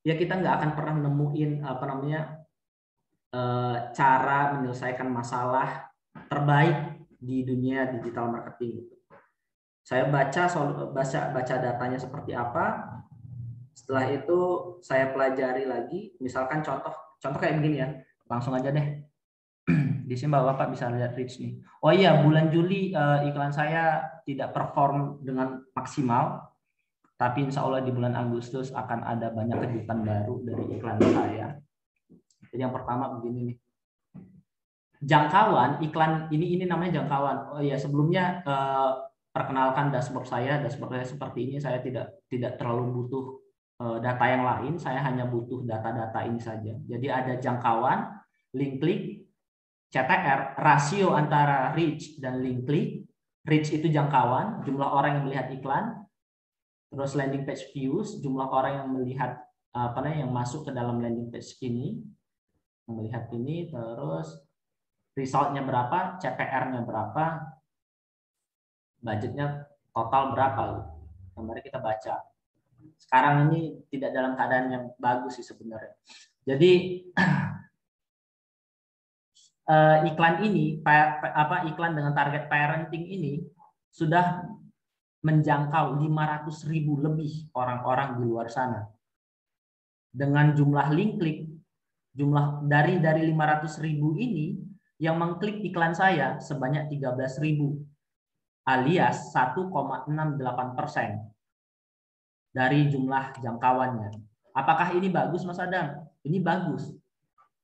ya 0.06 0.14
kita 0.14 0.38
nggak 0.38 0.56
akan 0.62 0.72
pernah 0.78 0.96
nemuin 1.02 1.52
apa 1.66 1.84
namanya 1.90 2.22
uh, 3.34 3.90
cara 3.90 4.54
menyelesaikan 4.54 5.10
masalah 5.10 5.90
terbaik 6.30 7.02
di 7.18 7.42
dunia 7.42 7.90
digital 7.90 8.30
marketing 8.30 8.86
saya 9.86 10.10
baca 10.10 10.50
baca 10.90 11.20
baca 11.30 11.56
datanya 11.62 12.02
seperti 12.02 12.34
apa. 12.34 12.90
Setelah 13.78 14.10
itu 14.10 14.40
saya 14.82 15.14
pelajari 15.14 15.70
lagi, 15.70 16.18
misalkan 16.18 16.66
contoh 16.66 16.90
contoh 17.22 17.38
kayak 17.38 17.62
begini 17.62 17.78
ya. 17.86 17.90
Langsung 18.26 18.58
aja 18.58 18.74
deh. 18.74 19.06
Di 20.06 20.14
sini 20.14 20.38
Bapak 20.38 20.70
bisa 20.70 20.86
lihat 20.94 21.18
reach 21.18 21.42
nih. 21.42 21.58
Oh 21.82 21.90
iya, 21.90 22.22
bulan 22.22 22.54
Juli 22.54 22.94
uh, 22.94 23.26
iklan 23.26 23.50
saya 23.50 24.06
tidak 24.22 24.54
perform 24.54 25.26
dengan 25.26 25.66
maksimal. 25.74 26.46
Tapi 27.18 27.50
insya 27.50 27.66
Allah 27.66 27.82
di 27.82 27.90
bulan 27.90 28.14
Agustus 28.14 28.70
akan 28.70 29.02
ada 29.02 29.34
banyak 29.34 29.58
kejutan 29.66 30.06
baru 30.06 30.46
dari 30.46 30.64
iklan 30.78 31.00
saya. 31.02 31.58
Jadi 32.52 32.62
yang 32.62 32.76
pertama 32.76 33.18
begini 33.18 33.52
nih. 33.52 33.58
jangkauan 35.06 35.84
iklan 35.86 36.32
ini 36.32 36.60
ini 36.60 36.64
namanya 36.68 37.02
jangkauan. 37.02 37.38
Oh 37.56 37.64
ya 37.64 37.80
sebelumnya 37.80 38.44
eh, 38.44 38.92
perkenalkan 39.32 39.96
dashboard 39.96 40.28
saya. 40.28 40.60
Dashboard 40.60 41.00
saya 41.02 41.08
seperti 41.08 41.40
ini. 41.50 41.56
Saya 41.58 41.80
tidak 41.80 42.20
tidak 42.28 42.60
terlalu 42.60 43.04
butuh 43.04 43.26
eh, 43.80 43.98
data 44.04 44.26
yang 44.28 44.44
lain. 44.44 44.74
Saya 44.76 45.00
hanya 45.04 45.24
butuh 45.26 45.64
data-data 45.64 46.20
ini 46.28 46.40
saja. 46.40 46.76
Jadi 46.84 47.08
ada 47.08 47.34
jangkauan, 47.40 48.12
link 48.60 48.84
klik, 48.84 49.25
CTR, 49.94 50.60
rasio 50.60 51.14
antara 51.14 51.72
reach 51.74 52.18
dan 52.22 52.42
link 52.42 52.66
klik. 52.66 52.90
Reach 53.46 53.70
itu 53.70 53.86
jangkauan, 53.94 54.66
jumlah 54.66 54.90
orang 54.90 55.22
yang 55.22 55.24
melihat 55.30 55.48
iklan. 55.54 55.86
Terus 56.90 57.14
landing 57.14 57.46
page 57.46 57.70
views, 57.76 58.18
jumlah 58.24 58.50
orang 58.50 58.74
yang 58.82 58.90
melihat 58.90 59.38
apa 59.76 60.00
namanya 60.02 60.20
yang 60.26 60.34
masuk 60.34 60.66
ke 60.66 60.72
dalam 60.72 61.04
landing 61.04 61.28
page 61.28 61.60
ini 61.60 62.00
melihat 62.86 63.30
ini 63.34 63.70
terus 63.70 64.46
resultnya 65.18 65.66
berapa, 65.66 66.22
CPR-nya 66.22 66.86
berapa, 66.86 67.26
budgetnya 69.02 69.66
total 69.96 70.36
berapa. 70.36 70.64
Nah, 71.36 71.44
mari 71.44 71.62
kita 71.64 71.80
baca. 71.80 72.22
Sekarang 73.00 73.50
ini 73.50 73.80
tidak 73.90 74.12
dalam 74.14 74.38
keadaan 74.38 74.68
yang 74.72 74.84
bagus 75.00 75.40
sih 75.40 75.46
sebenarnya. 75.46 75.96
Jadi 76.46 77.04
eh, 79.70 79.98
iklan 80.14 80.46
ini, 80.46 80.80
apa 80.82 81.66
iklan 81.70 81.98
dengan 81.98 82.14
target 82.14 82.50
parenting 82.50 83.06
ini 83.06 83.42
sudah 83.90 84.46
menjangkau 85.26 85.98
500 86.06 86.70
ribu 86.70 87.02
lebih 87.02 87.50
orang-orang 87.58 88.22
di 88.22 88.24
luar 88.30 88.48
sana. 88.52 88.86
Dengan 90.14 90.54
jumlah 90.54 90.88
link 90.94 91.12
klik, 91.18 91.40
jumlah 92.14 92.64
dari 92.70 93.02
dari 93.02 93.28
500 93.34 93.84
ribu 93.84 94.16
ini 94.16 94.56
yang 95.02 95.20
mengklik 95.20 95.60
iklan 95.66 95.92
saya 95.92 96.40
sebanyak 96.40 96.88
13.000 96.88 97.44
alias 98.66 99.36
1,68 99.36 100.78
persen 100.78 101.20
dari 102.56 102.88
jumlah 102.88 103.36
jangkauannya. 103.44 104.16
Apakah 104.56 104.96
ini 104.96 105.12
bagus 105.12 105.44
Mas 105.44 105.60
Adam? 105.60 106.08
Ini 106.24 106.40
bagus. 106.40 106.88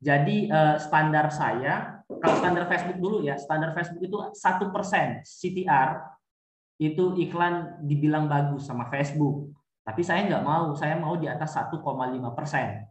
Jadi 0.02 0.50
eh, 0.50 0.76
standar 0.82 1.30
saya, 1.30 2.02
kalau 2.10 2.36
standar 2.42 2.66
Facebook 2.66 2.98
dulu 2.98 3.18
ya, 3.22 3.38
standar 3.38 3.78
Facebook 3.78 4.02
itu 4.02 4.18
satu 4.34 4.74
persen 4.74 5.22
CTR 5.22 6.02
itu 6.82 7.14
iklan 7.22 7.86
dibilang 7.86 8.26
bagus 8.26 8.66
sama 8.66 8.90
Facebook. 8.90 9.54
Tapi 9.86 10.02
saya 10.02 10.26
nggak 10.26 10.42
mau, 10.46 10.74
saya 10.74 10.98
mau 10.98 11.14
di 11.14 11.30
atas 11.30 11.54
1,5 11.54 11.78
persen. 12.34 12.82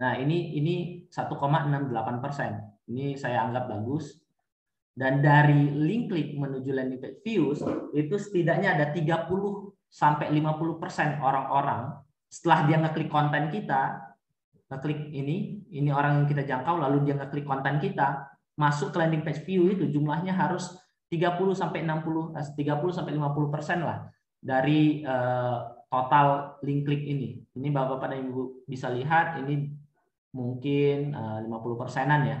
Nah 0.00 0.12
ini 0.16 0.56
ini 0.56 0.74
1,68 1.12 2.24
persen. 2.24 2.56
Ini 2.88 3.16
saya 3.20 3.44
anggap 3.44 3.68
bagus. 3.68 4.16
Dan 4.96 5.20
dari 5.20 5.76
link 5.76 6.08
klik 6.08 6.40
menuju 6.40 6.72
landing 6.72 7.00
page 7.04 7.20
views 7.20 7.60
itu 7.92 8.16
setidaknya 8.16 8.80
ada 8.80 8.86
30 8.96 9.28
sampai 9.92 10.32
50 10.32 10.80
persen 10.80 11.20
orang-orang 11.20 12.00
setelah 12.32 12.64
dia 12.64 12.76
ngeklik 12.80 13.12
konten 13.12 13.52
kita, 13.52 14.15
ngeklik 14.66 15.14
ini, 15.14 15.62
ini 15.70 15.90
orang 15.94 16.22
yang 16.22 16.26
kita 16.26 16.42
jangkau, 16.42 16.82
lalu 16.82 17.06
dia 17.06 17.14
ngeklik 17.14 17.46
konten 17.46 17.78
kita, 17.78 18.26
masuk 18.58 18.90
ke 18.90 18.96
landing 18.98 19.22
page 19.22 19.44
view 19.44 19.68
itu 19.70 19.86
jumlahnya 19.86 20.32
harus 20.32 20.74
30 21.12 21.54
sampai 21.54 21.86
60, 21.86 22.34
30 22.34 22.66
eh, 22.66 22.94
sampai 22.94 23.12
50 23.14 23.52
persen 23.54 23.78
lah 23.86 24.10
dari 24.42 25.06
uh, 25.06 25.86
total 25.86 26.58
link 26.66 26.82
klik 26.82 27.02
ini. 27.06 27.38
Ini 27.54 27.68
bapak-bapak 27.70 28.08
dan 28.10 28.26
ibu 28.26 28.66
bisa 28.66 28.90
lihat 28.90 29.38
ini 29.44 29.70
mungkin 30.34 31.14
uh, 31.14 31.38
50 31.46 31.80
persenan 31.80 32.20
ya 32.26 32.38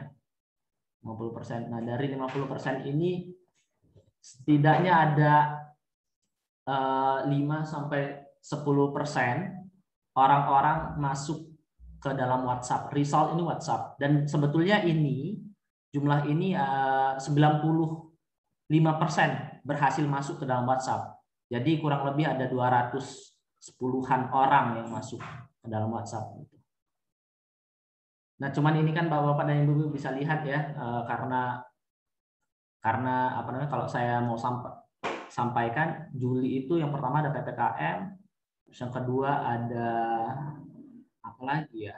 50%. 1.06 1.70
Nah, 1.70 1.78
dari 1.78 2.10
50% 2.10 2.90
ini 2.90 3.30
setidaknya 4.18 4.92
ada 4.92 5.34
uh, 6.66 7.22
eh, 7.22 7.38
5 7.38 7.62
sampai 7.62 8.02
10% 8.42 10.18
orang-orang 10.18 10.98
masuk 10.98 11.45
ke 12.06 12.14
dalam 12.14 12.46
WhatsApp. 12.46 12.94
Result 12.94 13.34
ini 13.34 13.42
WhatsApp 13.42 13.98
dan 13.98 14.30
sebetulnya 14.30 14.86
ini 14.86 15.34
jumlah 15.90 16.30
ini 16.30 16.54
eh, 16.54 16.62
uh, 16.62 17.18
95% 17.18 18.70
berhasil 19.66 20.06
masuk 20.06 20.38
ke 20.42 20.44
dalam 20.46 20.66
WhatsApp. 20.70 21.18
Jadi 21.50 21.82
kurang 21.82 22.06
lebih 22.06 22.30
ada 22.30 22.46
210-an 22.46 24.22
orang 24.30 24.78
yang 24.82 24.88
masuk 24.90 25.22
ke 25.62 25.66
dalam 25.66 25.90
WhatsApp. 25.90 26.30
Nah, 28.36 28.52
cuman 28.52 28.76
ini 28.76 28.92
kan 28.92 29.08
Bapak-bapak 29.08 29.48
dan 29.48 29.64
Ibu 29.64 29.88
bisa 29.90 30.12
lihat 30.12 30.44
ya 30.46 30.60
eh, 30.76 31.02
karena 31.10 31.64
karena 32.78 33.34
apa 33.34 33.50
namanya 33.50 33.70
kalau 33.72 33.88
saya 33.90 34.22
mau 34.22 34.38
sampaikan 35.26 36.06
Juli 36.14 36.62
itu 36.62 36.78
yang 36.78 36.94
pertama 36.94 37.18
ada 37.18 37.34
PPKM, 37.34 38.14
terus 38.68 38.78
yang 38.78 38.94
kedua 38.94 39.42
ada 39.42 39.90
apa 41.36 41.42
lagi 41.44 41.92
ya? 41.92 41.96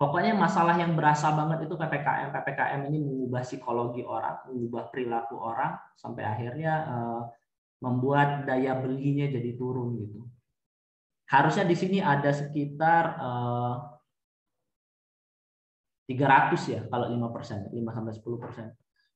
Pokoknya 0.00 0.34
masalah 0.34 0.74
yang 0.80 0.98
berasa 0.98 1.30
banget 1.30 1.68
itu 1.68 1.78
PPKM. 1.78 2.34
PPKM 2.34 2.80
ini 2.90 2.98
mengubah 2.98 3.44
psikologi 3.44 4.02
orang, 4.02 4.50
mengubah 4.50 4.90
perilaku 4.90 5.38
orang 5.38 5.78
sampai 5.94 6.26
akhirnya 6.26 6.74
uh, 6.90 7.22
membuat 7.84 8.48
daya 8.48 8.80
belinya 8.80 9.30
jadi 9.30 9.54
turun 9.54 9.94
gitu. 10.00 10.26
Harusnya 11.30 11.68
di 11.68 11.76
sini 11.78 12.02
ada 12.02 12.34
sekitar 12.34 13.04
uh, 13.20 13.74
300 16.10 16.58
ya 16.66 16.80
kalau 16.90 17.06
5 17.06 17.22
persen, 17.30 17.70
5 17.70 17.78
sampai 17.94 18.12
10 18.18 18.42
persen. 18.42 18.66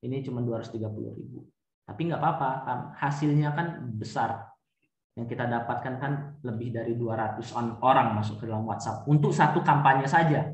Ini 0.07 0.23
cuma 0.23 0.39
230 0.45 1.19
ribu. 1.19 1.51
Tapi 1.83 2.01
nggak 2.07 2.21
apa-apa, 2.23 2.51
kan 2.63 2.79
hasilnya 2.95 3.51
kan 3.59 3.91
besar. 3.99 4.55
Yang 5.17 5.27
kita 5.33 5.45
dapatkan 5.49 5.95
kan 5.97 6.13
lebih 6.45 6.77
dari 6.77 6.93
200 6.93 7.41
orang 7.81 8.21
masuk 8.21 8.41
ke 8.41 8.45
dalam 8.45 8.69
WhatsApp 8.69 9.09
untuk 9.09 9.33
satu 9.33 9.65
kampanye 9.65 10.05
saja 10.05 10.53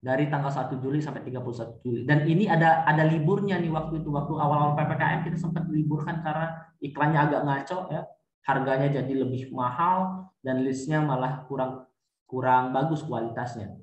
dari 0.00 0.32
tanggal 0.32 0.48
1 0.48 0.80
Juli 0.80 0.98
sampai 1.04 1.22
31 1.28 1.84
Juli. 1.84 2.02
Dan 2.08 2.24
ini 2.24 2.48
ada 2.48 2.88
ada 2.88 3.04
liburnya 3.04 3.60
nih 3.60 3.68
waktu 3.68 4.00
itu 4.00 4.08
waktu 4.08 4.32
awal-awal 4.32 4.74
PPKM 4.80 5.28
kita 5.28 5.36
sempat 5.36 5.68
liburkan 5.68 6.24
karena 6.24 6.72
iklannya 6.80 7.20
agak 7.20 7.40
ngaco 7.44 7.78
ya. 7.92 8.02
Harganya 8.42 8.88
jadi 8.90 9.12
lebih 9.22 9.54
mahal 9.54 10.26
dan 10.42 10.66
listnya 10.66 10.98
malah 10.98 11.46
kurang 11.46 11.86
kurang 12.26 12.74
bagus 12.74 13.06
kualitasnya 13.06 13.76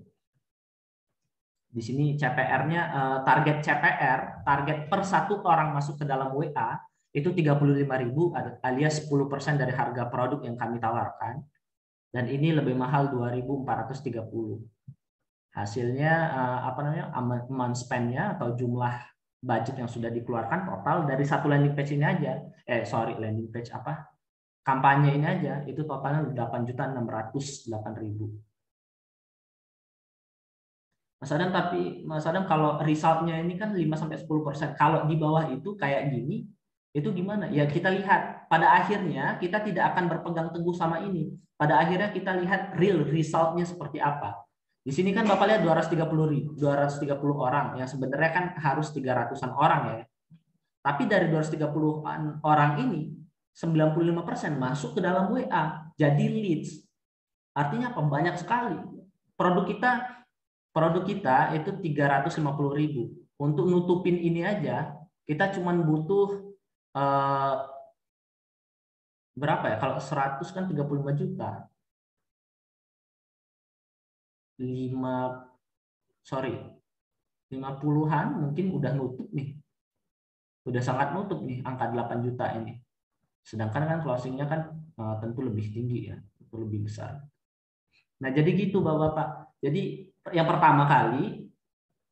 di 1.69 1.81
sini 1.85 2.17
CPR-nya 2.17 2.81
eh, 2.89 3.17
target 3.21 3.57
CPR, 3.61 4.19
target 4.41 4.77
per 4.89 5.01
satu 5.05 5.45
orang 5.45 5.77
masuk 5.77 6.01
ke 6.01 6.05
dalam 6.05 6.33
WA 6.33 6.81
itu 7.09 7.33
35.000 7.33 8.61
alias 8.61 9.09
10% 9.09 9.57
dari 9.57 9.73
harga 9.73 10.05
produk 10.07 10.39
yang 10.45 10.53
kami 10.53 10.77
tawarkan. 10.77 11.41
Dan 12.09 12.25
ini 12.29 12.53
lebih 12.53 12.77
mahal 12.77 13.09
2.430. 13.13 14.21
Hasilnya 15.53 16.13
eh, 16.29 16.59
apa 16.69 16.79
namanya? 16.85 17.09
amount 17.17 17.75
spend-nya 17.77 18.37
atau 18.37 18.53
jumlah 18.53 18.93
budget 19.39 19.79
yang 19.79 19.87
sudah 19.89 20.11
dikeluarkan 20.11 20.67
total 20.67 21.07
dari 21.07 21.23
satu 21.25 21.47
landing 21.49 21.73
page 21.73 21.97
ini 21.97 22.05
aja. 22.05 22.37
Eh 22.65 22.85
sorry, 22.85 23.17
landing 23.17 23.49
page 23.49 23.71
apa? 23.73 24.05
Kampanye 24.61 25.17
ini 25.17 25.25
aja 25.25 25.65
itu 25.65 25.81
totalnya 25.87 26.29
8.608.000. 26.29 28.49
Mas 31.19 31.35
Adam 31.35 31.51
tapi 31.51 32.07
Mas 32.07 32.23
Adam 32.23 32.47
kalau 32.47 32.79
resultnya 32.79 33.43
ini 33.43 33.59
kan 33.59 33.75
5 33.75 33.83
sampai 33.97 34.17
10 34.21 34.45
persen. 34.45 34.69
Kalau 34.77 35.03
di 35.09 35.17
bawah 35.19 35.51
itu 35.51 35.75
kayak 35.75 36.15
gini, 36.15 36.47
itu 36.89 37.09
gimana? 37.13 37.45
Ya 37.53 37.69
kita 37.69 37.93
lihat 37.93 38.49
pada 38.49 38.73
akhirnya 38.81 39.37
kita 39.37 39.61
tidak 39.61 39.93
akan 39.93 40.09
berpegang 40.09 40.49
teguh 40.49 40.73
sama 40.73 41.05
ini. 41.05 41.29
Pada 41.53 41.77
akhirnya 41.77 42.09
kita 42.09 42.33
lihat 42.39 42.73
real 42.79 43.05
resultnya 43.05 43.67
seperti 43.67 44.01
apa. 44.01 44.41
Di 44.81 44.95
sini 44.95 45.13
kan 45.13 45.27
Bapak 45.27 45.45
lihat 45.45 45.61
230 45.61 46.01
ribu, 46.33 46.49
230 46.57 47.13
orang 47.35 47.77
yang 47.77 47.85
sebenarnya 47.85 48.31
kan 48.31 48.45
harus 48.57 48.89
300-an 48.95 49.51
orang 49.53 49.81
ya. 49.91 50.03
Tapi 50.79 51.03
dari 51.05 51.27
230 51.29 52.41
orang 52.41 52.71
ini 52.81 53.11
95% 53.53 54.55
masuk 54.55 54.97
ke 54.97 54.99
dalam 55.03 55.29
WA 55.29 55.93
jadi 55.99 56.25
leads. 56.25 56.79
Artinya 57.53 57.91
apa? 57.91 58.01
Banyak 58.01 58.35
sekali. 58.39 58.79
Produk 59.35 59.67
kita 59.67 59.91
produk 60.73 61.03
kita 61.05 61.37
itu 61.59 61.69
350 61.75 62.39
ribu. 62.73 63.13
Untuk 63.39 63.67
nutupin 63.67 64.15
ini 64.15 64.43
aja, 64.43 64.95
kita 65.27 65.53
cuma 65.55 65.75
butuh 65.75 66.48
eh, 66.99 67.55
berapa 69.39 69.65
ya? 69.71 69.77
Kalau 69.79 69.97
100 69.97 70.55
kan 70.55 70.63
35 70.67 71.15
juta. 71.15 71.49
5 74.59 75.47
sorry 76.19 76.51
50-an 77.49 78.27
mungkin 78.37 78.65
udah 78.75 78.91
nutup 78.93 79.31
nih. 79.33 79.57
Udah 80.69 80.83
sangat 80.83 81.15
nutup 81.17 81.41
nih 81.41 81.65
angka 81.65 81.89
8 81.89 82.21
juta 82.21 82.45
ini. 82.59 82.77
Sedangkan 83.41 83.89
kan 83.89 83.99
closingnya 84.05 84.45
kan 84.45 84.69
uh, 85.01 85.17
tentu 85.17 85.41
lebih 85.41 85.73
tinggi 85.73 86.13
ya, 86.13 86.17
tentu 86.37 86.61
lebih 86.61 86.85
besar. 86.85 87.25
Nah, 88.21 88.29
jadi 88.29 88.51
gitu 88.53 88.83
Bapak-bapak. 88.85 89.57
Jadi 89.63 90.13
yang 90.35 90.45
pertama 90.45 90.85
kali 90.85 91.48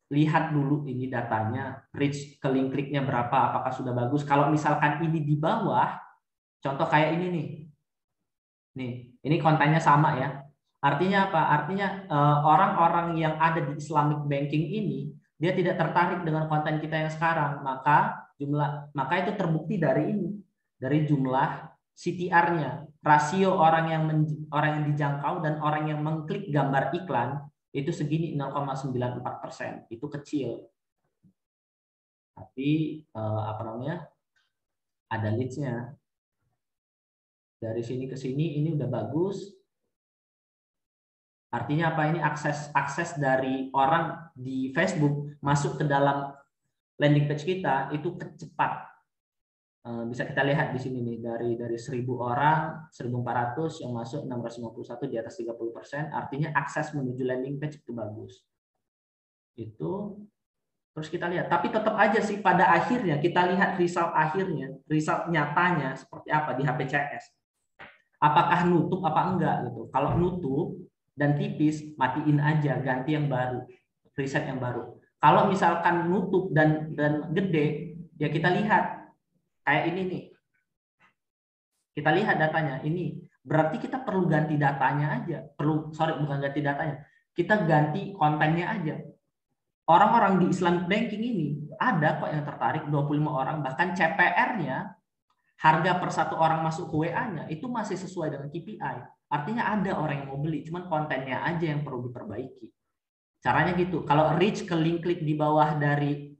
lihat 0.08 0.56
dulu 0.56 0.88
ini 0.88 1.12
datanya, 1.12 1.84
reach 1.92 2.40
ke 2.40 2.48
link 2.48 2.72
kliknya 2.72 3.04
berapa, 3.04 3.52
apakah 3.52 3.72
sudah 3.72 3.92
bagus. 3.92 4.24
Kalau 4.24 4.48
misalkan 4.48 5.04
ini 5.04 5.20
di 5.20 5.36
bawah, 5.36 6.00
contoh 6.64 6.88
kayak 6.88 7.20
ini 7.20 7.26
nih. 7.28 7.48
Nih, 8.78 8.92
ini 9.20 9.36
kontennya 9.36 9.80
sama 9.82 10.16
ya. 10.16 10.48
Artinya 10.80 11.28
apa? 11.28 11.42
Artinya 11.60 11.86
eh, 12.08 12.38
orang-orang 12.40 13.20
yang 13.20 13.36
ada 13.36 13.60
di 13.60 13.76
Islamic 13.76 14.24
banking 14.24 14.64
ini 14.64 15.12
dia 15.38 15.54
tidak 15.54 15.78
tertarik 15.78 16.26
dengan 16.26 16.50
konten 16.50 16.82
kita 16.82 16.98
yang 16.98 17.12
sekarang, 17.14 17.62
maka 17.62 18.26
jumlah 18.42 18.90
maka 18.90 19.22
itu 19.22 19.38
terbukti 19.38 19.78
dari 19.78 20.10
ini, 20.10 20.34
dari 20.74 21.06
jumlah 21.06 21.78
CTR-nya, 21.94 22.86
rasio 23.06 23.54
orang 23.54 23.86
yang 23.86 24.02
men, 24.06 24.20
orang 24.50 24.82
yang 24.82 24.84
dijangkau 24.94 25.42
dan 25.46 25.62
orang 25.62 25.90
yang 25.90 26.02
mengklik 26.02 26.50
gambar 26.50 26.90
iklan 26.90 27.46
itu 27.78 27.94
segini 27.94 28.34
0,94 28.34 29.42
persen, 29.42 29.72
itu 29.88 30.06
kecil. 30.10 30.66
Tapi 32.34 33.02
eh, 33.06 33.42
apa 33.46 33.62
namanya? 33.62 34.06
Ada 35.08 35.30
leads-nya. 35.32 35.94
Dari 37.58 37.82
sini 37.82 38.06
ke 38.06 38.14
sini 38.14 38.58
ini 38.62 38.74
udah 38.74 38.86
bagus. 38.86 39.54
Artinya 41.48 41.96
apa 41.96 42.12
ini 42.12 42.20
akses 42.20 42.68
akses 42.76 43.16
dari 43.16 43.72
orang 43.72 44.30
di 44.36 44.68
Facebook 44.76 45.40
masuk 45.40 45.80
ke 45.80 45.84
dalam 45.88 46.28
landing 47.00 47.24
page 47.24 47.48
kita 47.48 47.88
itu 47.96 48.12
cepat 48.36 48.87
Eh, 48.87 48.87
bisa 50.10 50.26
kita 50.26 50.42
lihat 50.42 50.74
di 50.74 50.80
sini 50.80 50.98
nih 51.04 51.18
dari 51.22 51.50
dari 51.54 51.78
1000 51.78 52.02
orang 52.18 52.90
1400 52.90 53.82
yang 53.84 53.92
masuk 53.94 54.20
651 54.26 55.12
di 55.12 55.16
atas 55.16 55.34
30 55.38 55.76
persen 55.76 56.02
artinya 56.10 56.50
akses 56.56 56.92
menuju 56.92 57.22
landing 57.22 57.56
page 57.56 57.80
itu 57.80 57.92
bagus. 57.94 58.42
Itu 59.54 60.22
terus 60.92 61.08
kita 61.08 61.30
lihat. 61.30 61.46
Tapi 61.46 61.70
tetap 61.70 61.94
aja 61.94 62.20
sih 62.20 62.42
pada 62.42 62.74
akhirnya 62.74 63.22
kita 63.22 63.46
lihat 63.54 63.78
result 63.78 64.10
akhirnya 64.12 64.74
result 64.90 65.30
nyatanya 65.30 65.94
seperti 65.94 66.28
apa 66.34 66.50
di 66.58 66.62
HPCS 66.66 67.24
apakah 68.18 68.66
nutup 68.66 69.00
apa 69.06 69.20
enggak 69.30 69.56
gitu. 69.70 69.86
Kalau 69.94 70.18
nutup 70.18 70.74
dan 71.14 71.38
tipis 71.38 71.94
matiin 71.94 72.38
aja 72.42 72.78
ganti 72.82 73.14
yang 73.14 73.30
baru 73.30 73.62
riset 74.18 74.50
yang 74.50 74.58
baru. 74.58 74.98
Kalau 75.22 75.46
misalkan 75.46 76.10
nutup 76.10 76.50
dan 76.50 76.94
dan 76.98 77.30
gede 77.30 77.94
ya 78.18 78.26
kita 78.26 78.50
lihat 78.50 78.97
Kayak 79.68 79.84
ini 79.92 80.02
nih. 80.08 80.22
Kita 81.92 82.08
lihat 82.16 82.40
datanya. 82.40 82.80
Ini 82.80 83.20
berarti 83.44 83.76
kita 83.76 84.00
perlu 84.00 84.24
ganti 84.24 84.56
datanya 84.56 85.20
aja. 85.20 85.44
Perlu 85.44 85.92
sorry 85.92 86.16
bukan 86.16 86.40
ganti 86.40 86.64
datanya. 86.64 87.04
Kita 87.36 87.68
ganti 87.68 88.16
kontennya 88.16 88.72
aja. 88.72 88.96
Orang-orang 89.92 90.40
di 90.40 90.56
Islamic 90.56 90.88
banking 90.88 91.20
ini 91.20 91.46
ada 91.76 92.16
kok 92.16 92.32
yang 92.32 92.48
tertarik 92.48 92.88
25 92.88 93.28
orang 93.28 93.60
bahkan 93.60 93.92
CPR-nya 93.92 94.96
harga 95.60 95.92
per 96.00 96.10
satu 96.12 96.36
orang 96.40 96.64
masuk 96.64 96.88
ke 96.88 96.96
WA-nya 97.08 97.48
itu 97.52 97.68
masih 97.68 98.00
sesuai 98.00 98.32
dengan 98.32 98.48
KPI. 98.48 98.96
Artinya 99.28 99.68
ada 99.68 100.00
orang 100.00 100.24
yang 100.24 100.28
mau 100.32 100.40
beli, 100.40 100.64
cuman 100.64 100.88
kontennya 100.88 101.44
aja 101.44 101.76
yang 101.76 101.84
perlu 101.84 102.08
diperbaiki. 102.08 102.72
Caranya 103.44 103.76
gitu. 103.76 104.04
Kalau 104.08 104.32
reach 104.40 104.64
ke 104.64 104.72
link 104.72 105.04
klik 105.04 105.20
di 105.20 105.36
bawah 105.36 105.76
dari 105.76 106.32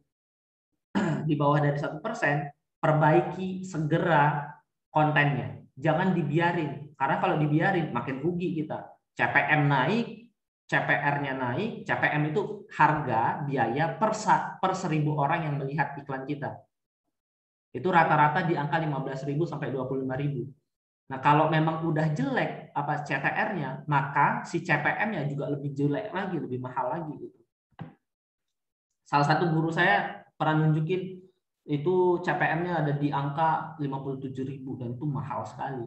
di 1.28 1.34
bawah 1.36 1.60
dari 1.60 1.76
satu 1.76 2.00
persen, 2.00 2.48
perbaiki 2.78 3.66
segera 3.66 4.54
kontennya. 4.90 5.62
Jangan 5.78 6.14
dibiarin, 6.14 6.94
karena 6.98 7.16
kalau 7.22 7.36
dibiarin 7.38 7.94
makin 7.94 8.18
rugi 8.18 8.58
kita. 8.58 8.98
CPM 9.14 9.66
naik, 9.66 10.06
CPR-nya 10.70 11.34
naik, 11.38 11.82
CPM 11.82 12.30
itu 12.30 12.66
harga 12.74 13.42
biaya 13.46 13.98
per, 13.98 14.14
per 14.62 14.72
seribu 14.74 15.18
orang 15.18 15.46
yang 15.46 15.54
melihat 15.58 15.94
iklan 15.98 16.22
kita. 16.22 16.54
Itu 17.74 17.90
rata-rata 17.90 18.46
di 18.46 18.54
angka 18.54 18.78
15.000 18.78 19.26
sampai 19.46 19.70
25.000. 19.74 21.08
Nah, 21.08 21.18
kalau 21.24 21.48
memang 21.48 21.88
udah 21.88 22.12
jelek 22.12 22.74
apa 22.76 23.00
CTR-nya, 23.00 23.88
maka 23.88 24.44
si 24.44 24.60
CPM-nya 24.60 25.24
juga 25.24 25.48
lebih 25.48 25.72
jelek 25.72 26.12
lagi, 26.12 26.36
lebih 26.36 26.60
mahal 26.60 26.92
lagi 26.92 27.12
gitu. 27.16 27.38
Salah 29.08 29.24
satu 29.24 29.48
guru 29.48 29.72
saya 29.72 30.20
pernah 30.36 30.68
nunjukin 30.68 31.27
itu 31.68 32.24
CPM-nya 32.24 32.80
ada 32.80 32.92
di 32.96 33.12
angka 33.12 33.76
57.000 33.76 34.80
dan 34.80 34.88
itu 34.96 35.04
mahal 35.04 35.44
sekali. 35.44 35.84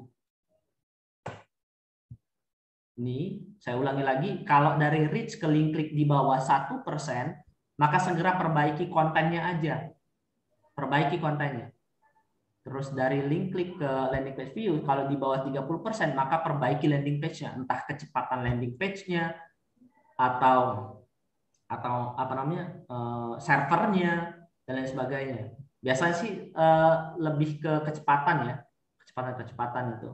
Ini 3.01 3.19
saya 3.57 3.81
ulangi 3.81 4.03
lagi, 4.05 4.29
kalau 4.45 4.77
dari 4.77 5.09
reach 5.09 5.41
ke 5.41 5.49
link 5.49 5.73
klik 5.73 5.89
di 5.97 6.05
bawah 6.05 6.37
satu 6.37 6.85
persen, 6.85 7.33
maka 7.81 7.97
segera 7.97 8.37
perbaiki 8.37 8.93
kontennya 8.93 9.57
aja. 9.57 9.89
Perbaiki 10.77 11.17
kontennya. 11.17 11.73
Terus 12.61 12.93
dari 12.93 13.25
link 13.25 13.57
klik 13.57 13.81
ke 13.81 13.89
landing 13.89 14.37
page 14.37 14.53
view, 14.53 14.85
kalau 14.85 15.09
di 15.09 15.17
bawah 15.17 15.41
30%, 15.41 16.13
maka 16.13 16.45
perbaiki 16.45 16.85
landing 16.85 17.17
page-nya. 17.17 17.57
Entah 17.57 17.81
kecepatan 17.89 18.45
landing 18.45 18.77
page-nya, 18.77 19.33
atau 20.13 20.93
atau 21.65 22.13
apa 22.21 22.33
namanya 22.37 22.65
eh, 22.85 23.33
servernya, 23.41 24.41
dan 24.67 24.73
lain 24.77 24.87
sebagainya. 24.87 25.60
Biasanya 25.81 26.15
sih 26.15 26.31
uh, 26.53 27.17
lebih 27.17 27.57
ke 27.57 27.73
kecepatan 27.89 28.37
ya, 28.47 28.55
kecepatan-kecepatan 29.01 29.97
itu. 29.97 30.09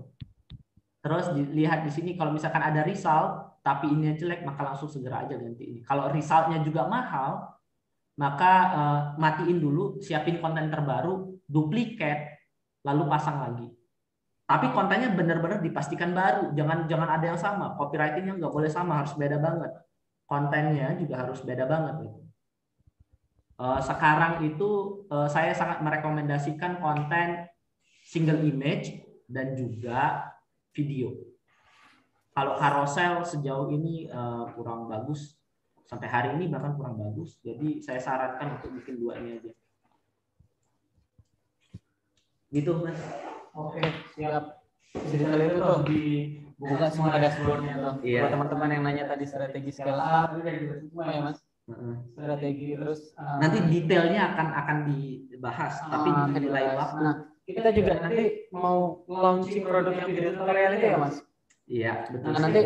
Terus 1.03 1.25
dilihat 1.35 1.83
di 1.83 1.91
sini 1.91 2.15
kalau 2.15 2.35
misalkan 2.35 2.63
ada 2.63 2.83
result 2.87 3.59
tapi 3.61 3.91
ini 3.91 4.15
jelek 4.15 4.47
maka 4.47 4.63
langsung 4.63 4.87
segera 4.87 5.27
aja 5.27 5.35
ganti 5.35 5.63
ini. 5.63 5.79
Kalau 5.83 6.07
resultnya 6.07 6.63
juga 6.63 6.87
mahal 6.87 7.57
maka 8.17 8.53
uh, 8.73 8.99
matiin 9.21 9.61
dulu, 9.61 10.01
siapin 10.01 10.41
konten 10.41 10.73
terbaru, 10.73 11.37
duplikat, 11.45 12.33
lalu 12.81 13.05
pasang 13.05 13.37
lagi. 13.45 13.67
Tapi 14.47 14.73
kontennya 14.73 15.13
benar-benar 15.13 15.61
dipastikan 15.61 16.15
baru, 16.17 16.55
jangan 16.57 16.87
jangan 16.89 17.09
ada 17.13 17.25
yang 17.29 17.37
sama. 17.39 17.77
Copywritingnya 17.77 18.39
nggak 18.41 18.53
boleh 18.55 18.71
sama, 18.71 19.03
harus 19.03 19.13
beda 19.13 19.37
banget. 19.37 19.71
Kontennya 20.25 20.97
juga 20.97 21.27
harus 21.27 21.39
beda 21.45 21.67
banget. 21.67 22.09
Gitu. 22.09 22.19
Eh, 23.57 23.81
sekarang 23.81 24.45
itu 24.45 25.01
uh, 25.09 25.25
saya 25.25 25.49
sangat 25.49 25.81
merekomendasikan 25.81 26.77
konten 26.77 27.49
single 28.05 28.45
image 28.45 29.01
dan 29.25 29.57
juga 29.57 30.29
video. 30.77 31.09
Kalau 32.37 32.53
carousel 32.53 33.25
sejauh 33.25 33.73
ini 33.73 34.13
uh, 34.13 34.45
kurang 34.53 34.85
bagus 34.85 35.41
sampai 35.89 36.05
hari 36.05 36.29
ini 36.37 36.53
bahkan 36.53 36.77
kurang 36.77 37.01
bagus. 37.01 37.41
Jadi 37.41 37.81
saya 37.81 37.97
sarankan 37.97 38.61
untuk 38.61 38.77
bikin 38.77 39.01
dua 39.01 39.17
ini 39.25 39.41
aja. 39.41 39.51
Gitu 42.53 42.71
mas. 42.77 43.01
Oke 43.57 43.81
siap. 44.13 44.61
Jadi 44.93 45.25
itu 45.33 45.57
tuh 45.57 45.81
di 45.89 46.01
buka 46.61 46.93
semua 46.93 47.17
dashboardnya 47.17 47.73
tuh. 47.81 48.05
Iya. 48.05 48.29
Buat 48.29 48.33
teman-teman 48.37 48.69
yang 48.69 48.83
nanya 48.85 49.09
tadi 49.09 49.25
strategi 49.25 49.73
scale 49.73 49.97
up, 49.97 50.37
itu 50.37 50.93
semua 50.93 51.09
ya 51.09 51.25
mas 51.25 51.46
strategi 52.15 52.79
terus 52.79 53.11
uh, 53.19 53.43
nanti 53.43 53.59
detailnya 53.67 54.21
akan 54.33 54.47
akan 54.55 54.77
dibahas 54.87 55.73
uh, 55.83 55.89
tapi 55.91 56.09
di 56.39 56.49
lain 56.49 56.71
waktu. 56.79 57.01
Nah, 57.03 57.15
kita 57.43 57.69
juga 57.75 57.93
nanti 57.99 58.47
mau 58.55 59.03
launching 59.07 59.67
produk 59.67 59.91
yang 59.91 60.09
video 60.15 60.31
tutorial 60.35 60.71
itu 60.79 60.85
ya 60.87 60.97
mas? 60.99 61.15
Iya 61.67 61.93
betul 62.07 62.31
nah, 62.31 62.39
nanti 62.47 62.61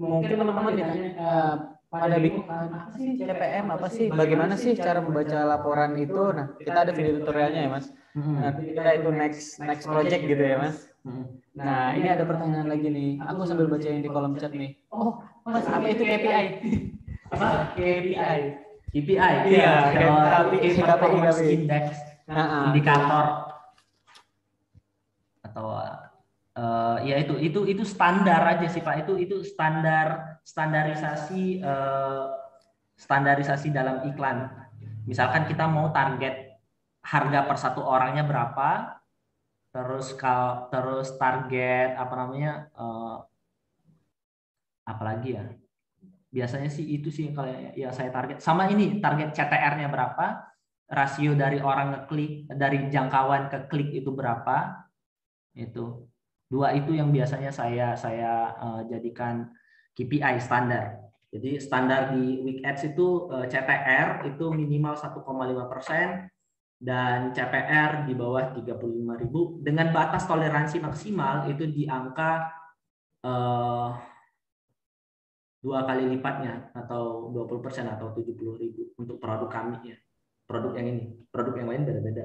mungkin 0.00 0.32
teman-teman 0.40 0.72
ditanya 0.72 1.08
uh, 1.20 1.54
pada 1.92 2.16
bingung 2.16 2.48
apa 2.48 2.88
sih 2.96 3.20
CPM 3.20 3.66
apa 3.68 3.88
sih? 3.92 4.06
Bagaimana 4.08 4.54
sih 4.56 4.72
cara 4.72 5.04
membaca 5.04 5.44
laporan 5.44 5.92
itu? 6.00 6.32
Nah 6.32 6.56
kita 6.56 6.88
ada 6.88 6.92
video 6.96 7.20
tutorialnya 7.20 7.68
ya 7.68 7.70
mas. 7.76 7.92
Nanti 8.16 8.72
kita 8.72 8.90
itu 8.96 9.10
next 9.12 9.60
next 9.60 9.84
project 9.84 10.22
gitu 10.24 10.40
ya 10.40 10.56
mas. 10.56 10.88
Nah 11.52 11.92
ini 11.92 12.08
ada 12.08 12.24
pertanyaan 12.24 12.72
lagi 12.72 12.88
nih. 12.88 13.20
Aku 13.20 13.44
sambil 13.44 13.68
baca 13.68 13.84
yang 13.84 14.00
di 14.00 14.08
kolom 14.08 14.32
chat 14.40 14.56
nih. 14.56 14.80
Oh 14.88 15.20
mas 15.44 15.68
apa 15.68 15.84
itu 15.92 16.08
KPI 16.08 16.46
apa? 17.30 17.48
KPI 17.78 18.40
KPI 18.90 19.36
iya 19.54 19.94
KPI 19.94 20.68
performance 20.82 21.40
index 21.46 21.84
indikator. 22.70 23.26
Atau 25.42 25.66
uh, 25.74 26.96
ya 27.02 27.16
itu 27.18 27.34
itu 27.38 27.60
itu 27.66 27.82
standar 27.86 28.42
aja 28.46 28.66
sih 28.66 28.82
pak. 28.82 29.06
Itu 29.06 29.18
itu 29.18 29.42
standar 29.42 30.38
standarisasi 30.46 31.62
uh, 31.62 32.34
standarisasi 32.98 33.70
dalam 33.70 34.06
iklan. 34.06 34.50
Misalkan 35.06 35.46
kita 35.50 35.66
mau 35.66 35.90
target 35.90 36.60
harga 37.00 37.40
per 37.48 37.56
satu 37.56 37.80
orangnya 37.80 38.28
berapa 38.28 39.00
terus 39.70 40.12
kal 40.18 40.66
terus 40.68 41.14
target 41.14 41.94
apa 41.94 42.14
namanya 42.18 42.68
uh, 42.74 43.22
apalagi 44.82 45.38
ya 45.38 45.46
biasanya 46.30 46.70
sih 46.70 46.86
itu 46.86 47.10
sih 47.10 47.34
kalau 47.34 47.50
yang 47.74 47.90
saya 47.90 48.14
target. 48.14 48.38
Sama 48.38 48.70
ini 48.70 49.02
target 49.02 49.34
CTR-nya 49.34 49.90
berapa 49.90 50.46
rasio 50.90 51.34
dari 51.38 51.62
orang 51.62 51.94
ngeklik 51.94 52.50
dari 52.50 52.90
jangkauan 52.90 53.50
ke 53.50 53.58
klik 53.70 53.90
itu 53.94 54.10
berapa 54.14 54.86
itu. 55.58 56.06
Dua 56.50 56.74
itu 56.74 56.94
yang 56.94 57.14
biasanya 57.14 57.54
saya 57.54 57.94
saya 57.94 58.54
uh, 58.58 58.82
jadikan 58.86 59.50
KPI 59.94 60.38
standar. 60.42 60.98
Jadi 61.30 61.62
standar 61.62 62.10
di 62.10 62.42
Week 62.42 62.58
Ads 62.66 62.90
itu 62.90 63.30
eh, 63.30 63.46
CTR 63.46 64.26
itu 64.26 64.50
minimal 64.50 64.98
1,5 64.98 65.22
persen 65.70 66.26
dan 66.74 67.30
CPR 67.30 68.02
di 68.02 68.18
bawah 68.18 68.50
35.000 68.50 69.62
dengan 69.62 69.94
batas 69.94 70.26
toleransi 70.26 70.82
maksimal 70.82 71.46
itu 71.46 71.70
di 71.70 71.86
angka 71.86 72.50
eh, 73.22 73.88
dua 75.60 75.84
kali 75.84 76.08
lipatnya 76.08 76.72
atau 76.72 77.28
20 77.32 77.64
persen 77.64 77.84
atau 77.84 78.16
70.000 78.16 78.96
untuk 78.96 79.16
produk 79.20 79.48
kami 79.48 79.76
ya. 79.92 79.96
Produk 80.48 80.72
yang 80.74 80.86
ini, 80.96 81.04
produk 81.30 81.54
yang 81.60 81.68
lain 81.68 81.82
beda-beda. 81.86 82.24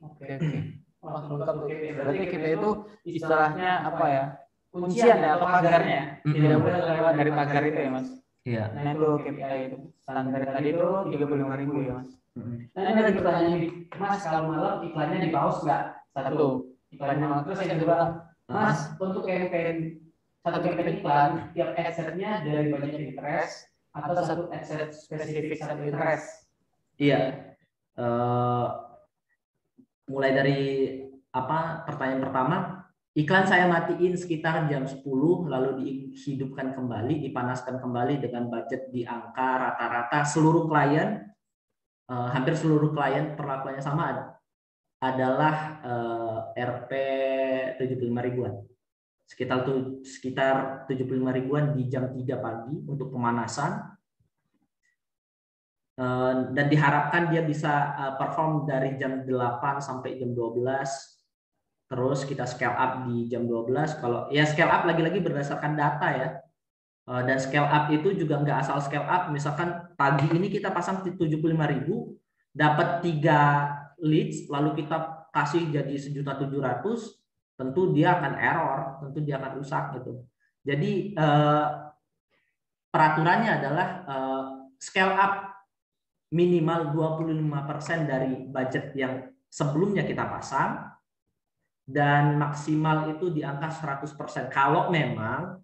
Oke 0.00 0.24
oke. 0.38 0.58
Wah 1.02 1.22
lengkap 1.26 1.54
tuh. 1.60 1.68
Berarti 1.68 2.24
kita 2.30 2.48
itu 2.56 2.70
istilahnya 3.04 3.70
apa 3.84 4.04
ya? 4.08 4.24
Kuncian 4.70 5.18
ya 5.18 5.34
atau 5.36 5.46
pagarnya. 5.50 6.22
Tidak 6.22 6.58
boleh 6.62 6.80
lewat 6.80 7.14
dari 7.18 7.30
pagar 7.34 7.62
itu 7.66 7.80
ya 7.82 7.90
mas. 7.90 8.08
Iya. 8.46 8.64
Nah 8.72 8.94
itu 8.94 9.08
KPI 9.26 9.60
itu. 9.68 9.78
Standar 10.00 10.40
tadi 10.46 10.68
itu 10.72 10.88
tiga 11.12 11.24
puluh 11.26 11.40
lima 11.44 11.54
ribu 11.58 11.84
ya 11.84 11.92
mas. 12.00 12.10
Mm-mm. 12.38 12.70
Nah 12.70 12.80
ini 12.86 12.98
ada 13.02 13.10
pertanyaan 13.10 13.60
Mas 13.98 14.22
kalau 14.22 14.54
malam 14.54 14.86
iklannya 14.86 15.18
di 15.18 15.30
pause 15.34 15.66
nggak? 15.66 15.84
Satu, 16.14 16.48
iklannya 16.94 17.26
malam. 17.26 17.42
Terus 17.42 17.58
yang 17.66 17.82
kedua, 17.82 17.98
Mas 18.46 18.78
untuk 19.02 19.26
campaign 19.26 19.98
satu 20.40 20.72
iklan, 20.72 21.52
tiap 21.52 21.76
adset-nya 21.76 22.40
dari 22.40 22.72
banyaknya 22.72 23.12
interest 23.12 23.68
atau 23.92 24.22
satu 24.24 24.44
adset 24.48 24.88
spesifik 24.96 25.60
satu 25.60 25.84
interest? 25.84 26.48
Iya. 26.96 27.52
Eh, 28.00 28.66
mulai 30.08 30.32
dari 30.32 30.60
apa 31.30 31.84
pertanyaan 31.84 32.22
pertama, 32.24 32.56
iklan 33.12 33.44
saya 33.44 33.68
matiin 33.68 34.16
sekitar 34.16 34.64
jam 34.72 34.88
10 34.88 35.04
lalu 35.46 35.70
dihidupkan 35.84 36.72
kembali, 36.72 37.20
dipanaskan 37.28 37.76
kembali 37.76 38.24
dengan 38.24 38.48
budget 38.48 38.88
di 38.88 39.04
angka 39.04 39.60
rata-rata 39.60 40.24
seluruh 40.24 40.64
klien 40.72 41.28
eh, 42.08 42.28
hampir 42.32 42.56
seluruh 42.56 42.96
klien 42.96 43.36
perlakuannya 43.36 43.84
sama 43.84 44.02
ad- 44.08 44.28
adalah 45.04 45.56
eh, 45.84 46.64
RP 46.64 46.92
75 47.76 48.26
ribuan. 48.28 48.69
Sekitar 49.30 49.62
tuh 49.62 50.02
sekitar 50.02 50.90
75 50.90 51.06
ribuan 51.30 51.70
di 51.70 51.86
jam 51.86 52.10
3 52.10 52.18
pagi 52.42 52.82
untuk 52.82 53.14
pemanasan. 53.14 53.94
Eh, 56.00 56.34
dan 56.50 56.66
diharapkan 56.66 57.30
dia 57.30 57.46
bisa 57.46 57.94
eh, 57.94 58.12
perform 58.18 58.66
dari 58.66 58.98
jam 58.98 59.22
8 59.22 59.78
sampai 59.78 60.18
jam 60.18 60.34
12 60.34 60.66
terus 61.90 62.22
kita 62.22 62.46
scale 62.46 62.78
up 62.78 63.02
di 63.10 63.26
jam 63.26 63.50
12 63.50 63.98
kalau 63.98 64.30
ya 64.30 64.46
scale 64.46 64.70
up 64.70 64.86
lagi-lagi 64.86 65.22
berdasarkan 65.22 65.78
data 65.78 66.08
ya. 66.10 66.28
Eh, 67.06 67.22
dan 67.22 67.38
scale 67.38 67.70
up 67.70 67.86
itu 67.94 68.16
juga 68.18 68.42
nggak 68.42 68.66
asal 68.66 68.82
scale 68.82 69.06
up. 69.06 69.30
Misalkan 69.30 69.94
pagi 69.94 70.26
ini 70.34 70.50
kita 70.50 70.74
pasang 70.74 71.06
75.000 71.06 71.38
dapat 72.50 72.88
tiga 73.06 73.70
leads 74.02 74.50
lalu 74.50 74.82
kita 74.82 75.28
kasih 75.30 75.70
jadi 75.70 75.94
sejuta 75.94 76.34
tujuh 76.34 76.58
ratus 76.58 77.19
tentu 77.60 77.92
dia 77.92 78.16
akan 78.16 78.32
error 78.40 78.80
tentu 79.04 79.20
dia 79.20 79.36
akan 79.36 79.60
rusak 79.60 80.00
gitu 80.00 80.24
jadi 80.64 80.92
eh, 81.12 81.66
peraturannya 82.88 83.50
adalah 83.60 83.88
eh, 84.08 84.44
scale 84.80 85.12
up 85.12 85.32
minimal 86.32 86.94
25% 86.96 88.08
dari 88.08 88.48
budget 88.48 88.96
yang 88.96 89.28
sebelumnya 89.50 90.06
kita 90.06 90.24
pasang 90.30 90.88
dan 91.90 92.38
maksimal 92.38 93.10
itu 93.10 93.34
di 93.34 93.42
angka 93.42 93.68
100% 93.68 94.48
kalau 94.48 94.88
memang 94.88 95.58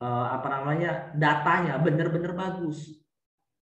eh, 0.00 0.26
apa 0.32 0.46
namanya 0.48 1.12
datanya 1.12 1.76
benar-benar 1.82 2.32
bagus. 2.32 2.96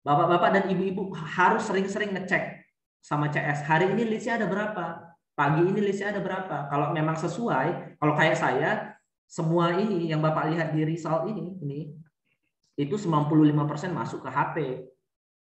Bapak-bapak 0.05 0.51
dan 0.55 0.65
ibu-ibu 0.73 1.11
harus 1.13 1.67
sering-sering 1.69 2.15
ngecek 2.15 2.65
sama 3.03 3.29
CS. 3.29 3.67
Hari 3.67 3.93
ini 3.93 4.09
listnya 4.09 4.41
ada 4.41 4.47
berapa? 4.47 5.08
Pagi 5.39 5.63
ini 5.63 5.79
listnya 5.79 6.11
ada 6.11 6.19
berapa? 6.19 6.67
Kalau 6.67 6.91
memang 6.91 7.15
sesuai, 7.15 7.95
kalau 8.03 8.19
kayak 8.19 8.35
saya, 8.35 8.99
semua 9.31 9.71
ini 9.79 10.11
yang 10.11 10.19
Bapak 10.19 10.51
lihat 10.51 10.75
di 10.75 10.83
result 10.83 11.31
ini, 11.31 11.55
ini 11.63 11.81
itu 12.75 12.99
95% 12.99 13.95
masuk 13.95 14.27
ke 14.27 14.31
HP. 14.35 14.57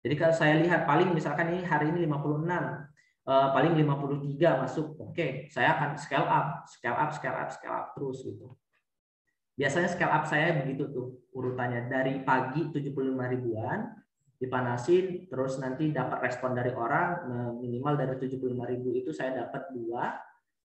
Jadi 0.02 0.16
kalau 0.18 0.34
saya 0.34 0.58
lihat 0.58 0.90
paling 0.90 1.14
misalkan 1.14 1.54
ini 1.54 1.62
hari 1.62 1.94
ini 1.94 2.10
56, 2.10 2.90
eh, 3.30 3.48
paling 3.54 3.74
53 3.78 4.66
masuk. 4.66 4.98
Oke, 4.98 5.46
saya 5.54 5.78
akan 5.78 5.94
scale 6.02 6.26
up, 6.26 6.66
scale 6.66 6.98
up, 6.98 7.10
scale 7.14 7.38
up, 7.38 7.50
scale 7.54 7.76
up 7.78 7.86
terus 7.94 8.26
gitu. 8.26 8.50
Biasanya 9.54 9.94
scale 9.94 10.10
up 10.10 10.26
saya 10.26 10.58
begitu 10.58 10.90
tuh 10.90 11.22
urutannya 11.38 11.86
dari 11.86 12.26
pagi 12.26 12.66
75 12.74 13.30
ribuan 13.30 13.94
dipanasin 14.44 15.32
terus 15.32 15.56
nanti 15.64 15.96
dapat 15.96 16.20
respon 16.28 16.52
dari 16.52 16.76
orang 16.76 17.24
minimal 17.64 17.96
dari 17.96 18.20
75 18.20 18.44
ribu 18.44 18.92
itu 18.92 19.16
saya 19.16 19.48
dapat 19.48 19.72
dua. 19.72 20.20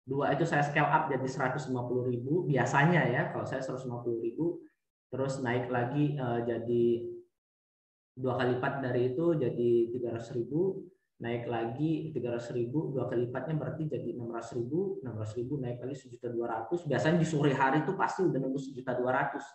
Dua 0.02 0.34
itu 0.34 0.42
saya 0.42 0.66
scale 0.66 0.90
up 0.90 1.06
jadi 1.08 1.24
150 1.24 1.72
ribu 2.10 2.44
biasanya 2.44 3.06
ya 3.06 3.22
kalau 3.30 3.46
saya 3.46 3.62
150 3.62 3.86
ribu 4.18 4.60
terus 5.08 5.38
naik 5.40 5.70
lagi 5.70 6.18
eh, 6.18 6.40
jadi 6.42 6.84
dua 8.12 8.34
kali 8.36 8.58
lipat 8.58 8.82
dari 8.82 9.14
itu 9.14 9.38
jadi 9.38 9.70
300 9.94 10.36
ribu 10.42 10.90
naik 11.22 11.46
lagi 11.46 12.10
300 12.10 12.58
ribu 12.58 12.90
dua 12.90 13.06
kali 13.06 13.30
lipatnya 13.30 13.54
berarti 13.54 13.86
jadi 13.86 14.18
600 14.18 14.58
ribu 14.58 14.98
600 15.06 15.38
ribu 15.38 15.54
naik 15.62 15.78
lagi 15.78 15.96
sejuta 15.96 16.28
dua 16.34 16.46
ratus. 16.50 16.82
Biasanya 16.82 17.22
di 17.22 17.28
sore 17.30 17.54
hari 17.54 17.86
itu 17.86 17.94
pasti 17.94 18.26
udah 18.26 18.42
nembus 18.42 18.74
sejuta 18.74 18.98
dua 18.98 19.14
ratus 19.14 19.46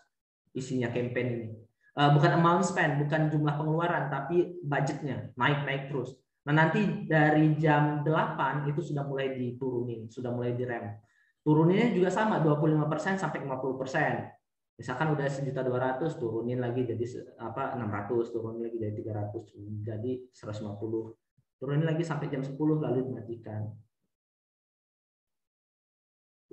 isinya 0.56 0.88
campaign 0.89 1.27
ini 1.27 1.66
Eh, 1.97 2.09
bukan 2.13 2.31
amount 2.37 2.61
spend 2.61 3.01
bukan 3.01 3.33
jumlah 3.33 3.57
pengeluaran 3.57 4.13
tapi 4.13 4.61
budgetnya 4.61 5.33
naik 5.33 5.65
naik 5.65 5.83
terus. 5.89 6.13
Nah 6.45 6.53
nanti 6.53 7.09
dari 7.09 7.57
jam 7.57 8.05
8 8.05 8.69
itu 8.69 8.85
sudah 8.85 9.01
mulai 9.01 9.33
diturunin 9.33 10.05
sudah 10.05 10.29
mulai 10.29 10.53
direm. 10.53 10.93
Turuninnya 11.41 11.89
juga 11.97 12.13
sama 12.13 12.37
25% 12.37 13.17
sampai 13.17 13.41
50% 13.41 14.29
misalkan 14.77 15.09
udah 15.09 15.25
sejuta 15.25 15.65
dua 15.65 15.79
ratus 15.81 16.21
turunin 16.21 16.61
lagi 16.61 16.85
jadi 16.85 17.01
apa 17.41 17.73
600 17.81 18.29
turunin 18.29 18.61
lagi 18.61 18.77
jadi 18.77 18.93
300 19.33 19.57
jadi 19.81 20.11
150 20.29 21.17
turunin 21.57 21.81
lagi 21.81 22.05
sampai 22.05 22.29
jam 22.29 22.45
10 22.45 22.53
lalu 22.77 23.09
dimatikan. 23.09 23.73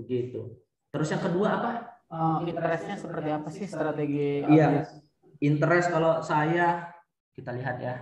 Begitu. 0.01 0.57
Terus 0.89 1.09
yang 1.13 1.21
kedua 1.21 1.49
apa? 1.61 1.73
Eh, 2.09 2.49
interestnya 2.49 2.97
seperti 2.97 3.29
apa 3.29 3.49
sih 3.53 3.69
strategi? 3.69 4.41
Iya. 4.41 5.04
Interest 5.41 5.91
kalau 5.91 6.21
saya 6.23 6.95
kita 7.35 7.51
lihat 7.51 7.77
ya. 7.83 7.95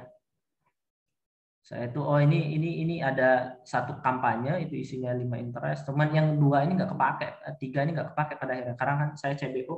Saya 1.62 1.86
itu 1.86 2.02
oh 2.02 2.18
ini 2.18 2.58
ini 2.58 2.82
ini 2.82 2.96
ada 2.98 3.54
satu 3.62 4.02
kampanye 4.02 4.66
itu 4.66 4.82
isinya 4.82 5.14
lima 5.14 5.38
interest. 5.38 5.86
Cuman 5.86 6.10
yang 6.10 6.34
dua 6.36 6.66
ini 6.66 6.74
nggak 6.74 6.90
kepake 6.90 7.28
eh, 7.48 7.54
tiga 7.56 7.86
ini 7.86 7.94
nggak 7.94 8.12
kepake 8.12 8.34
pada 8.36 8.52
akhirnya. 8.52 8.76
Karena 8.76 8.94
kan 8.98 9.10
saya 9.14 9.34
CBO 9.38 9.76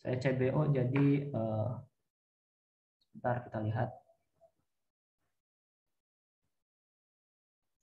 saya 0.00 0.16
CBO 0.18 0.72
jadi 0.72 1.06
eh, 1.28 1.70
sebentar 2.98 3.44
kita 3.44 3.58
lihat. 3.60 3.88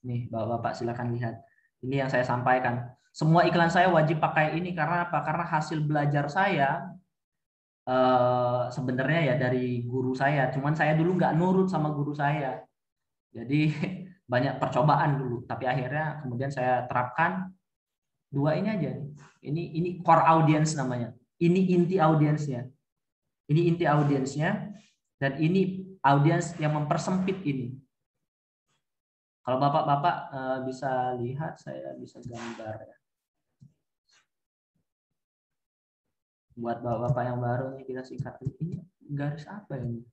Nih 0.04 0.26
bapak-bapak 0.26 0.72
silakan 0.74 1.14
lihat. 1.14 1.34
Ini 1.80 2.04
yang 2.04 2.10
saya 2.12 2.26
sampaikan. 2.26 2.92
Semua 3.14 3.46
iklan 3.46 3.70
saya 3.70 3.88
wajib 3.90 4.18
pakai 4.18 4.58
ini 4.58 4.74
karena 4.74 5.06
apa? 5.08 5.22
Karena 5.22 5.46
hasil 5.46 5.80
belajar 5.86 6.26
saya 6.26 6.98
eh, 7.88 8.62
sebenarnya 8.72 9.20
ya 9.32 9.34
dari 9.38 9.84
guru 9.84 10.12
saya. 10.12 10.48
Cuman 10.52 10.76
saya 10.76 10.92
dulu 10.96 11.16
nggak 11.16 11.36
nurut 11.36 11.68
sama 11.70 11.92
guru 11.94 12.12
saya. 12.12 12.60
Jadi 13.30 13.70
banyak 14.32 14.58
percobaan 14.60 15.20
dulu. 15.20 15.44
Tapi 15.46 15.64
akhirnya 15.64 16.20
kemudian 16.24 16.50
saya 16.52 16.84
terapkan 16.90 17.52
dua 18.30 18.56
ini 18.56 18.68
aja. 18.68 18.92
Ini 19.40 19.62
ini 19.80 19.88
core 20.04 20.24
audience 20.26 20.76
namanya. 20.76 21.14
Ini 21.40 21.60
inti 21.72 21.96
audiensnya. 21.96 22.68
Ini 23.50 23.60
inti 23.66 23.84
audiensnya 23.88 24.70
dan 25.18 25.40
ini 25.42 25.82
audiens 26.04 26.54
yang 26.62 26.76
mempersempit 26.76 27.42
ini. 27.42 27.74
Kalau 29.40 29.56
bapak-bapak 29.56 30.16
eh, 30.30 30.58
bisa 30.68 31.16
lihat, 31.18 31.58
saya 31.58 31.96
bisa 31.96 32.20
gambar 32.22 32.86
ya. 32.86 32.99
Buat 36.60 36.84
bapak-bapak 36.84 37.24
yang 37.24 37.40
baru 37.40 37.72
nih 37.72 37.88
kita 37.88 38.04
singkat. 38.04 38.36
Ini 38.60 38.76
garis 39.16 39.48
apa 39.48 39.80
ini? 39.80 40.04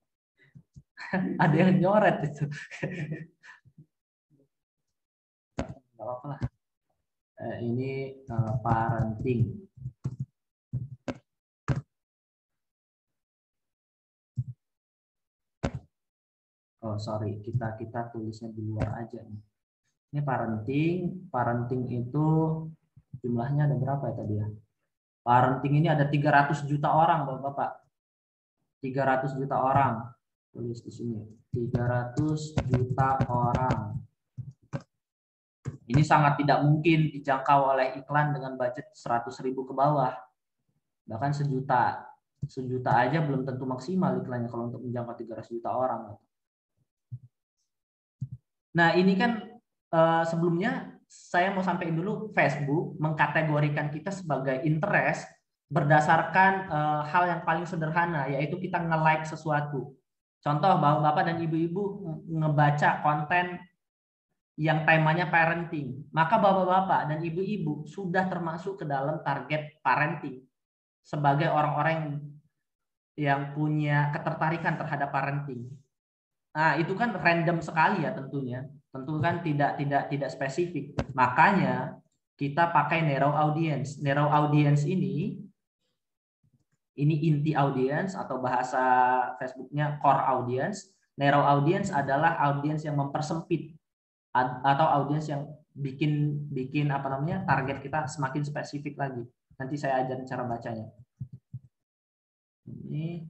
Ada 1.44 1.56
yang 1.60 1.84
nyoret 1.84 2.24
itu. 2.24 2.48
Nggak 5.94 6.06
apa-apa 6.08 6.26
lah. 6.32 6.42
Eh, 7.38 7.58
ini 7.68 7.92
eh, 8.24 8.54
parenting. 8.64 9.68
Oh 16.88 16.96
sorry 16.96 17.44
kita 17.44 17.76
kita 17.76 18.08
tulisnya 18.16 18.48
di 18.56 18.64
luar 18.64 19.04
aja 19.04 19.20
nih. 19.20 19.42
Ini 20.16 20.24
parenting. 20.24 21.28
Parenting 21.28 21.84
itu 21.92 22.26
jumlahnya 23.20 23.68
ada 23.68 23.76
berapa 23.76 24.08
ya 24.08 24.16
tadi 24.16 24.36
ya 24.40 24.48
Parenting 25.28 25.84
ini 25.84 25.92
ada 25.92 26.08
300 26.08 26.64
juta 26.64 26.88
orang, 26.88 27.28
Bapak-Bapak. 27.28 27.84
300 28.80 29.36
juta 29.36 29.60
orang. 29.60 30.08
Tulis 30.56 30.80
di 30.80 30.88
sini. 30.88 31.20
300 31.52 32.56
juta 32.64 33.20
orang. 33.28 34.00
Ini 35.84 36.00
sangat 36.08 36.40
tidak 36.40 36.64
mungkin 36.64 37.12
dijangkau 37.12 37.76
oleh 37.76 38.00
iklan 38.00 38.40
dengan 38.40 38.56
budget 38.56 38.88
100 38.96 39.28
ribu 39.44 39.68
ke 39.68 39.76
bawah. 39.76 40.16
Bahkan 41.04 41.32
sejuta. 41.36 42.08
Sejuta 42.48 42.96
aja 42.96 43.20
belum 43.20 43.44
tentu 43.44 43.68
maksimal 43.68 44.24
iklannya 44.24 44.48
kalau 44.48 44.72
untuk 44.72 44.80
menjangkau 44.80 45.12
300 45.12 45.60
juta 45.60 45.76
orang. 45.76 46.16
Nah 48.80 48.96
ini 48.96 49.12
kan 49.20 49.44
eh, 49.92 50.24
sebelumnya 50.24 50.97
saya 51.08 51.56
mau 51.56 51.64
sampaikan 51.64 51.96
dulu 51.96 52.36
Facebook 52.36 53.00
mengkategorikan 53.00 53.88
kita 53.90 54.12
sebagai 54.12 54.60
interest 54.68 55.28
berdasarkan 55.68 56.52
uh, 56.72 57.02
hal 57.08 57.24
yang 57.28 57.42
paling 57.44 57.68
sederhana 57.68 58.28
yaitu 58.32 58.60
kita 58.60 58.80
nge-like 58.80 59.28
sesuatu. 59.28 59.96
Contoh 60.40 60.74
bahwa 60.80 61.12
Bapak 61.12 61.28
dan 61.28 61.44
Ibu-ibu 61.44 61.84
ngebaca 62.28 63.04
konten 63.04 63.60
yang 64.58 64.88
temanya 64.88 65.28
parenting, 65.28 66.08
maka 66.16 66.40
Bapak-bapak 66.40 67.12
dan 67.12 67.20
Ibu-ibu 67.20 67.88
sudah 67.88 68.28
termasuk 68.32 68.84
ke 68.84 68.86
dalam 68.88 69.20
target 69.24 69.80
parenting 69.84 70.44
sebagai 71.04 71.52
orang-orang 71.52 72.20
yang 73.18 73.52
punya 73.58 74.14
ketertarikan 74.14 74.78
terhadap 74.78 75.10
parenting. 75.10 75.68
Nah, 76.54 76.78
itu 76.78 76.94
kan 76.94 77.14
random 77.18 77.62
sekali 77.62 78.06
ya 78.06 78.14
tentunya. 78.14 78.66
Tentu 78.92 79.20
kan 79.20 79.44
tidak 79.44 79.78
tidak 79.78 80.04
tidak 80.10 80.30
spesifik. 80.32 80.96
Makanya 81.14 82.00
kita 82.38 82.70
pakai 82.70 83.04
narrow 83.04 83.34
audience. 83.34 83.98
Narrow 84.00 84.30
audience 84.30 84.86
ini 84.86 85.42
ini 86.98 87.16
inti 87.30 87.54
audience 87.54 88.18
atau 88.18 88.42
bahasa 88.42 88.84
Facebooknya 89.38 90.02
core 90.02 90.24
audience. 90.34 90.90
Narrow 91.18 91.42
audience 91.42 91.90
adalah 91.94 92.38
audience 92.42 92.86
yang 92.86 92.98
mempersempit 92.98 93.74
atau 94.38 94.86
audience 94.86 95.30
yang 95.34 95.50
bikin 95.74 96.46
bikin 96.50 96.90
apa 96.94 97.10
namanya 97.10 97.46
target 97.46 97.82
kita 97.82 98.06
semakin 98.06 98.46
spesifik 98.46 98.98
lagi. 98.98 99.26
Nanti 99.58 99.76
saya 99.78 100.06
ajarin 100.06 100.30
cara 100.30 100.46
bacanya. 100.46 100.86
Ini 102.70 103.26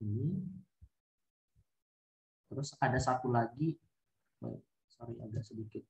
ini. 0.00 0.40
Terus 2.50 2.74
ada 2.82 2.98
satu 2.98 3.30
lagi, 3.30 3.78
sorry 4.90 5.14
agak 5.22 5.46
sedikit. 5.46 5.86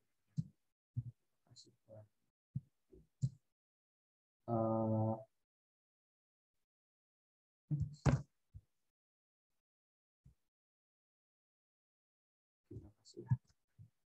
Uh, 4.51 5.15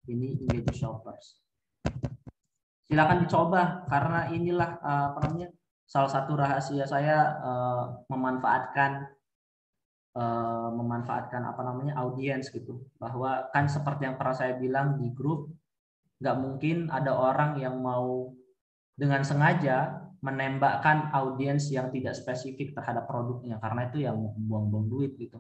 ini 0.10 0.40
engage 0.42 0.74
shoppers. 0.80 1.44
Silakan 2.90 3.28
dicoba 3.28 3.86
karena 3.86 4.34
inilah 4.34 4.82
uh, 4.82 5.14
apa 5.14 5.20
namanya 5.30 5.54
salah 5.86 6.10
satu 6.10 6.34
rahasia 6.34 6.90
saya 6.90 7.38
uh, 7.46 8.02
memanfaatkan 8.10 9.19
uh, 10.16 10.70
memanfaatkan 10.74 11.44
apa 11.46 11.62
namanya 11.62 12.00
audiens 12.02 12.50
gitu 12.50 12.82
bahwa 12.98 13.50
kan 13.54 13.70
seperti 13.70 14.08
yang 14.10 14.16
pernah 14.18 14.36
saya 14.38 14.58
bilang 14.58 14.98
di 14.98 15.12
grup 15.14 15.52
nggak 16.20 16.38
mungkin 16.40 16.92
ada 16.92 17.16
orang 17.16 17.60
yang 17.60 17.80
mau 17.80 18.34
dengan 19.00 19.24
sengaja 19.24 20.10
menembakkan 20.20 21.08
audiens 21.16 21.72
yang 21.72 21.88
tidak 21.96 22.12
spesifik 22.12 22.76
terhadap 22.76 23.08
produknya 23.08 23.56
karena 23.64 23.88
itu 23.88 24.04
yang 24.04 24.20
buang-buang 24.20 24.88
duit 24.92 25.16
gitu. 25.16 25.40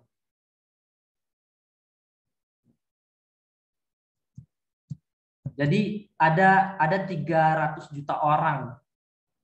Jadi 5.60 6.08
ada 6.16 6.80
ada 6.80 7.04
300 7.04 7.92
juta 7.92 8.16
orang 8.24 8.80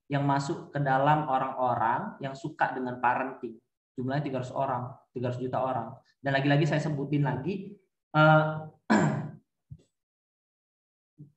yang 0.07 0.23
masuk 0.23 0.71
ke 0.71 0.79
dalam 0.79 1.27
orang-orang 1.27 2.15
yang 2.23 2.31
suka 2.31 2.71
dengan 2.71 3.03
parenting. 3.03 3.59
Jumlahnya 3.99 4.23
300 4.39 4.55
orang, 4.55 4.95
300 5.15 5.39
juta 5.47 5.63
orang. 5.63 5.87
Dan 6.19 6.35
lagi-lagi 6.35 6.67
saya 6.67 6.83
sebutin 6.83 7.23
lagi 7.23 7.71
uh, 8.11 8.67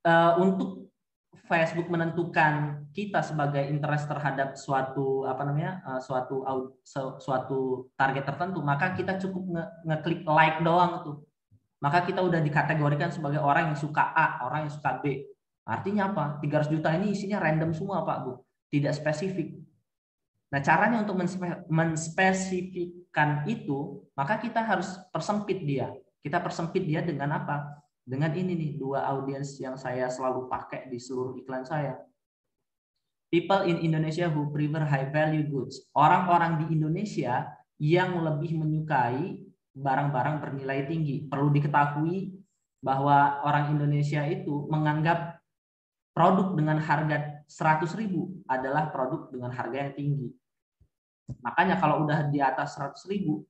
uh, 0.03 0.33
untuk 0.45 0.91
Facebook 1.49 1.89
menentukan 1.89 2.85
kita 2.93 3.25
sebagai 3.25 3.65
interest 3.65 4.05
terhadap 4.05 4.53
suatu 4.59 5.25
apa 5.25 5.49
namanya 5.49 5.81
uh, 5.87 6.01
suatu 6.03 6.45
suatu 7.17 7.89
target 7.97 8.29
tertentu 8.29 8.61
maka 8.61 8.93
kita 8.93 9.17
cukup 9.17 9.57
nge 9.57 9.65
ngeklik 9.89 10.21
like 10.29 10.61
doang 10.61 11.07
tuh. 11.07 11.17
Maka 11.79 12.03
kita 12.03 12.21
udah 12.27 12.43
dikategorikan 12.43 13.15
sebagai 13.15 13.39
orang 13.39 13.71
yang 13.71 13.79
suka 13.79 14.11
A 14.11 14.43
orang 14.43 14.67
yang 14.67 14.73
suka 14.75 14.99
B. 14.99 15.23
Artinya 15.63 16.11
apa? 16.11 16.43
300 16.43 16.75
juta 16.75 16.91
ini 16.91 17.15
isinya 17.15 17.39
random 17.39 17.71
semua 17.71 18.03
Pak 18.03 18.19
Bu. 18.27 18.33
Tidak 18.69 18.93
spesifik 18.93 19.68
nah 20.49 20.61
caranya 20.65 21.05
untuk 21.05 21.20
menspesifikkan 21.69 23.45
itu 23.45 24.09
maka 24.16 24.41
kita 24.41 24.65
harus 24.65 24.97
persempit 25.12 25.61
dia 25.61 25.93
kita 26.25 26.41
persempit 26.41 26.89
dia 26.89 27.05
dengan 27.05 27.37
apa 27.37 27.79
dengan 28.09 28.33
ini 28.33 28.57
nih 28.57 28.73
dua 28.81 29.05
audiens 29.05 29.61
yang 29.61 29.77
saya 29.77 30.09
selalu 30.09 30.49
pakai 30.49 30.89
di 30.89 30.97
seluruh 30.97 31.37
iklan 31.37 31.69
saya. 31.69 32.01
People 33.29 33.69
in 33.69 33.85
Indonesia 33.85 34.33
who 34.33 34.49
prefer 34.49 34.89
high 34.89 35.12
value 35.12 35.45
goods. 35.45 35.85
Orang-orang 35.93 36.65
di 36.65 36.81
Indonesia 36.81 37.53
yang 37.77 38.16
lebih 38.25 38.57
menyukai 38.57 39.45
barang-barang 39.77 40.41
bernilai 40.41 40.89
tinggi. 40.89 41.29
Perlu 41.29 41.53
diketahui 41.53 42.33
bahwa 42.81 43.45
orang 43.45 43.77
Indonesia 43.77 44.25
itu 44.25 44.65
menganggap 44.73 45.45
produk 46.16 46.57
dengan 46.57 46.81
harga 46.81 47.38
100 47.49 47.89
ribu 47.97 48.45
adalah 48.47 48.93
produk 48.93 49.33
dengan 49.33 49.51
harga 49.51 49.89
yang 49.89 49.95
tinggi. 49.97 50.29
Makanya 51.41 51.81
kalau 51.81 52.05
udah 52.05 52.29
di 52.29 52.41
atas 52.45 52.77
100 52.77 53.09
ribu, 53.09 53.45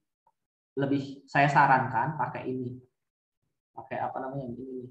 lebih 0.78 1.26
saya 1.26 1.50
sarankan 1.50 2.14
pakai 2.14 2.46
ini 2.46 2.78
pakai 3.74 3.98
apa 3.98 4.18
namanya 4.22 4.46
yang 4.46 4.58
ini 4.58 4.86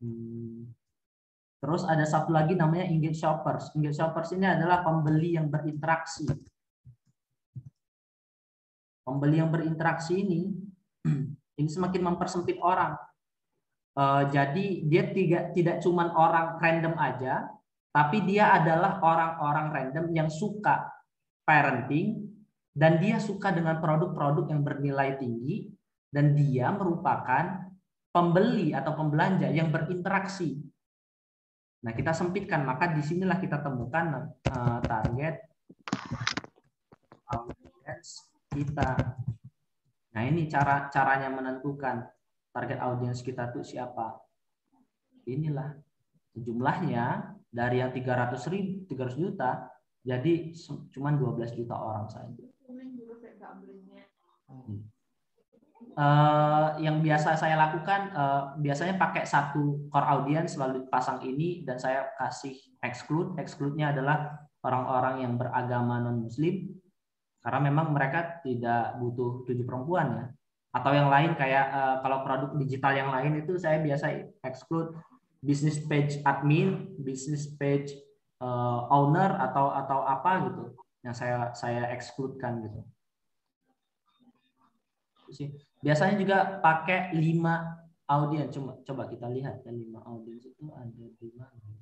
Hmm. 0.00 0.79
Terus 1.60 1.84
ada 1.84 2.08
satu 2.08 2.32
lagi 2.32 2.56
namanya 2.56 2.88
engage 2.88 3.20
shoppers. 3.20 3.68
Engage 3.76 4.00
shoppers 4.00 4.32
ini 4.32 4.48
adalah 4.48 4.80
pembeli 4.80 5.36
yang 5.36 5.52
berinteraksi. 5.52 6.24
Pembeli 9.04 9.36
yang 9.44 9.52
berinteraksi 9.52 10.24
ini 10.24 10.40
ini 11.60 11.68
semakin 11.68 12.00
mempersempit 12.00 12.56
orang. 12.64 12.96
Uh, 13.92 14.24
jadi 14.32 14.88
dia 14.88 15.12
tidak 15.12 15.44
tidak 15.52 15.76
cuma 15.84 16.08
orang 16.16 16.56
random 16.56 16.96
aja, 16.96 17.52
tapi 17.92 18.24
dia 18.24 18.56
adalah 18.56 18.96
orang-orang 19.04 19.66
random 19.68 20.06
yang 20.16 20.30
suka 20.32 20.88
parenting 21.44 22.30
dan 22.72 22.96
dia 23.02 23.20
suka 23.20 23.52
dengan 23.52 23.82
produk-produk 23.82 24.48
yang 24.48 24.62
bernilai 24.64 25.20
tinggi 25.20 25.68
dan 26.08 26.32
dia 26.32 26.72
merupakan 26.72 27.68
pembeli 28.14 28.72
atau 28.72 28.96
pembelanja 28.96 29.50
yang 29.52 29.68
berinteraksi. 29.68 30.56
Nah, 31.80 31.92
kita 31.96 32.12
sempitkan, 32.12 32.64
maka 32.68 32.92
di 32.92 33.00
sinilah 33.00 33.40
kita 33.40 33.64
temukan 33.64 34.36
uh, 34.52 34.78
target 34.84 35.40
audience 37.30 38.28
kita 38.50 39.16
Nah 40.10 40.22
ini 40.26 40.50
cara 40.50 40.90
caranya 40.90 41.30
menentukan 41.30 42.02
target 42.50 42.78
audiens 42.82 43.22
kita 43.22 43.54
tuh 43.54 43.62
siapa. 43.62 44.18
Inilah 45.30 45.70
jumlahnya 46.34 47.36
dari 47.50 47.82
yang 47.82 47.94
300 47.94 48.36
ribu, 48.50 48.86
300 48.90 49.22
juta 49.22 49.50
jadi 50.00 50.50
cuma 50.90 51.12
12 51.14 51.58
juta 51.60 51.76
orang 51.76 52.08
saja. 52.10 52.44
Uh, 55.90 56.78
yang 56.78 57.02
biasa 57.02 57.34
saya 57.34 57.58
lakukan 57.58 58.14
uh, 58.14 58.54
biasanya 58.62 58.94
pakai 58.94 59.26
satu 59.26 59.90
core 59.90 60.06
audience 60.06 60.54
lalu 60.54 60.86
pasang 60.86 61.18
ini 61.26 61.66
dan 61.66 61.82
saya 61.82 62.14
kasih 62.14 62.54
exclude. 62.86 63.34
Exclude-nya 63.36 63.90
adalah 63.90 64.38
orang-orang 64.62 65.26
yang 65.26 65.34
beragama 65.34 65.98
non 65.98 66.22
muslim 66.22 66.78
karena 67.40 67.60
memang 67.72 67.90
mereka 67.96 68.38
tidak 68.44 69.00
butuh 69.00 69.42
tujuh 69.48 69.64
perempuan 69.66 70.06
ya. 70.14 70.26
Atau 70.70 70.94
yang 70.94 71.10
lain 71.10 71.34
kayak 71.34 71.66
uh, 71.74 71.96
kalau 72.04 72.22
produk 72.22 72.50
digital 72.54 72.94
yang 72.94 73.10
lain 73.10 73.42
itu 73.42 73.58
saya 73.58 73.82
biasa 73.82 74.30
exclude 74.46 74.94
business 75.42 75.82
page 75.82 76.22
admin, 76.22 76.94
business 77.02 77.50
page 77.58 77.90
uh, 78.38 78.86
owner 78.94 79.34
atau 79.40 79.74
atau 79.74 80.06
apa 80.06 80.46
gitu 80.46 80.64
yang 81.02 81.16
saya 81.16 81.50
saya 81.56 81.90
excludekan 81.90 82.62
gitu. 82.62 82.80
Biasanya 85.80 86.16
juga 86.20 86.38
pakai 86.60 87.16
lima 87.16 87.80
audiens. 88.04 88.52
Coba 88.52 88.76
coba 88.84 89.02
kita 89.08 89.26
lihat 89.32 89.64
ya 89.64 89.72
lima 89.72 90.04
audiens 90.04 90.44
itu 90.44 90.68
ada 90.76 91.06
di 91.16 91.28
mana. 91.36 91.72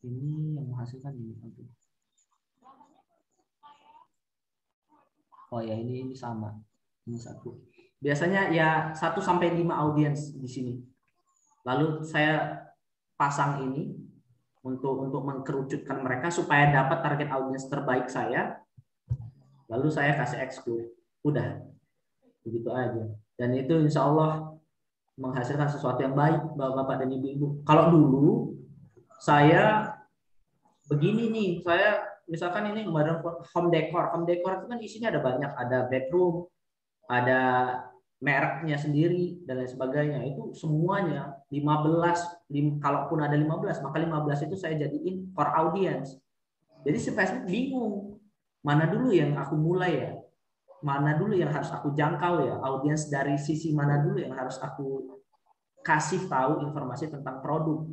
Ini 0.00 0.56
yang 0.56 0.64
menghasilkan 0.70 1.12
ini. 1.12 1.36
Oh 5.50 5.60
ya 5.60 5.74
ini 5.74 6.08
ini 6.08 6.14
sama. 6.14 6.54
Ini 7.04 7.18
satu. 7.18 7.58
Biasanya 8.00 8.48
ya 8.48 8.96
1 8.96 9.20
sampai 9.20 9.52
5 9.52 9.68
audiens 9.76 10.32
di 10.32 10.48
sini. 10.48 10.74
Lalu 11.68 12.00
saya 12.00 12.64
pasang 13.20 13.60
ini 13.68 13.92
untuk 14.60 15.08
untuk 15.08 15.22
mengkerucutkan 15.24 16.04
mereka 16.04 16.28
supaya 16.28 16.68
dapat 16.68 17.00
target 17.00 17.28
audiens 17.32 17.64
terbaik 17.68 18.06
saya. 18.12 18.60
Lalu 19.70 19.88
saya 19.88 20.16
kasih 20.18 20.42
exclude. 20.44 20.92
Udah. 21.24 21.64
Begitu 22.44 22.68
aja. 22.72 23.04
Dan 23.36 23.56
itu 23.56 23.72
insya 23.80 24.04
Allah 24.04 24.52
menghasilkan 25.16 25.68
sesuatu 25.68 26.00
yang 26.00 26.16
baik 26.16 26.56
Bapak 26.56 27.04
dan 27.04 27.12
Ibu-ibu. 27.12 27.64
Kalau 27.64 27.92
dulu 27.92 28.56
saya 29.20 29.96
begini 30.88 31.28
nih, 31.32 31.50
saya 31.60 32.04
misalkan 32.28 32.72
ini 32.72 32.88
home 32.88 33.68
decor. 33.68 34.12
Home 34.12 34.24
decor 34.24 34.60
itu 34.60 34.66
kan 34.68 34.78
isinya 34.80 35.08
ada 35.12 35.20
banyak, 35.20 35.52
ada 35.56 35.78
bedroom, 35.88 36.48
ada 37.08 37.40
mereknya 38.20 38.76
sendiri 38.76 39.40
dan 39.48 39.64
lain 39.64 39.70
sebagainya. 39.72 40.20
Itu 40.28 40.52
semuanya 40.52 41.40
15 41.48 42.52
lim, 42.52 42.76
kalaupun 42.76 43.24
ada 43.24 43.32
15 43.32 43.80
maka 43.80 43.96
15 43.96 44.46
itu 44.46 44.56
saya 44.60 44.76
jadiin 44.76 45.32
core 45.32 45.52
audience. 45.56 46.20
Jadi 46.84 46.98
si 47.00 47.10
Facebook 47.16 47.48
bingung 47.48 48.20
mana 48.60 48.84
dulu 48.92 49.08
yang 49.08 49.36
aku 49.40 49.56
mulai 49.56 49.92
ya? 49.96 50.12
Mana 50.84 51.16
dulu 51.16 51.36
yang 51.36 51.48
harus 51.48 51.72
aku 51.72 51.96
jangkau 51.96 52.44
ya? 52.44 52.60
Audiens 52.60 53.08
dari 53.08 53.40
sisi 53.40 53.72
mana 53.72 54.00
dulu 54.04 54.20
yang 54.20 54.36
harus 54.36 54.60
aku 54.60 55.16
kasih 55.80 56.28
tahu 56.28 56.60
informasi 56.68 57.08
tentang 57.08 57.40
produk? 57.40 57.88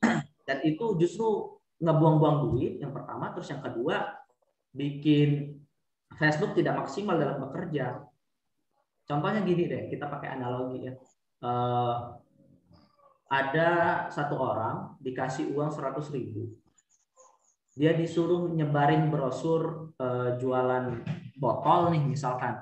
Dan 0.48 0.58
itu 0.64 0.96
justru 0.96 1.60
ngebuang-buang 1.76 2.36
duit 2.48 2.80
yang 2.80 2.92
pertama. 2.92 3.36
Terus 3.36 3.52
yang 3.52 3.60
kedua 3.60 4.16
bikin 4.72 5.60
Facebook 6.16 6.56
tidak 6.56 6.80
maksimal 6.80 7.20
dalam 7.20 7.44
bekerja 7.48 8.00
Contohnya 9.06 9.46
gini 9.46 9.70
deh, 9.70 9.86
kita 9.86 10.10
pakai 10.10 10.34
analogi 10.34 10.90
ya. 10.90 10.92
Uh, 11.38 12.18
ada 13.30 13.70
satu 14.10 14.34
orang 14.34 14.98
dikasih 14.98 15.54
uang 15.54 15.70
100 15.70 16.14
ribu. 16.14 16.50
Dia 17.78 17.94
disuruh 17.94 18.50
nyebarin 18.50 19.06
brosur 19.06 19.94
uh, 20.02 20.34
jualan 20.42 21.06
botol 21.38 21.94
nih 21.94 22.02
misalkan 22.02 22.58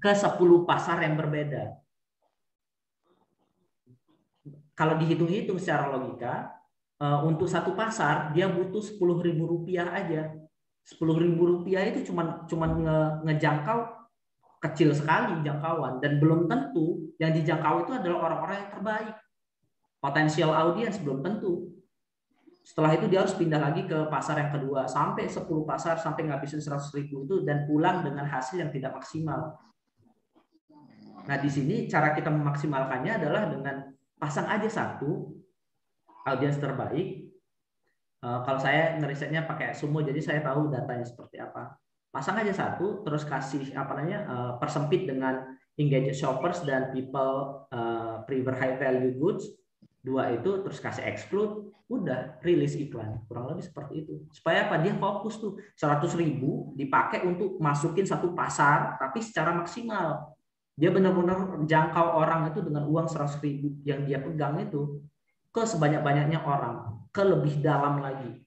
ke 0.00 0.12
10 0.12 0.36
pasar 0.68 1.00
yang 1.00 1.16
berbeda. 1.16 1.76
Kalau 4.76 4.96
dihitung-hitung 4.96 5.60
secara 5.60 5.92
logika, 5.92 6.52
uh, 7.00 7.20
untuk 7.24 7.48
satu 7.48 7.72
pasar 7.72 8.32
dia 8.36 8.48
butuh 8.48 8.80
10 8.80 8.96
ribu 9.24 9.44
rupiah 9.48 9.88
aja. 9.92 10.36
10 10.88 11.00
ribu 11.16 11.42
rupiah 11.48 11.84
itu 11.84 12.12
cuma 12.12 12.44
cuman 12.48 12.70
nge, 12.80 12.98
ngejangkau 13.28 13.99
kecil 14.60 14.92
sekali 14.92 15.40
jangkauan 15.40 16.04
dan 16.04 16.20
belum 16.20 16.44
tentu 16.44 17.16
yang 17.16 17.32
dijangkau 17.32 17.88
itu 17.88 17.92
adalah 17.96 18.28
orang-orang 18.28 18.56
yang 18.60 18.70
terbaik. 18.76 19.16
Potensial 20.00 20.52
audiens 20.52 21.00
belum 21.00 21.24
tentu. 21.24 21.72
Setelah 22.60 22.92
itu 22.92 23.08
dia 23.08 23.24
harus 23.24 23.32
pindah 23.32 23.56
lagi 23.56 23.88
ke 23.88 23.98
pasar 24.12 24.36
yang 24.36 24.52
kedua 24.52 24.84
sampai 24.84 25.24
10 25.24 25.48
pasar 25.64 25.96
sampai 25.96 26.28
ngabisin 26.28 26.60
100 26.60 26.92
ribu 26.92 27.24
itu 27.24 27.40
dan 27.40 27.64
pulang 27.64 28.04
dengan 28.04 28.28
hasil 28.28 28.60
yang 28.60 28.68
tidak 28.68 28.92
maksimal. 29.00 29.56
Nah 31.24 31.36
di 31.40 31.48
sini 31.48 31.88
cara 31.88 32.12
kita 32.12 32.28
memaksimalkannya 32.28 33.16
adalah 33.16 33.48
dengan 33.48 33.88
pasang 34.20 34.44
aja 34.44 34.68
satu 34.68 35.40
audiens 36.28 36.60
terbaik. 36.60 37.32
Uh, 38.20 38.44
kalau 38.44 38.60
saya 38.60 39.00
ngerisetnya 39.00 39.48
pakai 39.48 39.72
Sumo 39.72 40.04
jadi 40.04 40.20
saya 40.20 40.44
tahu 40.44 40.68
datanya 40.68 41.08
seperti 41.08 41.40
apa 41.40 41.80
pasang 42.10 42.42
aja 42.42 42.50
satu 42.50 43.06
terus 43.06 43.22
kasih 43.22 43.70
apa 43.78 43.94
namanya 43.94 44.20
uh, 44.26 44.52
persempit 44.58 45.06
dengan 45.06 45.46
engage 45.78 46.18
shoppers 46.18 46.66
dan 46.66 46.90
people 46.90 47.66
uh, 47.70 48.20
prefer 48.26 48.54
high 48.58 48.76
value 48.76 49.14
goods. 49.16 49.46
Dua 50.00 50.32
itu 50.32 50.64
terus 50.64 50.80
kasih 50.80 51.04
exclude 51.06 51.70
udah 51.90 52.40
rilis 52.40 52.72
iklan. 52.74 53.20
Kurang 53.28 53.52
lebih 53.52 53.68
seperti 53.68 54.06
itu. 54.06 54.14
Supaya 54.32 54.66
apa? 54.66 54.80
Dia 54.80 54.96
fokus 54.96 55.36
tuh. 55.36 55.60
100 55.76 56.08
ribu 56.16 56.72
dipakai 56.72 57.20
untuk 57.28 57.60
masukin 57.60 58.08
satu 58.08 58.32
pasar 58.32 58.96
tapi 58.96 59.20
secara 59.20 59.52
maksimal. 59.52 60.34
Dia 60.80 60.88
benar-benar 60.88 61.60
jangkau 61.68 62.16
orang 62.16 62.48
itu 62.48 62.64
dengan 62.64 62.88
uang 62.88 63.12
100 63.12 63.44
ribu 63.44 63.76
yang 63.84 64.08
dia 64.08 64.16
pegang 64.24 64.56
itu 64.56 65.04
ke 65.52 65.62
sebanyak-banyaknya 65.66 66.40
orang 66.46 67.04
ke 67.10 67.20
lebih 67.26 67.58
dalam 67.60 68.00
lagi 68.00 68.40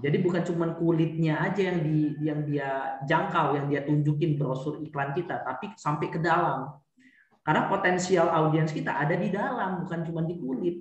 jadi 0.00 0.16
bukan 0.24 0.42
cuma 0.48 0.72
kulitnya 0.72 1.36
aja 1.44 1.68
yang 1.68 1.78
di 1.84 2.16
yang 2.24 2.40
dia 2.48 3.00
jangkau, 3.04 3.52
yang 3.52 3.66
dia 3.68 3.84
tunjukin 3.84 4.40
brosur 4.40 4.80
iklan 4.80 5.12
kita, 5.12 5.44
tapi 5.44 5.76
sampai 5.76 6.08
ke 6.08 6.16
dalam. 6.16 6.72
Karena 7.44 7.68
potensial 7.68 8.32
audiens 8.32 8.72
kita 8.72 8.96
ada 8.96 9.12
di 9.12 9.28
dalam, 9.28 9.84
bukan 9.84 10.00
cuma 10.08 10.24
di 10.24 10.40
kulit. 10.40 10.76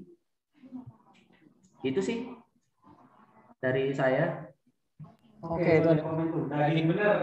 Itu 1.84 2.00
sih 2.00 2.32
dari 3.60 3.91
saya. 3.91 4.48
Oke, 5.40 5.80
itu 5.80 5.88
ada 5.88 6.04
komen 6.04 6.26
tuh. 6.36 6.44
Daging 6.52 6.86
bener. 6.91 7.16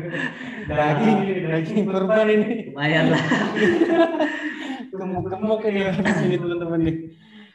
daging, 0.70 1.18
daging 1.50 1.82
kurban 1.86 2.26
ini. 2.30 2.50
Lumayan 2.74 3.14
lah. 3.14 3.22
Gemuk-gemuk 4.94 5.62
ini 5.70 5.80
di 5.90 6.12
sini 6.18 6.34
teman-teman 6.38 6.80
nih. 6.82 6.96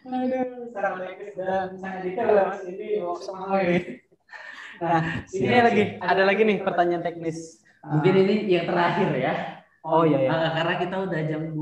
Aduh, 0.09 0.65
secara 0.73 0.89
teknis 0.97 1.33
dan 1.37 1.67
sangat 1.77 2.01
detail 2.01 2.29
lah 2.33 2.45
mas 2.49 2.61
ini 2.65 2.87
semua 3.21 3.57
ini. 3.61 3.79
Nah, 4.79 5.01
ini 5.29 5.57
lagi 5.61 5.83
ada 6.01 6.23
lagi 6.25 6.41
nih 6.47 6.57
pertanyaan 6.65 7.03
teknis. 7.05 7.61
Mungkin 7.85 8.13
ini 8.25 8.35
yang 8.49 8.65
terakhir 8.65 9.09
ya. 9.13 9.33
Oh 9.85 10.03
iya 10.03 10.27
ya. 10.27 10.33
Karena 10.59 10.73
kita 10.81 10.95
udah 11.07 11.19
jam 11.29 11.41
2.46. 11.55 11.61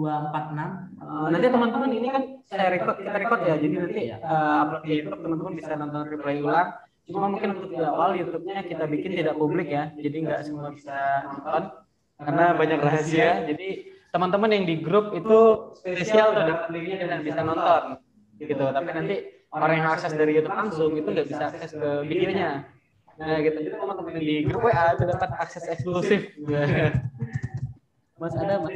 Uh, 0.97 1.27
nanti 1.29 1.47
teman-teman 1.51 1.89
ini 1.93 2.07
kan 2.09 2.23
saya 2.47 2.67
record 2.73 2.95
kita 2.97 3.17
record 3.19 3.41
ya. 3.45 3.55
Jadi 3.59 3.75
nanti 3.77 4.01
uh, 4.15 4.55
upload 4.65 4.83
di 4.87 4.93
YouTube 4.97 5.21
teman-teman 5.21 5.53
bisa 5.53 5.71
nonton 5.75 6.01
replay 6.07 6.37
ulang. 6.41 6.69
Cuma 7.07 7.27
mungkin 7.31 7.49
untuk 7.55 7.71
di 7.71 7.79
awal 7.79 8.19
YouTube-nya 8.19 8.67
kita 8.67 8.83
bikin 8.89 9.11
tidak 9.15 9.35
publik 9.37 9.69
ya. 9.69 9.91
Jadi 9.95 10.17
nggak 10.23 10.41
semua 10.47 10.71
bisa 10.71 10.97
nonton 11.29 11.63
karena 12.17 12.45
banyak 12.55 12.79
rahasia. 12.79 13.29
Jadi 13.45 13.69
teman-teman 14.09 14.49
yang 14.55 14.65
di 14.65 14.75
grup 14.81 15.13
itu 15.13 15.39
spesial 15.77 16.33
terdapat 16.33 16.73
linknya 16.73 17.05
dan 17.05 17.19
bisa 17.21 17.41
nonton 17.43 18.01
gitu. 18.39 18.63
Tapi 18.69 18.89
nanti 18.93 19.15
orang 19.53 19.71
yang 19.77 19.87
akses 19.93 20.13
dari 20.13 20.37
YouTube 20.37 20.53
langsung 20.53 20.91
itu 20.93 21.07
nggak 21.07 21.27
bisa 21.27 21.43
akses 21.49 21.71
ke 21.73 21.89
videonya. 22.05 22.65
Nah 23.17 23.37
gitu. 23.41 23.57
Jadi 23.57 23.75
teman-teman 23.75 24.13
di 24.21 24.35
grup 24.45 24.69
WA 24.69 24.93
itu 24.93 25.03
dapat 25.09 25.29
akses 25.41 25.63
eksklusif. 25.65 26.21
Mas 28.17 28.33
ada 28.33 28.57
mas 28.57 28.73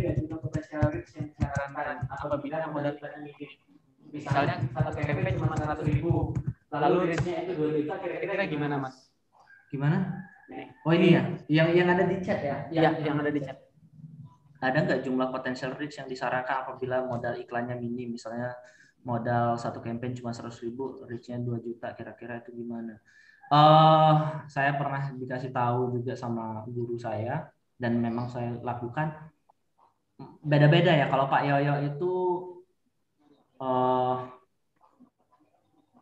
spesialis 0.52 1.10
yang 1.18 1.28
disarankan 1.34 1.98
apabila 2.06 2.70
modal 2.70 2.94
misalnya 4.12 4.60
satu 4.76 4.92
campaign 5.02 5.40
cuma 5.40 5.56
seratus 5.56 5.88
ribu 5.88 6.36
lalu 6.72 7.16
reachnya 7.16 7.48
itu 7.48 7.52
dua 7.56 7.70
juta 7.74 7.96
kira-kira 8.00 8.44
gimana 8.46 8.76
mas? 8.78 9.10
Gimana? 9.72 10.28
Oh 10.84 10.92
ini 10.92 11.16
ya? 11.16 11.24
Yang 11.48 11.68
yang 11.80 11.88
ada 11.96 12.04
di 12.06 12.18
chat 12.20 12.40
ya? 12.44 12.58
Iya 12.70 12.90
yang 13.02 13.18
ada 13.24 13.32
di 13.32 13.40
chat. 13.40 13.58
Ada 14.62 14.78
nggak 14.84 15.02
jumlah 15.08 15.28
potensial 15.32 15.74
reach 15.80 15.98
yang 15.98 16.06
disarankan 16.12 16.68
apabila 16.68 17.08
modal 17.08 17.34
iklannya 17.40 17.80
minim? 17.80 18.14
Misalnya 18.14 18.54
modal 19.02 19.58
satu 19.58 19.82
campaign 19.82 20.14
cuma 20.18 20.32
100 20.34 20.54
ribu, 20.66 21.02
reach-nya 21.10 21.42
2 21.42 21.58
juta, 21.62 21.94
kira-kira 21.98 22.42
itu 22.42 22.54
gimana? 22.54 22.98
Uh, 23.52 24.46
saya 24.48 24.80
pernah 24.80 25.12
dikasih 25.12 25.52
tahu 25.52 26.00
juga 26.00 26.16
sama 26.16 26.64
guru 26.72 26.96
saya 26.96 27.52
dan 27.76 28.00
memang 28.00 28.32
saya 28.32 28.56
lakukan 28.64 29.12
beda-beda 30.40 30.94
ya. 30.96 31.12
Kalau 31.12 31.28
Pak 31.28 31.44
Yoyo 31.44 31.76
itu 31.84 32.14
uh, 33.60 34.24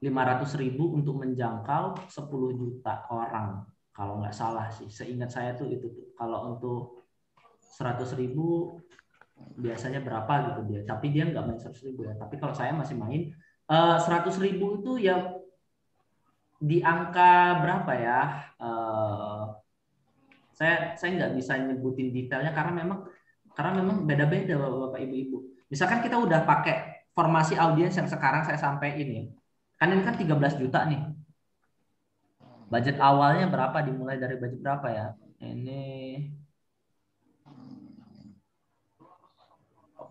eh, 0.05 0.07
500 0.07 0.61
ribu 0.61 0.93
untuk 0.93 1.17
menjangkau 1.19 2.05
10 2.05 2.59
juta 2.59 3.09
orang 3.09 3.65
kalau 3.95 4.21
nggak 4.21 4.35
salah 4.35 4.69
sih. 4.69 4.87
Seingat 4.87 5.33
saya 5.33 5.57
tuh 5.57 5.67
itu. 5.67 5.89
Kalau 6.15 6.53
untuk 6.55 7.09
100 7.79 8.13
ribu 8.19 8.77
biasanya 9.59 9.99
berapa 9.99 10.33
gitu 10.51 10.61
dia 10.71 10.81
tapi 10.87 11.11
dia 11.11 11.27
nggak 11.27 11.43
main 11.43 11.59
seratus 11.59 11.83
ribu 11.83 12.07
ya 12.07 12.15
tapi 12.15 12.39
kalau 12.39 12.55
saya 12.55 12.71
masih 12.71 12.95
main 12.95 13.31
eh, 13.67 13.97
seratus 13.99 14.39
ribu 14.39 14.79
itu 14.79 15.09
ya 15.09 15.39
di 16.59 16.83
angka 16.83 17.63
berapa 17.63 17.91
ya 17.95 18.19
uh, 18.59 19.55
Saya 20.59 20.99
saya 20.99 21.15
nggak 21.15 21.33
bisa 21.39 21.55
nyebutin 21.55 22.11
detailnya 22.11 22.51
karena 22.51 22.83
memang 22.83 23.07
karena 23.55 23.79
memang 23.79 24.03
beda-beda 24.03 24.59
bapak 24.59 24.99
ibu-ibu. 25.07 25.47
Misalkan 25.71 26.03
kita 26.03 26.19
udah 26.19 26.43
pakai 26.43 27.07
formasi 27.15 27.55
audiens 27.55 27.95
yang 27.95 28.11
sekarang 28.11 28.43
saya 28.43 28.59
sampaikan 28.59 28.99
ini, 28.99 29.31
kan 29.79 29.87
ini 29.87 30.03
kan 30.03 30.19
13 30.19 30.59
juta 30.59 30.83
nih. 30.83 30.99
Budget 32.67 32.99
awalnya 32.99 33.47
berapa? 33.47 33.79
Dimulai 33.87 34.19
dari 34.19 34.35
budget 34.35 34.59
berapa 34.59 34.87
ya? 34.91 35.07
Ini 35.39 35.81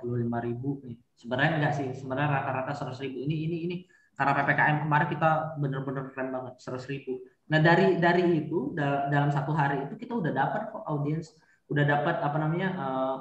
ribu 0.03 0.83
nih. 0.85 0.97
Sebenarnya 1.19 1.53
enggak 1.59 1.75
sih, 1.75 1.89
sebenarnya 1.99 2.31
rata-rata 2.41 2.73
100 2.75 3.05
ribu. 3.05 3.17
Ini 3.27 3.37
ini 3.49 3.57
ini 3.67 3.77
karena 4.19 4.35
ppkm 4.35 4.77
kemarin 4.87 5.09
kita 5.15 5.31
bener-bener 5.63 6.05
keren 6.11 6.31
banget 6.35 6.55
100 6.59 6.91
ribu. 6.91 7.23
Nah 7.49 7.59
dari 7.63 7.97
dari 8.03 8.23
itu 8.45 8.75
dalam 8.77 9.31
satu 9.31 9.55
hari 9.55 9.87
itu 9.87 9.95
kita 9.95 10.15
udah 10.19 10.33
dapat 10.35 10.75
kok 10.75 10.85
audiens, 10.87 11.35
udah 11.71 11.85
dapat 11.87 12.17
apa 12.23 12.37
namanya 12.39 12.69
uh, 12.77 13.17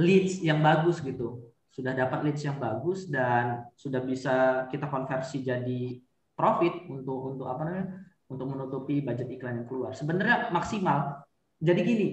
leads 0.00 0.40
yang 0.40 0.60
bagus 0.64 1.00
gitu. 1.04 1.48
Sudah 1.72 1.94
dapat 1.94 2.24
leads 2.26 2.42
yang 2.42 2.58
bagus 2.58 3.06
dan 3.06 3.68
sudah 3.78 4.02
bisa 4.02 4.66
kita 4.72 4.90
konversi 4.90 5.44
jadi 5.44 6.00
profit 6.34 6.86
untuk 6.90 7.34
untuk 7.34 7.46
apa 7.50 7.62
namanya 7.66 7.86
untuk 8.28 8.46
menutupi 8.46 9.00
budget 9.00 9.28
iklan 9.32 9.64
yang 9.64 9.68
keluar. 9.68 9.96
Sebenarnya 9.96 10.52
maksimal. 10.52 11.24
Jadi 11.58 11.80
gini, 11.82 12.08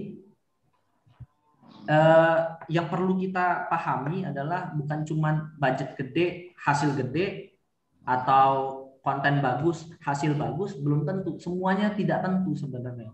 uh, 1.86 2.38
yang 2.70 2.90
perlu 2.90 3.18
kita 3.18 3.70
pahami 3.70 4.26
adalah 4.26 4.74
bukan 4.74 5.06
cuma 5.06 5.54
budget 5.58 5.94
gede, 5.98 6.58
hasil 6.58 6.94
gede, 6.98 7.58
atau 8.06 8.84
konten 9.02 9.42
bagus, 9.42 9.86
hasil 10.02 10.34
bagus, 10.34 10.74
belum 10.78 11.06
tentu. 11.06 11.38
Semuanya 11.38 11.94
tidak 11.94 12.26
tentu 12.26 12.58
sebenarnya. 12.58 13.14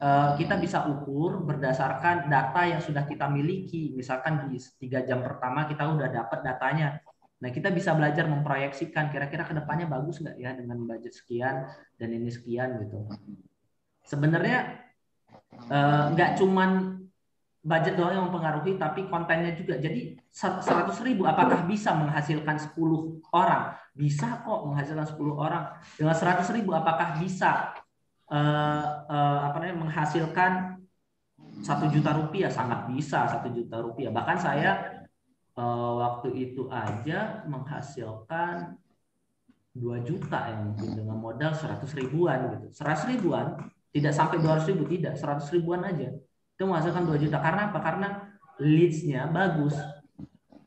Uh, 0.00 0.32
kita 0.40 0.56
bisa 0.56 0.88
ukur 0.88 1.44
berdasarkan 1.44 2.32
data 2.32 2.64
yang 2.64 2.80
sudah 2.80 3.04
kita 3.04 3.28
miliki. 3.28 3.92
Misalkan 3.92 4.48
di 4.48 4.56
tiga 4.80 5.04
jam 5.04 5.20
pertama 5.20 5.68
kita 5.68 5.84
udah 5.84 6.08
dapat 6.08 6.40
datanya. 6.40 7.00
Nah 7.40 7.48
kita 7.52 7.72
bisa 7.72 7.96
belajar 7.96 8.28
memproyeksikan 8.28 9.12
kira-kira 9.12 9.44
ke 9.44 9.52
depannya 9.56 9.88
bagus 9.88 10.20
nggak 10.20 10.36
ya 10.40 10.56
dengan 10.56 10.84
budget 10.84 11.12
sekian 11.16 11.68
dan 12.00 12.08
ini 12.12 12.32
sekian 12.32 12.80
gitu. 12.84 13.08
Sebenarnya 14.04 14.88
uh, 15.68 16.16
nggak 16.16 16.40
cuman 16.40 17.00
budget 17.60 17.94
doang 18.00 18.16
yang 18.16 18.24
mempengaruhi, 18.32 18.80
tapi 18.80 19.04
kontennya 19.12 19.52
juga. 19.52 19.76
Jadi 19.76 20.16
100 20.32 20.96
ribu, 21.04 21.28
apakah 21.28 21.68
bisa 21.68 21.92
menghasilkan 21.92 22.56
10 22.56 23.20
orang? 23.36 23.76
Bisa 23.92 24.40
kok 24.40 24.60
menghasilkan 24.64 25.06
10 25.12 25.36
orang. 25.36 25.64
Dengan 26.00 26.16
100 26.16 26.56
ribu, 26.56 26.72
apakah 26.72 27.20
bisa 27.20 27.76
uh, 28.32 28.84
uh, 29.04 29.38
apa 29.52 29.56
namanya 29.60 29.76
menghasilkan 29.76 30.80
satu 31.60 31.92
juta 31.92 32.16
rupiah? 32.16 32.48
Sangat 32.48 32.88
bisa 32.88 33.28
satu 33.28 33.52
juta 33.52 33.76
rupiah. 33.84 34.08
Bahkan 34.08 34.36
saya 34.40 35.04
uh, 35.60 36.00
waktu 36.00 36.32
itu 36.32 36.64
aja 36.72 37.44
menghasilkan 37.44 38.80
2 39.76 40.08
juta 40.08 40.38
ya 40.48 40.56
mungkin 40.64 40.96
dengan 40.96 41.16
modal 41.20 41.52
100 41.52 41.84
ribuan 41.92 42.56
gitu. 42.56 42.72
100 42.72 43.12
ribuan 43.12 43.46
tidak 43.92 44.16
sampai 44.16 44.40
200 44.40 44.70
ribu 44.72 44.84
tidak 44.88 45.14
100 45.14 45.54
ribuan 45.54 45.84
aja 45.86 46.10
itu 46.60 46.68
menghasilkan 46.68 47.08
2 47.08 47.16
juta. 47.16 47.40
Karena 47.40 47.72
apa? 47.72 47.80
Karena 47.80 48.08
leads-nya 48.60 49.24
bagus. 49.32 49.72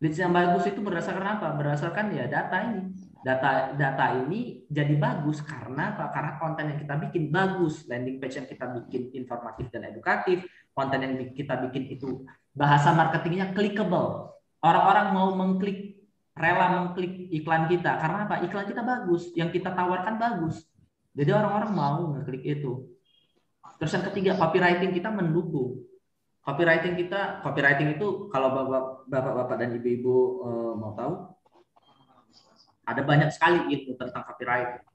Leads 0.01 0.17
yang 0.17 0.33
bagus 0.33 0.65
itu 0.65 0.81
berdasarkan 0.81 1.37
apa? 1.37 1.53
Berdasarkan 1.53 2.17
ya 2.17 2.25
data 2.25 2.65
ini. 2.65 2.89
Data 3.21 3.77
data 3.77 4.25
ini 4.25 4.65
jadi 4.65 4.97
bagus 4.97 5.45
karena 5.45 5.93
apa? 5.93 6.09
Karena 6.09 6.41
konten 6.41 6.65
yang 6.73 6.81
kita 6.81 6.97
bikin 6.97 7.29
bagus, 7.29 7.85
landing 7.85 8.17
page 8.17 8.41
yang 8.41 8.49
kita 8.49 8.65
bikin 8.73 9.13
informatif 9.13 9.69
dan 9.69 9.85
edukatif, 9.85 10.43
konten 10.73 10.97
yang 10.97 11.13
kita 11.37 11.61
bikin 11.69 11.93
itu 11.93 12.25
bahasa 12.57 12.89
marketingnya 12.89 13.53
clickable. 13.53 14.33
Orang-orang 14.65 15.13
mau 15.13 15.29
mengklik, 15.37 16.03
rela 16.33 16.83
mengklik 16.83 17.29
iklan 17.29 17.69
kita 17.69 18.01
karena 18.01 18.25
apa? 18.25 18.41
Iklan 18.41 18.65
kita 18.65 18.81
bagus, 18.81 19.29
yang 19.37 19.53
kita 19.53 19.69
tawarkan 19.71 20.17
bagus. 20.17 20.65
Jadi 21.13 21.29
orang-orang 21.29 21.71
mau 21.77 22.01
ngeklik 22.17 22.41
itu. 22.41 22.92
Terus 23.83 23.99
yang 23.99 24.07
ketiga, 24.15 24.31
copywriting 24.39 24.95
kita 24.95 25.11
mendukung. 25.11 25.83
Copywriting 26.39 26.95
kita, 26.95 27.43
copywriting 27.43 27.99
itu 27.99 28.31
kalau 28.31 28.55
bapak-bapak 29.11 29.59
dan 29.59 29.75
ibu-ibu 29.75 30.39
uh, 30.39 30.71
mau 30.79 30.95
tahu, 30.95 31.27
ada 32.87 33.03
banyak 33.03 33.27
sekali 33.35 33.75
ilmu 33.75 33.99
tentang 33.99 34.23
copywriting. 34.23 34.87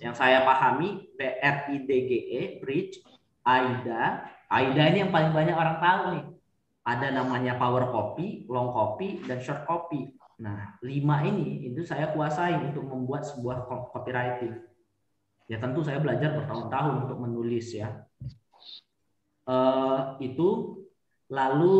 Yang 0.00 0.16
saya 0.16 0.48
pahami, 0.48 1.12
BRIDGE, 1.12 2.64
Bridge, 2.64 3.04
AIDA. 3.44 4.32
AIDA 4.48 4.84
ini 4.88 4.98
yang 5.04 5.12
paling 5.12 5.36
banyak 5.36 5.52
orang 5.52 5.76
tahu 5.76 6.00
nih. 6.16 6.24
Ada 6.88 7.12
namanya 7.12 7.60
power 7.60 7.92
copy, 7.92 8.48
long 8.48 8.72
copy, 8.72 9.20
dan 9.28 9.44
short 9.44 9.68
copy. 9.68 10.08
Nah, 10.40 10.80
lima 10.80 11.20
ini 11.20 11.68
itu 11.68 11.84
saya 11.84 12.16
kuasai 12.16 12.56
untuk 12.64 12.88
membuat 12.88 13.28
sebuah 13.28 13.68
copywriting 13.68 14.72
ya 15.44 15.60
tentu 15.60 15.84
saya 15.84 16.00
belajar 16.00 16.32
bertahun-tahun 16.40 17.08
untuk 17.08 17.18
menulis 17.20 17.76
ya. 17.76 17.92
Uh, 19.44 20.16
itu 20.24 20.80
lalu 21.28 21.76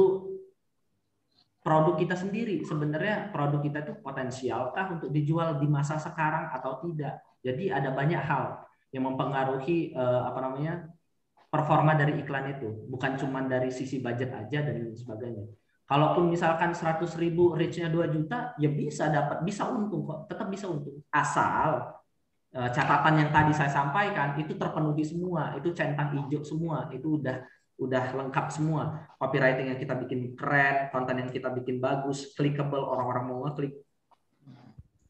produk 1.65 1.97
kita 1.97 2.17
sendiri. 2.17 2.61
Sebenarnya 2.61 3.33
produk 3.33 3.61
kita 3.65 3.89
itu 3.89 3.93
potensialkah 4.05 5.01
untuk 5.01 5.09
dijual 5.09 5.57
di 5.57 5.65
masa 5.65 5.97
sekarang 5.97 6.53
atau 6.53 6.85
tidak? 6.85 7.25
Jadi 7.41 7.73
ada 7.73 7.89
banyak 7.93 8.21
hal 8.21 8.69
yang 8.93 9.09
mempengaruhi 9.09 9.97
uh, 9.97 10.29
apa 10.29 10.39
namanya 10.45 10.75
performa 11.49 11.97
dari 11.97 12.21
iklan 12.21 12.61
itu. 12.61 12.69
Bukan 12.93 13.17
cuma 13.17 13.41
dari 13.49 13.73
sisi 13.73 14.05
budget 14.05 14.29
aja 14.37 14.61
dan 14.61 14.93
sebagainya. 14.93 15.49
Kalaupun 15.85 16.33
misalkan 16.33 16.73
100 16.73 17.05
ribu 17.21 17.53
reach-nya 17.53 17.93
2 17.93 18.09
juta 18.09 18.57
ya 18.57 18.69
bisa 18.73 19.09
dapat 19.09 19.41
bisa 19.41 19.69
untung 19.69 20.05
kok. 20.05 20.29
Tetap 20.29 20.49
bisa 20.53 20.69
untung. 20.69 21.01
Asal 21.13 22.04
Eh, 22.04 22.04
catatan 22.55 23.15
yang 23.19 23.31
tadi 23.35 23.51
saya 23.51 23.67
sampaikan 23.67 24.39
itu 24.39 24.55
terpenuhi 24.55 25.03
semua, 25.03 25.59
itu 25.59 25.75
centang 25.75 26.15
hijau 26.15 26.47
semua, 26.47 26.87
itu 26.95 27.19
udah 27.19 27.43
udah 27.83 28.15
lengkap 28.15 28.47
semua. 28.55 29.11
Copywriting 29.19 29.75
yang 29.75 29.79
kita 29.83 29.99
bikin 29.99 30.39
keren, 30.39 30.95
konten 30.95 31.19
yang 31.19 31.31
kita 31.35 31.51
bikin 31.51 31.83
bagus, 31.83 32.31
clickable, 32.39 32.87
orang-orang 32.87 33.25
mau 33.27 33.39
ngeklik. 33.51 33.75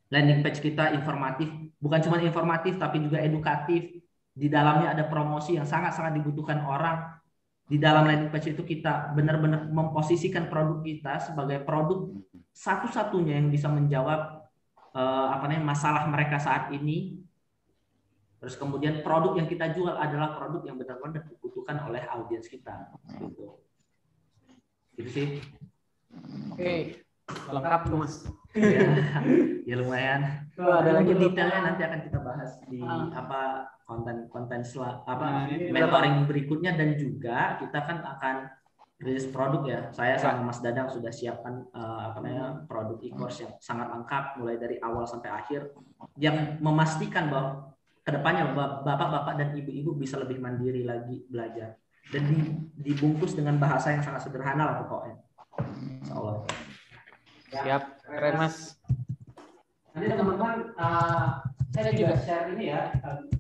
Landing 0.09 0.41
page 0.41 0.65
kita 0.65 0.97
informatif, 0.97 1.53
bukan 1.77 2.01
cuma 2.01 2.17
informatif 2.25 2.81
tapi 2.81 3.05
juga 3.05 3.21
edukatif. 3.21 4.01
Di 4.35 4.49
dalamnya 4.51 4.97
ada 4.97 5.05
promosi 5.07 5.61
yang 5.61 5.69
sangat-sangat 5.69 6.17
dibutuhkan 6.17 6.65
orang. 6.65 7.21
Di 7.65 7.77
dalam 7.77 8.09
landing 8.09 8.33
page 8.33 8.57
itu 8.57 8.65
kita 8.65 9.13
benar-benar 9.13 9.69
memposisikan 9.69 10.49
produk 10.49 10.81
kita 10.81 11.21
sebagai 11.21 11.61
produk 11.65 12.09
satu-satunya 12.57 13.41
yang 13.41 13.49
bisa 13.53 13.69
menjawab 13.69 14.45
uh, 14.97 15.29
apa 15.33 15.45
namanya 15.49 15.75
masalah 15.77 16.05
mereka 16.09 16.37
saat 16.37 16.71
ini 16.73 17.24
Terus 18.45 18.61
kemudian 18.61 19.01
produk 19.01 19.41
yang 19.41 19.49
kita 19.49 19.73
jual 19.73 19.97
adalah 19.97 20.37
produk 20.37 20.61
yang 20.69 20.77
benar-benar 20.77 21.25
dibutuhkan 21.25 21.81
oleh 21.89 22.05
audiens 22.13 22.45
kita. 22.45 22.93
Gitu. 23.17 23.57
Gitu 25.01 25.09
sih. 25.09 25.27
Oke, 26.53 27.01
lengkap 27.25 27.81
tuh 27.89 27.99
mas. 28.05 28.15
ya, 28.53 28.85
ya 29.65 29.75
lumayan. 29.81 30.45
Tuh, 30.53 30.69
ada 30.69 31.01
lagi 31.01 31.17
detailnya 31.17 31.73
nanti 31.73 31.89
akan 31.89 32.01
kita 32.05 32.19
bahas 32.21 32.61
di 32.69 32.85
ah. 32.85 33.09
apa 33.17 33.73
konten-konten 33.89 34.61
sel 34.61 34.85
apa 34.85 35.49
nah, 35.49 35.49
mentoring 35.49 36.29
berikutnya 36.29 36.77
dan 36.77 37.01
juga 37.01 37.57
kita 37.65 37.81
kan 37.81 38.05
akan 38.05 38.37
rilis 39.01 39.25
produk 39.33 39.65
ya. 39.65 39.81
Saya 39.97 40.21
sama 40.21 40.53
Mas 40.53 40.61
Dadang 40.61 40.93
sudah 40.93 41.09
siapkan 41.09 41.65
uh, 41.73 42.13
apa 42.13 42.21
namanya 42.21 42.61
produk 42.69 43.01
e-course 43.01 43.41
yang 43.41 43.57
sangat 43.57 43.89
lengkap 43.89 44.37
mulai 44.37 44.61
dari 44.61 44.77
awal 44.85 45.09
sampai 45.09 45.33
akhir 45.33 45.73
yang 46.21 46.61
memastikan 46.61 47.33
bahwa 47.33 47.74
ke 48.05 48.11
depannya 48.13 48.53
bapak-bapak 48.85 49.35
dan 49.41 49.49
ibu-ibu 49.57 49.97
bisa 49.97 50.21
lebih 50.21 50.37
mandiri 50.37 50.85
lagi 50.85 51.25
belajar 51.33 51.81
dan 52.13 52.25
dibungkus 52.77 53.33
dengan 53.33 53.57
bahasa 53.57 53.97
yang 53.97 54.05
sangat 54.05 54.29
sederhana 54.29 54.69
lah 54.69 54.77
pokoknya. 54.85 55.17
Insya 56.05 56.15
Allah. 56.21 56.37
Siap, 57.49 57.83
keren 58.05 58.35
mas. 58.37 58.77
Nanti 59.97 60.07
teman-teman, 60.11 60.75
uh, 60.77 61.41
saya 61.73 61.97
juga 61.97 62.19
share 62.21 62.53
ini 62.53 62.77
ya, 62.77 62.93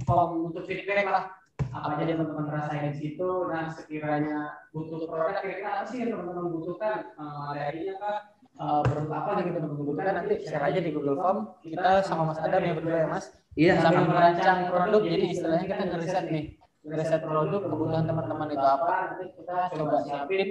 form 0.08 0.48
untuk 0.48 0.64
feedback 0.64 1.12
lah 1.12 1.28
apa 1.74 1.98
aja 1.98 2.06
yang 2.06 2.22
teman-teman 2.22 2.54
rasain 2.54 2.94
di 2.94 2.96
situ. 2.96 3.30
Nah 3.50 3.68
sekiranya 3.68 4.54
butuh 4.70 5.10
produk, 5.10 5.42
kira-kira 5.42 5.82
apa 5.82 5.84
sih 5.90 6.06
yang 6.06 6.16
teman-teman 6.16 6.46
butuhkan? 6.54 7.12
Uh, 7.20 7.52
materinya 7.52 7.94
kah? 8.00 8.18
Uh, 8.54 8.80
berupa 8.86 9.14
apa 9.26 9.28
yang 9.42 9.50
teman-teman 9.52 9.76
butuhkan? 9.82 10.04
Nanti 10.24 10.34
share 10.46 10.64
aja 10.64 10.80
di 10.80 10.90
Google 10.94 11.18
Form. 11.20 11.38
Kita 11.60 12.00
sama 12.06 12.32
Mas 12.32 12.40
Adam 12.40 12.62
yang 12.62 12.78
berdua 12.78 13.02
ya 13.04 13.08
Mas 13.10 13.34
Iya. 13.54 13.74
Sambil 13.78 14.04
merancang 14.10 14.58
produk, 14.70 15.02
jadi 15.06 15.26
istilahnya 15.30 15.66
kita 15.70 15.84
ngeriset 15.94 16.24
nih, 16.30 16.44
ngeriset 16.82 17.22
produk 17.22 17.60
kebutuhan 17.62 18.04
teman-teman 18.06 18.48
itu 18.50 18.66
apa, 18.66 18.94
nanti 19.14 19.24
kita 19.38 19.56
coba 19.78 19.96
siapin 20.02 20.48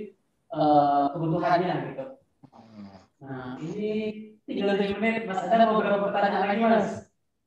uh, 0.56 1.12
kebutuhannya 1.12 1.76
gitu. 1.92 2.06
Nah 3.24 3.60
ini 3.60 3.92
tinggal 4.48 4.76
tujuh 4.80 4.98
menit, 5.00 5.24
Mas 5.28 5.44
ada 5.44 5.68
beberapa 5.68 6.08
pertanyaan 6.08 6.48
lagi 6.48 6.64
Mas. 6.64 6.90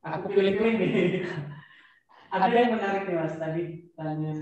Aku 0.05 0.29
pilih-pilih 0.31 0.75
nih. 0.77 0.93
ada 2.37 2.53
yang 2.53 2.77
menarik 2.77 3.03
nih 3.09 3.17
Mas 3.17 3.35
tadi 3.41 3.65
tanya 3.97 4.37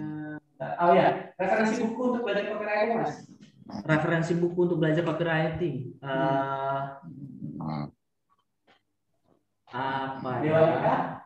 Oh 0.54 0.94
ya, 0.94 1.34
referensi 1.34 1.82
buku 1.82 2.00
untuk 2.14 2.22
belajar 2.22 2.44
copywriting 2.54 2.92
mas. 3.02 3.14
Referensi 3.84 4.32
buku 4.38 4.58
untuk 4.70 4.78
belajar 4.78 5.02
copywriting. 5.02 5.98
Uh, 5.98 7.02
apa 9.74 10.38
ya? 10.46 11.18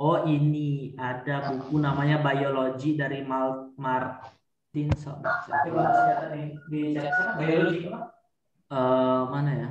Oh 0.00 0.24
ini 0.24 0.96
ada 0.96 1.52
buku 1.52 1.76
namanya 1.76 2.16
Biologi 2.24 2.96
dari 2.96 3.20
Mal 3.28 3.76
Martin. 3.76 4.88
Biologi 6.72 7.92
Uh, 8.72 9.28
mana 9.28 9.52
ya? 9.52 9.70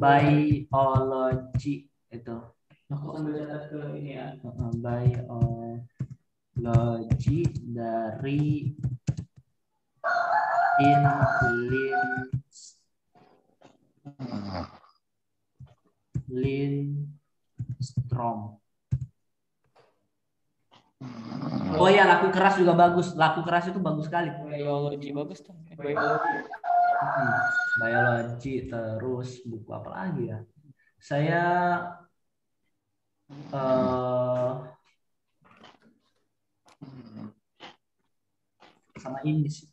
Biologi 0.00 1.84
itu. 2.08 2.36
Aku 2.88 3.12
sambil 3.12 3.44
catat 3.44 3.68
ke 3.68 3.76
ini 4.00 4.16
ya. 4.16 4.40
Biologi 6.56 7.44
dari 7.76 8.72
in 10.80 11.04
Lin 11.68 12.32
Lindstrom. 16.28 17.08
Oh 21.78 21.86
ya, 21.86 22.04
laku 22.04 22.34
keras 22.34 22.58
juga 22.58 22.74
bagus. 22.74 23.14
Laku 23.14 23.40
keras 23.46 23.70
itu 23.70 23.78
bagus 23.78 24.10
sekali. 24.10 24.28
Biologi 24.44 25.14
bagus 25.14 25.40
tuh. 25.40 25.54
Biologi. 25.78 26.36
Hmm, 26.98 27.38
biologi 27.78 28.66
terus 28.66 29.38
buku 29.46 29.70
apa 29.70 29.90
lagi 29.94 30.34
ya? 30.34 30.42
Saya 30.98 31.42
uh, 33.54 34.66
sama 38.98 39.22
ini 39.22 39.46
sih. 39.46 39.70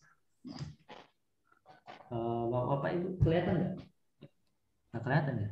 Uh, 2.13 2.45
bapak-bapak 2.53 2.91
itu 3.01 3.07
kelihatan 3.25 3.53
nggak? 3.57 3.73
Nggak 4.93 5.01
kelihatan 5.01 5.35
ya? 5.41 5.49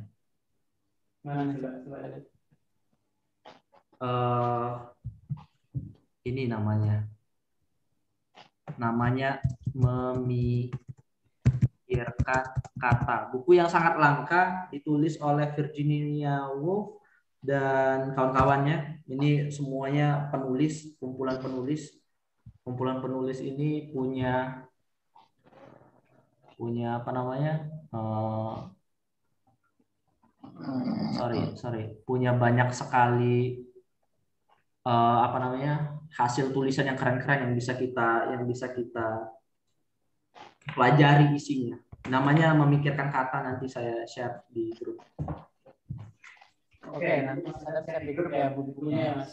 Uh, 3.96 4.76
ini? 6.28 6.44
Namanya. 6.44 7.08
Namanya 8.76 9.40
memikirkan 9.72 10.84
kata. 12.76 13.32
Buku 13.32 13.56
yang 13.56 13.72
sangat 13.72 13.96
langka 13.96 14.68
ditulis 14.68 15.16
oleh 15.24 15.48
Virginia 15.56 16.44
Woolf 16.52 17.00
dan 17.40 18.12
kawan-kawannya. 18.12 19.00
Ini 19.08 19.48
semuanya 19.48 20.28
penulis 20.28 20.92
kumpulan 21.00 21.40
penulis. 21.40 21.88
Kumpulan 22.60 23.00
penulis 23.00 23.40
ini 23.40 23.88
punya 23.96 24.60
punya 26.60 27.00
apa 27.00 27.10
namanya? 27.16 27.64
Uh, 27.88 28.73
sorry 31.16 31.40
sorry. 31.58 31.84
Punya 32.06 32.34
banyak 32.34 32.70
sekali 32.70 33.64
uh, 34.86 35.18
apa 35.26 35.36
namanya 35.40 35.74
hasil 36.14 36.54
tulisan 36.54 36.86
yang 36.86 36.98
keren-keren 36.98 37.50
yang 37.50 37.54
bisa 37.56 37.74
kita 37.74 38.30
yang 38.30 38.42
bisa 38.46 38.70
kita 38.70 39.34
pelajari 40.72 41.34
isinya. 41.34 41.76
Namanya 42.08 42.52
memikirkan 42.54 43.08
kata 43.08 43.42
nanti 43.42 43.66
saya 43.66 44.04
share 44.04 44.44
di 44.52 44.70
grup. 44.76 45.00
Oke 46.84 47.00
okay, 47.00 47.24
nanti 47.24 47.48
saya 47.58 47.80
share 47.82 48.04
di 48.04 48.12
grup 48.12 48.30
ya 48.30 48.52
bukunya 48.52 48.98
ya 49.00 49.12
mas. 49.18 49.32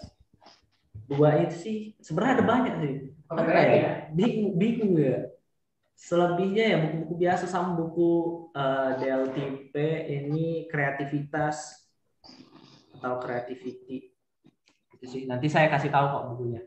Dua 1.12 1.44
itu 1.44 1.56
sih 1.60 1.78
sebenarnya 2.00 2.34
ada 2.40 2.46
banyak 2.48 2.76
sih. 2.80 2.94
Apa 3.28 3.44
ya? 3.48 3.92
bingung 4.12 4.56
bingung 4.60 4.96
ya 5.00 5.28
selebihnya 6.02 6.66
ya 6.66 6.78
buku-buku 6.82 7.14
biasa 7.22 7.46
sama 7.46 7.78
buku 7.78 8.12
uh, 8.58 8.98
DLTP 8.98 9.76
ini 10.10 10.66
kreativitas 10.66 11.86
atau 12.98 13.22
creativity 13.22 14.10
itu 14.98 15.06
sih 15.06 15.22
nanti 15.30 15.46
saya 15.46 15.70
kasih 15.70 15.94
tahu 15.94 16.06
kok 16.10 16.26
bukunya. 16.34 16.62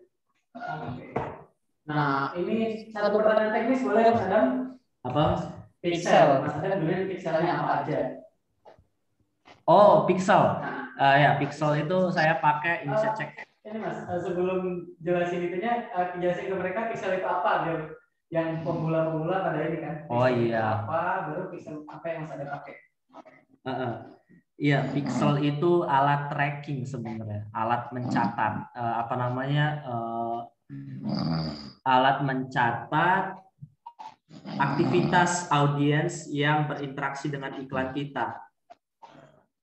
Nah 1.82 2.30
ini 2.38 2.86
satu 2.94 3.18
pertanyaan 3.18 3.50
teknis 3.50 3.82
boleh 3.82 4.14
mas 4.14 4.22
Adam? 4.22 4.46
Apa 5.02 5.24
pixel. 5.82 6.28
Mas 6.46 6.54
Adam 6.62 6.78
dulu 6.86 6.94
pixelnya 7.10 7.52
apa 7.58 7.72
aja? 7.82 8.00
Oh 9.66 10.06
pixel. 10.06 10.42
Nah. 10.62 10.94
uh, 10.94 11.16
ya 11.18 11.30
pixel 11.42 11.74
itu 11.82 11.98
saya 12.14 12.38
pakai 12.38 12.86
ini 12.86 12.94
saya 12.94 13.18
cek. 13.18 13.30
ini 13.64 13.80
mas 13.82 13.98
sebelum 14.22 14.94
jelasin 15.02 15.42
itunya 15.50 15.90
jelasin 16.22 16.52
ke 16.52 16.54
mereka 16.54 16.86
pixel 16.92 17.18
itu 17.18 17.26
apa 17.26 17.66
biar 17.66 18.03
yang 18.34 18.66
pemula-pemula 18.66 19.46
pada 19.46 19.58
ini 19.62 19.78
kan. 19.78 19.94
Oh 20.10 20.26
iya. 20.26 20.82
Apa 20.82 21.30
baru 21.30 21.54
pixel 21.54 21.86
apa 21.86 22.06
yang 22.10 22.26
Mas 22.26 22.34
ada 22.34 22.46
pakai? 22.50 22.74
Uh, 23.62 23.70
uh. 23.70 23.94
Iya, 24.54 24.86
pixel 24.90 25.42
itu 25.42 25.82
alat 25.86 26.30
tracking 26.30 26.86
sebenarnya, 26.86 27.46
alat 27.54 27.90
mencatat. 27.94 28.74
Uh, 28.74 28.94
apa 29.06 29.14
namanya? 29.14 29.66
Uh, 29.86 30.38
alat 31.86 32.26
mencatat 32.26 33.38
aktivitas 34.58 35.46
audiens 35.54 36.26
yang 36.26 36.66
berinteraksi 36.66 37.30
dengan 37.30 37.54
iklan 37.62 37.94
kita. 37.94 38.34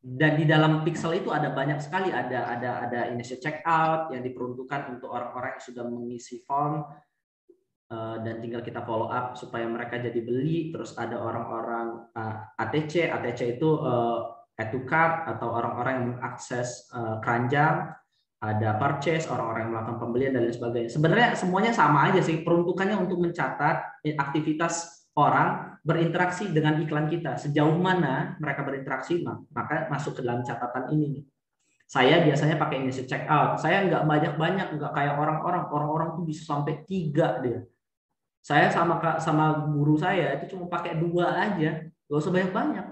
Dan 0.01 0.39
di 0.39 0.49
dalam 0.49 0.81
pixel 0.81 1.21
itu 1.21 1.29
ada 1.29 1.53
banyak 1.53 1.77
sekali, 1.77 2.09
ada 2.09 2.49
ada 2.55 2.89
ada 2.89 2.99
initial 3.13 3.37
checkout 3.37 4.15
yang 4.15 4.25
diperuntukkan 4.25 4.97
untuk 4.97 5.13
orang-orang 5.13 5.59
yang 5.59 5.65
sudah 5.67 5.85
mengisi 5.85 6.41
form 6.41 6.87
dan 8.23 8.39
tinggal 8.39 8.63
kita 8.63 8.87
follow 8.87 9.11
up 9.11 9.35
supaya 9.35 9.67
mereka 9.67 9.99
jadi 9.99 10.23
beli. 10.23 10.71
Terus 10.71 10.95
ada 10.95 11.19
orang-orang 11.19 12.07
eh, 12.15 12.35
ATC, 12.63 13.11
ATC 13.11 13.59
itu 13.59 13.67
uh, 13.83 14.31
add 14.55 14.71
to 14.71 14.79
atau 14.87 15.47
orang-orang 15.51 15.93
yang 15.99 16.07
mengakses 16.15 16.85
keranjang, 17.25 17.89
ada 18.41 18.77
purchase, 18.77 19.25
orang-orang 19.25 19.65
yang 19.65 19.71
melakukan 19.73 19.97
pembelian 19.97 20.31
dan 20.37 20.45
lain 20.45 20.53
sebagainya. 20.53 20.89
Sebenarnya 20.93 21.29
semuanya 21.33 21.73
sama 21.73 22.13
aja 22.13 22.21
sih, 22.21 22.45
peruntukannya 22.45 22.93
untuk 22.93 23.25
mencatat 23.25 24.05
aktivitas 24.05 25.07
orang 25.17 25.81
berinteraksi 25.81 26.53
dengan 26.53 26.77
iklan 26.77 27.09
kita. 27.09 27.41
Sejauh 27.41 27.73
mana 27.73 28.37
mereka 28.37 28.61
berinteraksi, 28.61 29.25
maka 29.25 29.89
masuk 29.89 30.17
ke 30.17 30.21
dalam 30.21 30.45
catatan 30.45 30.93
ini. 30.93 31.25
Saya 31.89 32.21
biasanya 32.21 32.55
pakai 32.61 32.85
ini 32.85 32.93
check 32.93 33.25
out. 33.25 33.57
Saya 33.57 33.83
nggak 33.89 34.05
banyak-banyak, 34.05 34.67
nggak 34.77 34.93
kayak 34.93 35.15
orang-orang. 35.17 35.63
Orang-orang 35.73 36.09
tuh 36.21 36.23
bisa 36.29 36.45
sampai 36.45 36.85
tiga 36.85 37.41
dia 37.41 37.65
saya 38.41 38.73
sama 38.73 38.97
sama 39.21 39.69
guru 39.69 40.01
saya 40.01 40.41
itu 40.41 40.57
cuma 40.57 40.65
pakai 40.65 40.97
dua 40.97 41.29
aja, 41.37 41.85
gak 41.85 42.19
usah 42.19 42.33
banyak-banyak. 42.33 42.87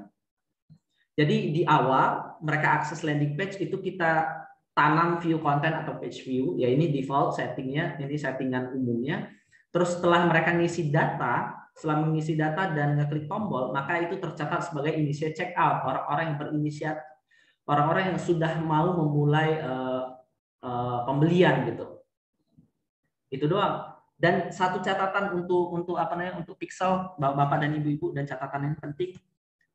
Jadi 1.18 1.38
di 1.52 1.62
awal 1.68 2.38
mereka 2.40 2.80
akses 2.80 3.04
landing 3.04 3.36
page 3.36 3.60
itu 3.60 3.76
kita 3.82 4.30
tanam 4.78 5.20
view 5.20 5.42
content 5.44 5.84
atau 5.84 6.00
page 6.00 6.24
view, 6.24 6.56
ya 6.56 6.72
ini 6.72 6.88
default 6.94 7.36
settingnya, 7.36 8.00
ini 8.00 8.16
settingan 8.16 8.72
umumnya. 8.72 9.28
Terus 9.76 10.00
setelah 10.00 10.30
mereka 10.30 10.56
ngisi 10.56 10.88
data, 10.88 11.68
setelah 11.76 12.08
mengisi 12.08 12.40
data 12.40 12.72
dan 12.72 12.96
ngeklik 12.96 13.28
tombol, 13.28 13.76
maka 13.76 14.00
itu 14.00 14.16
tercatat 14.16 14.72
sebagai 14.72 14.96
initiate 14.96 15.36
checkout 15.36 15.84
orang-orang 15.84 16.24
yang 16.32 16.38
berinisiat, 16.40 16.98
orang-orang 17.68 18.16
yang 18.16 18.20
sudah 18.22 18.56
mau 18.64 18.96
memulai 18.96 19.60
uh, 19.60 20.16
uh, 20.64 21.00
pembelian 21.04 21.68
gitu. 21.68 22.00
Itu 23.30 23.46
doang. 23.52 23.89
Dan 24.20 24.52
satu 24.52 24.84
catatan 24.84 25.32
untuk 25.32 25.72
untuk 25.72 25.96
apa 25.96 26.12
namanya 26.20 26.44
untuk 26.44 26.60
pixel 26.60 27.16
bapak 27.16 27.64
dan 27.64 27.72
ibu-ibu 27.80 28.12
dan 28.12 28.28
catatan 28.28 28.68
yang 28.68 28.76
penting 28.76 29.16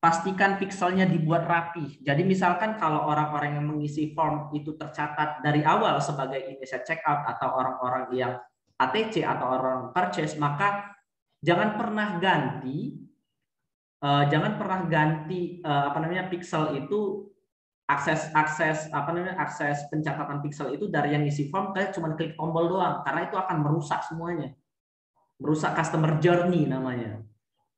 pastikan 0.05 0.61
pixelnya 0.61 1.09
dibuat 1.09 1.49
rapi. 1.49 2.05
Jadi 2.05 2.29
misalkan 2.29 2.77
kalau 2.77 3.09
orang-orang 3.09 3.57
yang 3.57 3.65
mengisi 3.65 4.13
form 4.13 4.53
itu 4.53 4.77
tercatat 4.77 5.41
dari 5.41 5.65
awal 5.65 5.97
sebagai 5.97 6.45
initial 6.45 6.85
checkout 6.85 7.25
atau 7.25 7.57
orang-orang 7.57 8.05
yang 8.13 8.37
ATC 8.77 9.25
atau 9.25 9.49
orang 9.49 9.81
purchase, 9.97 10.37
maka 10.37 10.93
jangan 11.41 11.81
pernah 11.81 12.21
ganti 12.21 13.01
uh, 14.05 14.29
jangan 14.29 14.61
pernah 14.61 14.85
ganti 14.85 15.65
uh, 15.65 15.89
apa 15.89 15.99
namanya 16.05 16.29
pixel 16.29 16.77
itu 16.77 17.33
akses 17.85 18.33
akses 18.33 18.89
apa 18.89 19.13
namanya 19.13 19.37
akses 19.37 19.85
pencatatan 19.93 20.41
pixel 20.41 20.73
itu 20.73 20.89
dari 20.89 21.13
yang 21.13 21.25
isi 21.29 21.53
form 21.53 21.77
kayak 21.77 21.93
cuma 21.93 22.17
klik 22.17 22.33
tombol 22.37 22.73
doang. 22.73 23.05
Karena 23.05 23.29
itu 23.29 23.37
akan 23.37 23.57
merusak 23.61 24.01
semuanya. 24.09 24.57
Merusak 25.37 25.77
customer 25.77 26.17
journey 26.21 26.65
namanya. 26.65 27.21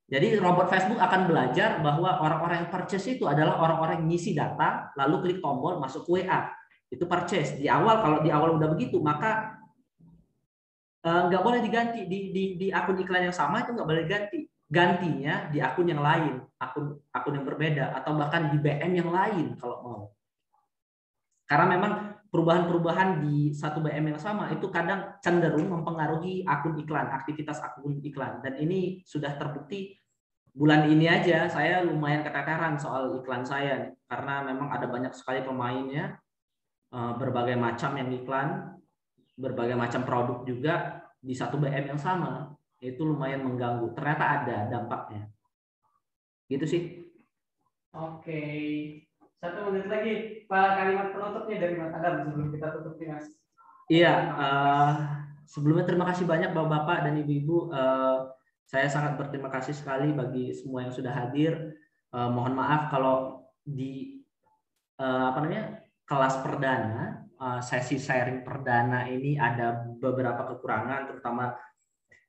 Jadi 0.06 0.38
robot 0.38 0.70
Facebook 0.70 1.02
akan 1.02 1.26
belajar 1.26 1.82
bahwa 1.82 2.22
orang-orang 2.22 2.62
yang 2.62 2.70
purchase 2.70 3.18
itu 3.18 3.26
adalah 3.26 3.58
orang-orang 3.58 4.06
yang 4.06 4.14
ngisi 4.14 4.38
data 4.38 4.94
lalu 4.94 5.26
klik 5.26 5.38
tombol 5.42 5.82
masuk 5.82 6.06
WA 6.06 6.46
itu 6.86 7.02
purchase. 7.10 7.58
Di 7.58 7.66
awal 7.66 7.98
kalau 7.98 8.18
di 8.22 8.30
awal 8.30 8.54
udah 8.54 8.70
begitu 8.70 9.02
maka 9.02 9.58
eh, 11.02 11.22
nggak 11.26 11.42
boleh 11.42 11.58
diganti. 11.58 12.06
Di, 12.06 12.30
di 12.30 12.44
di 12.54 12.66
akun 12.70 13.02
iklan 13.02 13.26
yang 13.26 13.34
sama 13.34 13.66
itu 13.66 13.74
nggak 13.74 13.88
boleh 13.90 14.06
ganti 14.06 14.46
gantinya 14.66 15.46
di 15.50 15.62
akun 15.62 15.86
yang 15.86 16.02
lain, 16.02 16.42
akun 16.58 16.98
akun 17.14 17.34
yang 17.38 17.46
berbeda 17.46 17.94
atau 18.02 18.18
bahkan 18.18 18.50
di 18.50 18.58
BM 18.58 18.98
yang 18.98 19.10
lain 19.14 19.54
kalau 19.54 19.76
mau. 19.82 20.02
Karena 21.46 21.78
memang 21.78 21.92
perubahan-perubahan 22.26 23.22
di 23.22 23.54
satu 23.54 23.78
BM 23.78 24.14
yang 24.14 24.20
sama 24.20 24.50
itu 24.50 24.66
kadang 24.66 25.14
cenderung 25.22 25.70
mempengaruhi 25.70 26.42
akun 26.42 26.74
iklan, 26.82 27.06
aktivitas 27.14 27.62
akun 27.62 28.02
iklan. 28.02 28.42
Dan 28.42 28.58
ini 28.58 29.06
sudah 29.06 29.38
terbukti 29.38 29.94
bulan 30.50 30.90
ini 30.90 31.06
aja 31.06 31.46
saya 31.46 31.84
lumayan 31.86 32.26
keteteran 32.26 32.74
soal 32.80 33.22
iklan 33.22 33.46
saya 33.46 33.92
karena 34.10 34.40
memang 34.50 34.72
ada 34.72 34.90
banyak 34.90 35.14
sekali 35.14 35.46
pemainnya 35.46 36.18
eh, 36.90 37.12
berbagai 37.14 37.54
macam 37.54 37.94
yang 37.94 38.10
iklan, 38.10 38.74
berbagai 39.38 39.78
macam 39.78 40.02
produk 40.02 40.42
juga 40.42 41.06
di 41.22 41.36
satu 41.36 41.62
BM 41.62 41.94
yang 41.94 42.00
sama 42.00 42.55
itu 42.80 43.00
lumayan 43.02 43.44
mengganggu. 43.46 43.92
Ternyata 43.96 44.24
ada 44.24 44.56
dampaknya. 44.68 45.30
Gitu 46.46 46.64
sih. 46.68 46.82
Oke. 47.96 48.42
Satu 49.36 49.68
menit 49.68 49.86
lagi, 49.88 50.12
Pak 50.48 50.68
kalimat 50.80 51.12
penutupnya 51.12 51.56
dari 51.60 51.74
Mas 51.76 51.92
Adam 51.92 52.24
sebelum 52.24 52.48
kita 52.52 52.66
tutup 52.80 52.96
nih 52.96 53.08
Mas. 53.12 53.26
Iya, 53.86 54.14
uh, 54.34 54.92
sebelumnya 55.46 55.86
terima 55.86 56.08
kasih 56.10 56.26
banyak 56.26 56.50
Bapak-bapak 56.50 57.06
dan 57.06 57.14
Ibu-ibu. 57.20 57.70
Uh, 57.70 58.32
saya 58.66 58.90
sangat 58.90 59.14
berterima 59.14 59.46
kasih 59.52 59.76
sekali 59.76 60.10
bagi 60.10 60.50
semua 60.50 60.82
yang 60.88 60.90
sudah 60.90 61.12
hadir. 61.14 61.78
Uh, 62.10 62.26
mohon 62.32 62.56
maaf 62.58 62.90
kalau 62.90 63.46
di 63.62 64.24
uh, 64.98 65.30
apa 65.30 65.38
namanya 65.44 65.86
kelas 66.02 66.34
perdana, 66.42 67.22
uh, 67.38 67.60
sesi 67.62 68.00
sharing 68.00 68.42
perdana 68.42 69.06
ini 69.06 69.38
ada 69.38 69.86
beberapa 70.00 70.54
kekurangan, 70.54 71.12
terutama 71.12 71.54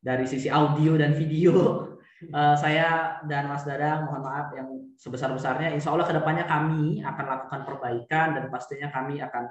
dari 0.02 0.26
sisi 0.30 0.48
audio 0.48 0.96
dan 0.96 1.18
video 1.18 1.88
uh, 2.34 2.56
saya 2.58 3.22
dan 3.26 3.50
Mas 3.50 3.64
Dadang 3.68 4.10
mohon 4.10 4.26
maaf 4.26 4.50
yang 4.56 4.70
sebesar-besarnya. 4.98 5.74
Insya 5.74 5.94
Allah 5.94 6.08
ke 6.10 6.16
depannya 6.16 6.46
kami 6.50 7.02
akan 7.06 7.26
lakukan 7.26 7.62
perbaikan 7.66 8.28
dan 8.34 8.46
pastinya 8.50 8.90
kami 8.90 9.22
akan 9.22 9.44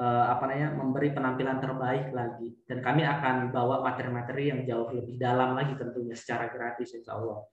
uh, 0.00 0.24
apa 0.32 0.44
namanya 0.48 0.68
memberi 0.76 1.12
penampilan 1.12 1.58
terbaik 1.60 2.08
lagi 2.16 2.56
dan 2.64 2.80
kami 2.80 3.04
akan 3.04 3.52
bawa 3.52 3.84
materi-materi 3.84 4.52
yang 4.52 4.60
jauh 4.64 4.88
lebih 4.94 5.20
dalam 5.20 5.52
lagi 5.52 5.76
tentunya 5.76 6.16
secara 6.16 6.48
gratis 6.48 6.96
Insya 6.96 7.20
Allah. 7.20 7.44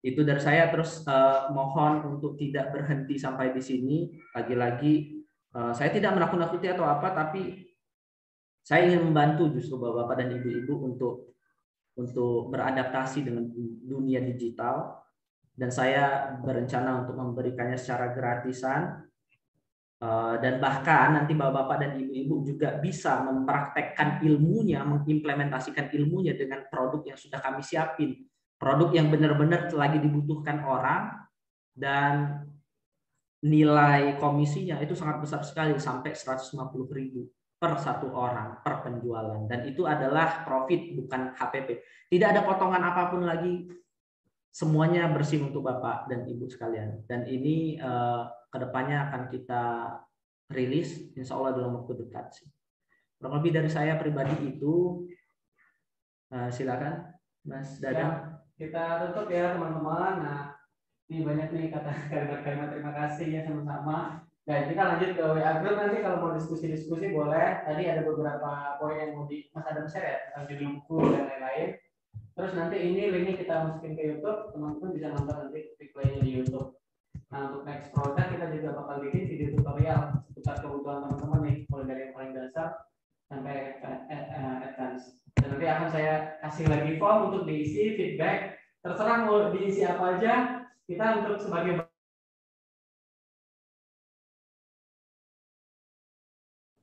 Itu 0.00 0.24
dari 0.24 0.40
saya 0.40 0.72
terus 0.72 1.04
uh, 1.04 1.52
mohon 1.52 2.16
untuk 2.16 2.40
tidak 2.40 2.72
berhenti 2.72 3.20
sampai 3.20 3.52
di 3.52 3.60
sini. 3.60 4.08
Lagi-lagi 4.32 5.20
uh, 5.52 5.76
saya 5.76 5.92
tidak 5.92 6.16
menakut-nakuti 6.16 6.72
atau 6.72 6.88
apa 6.88 7.12
tapi 7.12 7.69
saya 8.60 8.86
ingin 8.86 9.10
membantu 9.10 9.50
justru 9.50 9.80
bapak-bapak 9.80 10.16
dan 10.20 10.28
ibu-ibu 10.36 10.74
untuk 10.84 11.14
untuk 11.98 12.48
beradaptasi 12.54 13.26
dengan 13.26 13.50
dunia 13.84 14.22
digital. 14.24 15.00
Dan 15.50 15.68
saya 15.68 16.36
berencana 16.40 17.04
untuk 17.04 17.20
memberikannya 17.20 17.76
secara 17.76 18.16
gratisan. 18.16 19.04
Eh, 20.00 20.34
dan 20.40 20.56
bahkan 20.56 21.12
nanti 21.12 21.36
bapak-bapak 21.36 21.76
dan 21.76 21.92
ibu-ibu 22.00 22.40
juga 22.48 22.80
bisa 22.80 23.20
mempraktekkan 23.20 24.24
ilmunya, 24.24 24.80
mengimplementasikan 24.80 25.92
ilmunya 25.92 26.32
dengan 26.32 26.64
produk 26.72 27.04
yang 27.04 27.18
sudah 27.20 27.36
kami 27.36 27.60
siapin, 27.60 28.16
produk 28.56 28.88
yang 28.96 29.12
benar-benar 29.12 29.68
lagi 29.76 30.00
dibutuhkan 30.00 30.64
orang 30.64 31.20
dan 31.76 32.44
nilai 33.44 34.16
komisinya 34.16 34.80
itu 34.80 34.96
sangat 34.96 35.20
besar 35.20 35.44
sekali 35.44 35.76
sampai 35.76 36.16
150 36.16 36.56
ribu 36.92 37.28
per 37.60 37.76
satu 37.76 38.08
orang 38.16 38.64
per 38.64 38.80
penjualan 38.80 39.44
dan 39.44 39.68
itu 39.68 39.84
adalah 39.84 40.48
profit 40.48 40.96
bukan 40.96 41.36
HPP. 41.36 41.68
Tidak 42.08 42.28
ada 42.32 42.40
potongan 42.48 42.80
apa 42.80 43.12
pun 43.12 43.28
lagi. 43.28 43.68
Semuanya 44.50 45.06
bersih 45.12 45.46
untuk 45.46 45.62
Bapak 45.62 46.10
dan 46.10 46.26
Ibu 46.26 46.48
sekalian. 46.48 47.04
Dan 47.04 47.28
ini 47.28 47.76
eh, 47.76 48.22
ke 48.48 48.58
depannya 48.58 49.06
akan 49.06 49.22
kita 49.30 49.62
rilis 50.50 51.14
insya 51.14 51.36
Allah 51.38 51.54
dalam 51.54 51.78
waktu 51.78 52.00
dekat 52.00 52.34
sih. 52.34 52.48
Kurang 53.20 53.38
lebih 53.38 53.60
dari 53.60 53.70
saya 53.70 54.00
pribadi 54.00 54.56
itu 54.56 55.04
eh, 56.32 56.48
silakan 56.48 57.12
Mas 57.44 57.76
Dadang. 57.76 58.40
Ya, 58.56 58.66
kita 58.66 58.84
tutup 59.04 59.28
ya 59.28 59.52
teman-teman. 59.52 60.14
Nah, 60.24 60.40
ini 61.12 61.28
banyak 61.28 61.48
nih 61.52 61.66
kata 61.68 61.92
kalimat-kalimat 62.08 62.68
terima 62.72 62.92
kasih 62.96 63.26
ya 63.36 63.40
sama-sama. 63.44 64.29
Nah, 64.50 64.66
kita 64.66 64.82
lanjut 64.82 65.10
ke 65.14 65.22
WA 65.22 65.62
group 65.62 65.78
nanti 65.78 66.02
kalau 66.02 66.18
mau 66.26 66.34
diskusi-diskusi 66.34 67.14
boleh. 67.14 67.62
Tadi 67.62 67.86
ada 67.86 68.02
beberapa 68.02 68.82
poin 68.82 68.98
yang 68.98 69.14
mau 69.14 69.30
di 69.30 69.46
Mas 69.54 69.62
Adam 69.62 69.86
share 69.86 70.02
ya 70.02 70.16
tentang 70.26 70.44
judul 70.50 70.68
buku 70.74 71.14
dan 71.14 71.30
lain-lain. 71.30 71.78
Terus 72.34 72.52
nanti 72.58 72.76
ini 72.82 73.14
linknya 73.14 73.38
kita 73.38 73.54
masukin 73.62 73.94
ke 73.94 74.02
YouTube, 74.10 74.50
teman-teman 74.50 74.90
bisa 74.90 75.14
nonton 75.14 75.36
nanti 75.38 75.70
replaynya 75.78 76.18
di 76.26 76.30
YouTube. 76.34 76.74
Nah 77.30 77.46
untuk 77.46 77.62
next 77.62 77.94
project 77.94 78.28
kita 78.34 78.46
juga 78.50 78.68
bakal 78.74 78.96
bikin 79.06 79.30
video 79.30 79.54
tutorial 79.54 80.18
seputar 80.26 80.56
kebutuhan 80.58 80.98
teman-teman 81.06 81.40
nih, 81.46 81.56
mulai 81.70 81.86
dari 81.86 82.00
yang 82.02 82.12
paling 82.18 82.32
dasar 82.34 82.68
sampai 83.30 83.78
advance. 84.66 85.22
Dan 85.38 85.46
nanti 85.54 85.66
akan 85.70 85.88
saya 85.94 86.14
kasih 86.42 86.66
lagi 86.66 86.98
form 86.98 87.30
untuk 87.30 87.46
diisi 87.46 87.94
feedback. 87.94 88.58
Terserah 88.82 89.30
mau 89.30 89.54
diisi 89.54 89.86
apa 89.86 90.18
aja, 90.18 90.66
kita 90.90 91.22
untuk 91.22 91.38
sebagai 91.38 91.86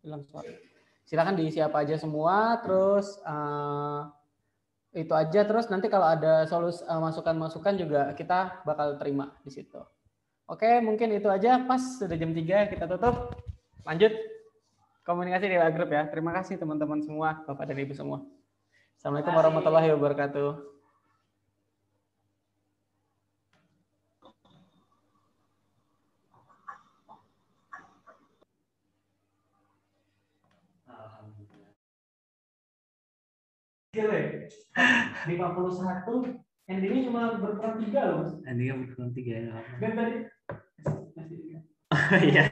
hilang 0.08 0.24
suara. 0.24 0.48
Silakan 1.04 1.36
diisi 1.36 1.60
apa 1.60 1.84
aja 1.84 2.00
semua, 2.00 2.60
terus 2.64 3.20
uh, 3.28 4.08
itu 4.96 5.12
aja. 5.12 5.44
Terus 5.44 5.68
nanti 5.68 5.92
kalau 5.92 6.08
ada 6.08 6.48
solus 6.48 6.80
uh, 6.88 7.00
masukan-masukan 7.04 7.76
juga 7.76 8.02
kita 8.16 8.64
bakal 8.64 8.96
terima 8.96 9.36
di 9.44 9.52
situ. 9.52 9.80
Oke, 10.48 10.80
mungkin 10.80 11.12
itu 11.12 11.28
aja. 11.28 11.64
Pas 11.68 11.80
sudah 11.80 12.16
jam 12.16 12.32
3 12.32 12.72
kita 12.72 12.88
tutup. 12.88 13.36
Lanjut 13.84 14.16
komunikasi 15.04 15.48
di 15.48 15.56
grup 15.76 15.92
ya. 15.92 16.08
Terima 16.12 16.32
kasih 16.36 16.60
teman-teman 16.60 17.04
semua, 17.04 17.44
Bapak 17.48 17.68
dan 17.68 17.80
Ibu 17.80 17.96
semua. 17.96 18.24
Assalamualaikum 19.00 19.32
warahmatullahi 19.36 19.92
wabarakatuh. 19.96 20.77
Lima 35.28 35.48
puluh 35.58 35.74
satu 35.74 36.24
endingnya 36.68 37.08
cuma 37.10 37.40
berperan 37.40 37.80
tiga 37.82 38.02
loh 38.14 38.24
endingnya 38.46 38.76
berperan 38.84 39.12
tiga 39.16 39.34
ya. 39.40 39.58
Dan 39.82 39.92
tadi 39.96 40.16
iya 42.30 42.44